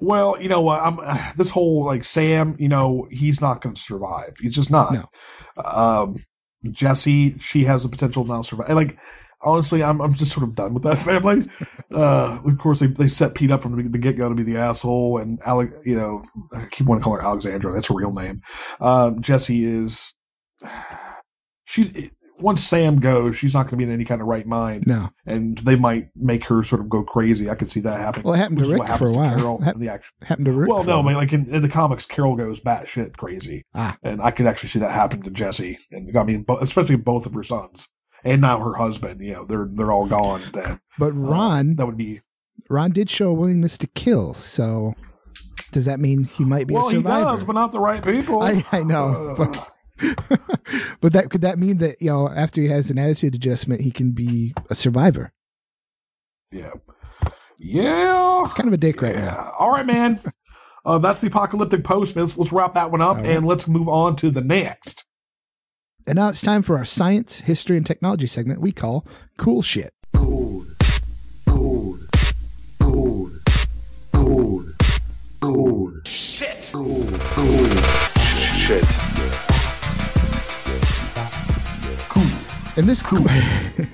well, 0.00 0.40
you 0.40 0.48
know 0.48 0.60
what? 0.60 0.80
I'm 0.80 0.98
this 1.36 1.50
whole 1.50 1.84
like 1.84 2.04
Sam. 2.04 2.56
You 2.58 2.68
know, 2.68 3.06
he's 3.10 3.40
not 3.40 3.60
going 3.60 3.74
to 3.74 3.80
survive. 3.80 4.36
He's 4.40 4.54
just 4.54 4.70
not. 4.70 4.92
No. 4.92 5.62
Um, 5.62 6.24
Jesse, 6.70 7.38
she 7.38 7.64
has 7.64 7.82
the 7.82 7.88
potential 7.88 8.24
to 8.24 8.30
not 8.30 8.46
survive. 8.46 8.68
And 8.68 8.76
like, 8.76 8.96
honestly, 9.44 9.82
I'm 9.82 10.00
I'm 10.00 10.14
just 10.14 10.32
sort 10.32 10.44
of 10.44 10.54
done 10.54 10.74
with 10.74 10.82
that 10.84 10.98
family. 11.04 11.48
Uh, 11.92 12.40
of 12.44 12.58
course, 12.58 12.80
they 12.80 12.86
they 12.86 13.08
set 13.08 13.34
Pete 13.34 13.50
up 13.50 13.62
from 13.62 13.76
the, 13.76 13.88
the 13.88 13.98
get 13.98 14.16
go 14.18 14.28
to 14.28 14.34
be 14.34 14.42
the 14.42 14.56
asshole, 14.56 15.18
and 15.18 15.40
Alec, 15.44 15.70
you 15.84 15.96
know, 15.96 16.22
I 16.54 16.66
keep 16.70 16.86
wanting 16.86 17.00
to 17.00 17.04
call 17.04 17.14
her 17.14 17.22
Alexandra. 17.22 17.72
That's 17.72 17.88
her 17.88 17.94
real 17.94 18.12
name. 18.12 18.40
Um, 18.80 19.20
Jesse 19.22 19.64
is. 19.64 20.14
She's 21.64 21.90
once 22.38 22.62
Sam 22.62 22.98
goes, 22.98 23.36
she's 23.36 23.54
not 23.54 23.62
going 23.64 23.70
to 23.70 23.76
be 23.76 23.84
in 23.84 23.90
any 23.92 24.04
kind 24.04 24.20
of 24.20 24.26
right 24.26 24.44
mind. 24.46 24.84
No. 24.86 25.10
and 25.26 25.56
they 25.58 25.76
might 25.76 26.08
make 26.16 26.44
her 26.46 26.64
sort 26.64 26.80
of 26.80 26.88
go 26.88 27.04
crazy. 27.04 27.48
I 27.48 27.54
could 27.54 27.70
see 27.70 27.78
that 27.80 28.00
happening. 28.00 28.24
Well, 28.24 28.34
it 28.34 28.38
happened 28.38 28.58
to 28.58 28.66
Rick 28.66 28.88
for 28.98 29.06
a 29.06 29.12
while. 29.12 29.36
Carol 29.36 29.62
in 29.64 29.78
the 29.80 29.88
action. 29.88 30.10
happened 30.22 30.46
to 30.46 30.52
Rick. 30.52 30.68
Well, 30.68 30.82
no, 30.82 30.98
I 31.00 31.02
mean, 31.02 31.14
like 31.14 31.32
in, 31.32 31.48
in 31.54 31.62
the 31.62 31.68
comics, 31.68 32.04
Carol 32.04 32.34
goes 32.34 32.58
batshit 32.58 33.16
crazy, 33.16 33.64
Ah. 33.74 33.96
and 34.02 34.20
I 34.20 34.32
could 34.32 34.46
actually 34.46 34.70
see 34.70 34.80
that 34.80 34.90
happen 34.90 35.22
to 35.22 35.30
Jesse, 35.30 35.78
and 35.92 36.14
I 36.16 36.24
mean, 36.24 36.42
bo- 36.42 36.58
especially 36.58 36.96
both 36.96 37.26
of 37.26 37.34
her 37.34 37.44
sons, 37.44 37.86
and 38.24 38.40
now 38.40 38.58
her 38.60 38.74
husband. 38.74 39.20
You 39.20 39.32
know, 39.32 39.44
they're 39.44 39.68
they're 39.70 39.92
all 39.92 40.06
gone. 40.06 40.42
Then 40.52 40.80
But 40.98 41.12
Ron, 41.12 41.76
that 41.76 41.86
would 41.86 41.96
be 41.96 42.20
Ron 42.68 42.90
did 42.92 43.10
show 43.10 43.30
a 43.30 43.34
willingness 43.34 43.76
to 43.78 43.86
kill. 43.86 44.34
So, 44.34 44.94
does 45.72 45.84
that 45.86 46.00
mean 46.00 46.24
he 46.24 46.44
might 46.44 46.66
be 46.66 46.74
well, 46.74 46.86
a 46.88 46.90
he 46.90 46.96
survivor? 46.96 47.24
does, 47.24 47.44
but 47.44 47.52
not 47.52 47.72
the 47.72 47.80
right 47.80 48.04
people. 48.04 48.42
I, 48.42 48.64
I 48.72 48.82
know, 48.82 49.30
Uh, 49.30 49.34
but 49.34 49.68
but 51.00 51.12
that 51.12 51.30
could 51.30 51.42
that 51.42 51.58
mean 51.58 51.78
that 51.78 52.00
you 52.00 52.10
know 52.10 52.28
after 52.28 52.60
he 52.60 52.68
has 52.68 52.90
an 52.90 52.98
attitude 52.98 53.34
adjustment, 53.34 53.80
he 53.80 53.90
can 53.90 54.12
be 54.12 54.54
a 54.70 54.74
survivor? 54.74 55.32
yeah, 56.50 56.72
yeah. 57.58 58.44
It's 58.44 58.54
kind 58.54 58.68
of 58.68 58.72
a 58.72 58.78
dick 58.78 59.00
right 59.02 59.16
now. 59.16 59.54
All 59.58 59.70
right, 59.70 59.86
man. 59.86 60.20
Uh, 60.84 60.98
that's 60.98 61.20
the 61.20 61.28
apocalyptic 61.28 61.84
post. 61.84 62.16
Let's, 62.16 62.36
let's 62.36 62.50
wrap 62.50 62.74
that 62.74 62.90
one 62.90 63.00
up, 63.00 63.16
right. 63.16 63.26
and 63.26 63.46
let's 63.46 63.68
move 63.68 63.88
on 63.88 64.16
to 64.16 64.30
the 64.30 64.40
next. 64.40 65.04
And 66.06 66.16
now 66.16 66.28
it's 66.30 66.40
time 66.40 66.62
for 66.62 66.76
our 66.76 66.84
science, 66.84 67.40
history, 67.40 67.76
and 67.76 67.86
technology 67.86 68.26
segment 68.26 68.60
we 68.60 68.72
call 68.72 69.06
Cool 69.36 69.62
Shit. 69.62 69.94
Cool. 70.14 70.66
Cool. 71.46 71.98
Cool. 72.80 73.30
Cool. 74.12 74.64
Cool. 75.40 75.92
Shit. 76.04 76.70
Cool. 76.72 77.06
Cool. 77.06 77.66
Shit. 78.18 78.84
Cool. 82.08 82.30
In 82.76 82.86
this 82.86 83.02
cool, 83.02 83.26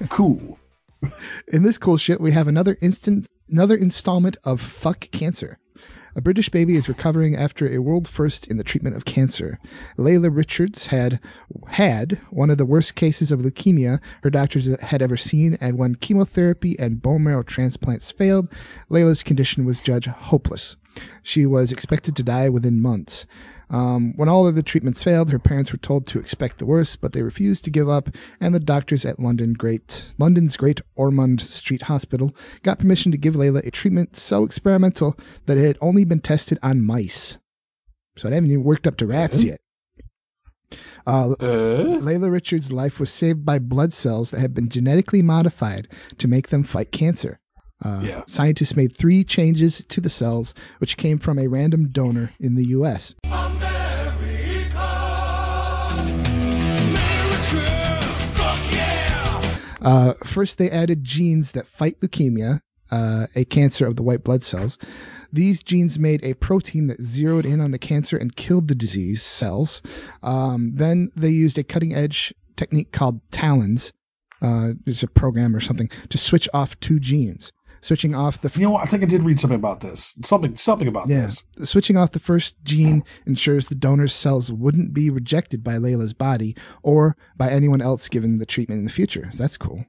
cool. 0.08 0.58
In 1.48 1.62
this 1.62 1.78
cool 1.78 1.96
shit, 1.98 2.20
we 2.20 2.32
have 2.32 2.48
another 2.48 2.78
instant, 2.80 3.26
another 3.50 3.76
installment 3.76 4.36
of 4.44 4.60
Fuck 4.60 5.10
Cancer. 5.10 5.58
A 6.18 6.20
British 6.20 6.48
baby 6.48 6.74
is 6.74 6.88
recovering 6.88 7.36
after 7.36 7.68
a 7.68 7.78
world 7.78 8.08
first 8.08 8.48
in 8.48 8.56
the 8.56 8.64
treatment 8.64 8.96
of 8.96 9.04
cancer. 9.04 9.60
Layla 9.96 10.34
Richards 10.36 10.86
had 10.86 11.20
had 11.68 12.20
one 12.30 12.50
of 12.50 12.58
the 12.58 12.66
worst 12.66 12.96
cases 12.96 13.30
of 13.30 13.38
leukemia 13.38 14.00
her 14.24 14.28
doctors 14.28 14.66
had 14.80 15.00
ever 15.00 15.16
seen, 15.16 15.56
and 15.60 15.78
when 15.78 15.94
chemotherapy 15.94 16.76
and 16.76 17.00
bone 17.00 17.22
marrow 17.22 17.44
transplants 17.44 18.10
failed, 18.10 18.52
Layla's 18.90 19.22
condition 19.22 19.64
was 19.64 19.78
judged 19.80 20.08
hopeless. 20.08 20.74
She 21.22 21.46
was 21.46 21.70
expected 21.70 22.16
to 22.16 22.24
die 22.24 22.48
within 22.48 22.82
months. 22.82 23.24
Um, 23.70 24.14
when 24.16 24.28
all 24.30 24.46
of 24.46 24.54
the 24.54 24.62
treatments 24.62 25.02
failed, 25.02 25.30
her 25.30 25.38
parents 25.38 25.72
were 25.72 25.78
told 25.78 26.06
to 26.06 26.18
expect 26.18 26.56
the 26.58 26.64
worst, 26.66 27.00
but 27.02 27.12
they 27.12 27.22
refused 27.22 27.64
to 27.64 27.70
give 27.70 27.88
up, 27.88 28.08
and 28.40 28.54
the 28.54 28.60
doctors 28.60 29.04
at 29.04 29.20
London 29.20 29.52
Great 29.52 30.06
London's 30.16 30.56
Great 30.56 30.80
Ormond 30.96 31.40
Street 31.42 31.82
Hospital 31.82 32.34
got 32.62 32.78
permission 32.78 33.12
to 33.12 33.18
give 33.18 33.34
Layla 33.34 33.66
a 33.66 33.70
treatment 33.70 34.16
so 34.16 34.44
experimental 34.44 35.18
that 35.46 35.58
it 35.58 35.66
had 35.66 35.78
only 35.82 36.04
been 36.04 36.20
tested 36.20 36.58
on 36.62 36.80
mice. 36.82 37.36
So 38.16 38.28
it 38.28 38.32
hadn't 38.32 38.50
even 38.50 38.64
worked 38.64 38.86
up 38.86 38.96
to 38.96 39.06
rats 39.06 39.44
yet. 39.44 39.60
Uh, 41.06 41.34
Layla 41.40 42.30
Richards' 42.30 42.72
life 42.72 42.98
was 43.00 43.10
saved 43.10 43.44
by 43.44 43.58
blood 43.58 43.92
cells 43.92 44.30
that 44.30 44.40
had 44.40 44.54
been 44.54 44.68
genetically 44.68 45.22
modified 45.22 45.88
to 46.18 46.28
make 46.28 46.48
them 46.48 46.62
fight 46.64 46.92
cancer. 46.92 47.38
Uh, 47.84 48.00
Yeah. 48.02 48.22
Scientists 48.26 48.76
made 48.76 48.96
three 48.96 49.24
changes 49.24 49.84
to 49.86 50.00
the 50.00 50.10
cells, 50.10 50.52
which 50.78 50.96
came 50.96 51.18
from 51.18 51.38
a 51.38 51.46
random 51.46 51.88
donor 51.88 52.32
in 52.40 52.56
the 52.56 52.66
U.S. 52.68 53.14
Uh, 59.80 60.14
first, 60.24 60.58
they 60.58 60.70
added 60.70 61.04
genes 61.04 61.52
that 61.52 61.66
fight 61.66 62.00
leukemia, 62.00 62.60
uh, 62.90 63.26
a 63.34 63.44
cancer 63.44 63.86
of 63.86 63.96
the 63.96 64.02
white 64.02 64.24
blood 64.24 64.42
cells. 64.42 64.78
These 65.32 65.62
genes 65.62 65.98
made 65.98 66.24
a 66.24 66.34
protein 66.34 66.86
that 66.86 67.02
zeroed 67.02 67.44
in 67.44 67.60
on 67.60 67.70
the 67.70 67.78
cancer 67.78 68.16
and 68.16 68.34
killed 68.34 68.68
the 68.68 68.74
disease 68.74 69.22
cells. 69.22 69.82
Um, 70.22 70.72
then 70.74 71.10
they 71.14 71.28
used 71.28 71.58
a 71.58 71.62
cutting 71.62 71.94
edge 71.94 72.32
technique 72.56 72.92
called 72.92 73.20
TALENs. 73.30 73.92
Uh, 74.40 74.72
it's 74.86 75.02
a 75.02 75.08
program 75.08 75.54
or 75.54 75.60
something 75.60 75.90
to 76.08 76.18
switch 76.18 76.48
off 76.54 76.78
two 76.80 76.98
genes. 76.98 77.52
Switching 77.80 78.14
off 78.14 78.40
the 78.40 78.50
You 78.54 78.66
know 78.66 78.70
what? 78.72 78.82
I 78.82 78.86
think 78.86 79.02
I 79.02 79.06
did 79.06 79.22
read 79.22 79.40
something 79.40 79.58
about 79.58 79.80
this. 79.80 80.14
Something 80.24 80.56
something 80.56 80.88
about 80.88 81.08
yeah. 81.08 81.26
this. 81.26 81.44
Switching 81.70 81.96
off 81.96 82.12
the 82.12 82.18
first 82.18 82.56
gene 82.64 83.04
ensures 83.26 83.68
the 83.68 83.74
donor's 83.74 84.12
cells 84.12 84.50
wouldn't 84.52 84.92
be 84.92 85.10
rejected 85.10 85.62
by 85.62 85.74
Layla's 85.74 86.12
body 86.12 86.56
or 86.82 87.16
by 87.36 87.50
anyone 87.50 87.80
else 87.80 88.08
given 88.08 88.38
the 88.38 88.46
treatment 88.46 88.78
in 88.78 88.84
the 88.84 88.92
future. 88.92 89.28
So 89.32 89.38
that's 89.38 89.56
cool. 89.56 89.84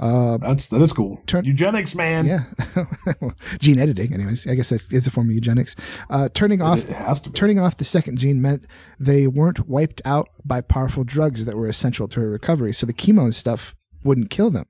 Uh, 0.00 0.38
That's 0.38 0.68
that 0.68 0.80
is 0.80 0.92
cool. 0.92 1.20
Eugenics, 1.42 1.94
man. 1.94 2.24
yeah. 2.24 2.44
gene 3.58 3.78
editing, 3.78 4.14
anyways. 4.14 4.46
I 4.46 4.54
guess 4.54 4.70
that's 4.70 4.90
is 4.92 5.06
a 5.06 5.10
form 5.10 5.28
of 5.28 5.34
eugenics. 5.34 5.76
Uh, 6.08 6.28
turning 6.32 6.62
off 6.62 6.78
it 6.88 6.96
has 6.96 7.20
to 7.20 7.30
be. 7.30 7.34
turning 7.38 7.58
off 7.58 7.76
the 7.76 7.84
second 7.84 8.18
gene 8.18 8.40
meant 8.40 8.66
they 8.98 9.26
weren't 9.26 9.68
wiped 9.68 10.00
out 10.04 10.28
by 10.44 10.60
powerful 10.60 11.04
drugs 11.04 11.44
that 11.44 11.56
were 11.56 11.68
essential 11.68 12.08
to 12.08 12.20
her 12.20 12.30
recovery. 12.30 12.72
So 12.72 12.86
the 12.86 12.92
chemo 12.94 13.24
and 13.24 13.34
stuff 13.34 13.74
wouldn't 14.04 14.30
kill 14.30 14.50
them. 14.50 14.66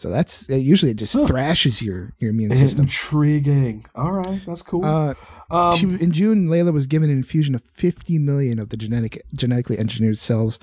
So 0.00 0.08
that's 0.08 0.48
uh, 0.48 0.54
usually 0.56 0.92
it 0.92 0.96
just 0.96 1.12
thrashes 1.26 1.82
your 1.82 2.14
your 2.18 2.30
immune 2.30 2.54
system. 2.54 2.84
Intriguing. 2.84 3.84
All 3.94 4.12
right, 4.12 4.40
that's 4.46 4.62
cool. 4.62 4.82
Uh, 4.82 5.12
Um, 5.50 5.76
she, 5.76 5.84
in 5.84 6.10
June, 6.12 6.46
Layla 6.46 6.72
was 6.72 6.86
given 6.86 7.10
an 7.10 7.16
infusion 7.16 7.54
of 7.54 7.62
50 7.74 8.18
million 8.18 8.58
of 8.58 8.70
the 8.70 8.78
genetic 8.78 9.20
genetically 9.34 9.78
engineered 9.78 10.18
cells. 10.18 10.58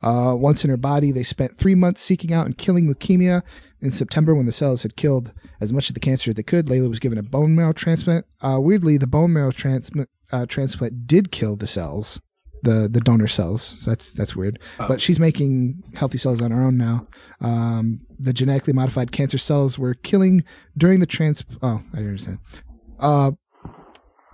Uh, 0.00 0.32
once 0.34 0.64
in 0.64 0.70
her 0.70 0.78
body, 0.78 1.12
they 1.12 1.22
spent 1.22 1.58
three 1.58 1.74
months 1.74 2.00
seeking 2.00 2.32
out 2.32 2.46
and 2.46 2.56
killing 2.56 2.86
leukemia. 2.86 3.42
In 3.82 3.90
September, 3.90 4.34
when 4.34 4.46
the 4.46 4.52
cells 4.52 4.84
had 4.84 4.96
killed 4.96 5.32
as 5.60 5.70
much 5.70 5.90
of 5.90 5.94
the 5.94 6.00
cancer 6.00 6.30
as 6.30 6.36
they 6.36 6.42
could, 6.42 6.66
Layla 6.66 6.88
was 6.88 6.98
given 7.00 7.18
a 7.18 7.22
bone 7.22 7.54
marrow 7.54 7.74
transplant. 7.74 8.24
Uh, 8.40 8.58
weirdly, 8.58 8.96
the 8.96 9.06
bone 9.06 9.34
marrow 9.34 9.50
transplant 9.50 10.08
uh, 10.32 10.46
transplant 10.46 11.06
did 11.06 11.30
kill 11.30 11.56
the 11.56 11.66
cells, 11.66 12.20
the 12.62 12.88
the 12.90 13.00
donor 13.00 13.26
cells. 13.26 13.62
So 13.78 13.90
that's 13.90 14.12
that's 14.12 14.34
weird. 14.36 14.58
But 14.78 15.00
she's 15.00 15.18
making 15.18 15.82
healthy 15.94 16.18
cells 16.18 16.40
on 16.42 16.50
her 16.50 16.62
own 16.62 16.76
now. 16.76 17.06
Um, 17.40 18.00
the 18.18 18.32
genetically 18.32 18.72
modified 18.72 19.12
cancer 19.12 19.38
cells 19.38 19.78
were 19.78 19.94
killing 19.94 20.44
during 20.76 21.00
the 21.00 21.06
trans. 21.06 21.44
Oh, 21.62 21.82
I 21.94 21.98
understand. 21.98 22.38
Uh, 22.98 23.32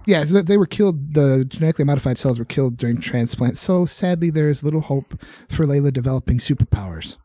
yeah, 0.06 0.24
so 0.24 0.42
they 0.42 0.56
were 0.56 0.66
killed. 0.66 1.14
The 1.14 1.44
genetically 1.46 1.84
modified 1.84 2.18
cells 2.18 2.38
were 2.38 2.44
killed 2.44 2.76
during 2.76 3.00
transplant. 3.00 3.56
So 3.56 3.86
sadly, 3.86 4.30
there 4.30 4.48
is 4.48 4.62
little 4.62 4.82
hope 4.82 5.18
for 5.48 5.66
Layla 5.66 5.92
developing 5.92 6.38
superpowers. 6.38 7.16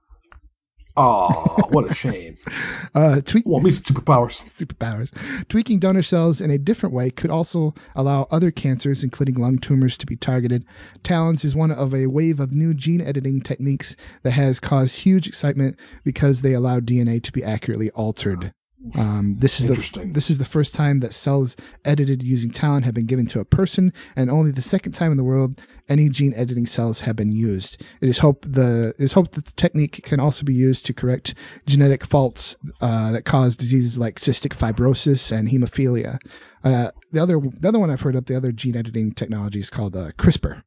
Oh, 1.02 1.56
what 1.70 1.90
a 1.90 1.94
shame. 1.94 2.38
Uh, 2.96 3.22
tweak- 3.22 3.46
Want 3.46 3.64
me 3.64 3.70
some 3.70 3.84
superpowers? 3.84 4.42
superpowers. 4.50 5.14
Tweaking 5.48 5.78
donor 5.80 6.02
cells 6.02 6.42
in 6.42 6.50
a 6.50 6.58
different 6.58 6.94
way 6.96 7.12
could 7.12 7.30
also 7.30 7.76
allow 7.96 8.28
other 8.32 8.50
cancers, 8.50 9.04
including 9.04 9.36
lung 9.36 9.60
tumors, 9.60 9.96
to 9.96 10.08
be 10.08 10.16
targeted. 10.16 10.66
TALENs 11.04 11.46
is 11.46 11.56
one 11.56 11.70
of 11.72 11.94
a 11.94 12.08
wave 12.08 12.40
of 12.40 12.52
new 12.52 12.74
gene 12.74 13.00
editing 13.00 13.42
techniques 13.42 13.96
that 14.24 14.32
has 14.32 14.60
caused 14.60 15.02
huge 15.02 15.28
excitement 15.28 15.78
because 16.04 16.42
they 16.42 16.54
allow 16.54 16.80
DNA 16.80 17.22
to 17.22 17.32
be 17.32 17.44
accurately 17.44 17.92
altered. 17.92 18.52
Um, 18.96 19.36
this 19.40 19.60
is 19.60 19.68
the 19.68 20.10
this 20.14 20.30
is 20.30 20.38
the 20.38 20.46
first 20.46 20.74
time 20.74 21.00
that 21.00 21.14
cells 21.14 21.58
edited 21.84 22.24
using 22.24 22.50
TALEN 22.50 22.84
have 22.84 22.94
been 22.94 23.08
given 23.08 23.26
to 23.28 23.42
a 23.42 23.46
person, 23.46 23.92
and 24.16 24.32
only 24.32 24.52
the 24.52 24.62
second 24.62 24.94
time 24.94 25.12
in 25.12 25.18
the 25.18 25.24
world 25.24 25.62
any 25.90 26.08
gene 26.08 26.34
editing 26.34 26.66
cells 26.66 27.02
have 27.02 27.18
been 27.18 27.34
used. 27.34 27.82
It 28.00 28.08
is 28.08 28.20
hope 28.20 28.46
the 28.48 28.90
it 28.98 29.04
is 29.04 29.14
hoped 29.14 29.34
that 29.34 29.46
the 29.46 29.52
technique 29.52 30.02
can 30.04 30.22
also 30.22 30.46
be 30.46 30.54
used 30.54 30.86
to 30.86 30.94
correct 30.94 31.36
genetic 31.66 32.06
faults 32.06 32.56
uh, 32.80 33.12
that 33.12 33.26
cause 33.26 33.58
diseases 33.58 34.00
like 34.00 34.18
cystic 34.18 34.56
fibrosis 34.56 35.30
and 35.32 35.50
hemophilia. 35.50 36.20
Uh, 36.64 36.92
the 37.12 37.22
other 37.22 37.38
the 37.40 37.68
other 37.68 37.80
one 37.80 37.92
I've 37.92 38.02
heard 38.02 38.16
of 38.16 38.26
the 38.28 38.38
other 38.38 38.54
gene 38.54 38.78
editing 38.78 39.12
technology 39.12 39.60
is 39.60 39.70
called 39.70 39.98
uh, 39.98 40.12
CRISPR. 40.12 40.64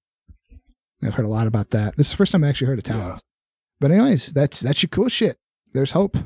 I've 1.02 1.14
heard 1.14 1.26
a 1.26 1.30
lot 1.30 1.46
about 1.46 1.70
that. 1.70 1.96
This 1.96 2.08
is 2.08 2.12
the 2.12 2.18
first 2.18 2.32
time 2.32 2.44
I 2.44 2.50
actually 2.50 2.68
heard 2.68 2.78
of 2.78 2.84
TALENs. 2.84 3.20
But 3.80 3.90
anyways, 3.90 4.34
that's 4.34 4.60
that's 4.60 4.82
your 4.82 4.90
cool 4.90 5.08
shit. 5.08 5.38
There's 5.72 5.92
hope. 5.92 6.18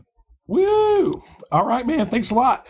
Woo! 0.49 1.23
All 1.51 1.67
right, 1.67 1.85
man. 1.87 2.07
Thanks 2.07 2.31
a 2.31 2.35
lot. 2.35 2.69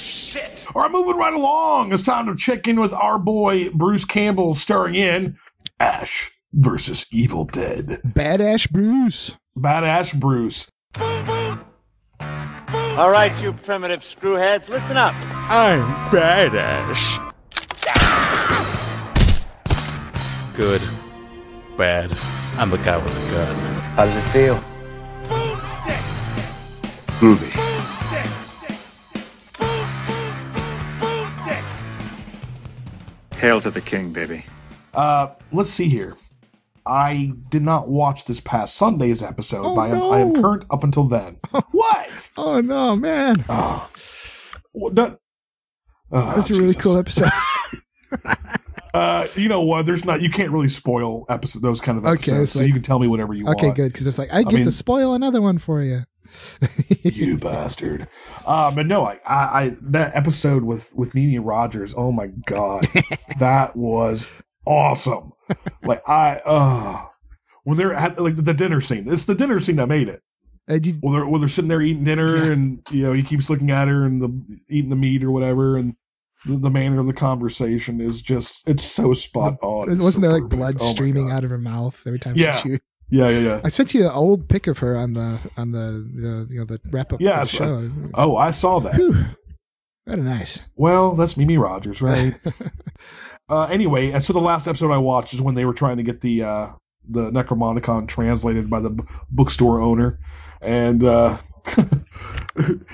Shit! 0.00 0.66
All 0.74 0.82
right, 0.82 0.90
moving 0.90 1.16
right 1.16 1.34
along. 1.34 1.92
It's 1.92 2.02
time 2.02 2.26
to 2.26 2.34
check 2.36 2.66
in 2.66 2.80
with 2.80 2.92
our 2.92 3.18
boy 3.18 3.70
Bruce 3.70 4.04
Campbell, 4.04 4.54
starring 4.54 4.96
in 4.96 5.36
Ash 5.78 6.32
versus 6.52 7.06
Evil 7.12 7.44
Dead. 7.44 8.00
Badass 8.04 8.68
Bruce. 8.70 9.36
Badass 9.56 10.18
Bruce. 10.18 10.68
All 10.98 11.62
right, 13.10 13.40
you 13.42 13.52
primitive 13.52 14.00
screwheads, 14.00 14.68
listen 14.68 14.96
up. 14.96 15.14
I'm 15.48 15.82
badass. 16.10 17.22
Good. 20.56 20.80
Bad. 21.76 22.10
I'm 22.56 22.70
the 22.70 22.78
guy 22.78 22.96
with 22.96 23.26
the 23.26 23.30
gun. 23.32 23.54
How 23.94 24.06
does 24.06 24.16
it 24.16 24.22
feel? 24.30 24.60
Groovy. 27.18 27.52
Hail 33.36 33.60
to 33.60 33.70
the 33.70 33.80
king, 33.80 34.12
baby. 34.12 34.44
Uh, 34.94 35.28
let's 35.52 35.70
see 35.70 35.88
here. 35.88 36.16
I 36.86 37.32
did 37.50 37.62
not 37.62 37.88
watch 37.88 38.24
this 38.24 38.40
past 38.40 38.76
Sunday's 38.76 39.22
episode, 39.22 39.64
Oh, 39.66 39.74
but 39.74 39.82
I 39.82 39.88
am, 39.88 40.02
I 40.02 40.20
am 40.20 40.40
current 40.42 40.64
up 40.70 40.84
until 40.84 41.04
then. 41.04 41.36
what? 41.72 42.30
Oh 42.36 42.60
no, 42.60 42.94
man! 42.96 43.44
Oh, 43.48 43.90
what 44.72 44.94
that, 44.94 45.18
oh, 46.12 46.34
That's 46.36 46.48
a 46.50 46.54
really 46.54 46.74
cool 46.74 46.96
episode. 46.98 47.30
Uh, 48.94 49.28
you 49.36 49.46
know 49.46 49.60
what? 49.60 49.84
There's 49.84 50.06
not. 50.06 50.22
You 50.22 50.30
can't 50.30 50.50
really 50.50 50.70
spoil 50.70 51.26
episode 51.28 51.60
those 51.60 51.82
kind 51.82 51.98
of 51.98 52.06
Okay, 52.06 52.12
episodes, 52.32 52.40
it's 52.44 52.52
so 52.52 52.60
like- 52.60 52.68
you 52.68 52.72
can 52.72 52.82
tell 52.82 52.98
me 52.98 53.06
whatever 53.06 53.34
you 53.34 53.42
okay, 53.42 53.48
want. 53.48 53.60
Okay, 53.60 53.72
good 53.74 53.92
because 53.92 54.06
it's 54.06 54.16
like 54.16 54.32
I 54.32 54.42
get 54.42 54.54
mean- 54.54 54.64
to 54.64 54.72
spoil 54.72 55.12
another 55.12 55.42
one 55.42 55.58
for 55.58 55.82
you. 55.82 56.04
You 57.02 57.38
bastard. 57.38 58.08
Uh, 58.44 58.70
but 58.70 58.86
no, 58.86 59.04
I, 59.04 59.20
I, 59.26 59.36
I 59.62 59.76
that 59.82 60.14
episode 60.16 60.64
with 60.64 60.94
with 60.94 61.14
Mimi 61.14 61.38
Rogers. 61.38 61.94
Oh 61.96 62.12
my 62.12 62.28
god, 62.46 62.86
that 63.38 63.76
was 63.76 64.26
awesome. 64.66 65.32
Like 65.82 66.02
I, 66.08 66.36
uh, 66.44 67.06
when 67.64 67.76
they're 67.78 67.94
at 67.94 68.20
like 68.20 68.36
the 68.36 68.54
dinner 68.54 68.80
scene. 68.80 69.10
It's 69.12 69.24
the 69.24 69.34
dinner 69.34 69.60
scene 69.60 69.76
that 69.76 69.88
made 69.88 70.08
it. 70.08 70.22
Uh, 70.68 70.78
did- 70.78 70.98
Well, 71.02 71.12
they're, 71.12 71.26
well, 71.26 71.38
they're 71.40 71.48
sitting 71.48 71.68
there 71.68 71.80
eating 71.82 72.04
dinner, 72.04 72.36
Yeah. 72.46 72.52
and 72.52 72.82
you 72.90 73.02
know 73.04 73.12
he 73.12 73.22
keeps 73.22 73.48
looking 73.48 73.70
at 73.70 73.86
her 73.88 74.04
and 74.04 74.20
the 74.20 74.58
eating 74.68 74.90
the 74.90 74.96
meat 74.96 75.22
or 75.22 75.30
whatever, 75.30 75.76
and 75.76 75.94
the, 76.44 76.56
the 76.56 76.70
manner 76.70 76.98
of 77.00 77.06
the 77.06 77.12
conversation 77.12 78.00
is 78.00 78.20
just 78.22 78.66
it's 78.68 78.84
so 78.84 79.14
spot 79.14 79.56
on. 79.62 79.88
Wasn't 79.88 80.14
so 80.14 80.20
there 80.20 80.32
like 80.32 80.42
perfect. 80.42 80.56
blood 80.58 80.76
Oh 80.80 80.92
streaming 80.92 81.30
out 81.30 81.44
of 81.44 81.50
her 81.50 81.58
mouth 81.58 82.00
every 82.06 82.18
time 82.18 82.34
Yeah. 82.36 82.56
she 82.56 82.68
chewed? 82.70 82.80
Yeah, 83.08 83.28
yeah, 83.28 83.38
yeah. 83.38 83.60
I 83.62 83.68
sent 83.68 83.94
you 83.94 84.04
an 84.04 84.12
old 84.12 84.48
pic 84.48 84.66
of 84.66 84.78
her 84.78 84.96
on 84.96 85.12
the 85.12 85.38
on 85.56 85.72
the, 85.72 86.08
the 86.14 86.46
you 86.50 86.58
know 86.60 86.64
the 86.64 86.80
wrap 86.90 87.12
up 87.12 87.20
Yeah, 87.20 87.44
show. 87.44 87.88
Oh, 88.14 88.36
I 88.36 88.50
saw 88.50 88.80
that. 88.80 88.94
Very 90.06 90.22
nice. 90.22 90.62
Well, 90.76 91.14
that's 91.14 91.36
Mimi 91.36 91.56
Rogers, 91.58 92.00
right? 92.00 92.34
uh, 93.48 93.64
anyway, 93.64 94.10
and 94.10 94.22
so 94.22 94.32
the 94.32 94.40
last 94.40 94.68
episode 94.68 94.92
I 94.92 94.98
watched 94.98 95.34
is 95.34 95.40
when 95.40 95.54
they 95.54 95.64
were 95.64 95.74
trying 95.74 95.96
to 95.96 96.02
get 96.02 96.20
the 96.20 96.42
uh, 96.42 96.68
the 97.08 97.30
Necronomicon 97.30 98.08
translated 98.08 98.68
by 98.70 98.80
the 98.80 98.90
b- 98.90 99.04
bookstore 99.30 99.80
owner, 99.80 100.18
and 100.60 101.02
uh, 101.04 101.38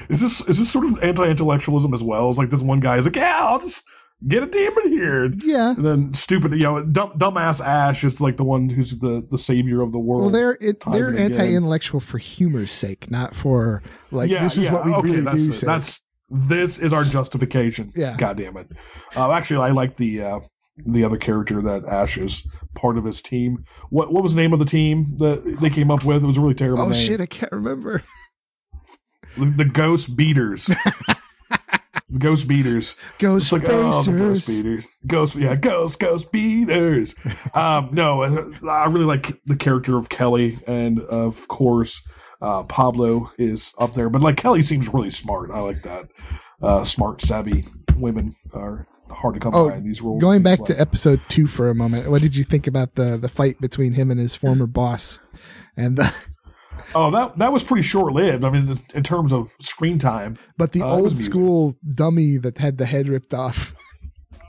is 0.09 0.21
this 0.21 0.41
is 0.43 0.59
this 0.59 0.71
sort 0.71 0.87
of 0.87 0.99
anti-intellectualism 1.03 1.93
as 1.95 2.03
well? 2.03 2.29
It's 2.29 2.39
like 2.39 2.51
this 2.51 2.63
one 2.63 2.81
guy 2.81 2.99
is 2.99 3.05
like, 3.05 3.17
yeah, 3.17 3.41
I'll 3.43 3.61
just 3.61 3.83
get 4.29 4.43
a 4.43 4.47
demon 4.47 4.91
here, 4.93 5.33
Yeah. 5.39 5.71
and 5.75 5.85
then 5.85 6.15
stupid, 6.15 6.53
you 6.53 6.59
know, 6.61 6.83
dumb, 6.83 7.13
dumbass 7.19 7.65
Ash 7.65 8.05
is 8.05 8.21
like 8.21 8.37
the 8.37 8.45
one 8.45 8.69
who's 8.69 8.99
the 8.99 9.27
the 9.31 9.39
savior 9.39 9.81
of 9.83 9.93
the 9.93 9.99
world. 9.99 10.23
Well, 10.23 10.31
they're 10.31 10.59
it, 10.61 10.83
they're 10.93 11.17
anti-intellectual 11.17 12.01
for 12.01 12.19
humor's 12.19 12.71
sake, 12.71 13.11
not 13.11 13.35
for 13.35 13.83
like 14.11 14.31
Yeah, 14.31 14.45
this 14.45 14.55
is 14.59 14.65
yeah, 14.65 14.73
what 14.73 14.85
we 14.85 14.93
okay, 14.95 15.09
really 15.09 15.21
that's 15.23 15.37
do. 15.37 15.51
it. 15.51 15.61
That's 15.61 16.01
this 16.31 16.79
is 16.79 16.93
our 16.93 17.05
justification. 17.05 17.93
Yeah. 17.95 18.17
God 18.17 18.37
damn 18.39 18.57
it. 18.57 18.71
Uh, 19.15 19.31
actually, 19.33 19.65
I 19.65 19.71
like 19.71 19.97
the 19.97 20.23
uh, 20.23 20.41
the 20.87 21.05
other 21.05 21.19
character 21.19 21.61
that 21.61 21.85
Ash 21.85 22.17
is 22.17 22.43
part 22.75 22.97
of 22.97 23.05
his 23.05 23.21
team. 23.21 23.65
What 23.91 24.13
what 24.13 24.23
was 24.23 24.35
the 24.35 24.41
name 24.41 24.53
of 24.53 24.59
the 24.59 24.65
team 24.65 25.15
that 25.19 25.59
they 25.61 25.69
came 25.71 25.91
up 25.91 26.05
with? 26.05 26.23
It 26.23 26.27
was 26.27 26.39
a 26.39 26.41
really 26.41 26.55
terrible 26.55 26.85
oh 26.85 26.89
name. 26.89 27.07
shit, 27.07 27.21
I 27.21 27.27
can't 27.27 27.53
remember. 27.53 28.03
The, 29.37 29.47
the 29.47 29.65
Ghost 29.65 30.15
Beaters. 30.17 30.69
Ghost 32.19 32.47
Beaters. 32.49 32.97
Ghost 33.19 33.45
It's 33.45 33.53
like, 33.53 33.63
oh, 33.73 34.05
Ghost 34.05 34.47
Beaters. 34.47 34.85
Ghost, 35.07 35.35
yeah, 35.35 35.55
Ghost, 35.55 35.99
Ghost 35.99 36.31
Beaters. 36.33 37.15
um, 37.55 37.91
no, 37.93 38.23
I 38.23 38.85
really 38.87 39.07
like 39.07 39.41
the 39.47 39.57
character 39.57 39.97
of 39.99 40.09
Kelly, 40.09 40.59
and 40.67 41.01
of 41.01 41.49
course, 41.49 42.03
uh, 42.41 42.65
Pablo 42.65 43.31
is 43.39 43.73
up 43.79 43.95
there. 43.95 44.09
But 44.11 44.23
like 44.23 44.37
Kelly 44.37 44.63
seems 44.63 44.93
really 44.93 45.11
smart. 45.11 45.51
I 45.51 45.61
like 45.61 45.83
that. 45.83 46.09
Uh, 46.61 46.85
smart, 46.85 47.21
savvy 47.23 47.67
women 47.97 48.35
are 48.53 48.87
hard 49.11 49.35
to 49.35 49.41
come 49.41 49.55
Oh, 49.55 49.69
by 49.69 49.77
in 49.77 49.85
these 49.85 50.01
roles. 50.01 50.21
going 50.21 50.43
back 50.43 50.61
like. 50.61 50.69
to 50.69 50.81
episode 50.81 51.21
two 51.29 51.47
for 51.47 51.69
a 51.69 51.75
moment, 51.75 52.09
what 52.11 52.23
did 52.23 52.35
you 52.37 52.45
think 52.45 52.67
about 52.67 52.95
the 52.95 53.17
the 53.17 53.29
fight 53.29 53.61
between 53.61 53.93
him 53.95 54.11
and 54.11 54.19
his 54.21 54.35
former 54.35 54.67
boss? 54.67 55.19
And 55.77 55.97
the, 55.97 56.15
Oh, 56.95 57.11
that 57.11 57.37
that 57.37 57.53
was 57.53 57.63
pretty 57.63 57.83
short 57.83 58.13
lived. 58.13 58.45
I 58.45 58.51
mean, 58.51 58.79
in, 58.95 59.03
terms 59.03 59.33
of 59.33 59.55
screen 59.61 59.99
time. 59.99 60.39
But 60.59 60.73
the 60.73 60.83
Uh, 60.83 60.89
old 60.89 61.17
school 61.17 61.77
dummy 61.95 62.37
that 62.39 62.59
had 62.59 62.79
the 62.79 62.87
head 62.87 63.09
ripped 63.09 63.33
off. 63.33 63.75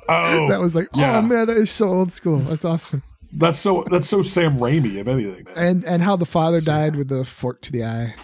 Oh, 0.09 0.47
that 0.49 0.59
was 0.59 0.75
like, 0.75 0.87
yeah. 0.93 1.17
oh 1.17 1.21
man, 1.21 1.47
that 1.47 1.57
is 1.57 1.71
so 1.71 1.87
old 1.87 2.11
school. 2.11 2.39
That's 2.39 2.65
awesome. 2.65 3.01
That's 3.31 3.57
so 3.59 3.83
that's 3.89 4.07
so 4.07 4.21
Sam 4.21 4.57
Raimi, 4.57 4.95
if 4.95 5.07
anything. 5.07 5.45
Man. 5.45 5.53
And 5.57 5.85
and 5.85 6.03
how 6.03 6.15
the 6.15 6.25
father 6.25 6.59
died 6.59 6.95
with 6.95 7.07
the 7.07 7.23
fork 7.25 7.61
to 7.63 7.71
the 7.71 7.83
eye. 7.85 8.15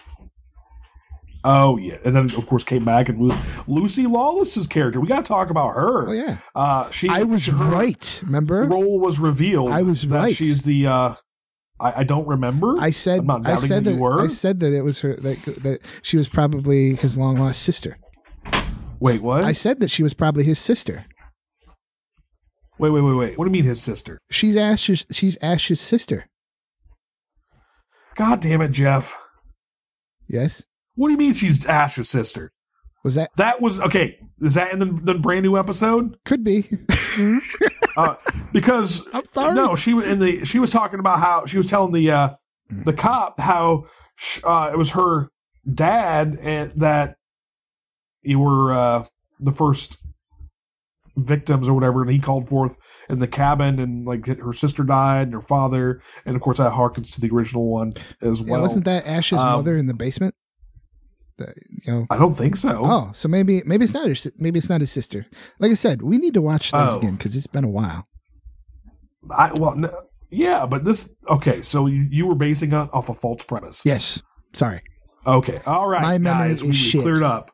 Oh 1.43 1.77
yeah, 1.77 1.97
and 2.03 2.13
then 2.15 2.25
of 2.25 2.45
course 2.47 2.63
came 2.65 2.83
back 2.83 3.07
and 3.07 3.19
Lu- 3.19 3.37
Lucy 3.65 4.05
Lawless's 4.05 4.67
character. 4.67 4.99
We 4.99 5.07
got 5.07 5.23
to 5.23 5.27
talk 5.29 5.49
about 5.49 5.73
her. 5.73 6.09
Oh 6.09 6.11
yeah, 6.11 6.37
uh, 6.53 6.89
she. 6.91 7.07
I 7.07 7.23
was 7.23 7.49
right. 7.49 8.21
Remember, 8.25 8.65
role 8.65 8.99
was 8.99 9.19
revealed. 9.19 9.69
I 9.71 9.81
was 9.83 10.01
that 10.01 10.09
right. 10.15 10.35
She's 10.35 10.63
the. 10.63 10.87
uh 10.87 11.15
I, 11.79 11.99
I 11.99 12.03
don't 12.03 12.27
remember. 12.27 12.75
I 12.79 12.91
said 12.91 13.29
I 13.29 13.55
said 13.55 13.85
that 13.85 13.97
that. 13.97 14.19
I 14.19 14.27
said 14.27 14.59
that 14.59 14.73
it 14.73 14.81
was 14.81 15.01
her 15.01 15.15
that 15.15 15.41
that 15.63 15.79
she 16.01 16.17
was 16.17 16.29
probably 16.29 16.95
his 16.95 17.17
long 17.17 17.37
lost 17.37 17.61
sister. 17.61 17.97
Wait, 18.99 19.21
what? 19.21 19.43
I 19.43 19.53
said 19.53 19.79
that 19.79 19.89
she 19.89 20.03
was 20.03 20.13
probably 20.13 20.43
his 20.43 20.59
sister. 20.59 21.05
Wait, 22.77 22.89
wait, 22.89 23.01
wait, 23.01 23.13
wait. 23.13 23.37
What 23.37 23.45
do 23.45 23.49
you 23.49 23.53
mean 23.53 23.65
his 23.65 23.81
sister? 23.81 24.19
She's 24.29 24.55
Ash's 24.55 25.05
she's 25.11 25.37
Ash's 25.41 25.79
sister. 25.79 26.27
God 28.15 28.41
damn 28.41 28.61
it, 28.61 28.71
Jeff. 28.71 29.13
Yes. 30.27 30.63
What 30.95 31.07
do 31.07 31.13
you 31.13 31.17
mean 31.17 31.33
she's 31.33 31.65
Ash's 31.65 32.09
sister? 32.09 32.51
Was 33.03 33.15
that 33.15 33.29
that 33.37 33.61
was 33.61 33.79
okay? 33.79 34.19
Is 34.41 34.55
that 34.55 34.73
in 34.73 34.79
the, 34.79 34.85
the 34.85 35.13
brand 35.13 35.43
new 35.43 35.57
episode? 35.57 36.17
Could 36.25 36.43
be. 36.43 36.69
uh, 37.97 38.15
because 38.51 39.07
I'm 39.13 39.25
sorry. 39.25 39.55
No, 39.55 39.75
she 39.75 39.93
was 39.93 40.07
in 40.07 40.19
the. 40.19 40.43
She 40.45 40.59
was 40.59 40.71
talking 40.71 40.99
about 40.99 41.19
how 41.19 41.45
she 41.45 41.57
was 41.57 41.67
telling 41.67 41.93
the 41.93 42.11
uh, 42.11 42.29
the 42.69 42.93
cop 42.93 43.39
how 43.39 43.85
sh- 44.15 44.41
uh, 44.43 44.69
it 44.73 44.77
was 44.77 44.91
her 44.91 45.29
dad 45.73 46.37
and 46.41 46.71
that 46.75 47.15
you 48.21 48.39
were 48.39 48.73
uh, 48.73 49.05
the 49.39 49.51
first 49.53 49.97
victims 51.15 51.67
or 51.67 51.73
whatever, 51.73 52.01
and 52.01 52.11
he 52.11 52.19
called 52.19 52.47
forth 52.47 52.77
in 53.09 53.19
the 53.19 53.27
cabin, 53.27 53.79
and 53.79 54.05
like 54.05 54.25
her 54.27 54.53
sister 54.53 54.83
died, 54.83 55.23
and 55.27 55.33
her 55.33 55.41
father, 55.41 56.01
and 56.25 56.35
of 56.35 56.41
course 56.41 56.57
that 56.57 56.73
harkens 56.73 57.13
to 57.13 57.21
the 57.21 57.29
original 57.29 57.65
one 57.69 57.93
as 58.21 58.39
Yeah, 58.41 58.51
well. 58.53 58.61
wasn't 58.61 58.85
that 58.85 59.05
Ash's 59.05 59.39
Um, 59.39 59.49
mother 59.49 59.77
in 59.77 59.87
the 59.87 59.93
basement? 59.93 60.35
The- 61.39 61.53
you 61.85 61.91
know. 61.93 62.05
I 62.09 62.17
don't 62.17 62.35
think 62.35 62.55
so. 62.55 62.81
Oh, 62.83 63.09
so 63.13 63.27
maybe 63.27 63.63
maybe 63.65 63.83
it's 63.85 63.93
not 63.93 64.07
her. 64.07 64.31
Maybe 64.37 64.59
it's 64.59 64.69
not 64.69 64.81
his 64.81 64.91
sister. 64.91 65.25
Like 65.59 65.71
I 65.71 65.75
said, 65.75 66.01
we 66.01 66.17
need 66.17 66.33
to 66.35 66.41
watch 66.41 66.71
those 66.71 66.91
Oh. 66.93 66.97
again 66.99 67.15
because 67.15 67.35
it's 67.35 67.47
been 67.47 67.63
a 67.63 67.69
while. 67.69 68.05
I 69.31 69.51
well, 69.53 69.75
no, 69.75 69.91
yeah, 70.29 70.65
but 70.65 70.85
this 70.85 71.09
okay. 71.29 71.61
So 71.61 71.87
you, 71.87 72.07
you 72.09 72.25
were 72.27 72.35
basing 72.35 72.71
it 72.71 72.89
off 72.93 73.09
a 73.09 73.13
false 73.13 73.43
premise. 73.43 73.81
Yes. 73.85 74.21
Sorry. 74.53 74.81
Okay. 75.27 75.59
All 75.65 75.87
right, 75.87 76.01
My 76.01 76.17
guys. 76.17 76.57
is 76.57 76.63
we, 76.63 76.69
we 76.99 77.03
cleared 77.03 77.23
up. 77.23 77.51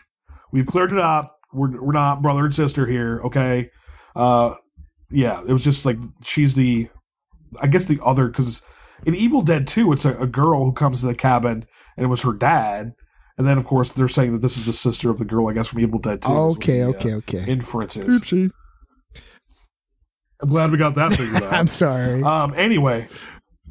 We've 0.52 0.66
cleared 0.66 0.92
it 0.92 1.00
up. 1.00 1.36
We're 1.52 1.80
we're 1.82 1.92
not 1.92 2.22
brother 2.22 2.44
and 2.44 2.54
sister 2.54 2.86
here. 2.86 3.20
Okay. 3.24 3.70
Uh, 4.16 4.54
yeah. 5.10 5.40
It 5.46 5.52
was 5.52 5.62
just 5.62 5.84
like 5.84 5.98
she's 6.22 6.54
the, 6.54 6.88
I 7.60 7.66
guess 7.66 7.84
the 7.84 8.00
other 8.02 8.28
because 8.28 8.62
in 9.06 9.14
Evil 9.14 9.42
Dead 9.42 9.66
Two, 9.66 9.92
it's 9.92 10.04
a, 10.04 10.16
a 10.18 10.26
girl 10.26 10.64
who 10.64 10.72
comes 10.72 11.00
to 11.00 11.06
the 11.06 11.14
cabin 11.14 11.66
and 11.96 12.04
it 12.04 12.08
was 12.08 12.22
her 12.22 12.32
dad. 12.32 12.92
And 13.38 13.46
then, 13.46 13.56
of 13.56 13.64
course, 13.64 13.90
they're 13.90 14.08
saying 14.08 14.32
that 14.32 14.42
this 14.42 14.56
is 14.56 14.66
the 14.66 14.72
sister 14.72 15.10
of 15.10 15.18
the 15.18 15.24
girl, 15.24 15.48
I 15.48 15.52
guess, 15.52 15.68
from 15.68 15.80
Evil 15.80 16.00
Dead 16.00 16.20
2. 16.22 16.28
is 16.28 16.34
what 16.34 16.56
Okay, 16.58 16.82
uh, 16.82 16.88
okay, 16.88 17.14
okay. 17.14 17.44
Inferences. 17.46 18.20
Oopsie. 18.20 18.50
I'm 20.40 20.48
glad 20.48 20.70
we 20.70 20.78
got 20.78 20.94
that 20.94 21.12
figured 21.12 21.42
out. 21.44 21.52
I'm 21.52 21.66
sorry. 21.66 22.22
Um. 22.22 22.54
Anyway, 22.54 23.08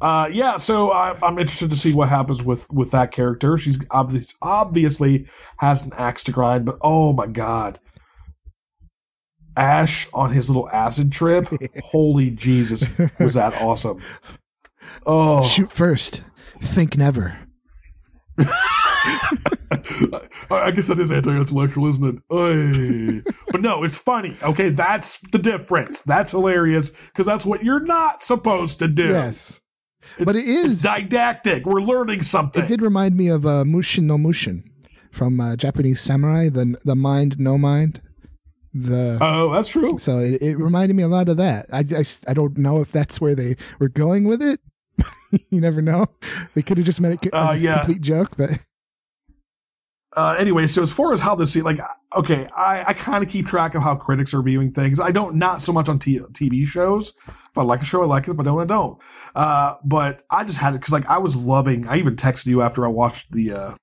uh, 0.00 0.28
yeah. 0.30 0.56
So 0.56 0.90
I, 0.90 1.16
I'm 1.22 1.38
interested 1.38 1.70
to 1.70 1.76
see 1.76 1.92
what 1.92 2.08
happens 2.08 2.42
with 2.42 2.70
with 2.72 2.90
that 2.90 3.12
character. 3.12 3.56
She's 3.56 3.78
obvious, 3.90 4.34
obviously 4.42 5.26
has 5.58 5.82
an 5.82 5.92
axe 5.96 6.22
to 6.24 6.32
grind, 6.32 6.64
but 6.66 6.78
oh 6.82 7.12
my 7.12 7.26
god, 7.26 7.78
Ash 9.56 10.08
on 10.12 10.32
his 10.32 10.48
little 10.48 10.68
acid 10.70 11.10
trip. 11.10 11.48
holy 11.84 12.30
Jesus, 12.30 12.84
was 13.18 13.34
that 13.34 13.54
awesome? 13.60 14.00
Oh, 15.06 15.46
Shoot 15.46 15.70
first, 15.70 16.22
think 16.60 16.96
never. 16.96 17.38
I 20.50 20.70
guess 20.70 20.86
that 20.86 20.98
is 20.98 21.12
anti-intellectual, 21.12 21.88
isn't 21.88 22.22
it? 22.28 23.24
But 23.50 23.60
no, 23.60 23.84
it's 23.84 23.96
funny. 23.96 24.36
Okay, 24.42 24.70
that's 24.70 25.18
the 25.32 25.38
difference. 25.38 26.00
That's 26.02 26.30
hilarious 26.32 26.90
because 26.90 27.26
that's 27.26 27.44
what 27.44 27.64
you're 27.64 27.80
not 27.80 28.22
supposed 28.22 28.78
to 28.80 28.88
do. 28.88 29.08
Yes. 29.08 29.60
But 30.18 30.36
it 30.36 30.44
is 30.44 30.82
didactic. 30.82 31.66
We're 31.66 31.82
learning 31.82 32.22
something. 32.22 32.62
It 32.64 32.68
did 32.68 32.80
remind 32.82 33.16
me 33.16 33.28
of 33.28 33.44
uh, 33.44 33.64
Mushin 33.64 34.06
no 34.06 34.16
Mushin 34.16 34.64
from 35.10 35.40
uh, 35.40 35.56
Japanese 35.56 36.00
Samurai, 36.00 36.48
the 36.48 36.78
the 36.84 36.96
mind 36.96 37.38
no 37.38 37.58
mind. 37.58 38.00
The 38.72 39.18
oh, 39.20 39.52
that's 39.52 39.68
true. 39.68 39.98
So 39.98 40.18
it, 40.18 40.40
it 40.40 40.58
reminded 40.58 40.94
me 40.94 41.02
a 41.02 41.08
lot 41.08 41.28
of 41.28 41.36
that. 41.38 41.66
I, 41.72 41.80
I, 41.80 42.04
I 42.28 42.34
don't 42.34 42.56
know 42.56 42.80
if 42.80 42.92
that's 42.92 43.20
where 43.20 43.34
they 43.34 43.56
were 43.78 43.88
going 43.88 44.24
with 44.24 44.40
it. 44.42 44.60
you 45.50 45.60
never 45.60 45.80
know. 45.82 46.06
They 46.54 46.62
could 46.62 46.76
have 46.78 46.86
just 46.86 47.00
made 47.00 47.12
it 47.22 47.34
Uh, 47.34 47.50
a 47.52 47.56
yeah. 47.56 47.78
complete 47.78 48.02
joke, 48.02 48.36
but 48.36 48.50
uh, 50.16 50.34
anyway, 50.38 50.66
so 50.66 50.82
as 50.82 50.90
far 50.90 51.12
as 51.12 51.20
how 51.20 51.34
this, 51.34 51.54
like, 51.56 51.80
okay, 52.16 52.48
I, 52.56 52.84
I 52.88 52.92
kind 52.94 53.22
of 53.22 53.30
keep 53.30 53.46
track 53.46 53.74
of 53.74 53.82
how 53.82 53.94
critics 53.94 54.32
are 54.32 54.42
viewing 54.42 54.72
things. 54.72 55.00
I 55.00 55.10
don't, 55.10 55.36
not 55.36 55.60
so 55.60 55.72
much 55.72 55.88
on 55.88 55.98
t- 55.98 56.18
TV 56.18 56.66
shows. 56.66 57.12
If 57.26 57.58
I 57.58 57.62
like 57.62 57.82
a 57.82 57.84
show, 57.84 58.02
I 58.02 58.06
like 58.06 58.26
it. 58.26 58.32
If 58.32 58.40
I 58.40 58.42
don't, 58.42 58.60
I 58.60 58.64
don't. 58.64 58.98
Uh, 59.34 59.74
but 59.84 60.24
I 60.30 60.44
just 60.44 60.58
had 60.58 60.74
it 60.74 60.80
because, 60.80 60.92
like, 60.92 61.06
I 61.06 61.18
was 61.18 61.36
loving. 61.36 61.86
I 61.86 61.98
even 61.98 62.16
texted 62.16 62.46
you 62.46 62.62
after 62.62 62.86
I 62.86 62.88
watched 62.88 63.30
the 63.32 63.52
uh, 63.52 63.74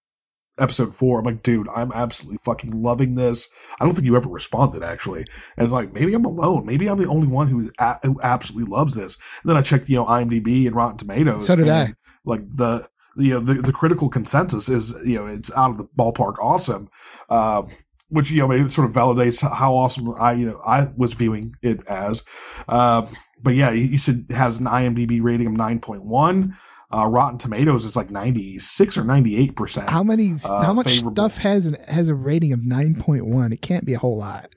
episode 0.60 0.96
four. 0.96 1.20
I'm 1.20 1.26
like, 1.26 1.44
dude, 1.44 1.70
I'm 1.70 1.92
absolutely 1.92 2.40
fucking 2.44 2.82
loving 2.82 3.16
this. 3.16 3.48
I 3.80 3.86
don't 3.86 3.94
think 3.94 4.06
you 4.06 4.16
ever 4.16 4.30
responded 4.30 4.84
actually, 4.84 5.26
and 5.58 5.72
like, 5.72 5.94
maybe 5.94 6.14
I'm 6.14 6.26
alone. 6.26 6.66
Maybe 6.66 6.88
I'm 6.88 6.98
the 6.98 7.08
only 7.08 7.28
one 7.28 7.48
who 7.48 7.72
a- 7.80 8.00
who 8.04 8.20
absolutely 8.22 8.72
loves 8.72 8.96
this. 8.96 9.18
And 9.44 9.50
then 9.50 9.58
I 9.58 9.62
checked, 9.62 9.90
you 9.90 9.98
know, 9.98 10.06
IMDb 10.06 10.66
and 10.66 10.76
Rotten 10.76 10.98
Tomatoes. 10.98 11.46
So 11.46 11.56
did 11.56 11.68
and, 11.68 11.90
I. 11.90 11.94
Like 12.24 12.42
the 12.50 12.88
you 13.18 13.32
know 13.32 13.40
the, 13.40 13.56
the 13.62 13.72
critical 13.72 14.10
consensus 14.10 14.70
is 14.70 14.94
you 15.06 15.16
know 15.16 15.26
it's 15.26 15.52
out 15.52 15.72
of 15.72 15.78
the 15.78 15.86
ballpark 15.98 16.36
awesome 16.42 16.90
um 17.30 17.70
which 18.10 18.30
you 18.30 18.38
know 18.38 18.48
maybe 18.48 18.70
sort 18.70 18.88
of 18.88 18.94
validates 18.94 19.42
how 19.42 19.74
awesome 19.74 20.14
i 20.20 20.34
you 20.34 20.46
know 20.46 20.60
i 20.66 20.88
was 20.96 21.14
viewing 21.14 21.54
it 21.62 21.86
as 21.88 22.24
um 22.68 23.16
but 23.42 23.56
yeah 23.56 23.72
you, 23.72 23.98
it 24.08 24.32
has 24.32 24.58
an 24.58 24.66
imdb 24.66 25.22
rating 25.22 25.48
of 25.48 25.54
9.1 25.54 26.54
uh 26.94 27.06
rotten 27.06 27.38
tomatoes 27.38 27.86
is 27.86 27.96
like 27.96 28.12
96 28.12 28.98
or 28.98 29.04
98 29.04 29.56
percent 29.56 29.90
how 29.90 30.04
many? 30.04 30.36
Uh, 30.44 30.64
how 30.64 30.74
much 30.74 30.88
favorable. 30.88 31.14
stuff 31.14 31.38
has 31.38 31.66
an, 31.66 31.78
has 31.88 32.10
a 32.10 32.16
rating 32.16 32.54
of 32.54 32.64
nine 32.64 32.96
point 32.96 33.26
one? 33.26 33.52
It 33.52 33.62
can't 33.62 33.86
be 33.86 33.94
a 33.94 34.00
whole 34.00 34.18
lot. 34.18 34.50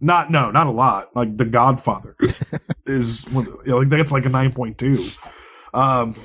not 0.00 0.30
no 0.30 0.50
not 0.50 0.66
a 0.66 0.72
lot 0.72 1.14
like 1.14 1.36
the 1.36 1.44
godfather 1.44 2.16
is 2.86 3.24
you 3.26 3.62
know, 3.66 3.78
like 3.78 3.88
that's 3.88 4.10
like 4.10 4.26
a 4.26 4.30
9.2 4.30 5.16
um 5.74 6.16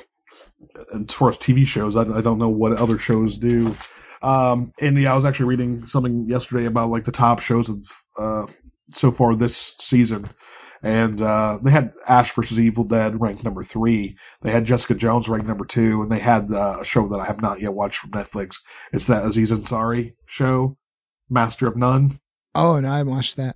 as 0.94 1.14
far 1.14 1.30
as 1.30 1.38
tv 1.38 1.66
shows 1.66 1.96
I, 1.96 2.02
I 2.02 2.22
don't 2.22 2.38
know 2.38 2.50
what 2.50 2.74
other 2.74 2.98
shows 2.98 3.38
do. 3.38 3.76
Um 4.22 4.74
and 4.80 4.98
yeah 5.02 5.12
i 5.12 5.16
was 5.16 5.26
actually 5.26 5.48
reading 5.48 5.86
something 5.86 6.28
yesterday 6.28 6.66
about 6.66 6.90
like 6.90 7.06
the 7.06 7.12
top 7.12 7.40
shows 7.40 7.70
of 7.70 7.86
uh 8.18 8.46
so 8.94 9.12
far 9.12 9.36
this 9.36 9.76
season. 9.80 10.30
And 10.82 11.22
uh 11.22 11.60
they 11.62 11.72
had 11.72 11.94
ash 12.08 12.34
versus 12.34 12.60
evil 12.60 12.84
dead 12.84 13.20
ranked 13.22 13.44
number 13.44 13.64
three. 13.64 14.18
They 14.42 14.52
had 14.52 14.66
jessica 14.66 14.96
jones 14.96 15.30
ranked 15.30 15.48
number 15.48 15.66
two. 15.66 16.02
And 16.02 16.12
they 16.12 16.20
had 16.20 16.52
uh, 16.52 16.78
a 16.82 16.86
show 16.86 17.08
that 17.08 17.20
i 17.20 17.26
have 17.26 17.42
not 17.42 17.62
yet 17.62 17.74
watched 17.74 18.00
from 18.00 18.12
netflix. 18.12 18.58
It's 18.92 19.06
that 19.06 19.26
aziz 19.26 19.52
ansari 19.52 20.14
show 20.26 20.78
master 21.30 21.68
of 21.68 21.78
none. 21.78 22.20
Oh, 22.56 22.80
no, 22.80 22.92
I 22.92 22.98
haven't 22.98 23.14
watched 23.14 23.38
that. 23.38 23.56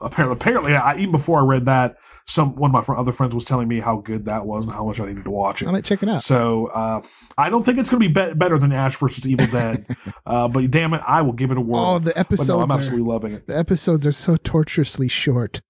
apparently, 0.00 0.34
apparently, 0.36 0.74
I, 0.74 0.96
even 0.96 1.12
before 1.12 1.40
I 1.40 1.44
read 1.44 1.66
that, 1.66 1.96
some 2.30 2.54
one 2.56 2.70
of 2.70 2.72
my 2.72 2.82
fr- 2.82 2.94
other 2.96 3.12
friends 3.12 3.34
was 3.34 3.44
telling 3.44 3.68
me 3.68 3.80
how 3.80 3.96
good 3.96 4.24
that 4.24 4.46
was 4.46 4.64
and 4.64 4.72
how 4.72 4.84
much 4.84 5.00
I 5.00 5.06
needed 5.06 5.24
to 5.24 5.30
watch 5.30 5.60
it. 5.62 5.68
I 5.68 5.72
might 5.72 5.84
check 5.84 6.02
it 6.02 6.08
out. 6.08 6.22
So 6.24 6.66
uh, 6.68 7.02
I 7.36 7.50
don't 7.50 7.64
think 7.64 7.78
it's 7.78 7.90
going 7.90 8.02
to 8.02 8.08
be, 8.08 8.28
be 8.28 8.34
better 8.34 8.58
than 8.58 8.72
Ash 8.72 8.96
versus 8.96 9.26
Evil 9.26 9.46
Dead, 9.52 9.84
uh, 10.26 10.48
but 10.48 10.70
damn 10.70 10.94
it, 10.94 11.02
I 11.06 11.22
will 11.22 11.32
give 11.32 11.50
it 11.50 11.58
a 11.58 11.60
whirl. 11.60 11.80
Oh, 11.84 11.98
the 11.98 12.16
episodes 12.18 12.48
no, 12.48 12.60
I'm 12.60 12.70
are- 12.70 12.78
absolutely 12.78 13.06
loving 13.10 13.32
it. 13.32 13.46
The 13.46 13.58
episodes 13.58 14.06
are 14.06 14.12
so 14.12 14.36
torturously 14.36 15.08
short. 15.08 15.60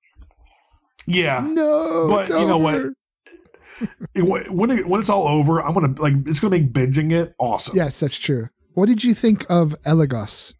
Yeah, 1.07 1.41
No, 1.49 2.09
but 2.09 2.20
it's 2.20 2.28
you 2.31 2.47
know 2.47 2.59
what? 2.59 2.74
over. 2.74 2.95
It- 4.15 4.23
when 4.23 4.70
it, 4.70 4.87
when 4.87 5.01
it's 5.01 5.09
all 5.09 5.27
over, 5.27 5.62
I'm 5.62 5.73
gonna 5.73 5.95
like 5.99 6.12
it's 6.27 6.39
gonna 6.39 6.51
make 6.59 6.70
binging 6.74 7.12
it 7.12 7.35
awesome. 7.39 7.74
Yes, 7.74 7.99
that's 7.99 8.19
true. 8.19 8.51
What 8.74 8.87
did 8.91 9.03
you 9.03 9.15
think 9.15 9.47
of 9.49 9.74
Eligos? 9.87 10.53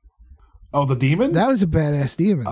Oh, 0.73 0.87
the 0.87 0.97
demon? 0.97 1.33
That 1.33 1.49
was 1.49 1.63
a 1.63 1.67
badass 1.67 2.17
demon. 2.17 2.47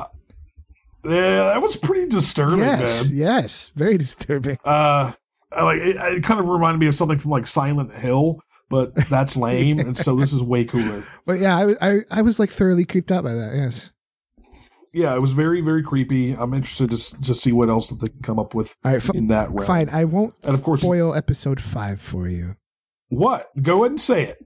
Yeah, 1.05 1.45
that 1.45 1.63
was 1.63 1.77
pretty 1.77 2.07
disturbing, 2.09 2.59
yes, 2.61 3.05
man. 3.07 3.17
yes, 3.17 3.71
very 3.75 3.97
disturbing. 3.99 4.59
Uh, 4.65 5.13
I 5.53 5.63
like 5.63 5.79
it, 5.79 5.97
it 5.97 6.25
kind 6.25 6.41
of 6.41 6.47
reminded 6.47 6.79
me 6.81 6.87
of 6.89 6.95
something 6.95 7.19
from 7.19 7.31
like 7.31 7.47
Silent 7.47 7.93
Hill, 7.95 8.41
but 8.69 8.95
that's 9.09 9.37
lame, 9.37 9.79
and 9.79 9.97
so 9.97 10.17
this 10.17 10.33
is 10.33 10.43
way 10.43 10.65
cooler. 10.65 11.05
But 11.25 11.39
yeah, 11.41 11.57
I, 11.57 11.65
was- 11.65 11.77
I 11.81 11.99
I 12.11 12.23
was 12.23 12.39
like 12.39 12.51
thoroughly 12.51 12.85
creeped 12.85 13.13
out 13.13 13.25
by 13.25 13.33
that. 13.35 13.55
Yes. 13.55 13.91
Yeah, 14.93 15.15
it 15.15 15.21
was 15.21 15.33
very 15.33 15.61
very 15.61 15.83
creepy. 15.83 16.33
I'm 16.33 16.53
interested 16.55 16.91
to 16.91 17.21
to 17.23 17.35
see 17.35 17.53
what 17.53 17.69
else 17.69 17.89
that 17.89 18.01
they 18.01 18.09
can 18.09 18.23
come 18.23 18.39
up 18.39 18.55
with 18.55 18.75
right, 18.85 19.01
fi- 19.01 19.17
in 19.17 19.29
that 19.29 19.51
realm. 19.51 19.67
Fine, 19.67 19.91
I 19.91 20.05
won't 20.05 20.35
And 20.43 20.55
of 20.55 20.63
course- 20.63 20.81
spoil 20.81 21.15
episode 21.15 21.61
five 21.61 22.01
for 22.01 22.27
you. 22.29 22.57
What? 23.09 23.47
Go 23.63 23.79
ahead 23.85 23.93
and 23.93 24.01
say 24.01 24.25
it. 24.25 24.39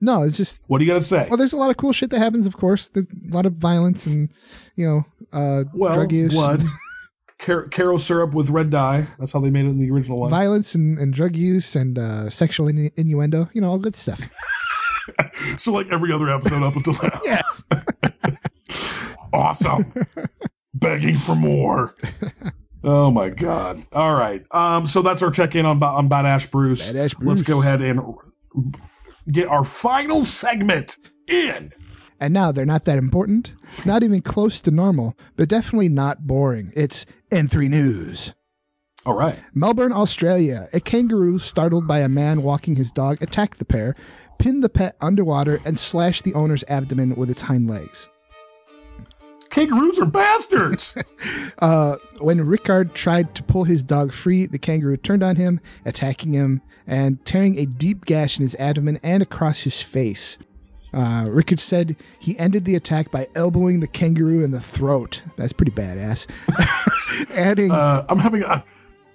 No, 0.00 0.22
it's 0.24 0.36
just 0.36 0.60
What 0.66 0.80
are 0.80 0.84
you 0.84 0.90
gonna 0.90 1.00
say? 1.00 1.26
well, 1.30 1.38
there's 1.38 1.54
a 1.54 1.56
lot 1.56 1.70
of 1.70 1.78
cool 1.78 1.92
shit 1.92 2.10
that 2.10 2.18
happens. 2.18 2.44
Of 2.46 2.56
course, 2.56 2.90
there's 2.90 3.08
a 3.08 3.34
lot 3.34 3.46
of 3.46 3.54
violence 3.54 4.04
and 4.06 4.30
you 4.76 4.86
know, 4.86 5.06
uh, 5.32 5.64
Well, 5.74 5.94
drug 5.94 6.12
use, 6.12 6.32
blood, 6.32 6.62
Car- 7.38 7.68
Karo 7.68 7.96
syrup 7.98 8.32
with 8.34 8.48
red 8.50 8.70
dye. 8.70 9.06
That's 9.18 9.32
how 9.32 9.40
they 9.40 9.50
made 9.50 9.66
it 9.66 9.70
in 9.70 9.78
the 9.78 9.90
original 9.90 10.18
one. 10.20 10.30
violence 10.30 10.74
and, 10.74 10.98
and 10.98 11.12
drug 11.12 11.36
use 11.36 11.76
and 11.76 11.98
uh, 11.98 12.30
sexual 12.30 12.66
innu- 12.68 12.92
innuendo. 12.96 13.48
You 13.52 13.60
know, 13.60 13.68
all 13.70 13.78
good 13.78 13.94
stuff. 13.94 14.20
so 15.58 15.72
like 15.72 15.88
every 15.90 16.12
other 16.12 16.28
episode 16.30 16.62
up 16.62 16.74
until 16.76 16.94
now. 17.02 17.20
yes. 17.24 17.64
awesome. 19.32 19.92
Begging 20.74 21.18
for 21.18 21.34
more. 21.34 21.94
Oh 22.84 23.10
my 23.10 23.30
god! 23.30 23.84
All 23.92 24.14
right, 24.14 24.44
um, 24.52 24.86
so 24.86 25.02
that's 25.02 25.20
our 25.22 25.30
check-in 25.30 25.66
on 25.66 25.78
Ba- 25.80 25.86
on 25.86 26.08
Badass 26.08 26.50
Bruce. 26.50 26.88
Badass 26.90 27.16
Let's 27.20 27.42
go 27.42 27.60
ahead 27.60 27.80
and 27.82 28.00
get 29.32 29.48
our 29.48 29.64
final 29.64 30.24
segment 30.24 30.96
in. 31.26 31.72
And 32.18 32.32
now 32.32 32.52
they're 32.52 32.64
not 32.64 32.84
that 32.86 32.98
important, 32.98 33.54
not 33.84 34.02
even 34.02 34.22
close 34.22 34.60
to 34.62 34.70
normal, 34.70 35.16
but 35.36 35.48
definitely 35.48 35.88
not 35.88 36.26
boring. 36.26 36.72
It's 36.74 37.04
N3 37.30 37.68
News. 37.68 38.34
All 39.04 39.14
right. 39.14 39.38
Melbourne, 39.54 39.92
Australia. 39.92 40.68
A 40.72 40.80
kangaroo, 40.80 41.38
startled 41.38 41.86
by 41.86 42.00
a 42.00 42.08
man 42.08 42.42
walking 42.42 42.74
his 42.74 42.90
dog, 42.90 43.22
attacked 43.22 43.58
the 43.58 43.64
pair, 43.64 43.94
pinned 44.38 44.64
the 44.64 44.68
pet 44.68 44.96
underwater, 45.00 45.60
and 45.64 45.78
slashed 45.78 46.24
the 46.24 46.34
owner's 46.34 46.64
abdomen 46.68 47.14
with 47.14 47.30
its 47.30 47.42
hind 47.42 47.68
legs. 47.70 48.08
Kangaroos 49.50 49.98
are 49.98 50.06
bastards. 50.06 50.94
Uh, 51.58 51.96
when 52.18 52.46
Rickard 52.46 52.94
tried 52.94 53.34
to 53.34 53.42
pull 53.42 53.64
his 53.64 53.82
dog 53.82 54.12
free, 54.12 54.44
the 54.44 54.58
kangaroo 54.58 54.98
turned 54.98 55.22
on 55.22 55.36
him, 55.36 55.58
attacking 55.86 56.34
him 56.34 56.60
and 56.86 57.24
tearing 57.24 57.58
a 57.58 57.64
deep 57.64 58.04
gash 58.04 58.36
in 58.36 58.42
his 58.42 58.54
abdomen 58.56 59.00
and 59.02 59.22
across 59.22 59.60
his 59.60 59.80
face. 59.80 60.36
Uh, 60.96 61.26
Rickard 61.28 61.60
said 61.60 61.94
he 62.18 62.38
ended 62.38 62.64
the 62.64 62.74
attack 62.74 63.10
by 63.10 63.28
elbowing 63.34 63.80
the 63.80 63.86
kangaroo 63.86 64.42
in 64.42 64.50
the 64.50 64.62
throat. 64.62 65.22
That's 65.36 65.52
pretty 65.52 65.72
badass. 65.72 66.26
Adding, 67.36 67.70
uh, 67.70 68.06
I'm 68.08 68.18
having 68.18 68.42
uh, 68.42 68.62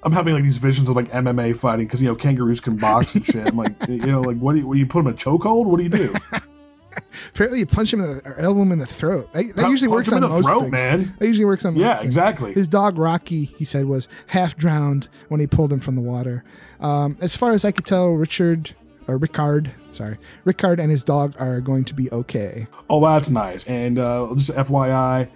I'm 0.04 0.12
having 0.12 0.36
like 0.36 0.44
these 0.44 0.58
visions 0.58 0.90
of 0.90 0.96
like 0.96 1.10
MMA 1.10 1.58
fighting 1.58 1.88
because 1.88 2.00
you 2.00 2.08
know 2.08 2.16
kangaroos 2.16 2.60
can 2.60 2.78
box 2.78 3.16
and 3.16 3.26
shit. 3.26 3.48
I'm 3.48 3.58
like, 3.58 3.74
you 3.88 3.98
know, 3.98 4.22
like 4.22 4.38
what 4.38 4.54
do 4.54 4.60
you, 4.60 4.68
what 4.68 4.76
do 4.76 4.80
you 4.80 4.86
put 4.86 5.00
them 5.00 5.08
in 5.08 5.14
a 5.16 5.18
chokehold? 5.18 5.66
What 5.66 5.78
do 5.78 5.84
you 5.84 5.90
do? 5.90 6.14
apparently, 7.34 7.60
you 7.60 7.66
punch 7.66 7.94
him 7.94 8.02
in 8.02 8.18
the, 8.18 8.30
or 8.30 8.38
elbow 8.38 8.62
him 8.62 8.72
in 8.72 8.80
the 8.80 8.86
throat. 8.86 9.34
That, 9.34 9.56
that 9.56 9.70
usually 9.72 9.90
punch 9.90 10.08
works 10.08 10.14
on 10.14 10.22
the 10.22 10.30
most 10.30 10.46
throat, 10.46 10.60
things. 10.62 10.72
man. 10.72 11.16
That 11.18 11.26
usually 11.26 11.46
works 11.46 11.66
on 11.66 11.76
Yeah, 11.76 12.00
exactly. 12.02 12.54
His 12.54 12.68
dog 12.68 13.00
Rocky, 13.00 13.46
he 13.46 13.66
said, 13.66 13.86
was 13.86 14.08
half 14.28 14.56
drowned 14.56 15.08
when 15.30 15.40
he 15.40 15.48
pulled 15.48 15.72
him 15.74 15.80
from 15.80 15.96
the 15.96 16.02
water. 16.02 16.44
Um, 16.80 17.18
as 17.22 17.36
far 17.36 17.54
as 17.54 17.66
I 17.66 17.72
could 17.72 17.86
tell, 17.86 18.12
Richard 18.12 18.76
or 19.08 19.18
Rickard, 19.18 19.72
sorry, 19.92 20.18
Rickard 20.46 20.80
and 20.80 20.92
his 20.92 21.04
dog 21.04 21.36
are 21.40 21.62
going 21.62 21.86
to 21.86 21.94
be 21.94 22.12
okay. 22.12 22.68
Oh, 22.90 23.04
that's 23.04 23.30
nice. 23.30 23.66
And 23.66 24.00
uh, 24.00 24.30
just 24.36 24.52
FYI, 24.52 25.30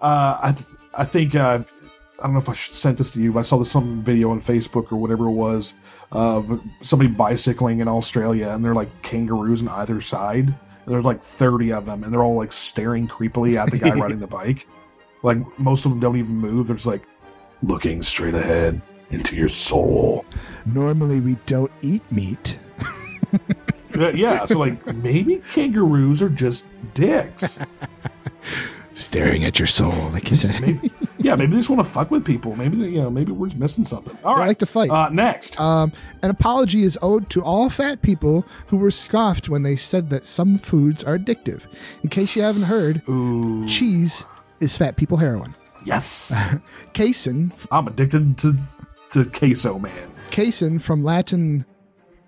uh, 0.00 0.38
I 0.42 0.52
th- 0.52 0.66
I 0.94 1.04
think 1.04 1.34
uh, 1.34 1.62
I 2.18 2.22
don't 2.22 2.32
know 2.32 2.38
if 2.38 2.48
I 2.48 2.54
sent 2.54 2.98
this 2.98 3.10
to 3.10 3.20
you. 3.20 3.32
But 3.32 3.40
I 3.40 3.42
saw 3.42 3.58
this 3.58 3.70
some 3.70 4.02
video 4.02 4.30
on 4.30 4.40
Facebook 4.40 4.90
or 4.90 4.96
whatever 4.96 5.26
it 5.26 5.32
was 5.32 5.74
of 6.12 6.60
somebody 6.82 7.10
bicycling 7.10 7.80
in 7.80 7.88
Australia, 7.88 8.50
and 8.50 8.64
they're 8.64 8.74
like 8.74 8.90
kangaroos 9.02 9.60
on 9.62 9.68
either 9.68 10.00
side. 10.00 10.54
There's 10.86 11.04
like 11.04 11.22
30 11.22 11.72
of 11.72 11.86
them, 11.86 12.04
and 12.04 12.12
they're 12.12 12.22
all 12.22 12.36
like 12.36 12.52
staring 12.52 13.08
creepily 13.08 13.60
at 13.60 13.70
the 13.70 13.78
guy 13.78 13.90
riding 13.98 14.20
the 14.20 14.26
bike. 14.26 14.66
Like 15.22 15.38
most 15.58 15.84
of 15.84 15.90
them 15.90 16.00
don't 16.00 16.16
even 16.16 16.36
move. 16.36 16.68
They're 16.68 16.76
just 16.76 16.86
like 16.86 17.02
looking 17.62 18.02
straight 18.02 18.34
ahead 18.34 18.80
into 19.10 19.36
your 19.36 19.48
soul. 19.48 20.24
Normally, 20.64 21.20
we 21.20 21.36
don't 21.46 21.72
eat 21.82 22.02
meat. 22.10 22.58
Yeah, 23.94 24.10
yeah, 24.10 24.44
so 24.44 24.58
like 24.58 24.84
maybe 24.96 25.40
kangaroos 25.54 26.20
are 26.20 26.28
just 26.28 26.66
dicks. 26.92 27.58
Staring 28.92 29.44
at 29.44 29.58
your 29.58 29.66
soul, 29.66 30.10
like 30.10 30.28
you 30.28 30.36
said. 30.36 30.60
Maybe, 30.60 30.90
yeah, 31.18 31.34
maybe 31.34 31.52
they 31.52 31.58
just 31.58 31.70
want 31.70 31.82
to 31.82 31.90
fuck 31.90 32.10
with 32.10 32.22
people. 32.22 32.54
Maybe 32.56 32.76
you 32.76 33.00
know, 33.00 33.08
maybe 33.08 33.32
we're 33.32 33.46
just 33.48 33.58
missing 33.58 33.86
something. 33.86 34.16
All 34.22 34.34
right, 34.34 34.42
I 34.44 34.46
like 34.48 34.58
to 34.58 34.66
fight. 34.66 34.90
Uh, 34.90 35.08
next, 35.08 35.58
Um, 35.58 35.92
an 36.22 36.28
apology 36.28 36.82
is 36.82 36.98
owed 37.00 37.30
to 37.30 37.42
all 37.42 37.70
fat 37.70 38.02
people 38.02 38.44
who 38.66 38.76
were 38.76 38.90
scoffed 38.90 39.48
when 39.48 39.62
they 39.62 39.76
said 39.76 40.10
that 40.10 40.26
some 40.26 40.58
foods 40.58 41.02
are 41.02 41.18
addictive. 41.18 41.62
In 42.02 42.10
case 42.10 42.36
you 42.36 42.42
haven't 42.42 42.64
heard, 42.64 43.02
cheese 43.66 44.24
is 44.60 44.76
fat 44.76 44.96
people 44.96 45.16
heroin. 45.16 45.54
yes, 45.86 46.34
Casein, 46.92 47.50
I'm 47.70 47.86
addicted 47.88 48.36
to 48.38 48.58
to 49.12 49.24
queso, 49.26 49.78
man. 49.78 50.10
casein 50.30 50.78
from 50.78 51.04
Latin, 51.04 51.64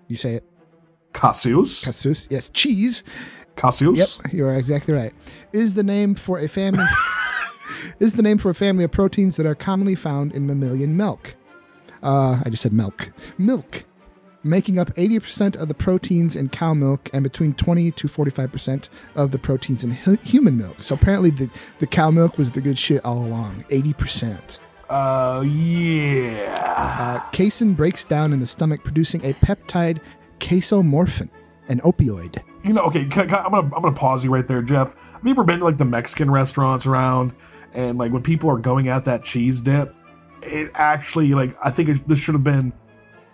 you 0.07 0.17
say 0.17 0.35
it, 0.35 0.45
Cassius, 1.13 1.83
casus, 1.85 2.27
yes, 2.29 2.49
cheese. 2.49 3.03
Cassius. 3.55 3.97
Yep, 3.97 4.33
you 4.33 4.45
are 4.45 4.55
exactly 4.55 4.93
right. 4.93 5.13
Is 5.51 5.73
the 5.73 5.83
name 5.83 6.15
for 6.15 6.39
a 6.39 6.47
family 6.47 6.85
is 7.99 8.13
the 8.13 8.21
name 8.21 8.37
for 8.37 8.49
a 8.49 8.55
family 8.55 8.83
of 8.83 8.91
proteins 8.91 9.35
that 9.37 9.45
are 9.45 9.55
commonly 9.55 9.95
found 9.95 10.33
in 10.33 10.47
mammalian 10.47 10.95
milk. 10.95 11.35
Uh, 12.01 12.41
I 12.43 12.49
just 12.49 12.63
said 12.63 12.71
milk. 12.71 13.09
Milk, 13.37 13.83
making 14.43 14.79
up 14.79 14.93
80% 14.95 15.57
of 15.57 15.67
the 15.67 15.73
proteins 15.73 16.35
in 16.37 16.47
cow 16.49 16.73
milk 16.73 17.09
and 17.11 17.23
between 17.23 17.53
20 17.55 17.91
to 17.91 18.07
45% 18.07 18.87
of 19.15 19.31
the 19.31 19.39
proteins 19.39 19.83
in 19.83 19.91
hu- 19.91 20.17
human 20.23 20.57
milk. 20.57 20.81
So 20.81 20.95
apparently 20.95 21.29
the, 21.29 21.49
the 21.79 21.87
cow 21.87 22.09
milk 22.11 22.37
was 22.37 22.51
the 22.51 22.61
good 22.61 22.77
shit 22.77 23.03
all 23.03 23.17
along. 23.25 23.65
80%. 23.69 24.59
Uh, 24.89 25.41
yeah. 25.41 26.73
Uh, 26.77 27.29
casein 27.31 27.73
breaks 27.73 28.03
down 28.03 28.33
in 28.33 28.39
the 28.39 28.45
stomach, 28.45 28.83
producing 28.83 29.23
a 29.23 29.33
peptide 29.33 29.99
casomorphin, 30.39 31.29
an 31.67 31.79
opioid. 31.81 32.41
You 32.63 32.73
know, 32.73 32.83
okay, 32.83 33.01
I'm 33.01 33.27
gonna 33.27 33.57
I'm 33.57 33.69
gonna 33.69 33.91
pause 33.91 34.23
you 34.23 34.33
right 34.33 34.47
there, 34.47 34.61
Jeff. 34.61 34.95
Have 35.13 35.23
you 35.23 35.31
ever 35.31 35.43
been 35.43 35.59
to 35.59 35.65
like 35.65 35.77
the 35.77 35.85
Mexican 35.85 36.31
restaurants 36.31 36.85
around, 36.85 37.33
and 37.73 37.97
like 37.97 38.11
when 38.11 38.23
people 38.23 38.49
are 38.49 38.57
going 38.57 38.89
at 38.89 39.05
that 39.05 39.23
cheese 39.23 39.61
dip, 39.61 39.95
it 40.41 40.71
actually 40.73 41.33
like 41.33 41.55
I 41.63 41.69
think 41.71 41.89
it, 41.89 42.07
this 42.07 42.19
should 42.19 42.35
have 42.35 42.43
been 42.43 42.73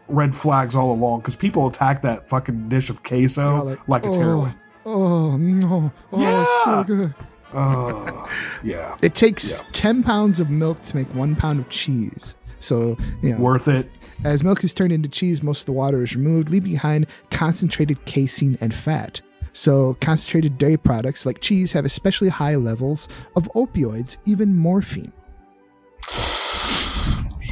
red 0.07 0.35
flags 0.35 0.75
all 0.75 0.91
along 0.91 1.21
because 1.21 1.35
people 1.35 1.67
attack 1.67 2.01
that 2.03 2.27
fucking 2.29 2.69
dish 2.69 2.89
of 2.89 3.01
queso 3.03 3.77
like, 3.87 4.05
it's 4.05 4.15
oh, 4.17 4.19
heroin. 4.19 4.55
Oh, 4.85 5.35
no. 5.35 5.91
Oh, 6.11 6.41
it's 6.41 6.63
so 6.63 6.83
good. 6.83 7.15
Oh, 7.55 8.29
yeah. 8.63 8.97
It 9.01 9.15
takes 9.15 9.63
10 9.71 10.03
pounds 10.03 10.39
of 10.39 10.49
milk 10.49 10.81
to 10.83 10.95
make 10.95 11.07
one 11.15 11.35
pound 11.35 11.59
of 11.59 11.69
cheese. 11.69 12.35
So, 12.59 12.97
you 13.21 13.31
know. 13.31 13.37
Worth 13.37 13.67
it. 13.67 13.89
As 14.23 14.43
milk 14.43 14.63
is 14.63 14.73
turned 14.73 14.91
into 14.91 15.09
cheese, 15.09 15.43
most 15.43 15.61
of 15.61 15.65
the 15.67 15.73
water 15.73 16.01
is 16.01 16.15
removed, 16.15 16.49
leaving 16.49 16.71
behind 16.71 17.07
concentrated 17.29 18.03
casein 18.05 18.57
and 18.61 18.73
fat. 18.73 19.21
So, 19.53 19.95
concentrated 20.01 20.57
dairy 20.57 20.77
products 20.77 21.25
like 21.25 21.41
cheese 21.41 21.71
have 21.71 21.85
especially 21.85 22.29
high 22.29 22.55
levels 22.55 23.07
of 23.35 23.49
opioids, 23.55 24.17
even 24.25 24.55
morphine. 24.55 25.13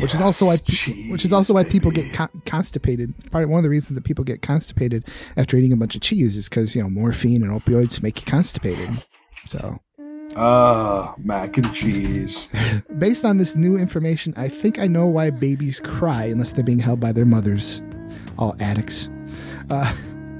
which 0.01 0.13
is 0.13 0.21
also 0.21 0.47
why 0.47 0.57
which 1.09 1.23
is 1.23 1.31
also 1.31 1.53
why 1.53 1.63
people 1.63 1.91
get 1.91 2.11
con- 2.13 2.41
constipated. 2.45 3.13
Probably 3.31 3.45
one 3.45 3.59
of 3.59 3.63
the 3.63 3.69
reasons 3.69 3.95
that 3.95 4.03
people 4.03 4.23
get 4.23 4.41
constipated 4.41 5.05
after 5.37 5.55
eating 5.55 5.71
a 5.71 5.77
bunch 5.77 5.95
of 5.95 6.01
cheese 6.01 6.35
is 6.35 6.49
because 6.49 6.75
you 6.75 6.81
know 6.81 6.89
morphine 6.89 7.43
and 7.43 7.51
opioids 7.51 8.01
make 8.03 8.19
you 8.19 8.25
constipated. 8.25 8.89
So, 9.45 9.79
Ah, 10.35 11.13
mac 11.23 11.57
and 11.57 11.73
cheese. 11.73 12.49
based 12.99 13.23
on 13.25 13.37
this 13.37 13.55
new 13.55 13.77
information, 13.77 14.33
I 14.37 14.47
think 14.49 14.79
I 14.79 14.87
know 14.87 15.05
why 15.05 15.29
babies 15.29 15.79
cry 15.79 16.25
unless 16.25 16.51
they're 16.53 16.63
being 16.63 16.79
held 16.79 16.99
by 16.99 17.11
their 17.11 17.25
mothers. 17.25 17.81
All 18.37 18.55
addicts. 18.59 19.09
Uh, 19.69 19.93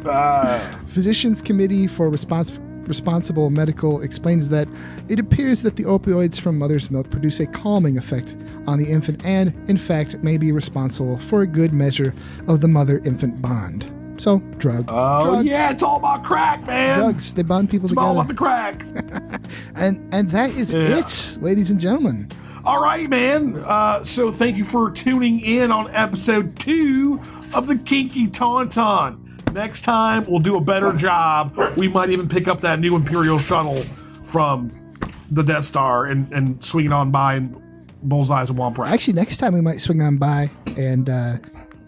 Ah. 0.06 0.60
Physicians 0.90 1.42
Committee 1.42 1.88
for 1.88 2.12
Respons- 2.12 2.52
Responsible 2.90 3.50
Medical 3.50 4.02
explains 4.02 4.50
that 4.50 4.68
it 5.08 5.18
appears 5.18 5.62
that 5.62 5.78
the 5.78 5.84
opioids 5.86 6.38
from 6.42 6.58
mother's 6.58 6.92
milk 6.92 7.10
produce 7.10 7.40
a 7.40 7.46
calming 7.46 7.98
effect 7.98 8.36
on 8.68 8.78
the 8.80 8.86
infant 8.86 9.24
and, 9.26 9.54
in 9.70 9.78
fact, 9.78 10.16
may 10.22 10.36
be 10.38 10.52
responsible 10.52 11.18
for 11.20 11.42
a 11.42 11.48
good 11.48 11.72
measure 11.74 12.14
of 12.50 12.60
the 12.60 12.68
mother 12.68 12.98
infant 13.06 13.42
bond. 13.42 13.86
So, 14.24 14.40
drug. 14.58 14.86
Oh 14.88 15.32
drugs, 15.32 15.46
yeah, 15.50 15.70
it's 15.72 15.84
all 15.84 15.98
about 15.98 16.24
crack, 16.24 16.66
man. 16.66 16.98
Drugs. 16.98 17.34
They 17.34 17.42
bond 17.44 17.70
people 17.70 17.90
It's 17.90 17.98
all 17.98 18.14
together. 18.16 18.22
about 18.22 18.28
the 18.30 19.34
crack. 19.34 19.42
and, 19.76 20.14
and 20.14 20.32
that 20.32 20.52
is 20.52 20.74
Yeah. 20.74 21.00
it, 21.00 21.38
ladies 21.42 21.72
and 21.72 21.78
gentlemen. 21.78 22.30
All 22.64 22.82
right, 22.82 23.10
man. 23.10 23.58
Uh, 23.58 24.02
so 24.06 24.32
thank 24.32 24.56
you 24.56 24.64
for 24.64 24.90
tuning 24.92 25.42
in 25.42 25.72
on 25.74 25.94
episode 25.94 26.58
two 26.58 27.20
of 27.54 27.68
the 27.68 27.76
Kinky 27.76 28.28
Tauntaun. 28.28 29.20
Next 29.52 29.82
time 29.82 30.24
we'll 30.30 30.40
do 30.40 30.56
a 30.56 30.62
better 30.62 30.94
job. 31.08 31.58
We 31.76 31.90
might 31.90 32.10
even 32.10 32.30
pick 32.30 32.48
up 32.48 32.62
that 32.62 32.80
new 32.80 32.96
Imperial 32.96 33.38
shuttle 33.40 33.84
from 34.24 34.72
the 35.32 35.44
Death 35.44 35.66
Star 35.66 36.06
and, 36.06 36.32
and 36.32 36.64
swing 36.64 36.86
it 36.86 36.94
on 36.94 37.12
by 37.12 37.34
and 37.36 37.60
bullseyes 38.04 38.50
and 38.50 38.58
womp 38.58 38.78
rat. 38.78 38.94
Actually, 38.94 39.16
next 39.16 39.36
time 39.38 39.54
we 39.54 39.60
might 39.60 39.82
swing 39.82 40.02
on 40.02 40.16
by 40.16 40.50
and 40.78 41.10
uh, 41.10 41.38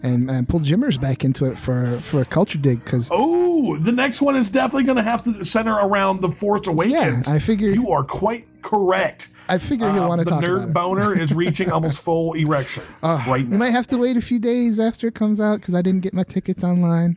and, 0.06 0.30
and 0.30 0.48
pull 0.48 0.60
Jimmers 0.60 0.96
back 0.98 1.24
into 1.24 1.44
it 1.44 1.58
for 1.58 1.98
for 2.00 2.20
a 2.20 2.24
culture 2.24 2.58
dig 2.58 2.82
because 2.84 3.08
Oh, 3.12 3.76
the 3.78 3.92
next 3.92 4.20
one 4.20 4.36
is 4.36 4.48
definitely 4.48 4.84
going 4.84 4.96
to 4.96 5.02
have 5.02 5.22
to 5.24 5.44
center 5.44 5.74
around 5.74 6.20
the 6.20 6.30
Force 6.30 6.66
Awakens. 6.66 7.26
I 7.28 7.38
figure 7.38 7.70
you 7.70 7.90
are 7.90 8.04
quite 8.04 8.46
correct. 8.62 9.28
I 9.48 9.58
figure 9.58 9.90
he'll 9.92 10.04
Uh, 10.04 10.08
want 10.08 10.20
to 10.20 10.24
the 10.24 10.30
talk 10.32 10.42
nerd 10.42 10.56
about 10.64 10.68
it. 10.68 10.74
boner 10.74 11.20
is 11.20 11.32
reaching 11.44 11.70
almost 11.70 11.98
full 11.98 12.32
erection 12.34 12.82
Uh, 13.02 13.22
right 13.28 13.46
You 13.46 13.56
might 13.58 13.70
have 13.70 13.86
to 13.88 13.96
wait 13.98 14.16
a 14.16 14.20
few 14.20 14.38
days 14.40 14.80
after 14.80 15.06
it 15.06 15.14
comes 15.14 15.38
out 15.40 15.60
because 15.60 15.74
I 15.74 15.82
didn't 15.82 16.00
get 16.00 16.12
my 16.14 16.24
tickets 16.24 16.64
online. 16.64 17.16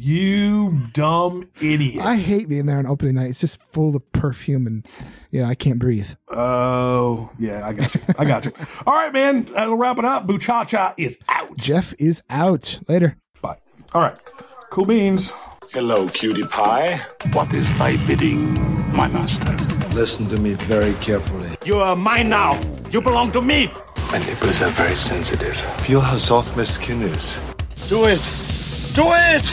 You 0.00 0.78
dumb 0.92 1.48
idiot. 1.60 2.04
I 2.04 2.14
hate 2.14 2.48
being 2.48 2.66
there 2.66 2.78
on 2.78 2.86
opening 2.86 3.16
night. 3.16 3.30
It's 3.30 3.40
just 3.40 3.58
full 3.72 3.96
of 3.96 4.12
perfume 4.12 4.68
and 4.68 4.86
yeah, 5.32 5.48
I 5.48 5.56
can't 5.56 5.80
breathe. 5.80 6.08
Oh, 6.30 7.30
yeah, 7.36 7.66
I 7.66 7.72
got 7.72 7.94
you. 7.94 8.00
I 8.16 8.24
got 8.24 8.44
you. 8.44 8.52
All 8.86 8.94
right, 8.94 9.12
man. 9.12 9.46
That'll 9.52 9.76
wrap 9.76 9.98
it 9.98 10.04
up. 10.04 10.26
Buchacha 10.28 10.94
is 10.96 11.18
out. 11.28 11.56
Jeff 11.56 11.94
is 11.98 12.22
out. 12.30 12.78
Later. 12.86 13.16
Bye. 13.42 13.58
All 13.92 14.00
right. 14.00 14.16
Cool 14.70 14.84
beans. 14.84 15.32
Hello, 15.72 16.06
cutie 16.06 16.44
pie. 16.44 17.04
What 17.32 17.52
is 17.52 17.66
thy 17.76 17.96
bidding, 18.06 18.54
my 18.94 19.08
master? 19.08 19.52
Listen 19.96 20.28
to 20.28 20.38
me 20.38 20.52
very 20.54 20.94
carefully. 20.94 21.50
You 21.64 21.78
are 21.78 21.96
mine 21.96 22.28
now. 22.28 22.60
You 22.92 23.00
belong 23.00 23.32
to 23.32 23.42
me. 23.42 23.68
My 24.12 24.18
nipples 24.18 24.62
are 24.62 24.70
very 24.70 24.94
sensitive. 24.94 25.56
Feel 25.56 26.00
how 26.00 26.16
soft 26.16 26.56
my 26.56 26.62
skin 26.62 27.02
is. 27.02 27.40
Do 27.88 28.04
it. 28.04 28.20
Do 28.94 29.04
it. 29.12 29.52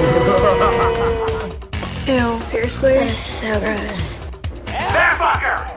Ew, 2.06 2.38
seriously? 2.40 2.94
That 2.94 3.10
is 3.10 3.18
so 3.18 3.60
gross. 3.60 4.16
Bear 4.64 5.12
fucker! 5.20 5.68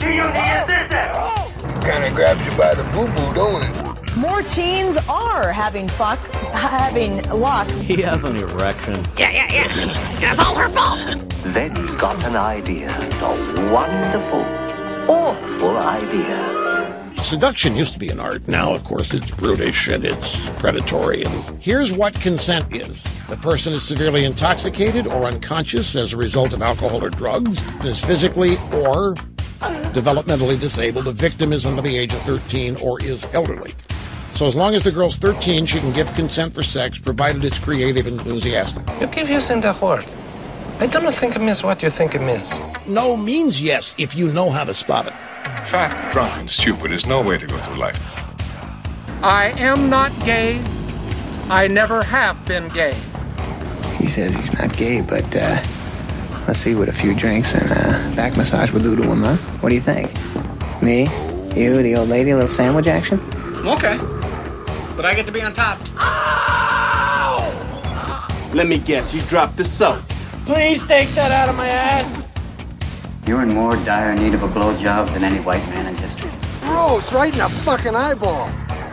Do 0.00 0.08
you 0.08 0.24
need 0.32 0.56
assistance? 0.64 1.84
Kinda 1.84 2.10
grabs 2.14 2.40
you 2.46 2.52
by 2.56 2.72
the 2.74 2.84
boo 2.92 3.06
boo, 3.14 3.34
don't 3.34 3.62
it? 3.62 4.16
More 4.16 4.40
teens 4.42 4.96
are 5.08 5.52
having 5.52 5.88
fuck, 5.88 6.18
having 6.52 7.22
luck. 7.28 7.68
He 7.70 8.00
has 8.02 8.24
an 8.24 8.36
erection. 8.36 9.04
Yeah, 9.18 9.30
yeah, 9.30 9.52
yeah. 9.52 10.30
It's 10.32 10.40
all 10.40 10.54
her 10.54 10.68
fault. 10.70 10.98
Then 11.44 11.76
he 11.76 11.86
got 11.96 12.24
an 12.24 12.36
idea. 12.36 12.88
A 13.20 13.34
wonderful, 13.72 14.44
awful 15.08 15.76
idea. 15.76 16.65
Seduction 17.26 17.74
used 17.74 17.92
to 17.92 17.98
be 17.98 18.08
an 18.08 18.20
art. 18.20 18.46
Now, 18.46 18.72
of 18.72 18.84
course, 18.84 19.12
it's 19.12 19.32
brutish 19.32 19.88
and 19.88 20.04
it's 20.04 20.48
predatory. 20.60 21.24
And 21.24 21.60
here's 21.60 21.92
what 21.92 22.14
consent 22.20 22.72
is 22.72 23.02
the 23.26 23.36
person 23.36 23.72
is 23.72 23.82
severely 23.82 24.24
intoxicated 24.24 25.08
or 25.08 25.24
unconscious 25.24 25.96
as 25.96 26.12
a 26.12 26.16
result 26.16 26.52
of 26.52 26.62
alcohol 26.62 27.02
or 27.02 27.10
drugs, 27.10 27.60
is 27.84 28.04
physically 28.04 28.58
or 28.72 29.14
developmentally 29.92 30.58
disabled. 30.60 31.06
The 31.06 31.12
victim 31.12 31.52
is 31.52 31.66
under 31.66 31.82
the 31.82 31.98
age 31.98 32.12
of 32.12 32.22
13 32.22 32.76
or 32.76 33.02
is 33.02 33.26
elderly. 33.32 33.72
So, 34.34 34.46
as 34.46 34.54
long 34.54 34.76
as 34.76 34.84
the 34.84 34.92
girl's 34.92 35.16
13, 35.16 35.66
she 35.66 35.80
can 35.80 35.92
give 35.92 36.06
consent 36.14 36.54
for 36.54 36.62
sex, 36.62 37.00
provided 37.00 37.42
it's 37.42 37.58
creative 37.58 38.06
and 38.06 38.20
enthusiastic. 38.20 38.88
You 39.00 39.08
keep 39.08 39.28
using 39.28 39.60
that 39.62 39.82
word. 39.82 40.06
I 40.78 40.86
don't 40.86 41.12
think 41.12 41.34
it 41.34 41.40
means 41.40 41.64
what 41.64 41.82
you 41.82 41.90
think 41.90 42.14
it 42.14 42.22
means. 42.22 42.60
No 42.86 43.16
means 43.16 43.60
yes 43.60 43.96
if 43.98 44.14
you 44.14 44.32
know 44.32 44.48
how 44.48 44.62
to 44.62 44.72
spot 44.72 45.08
it. 45.08 45.14
Fat, 45.66 46.12
drunk, 46.12 46.36
and 46.38 46.50
stupid 46.50 46.92
is 46.92 47.06
no 47.06 47.22
way 47.22 47.38
to 47.38 47.46
go 47.46 47.56
through 47.58 47.76
life. 47.76 47.98
I 49.22 49.52
am 49.56 49.88
not 49.88 50.12
gay. 50.24 50.62
I 51.48 51.66
never 51.68 52.02
have 52.02 52.44
been 52.46 52.68
gay. 52.68 52.94
He 53.98 54.08
says 54.08 54.34
he's 54.34 54.56
not 54.58 54.76
gay, 54.76 55.00
but 55.00 55.24
uh, 55.34 55.62
let's 56.46 56.58
see 56.58 56.74
what 56.74 56.88
a 56.88 56.92
few 56.92 57.14
drinks 57.14 57.54
and 57.54 57.70
a 57.70 58.16
back 58.16 58.36
massage 58.36 58.70
will 58.70 58.80
do 58.80 58.94
to 58.96 59.02
him, 59.02 59.22
huh? 59.22 59.36
What 59.60 59.70
do 59.70 59.74
you 59.74 59.80
think? 59.80 60.12
Me? 60.82 61.08
You, 61.54 61.82
the 61.82 61.96
old 61.96 62.08
lady, 62.08 62.30
a 62.30 62.36
little 62.36 62.50
sandwich 62.50 62.86
action? 62.86 63.18
Okay. 63.66 63.96
But 64.96 65.04
I 65.04 65.14
get 65.14 65.26
to 65.26 65.32
be 65.32 65.42
on 65.42 65.52
top. 65.52 65.78
Let 68.54 68.66
me 68.66 68.78
guess. 68.78 69.12
You 69.12 69.20
dropped 69.22 69.56
the 69.56 69.64
soap. 69.64 70.00
Please 70.44 70.86
take 70.86 71.08
that 71.10 71.32
out 71.32 71.48
of 71.48 71.56
my 71.56 71.68
ass. 71.68 72.25
You're 73.26 73.42
in 73.42 73.52
more 73.52 73.74
dire 73.78 74.14
need 74.14 74.34
of 74.34 74.44
a 74.44 74.48
blowjob 74.48 75.12
than 75.12 75.24
any 75.24 75.40
white 75.40 75.66
man 75.70 75.86
in 75.86 75.96
history. 75.96 76.30
Gross, 76.60 77.12
right 77.12 77.32
in 77.32 77.40
the 77.40 77.48
fucking 77.48 77.96
eyeball. 77.96 78.48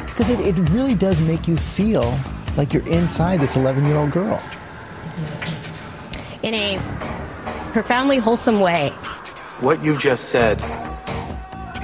Because 0.08 0.32
it, 0.32 0.40
it 0.40 0.58
really 0.72 0.96
does 0.96 1.22
make 1.22 1.48
you 1.48 1.56
feel 1.56 2.18
like 2.58 2.74
you're 2.74 2.88
inside 2.88 3.40
this 3.42 3.56
11 3.56 3.86
year 3.86 3.96
old 3.96 4.10
girl. 4.12 4.42
in 6.42 6.56
a 6.56 6.80
profoundly 7.74 8.18
wholesome 8.18 8.60
way. 8.60 8.90
What 9.60 9.84
you 9.84 9.96
just 9.98 10.30
said 10.30 10.60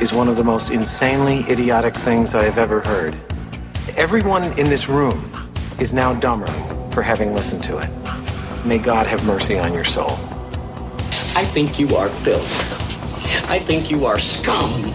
is 0.01 0.11
one 0.11 0.27
of 0.27 0.35
the 0.35 0.43
most 0.43 0.71
insanely 0.71 1.39
idiotic 1.51 1.93
things 1.93 2.33
I 2.33 2.45
have 2.45 2.57
ever 2.57 2.81
heard. 2.81 3.15
Everyone 3.95 4.43
in 4.59 4.67
this 4.69 4.89
room 4.89 5.31
is 5.79 5.93
now 5.93 6.13
dumber 6.13 6.51
for 6.91 7.03
having 7.03 7.35
listened 7.35 7.63
to 7.65 7.77
it. 7.77 7.89
May 8.65 8.79
God 8.79 9.05
have 9.05 9.23
mercy 9.25 9.59
on 9.59 9.71
your 9.71 9.85
soul. 9.85 10.17
I 11.35 11.45
think 11.45 11.79
you 11.79 11.95
are 11.95 12.09
filth. 12.09 13.49
I 13.49 13.59
think 13.59 13.89
you 13.89 14.05
are 14.05 14.19
scum. 14.19 14.93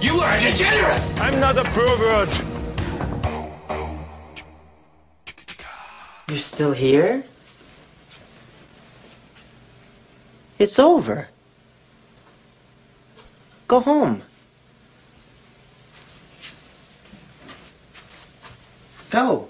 You 0.00 0.20
are 0.20 0.36
a 0.36 0.40
degenerate. 0.40 1.02
I'm 1.20 1.40
not 1.40 1.56
a 1.56 1.64
pervert. 1.64 2.42
You're 6.28 6.38
still 6.38 6.72
here? 6.72 7.24
It's 10.58 10.78
over. 10.78 11.28
Go 13.68 13.80
home. 13.80 14.22
Go. 19.10 19.48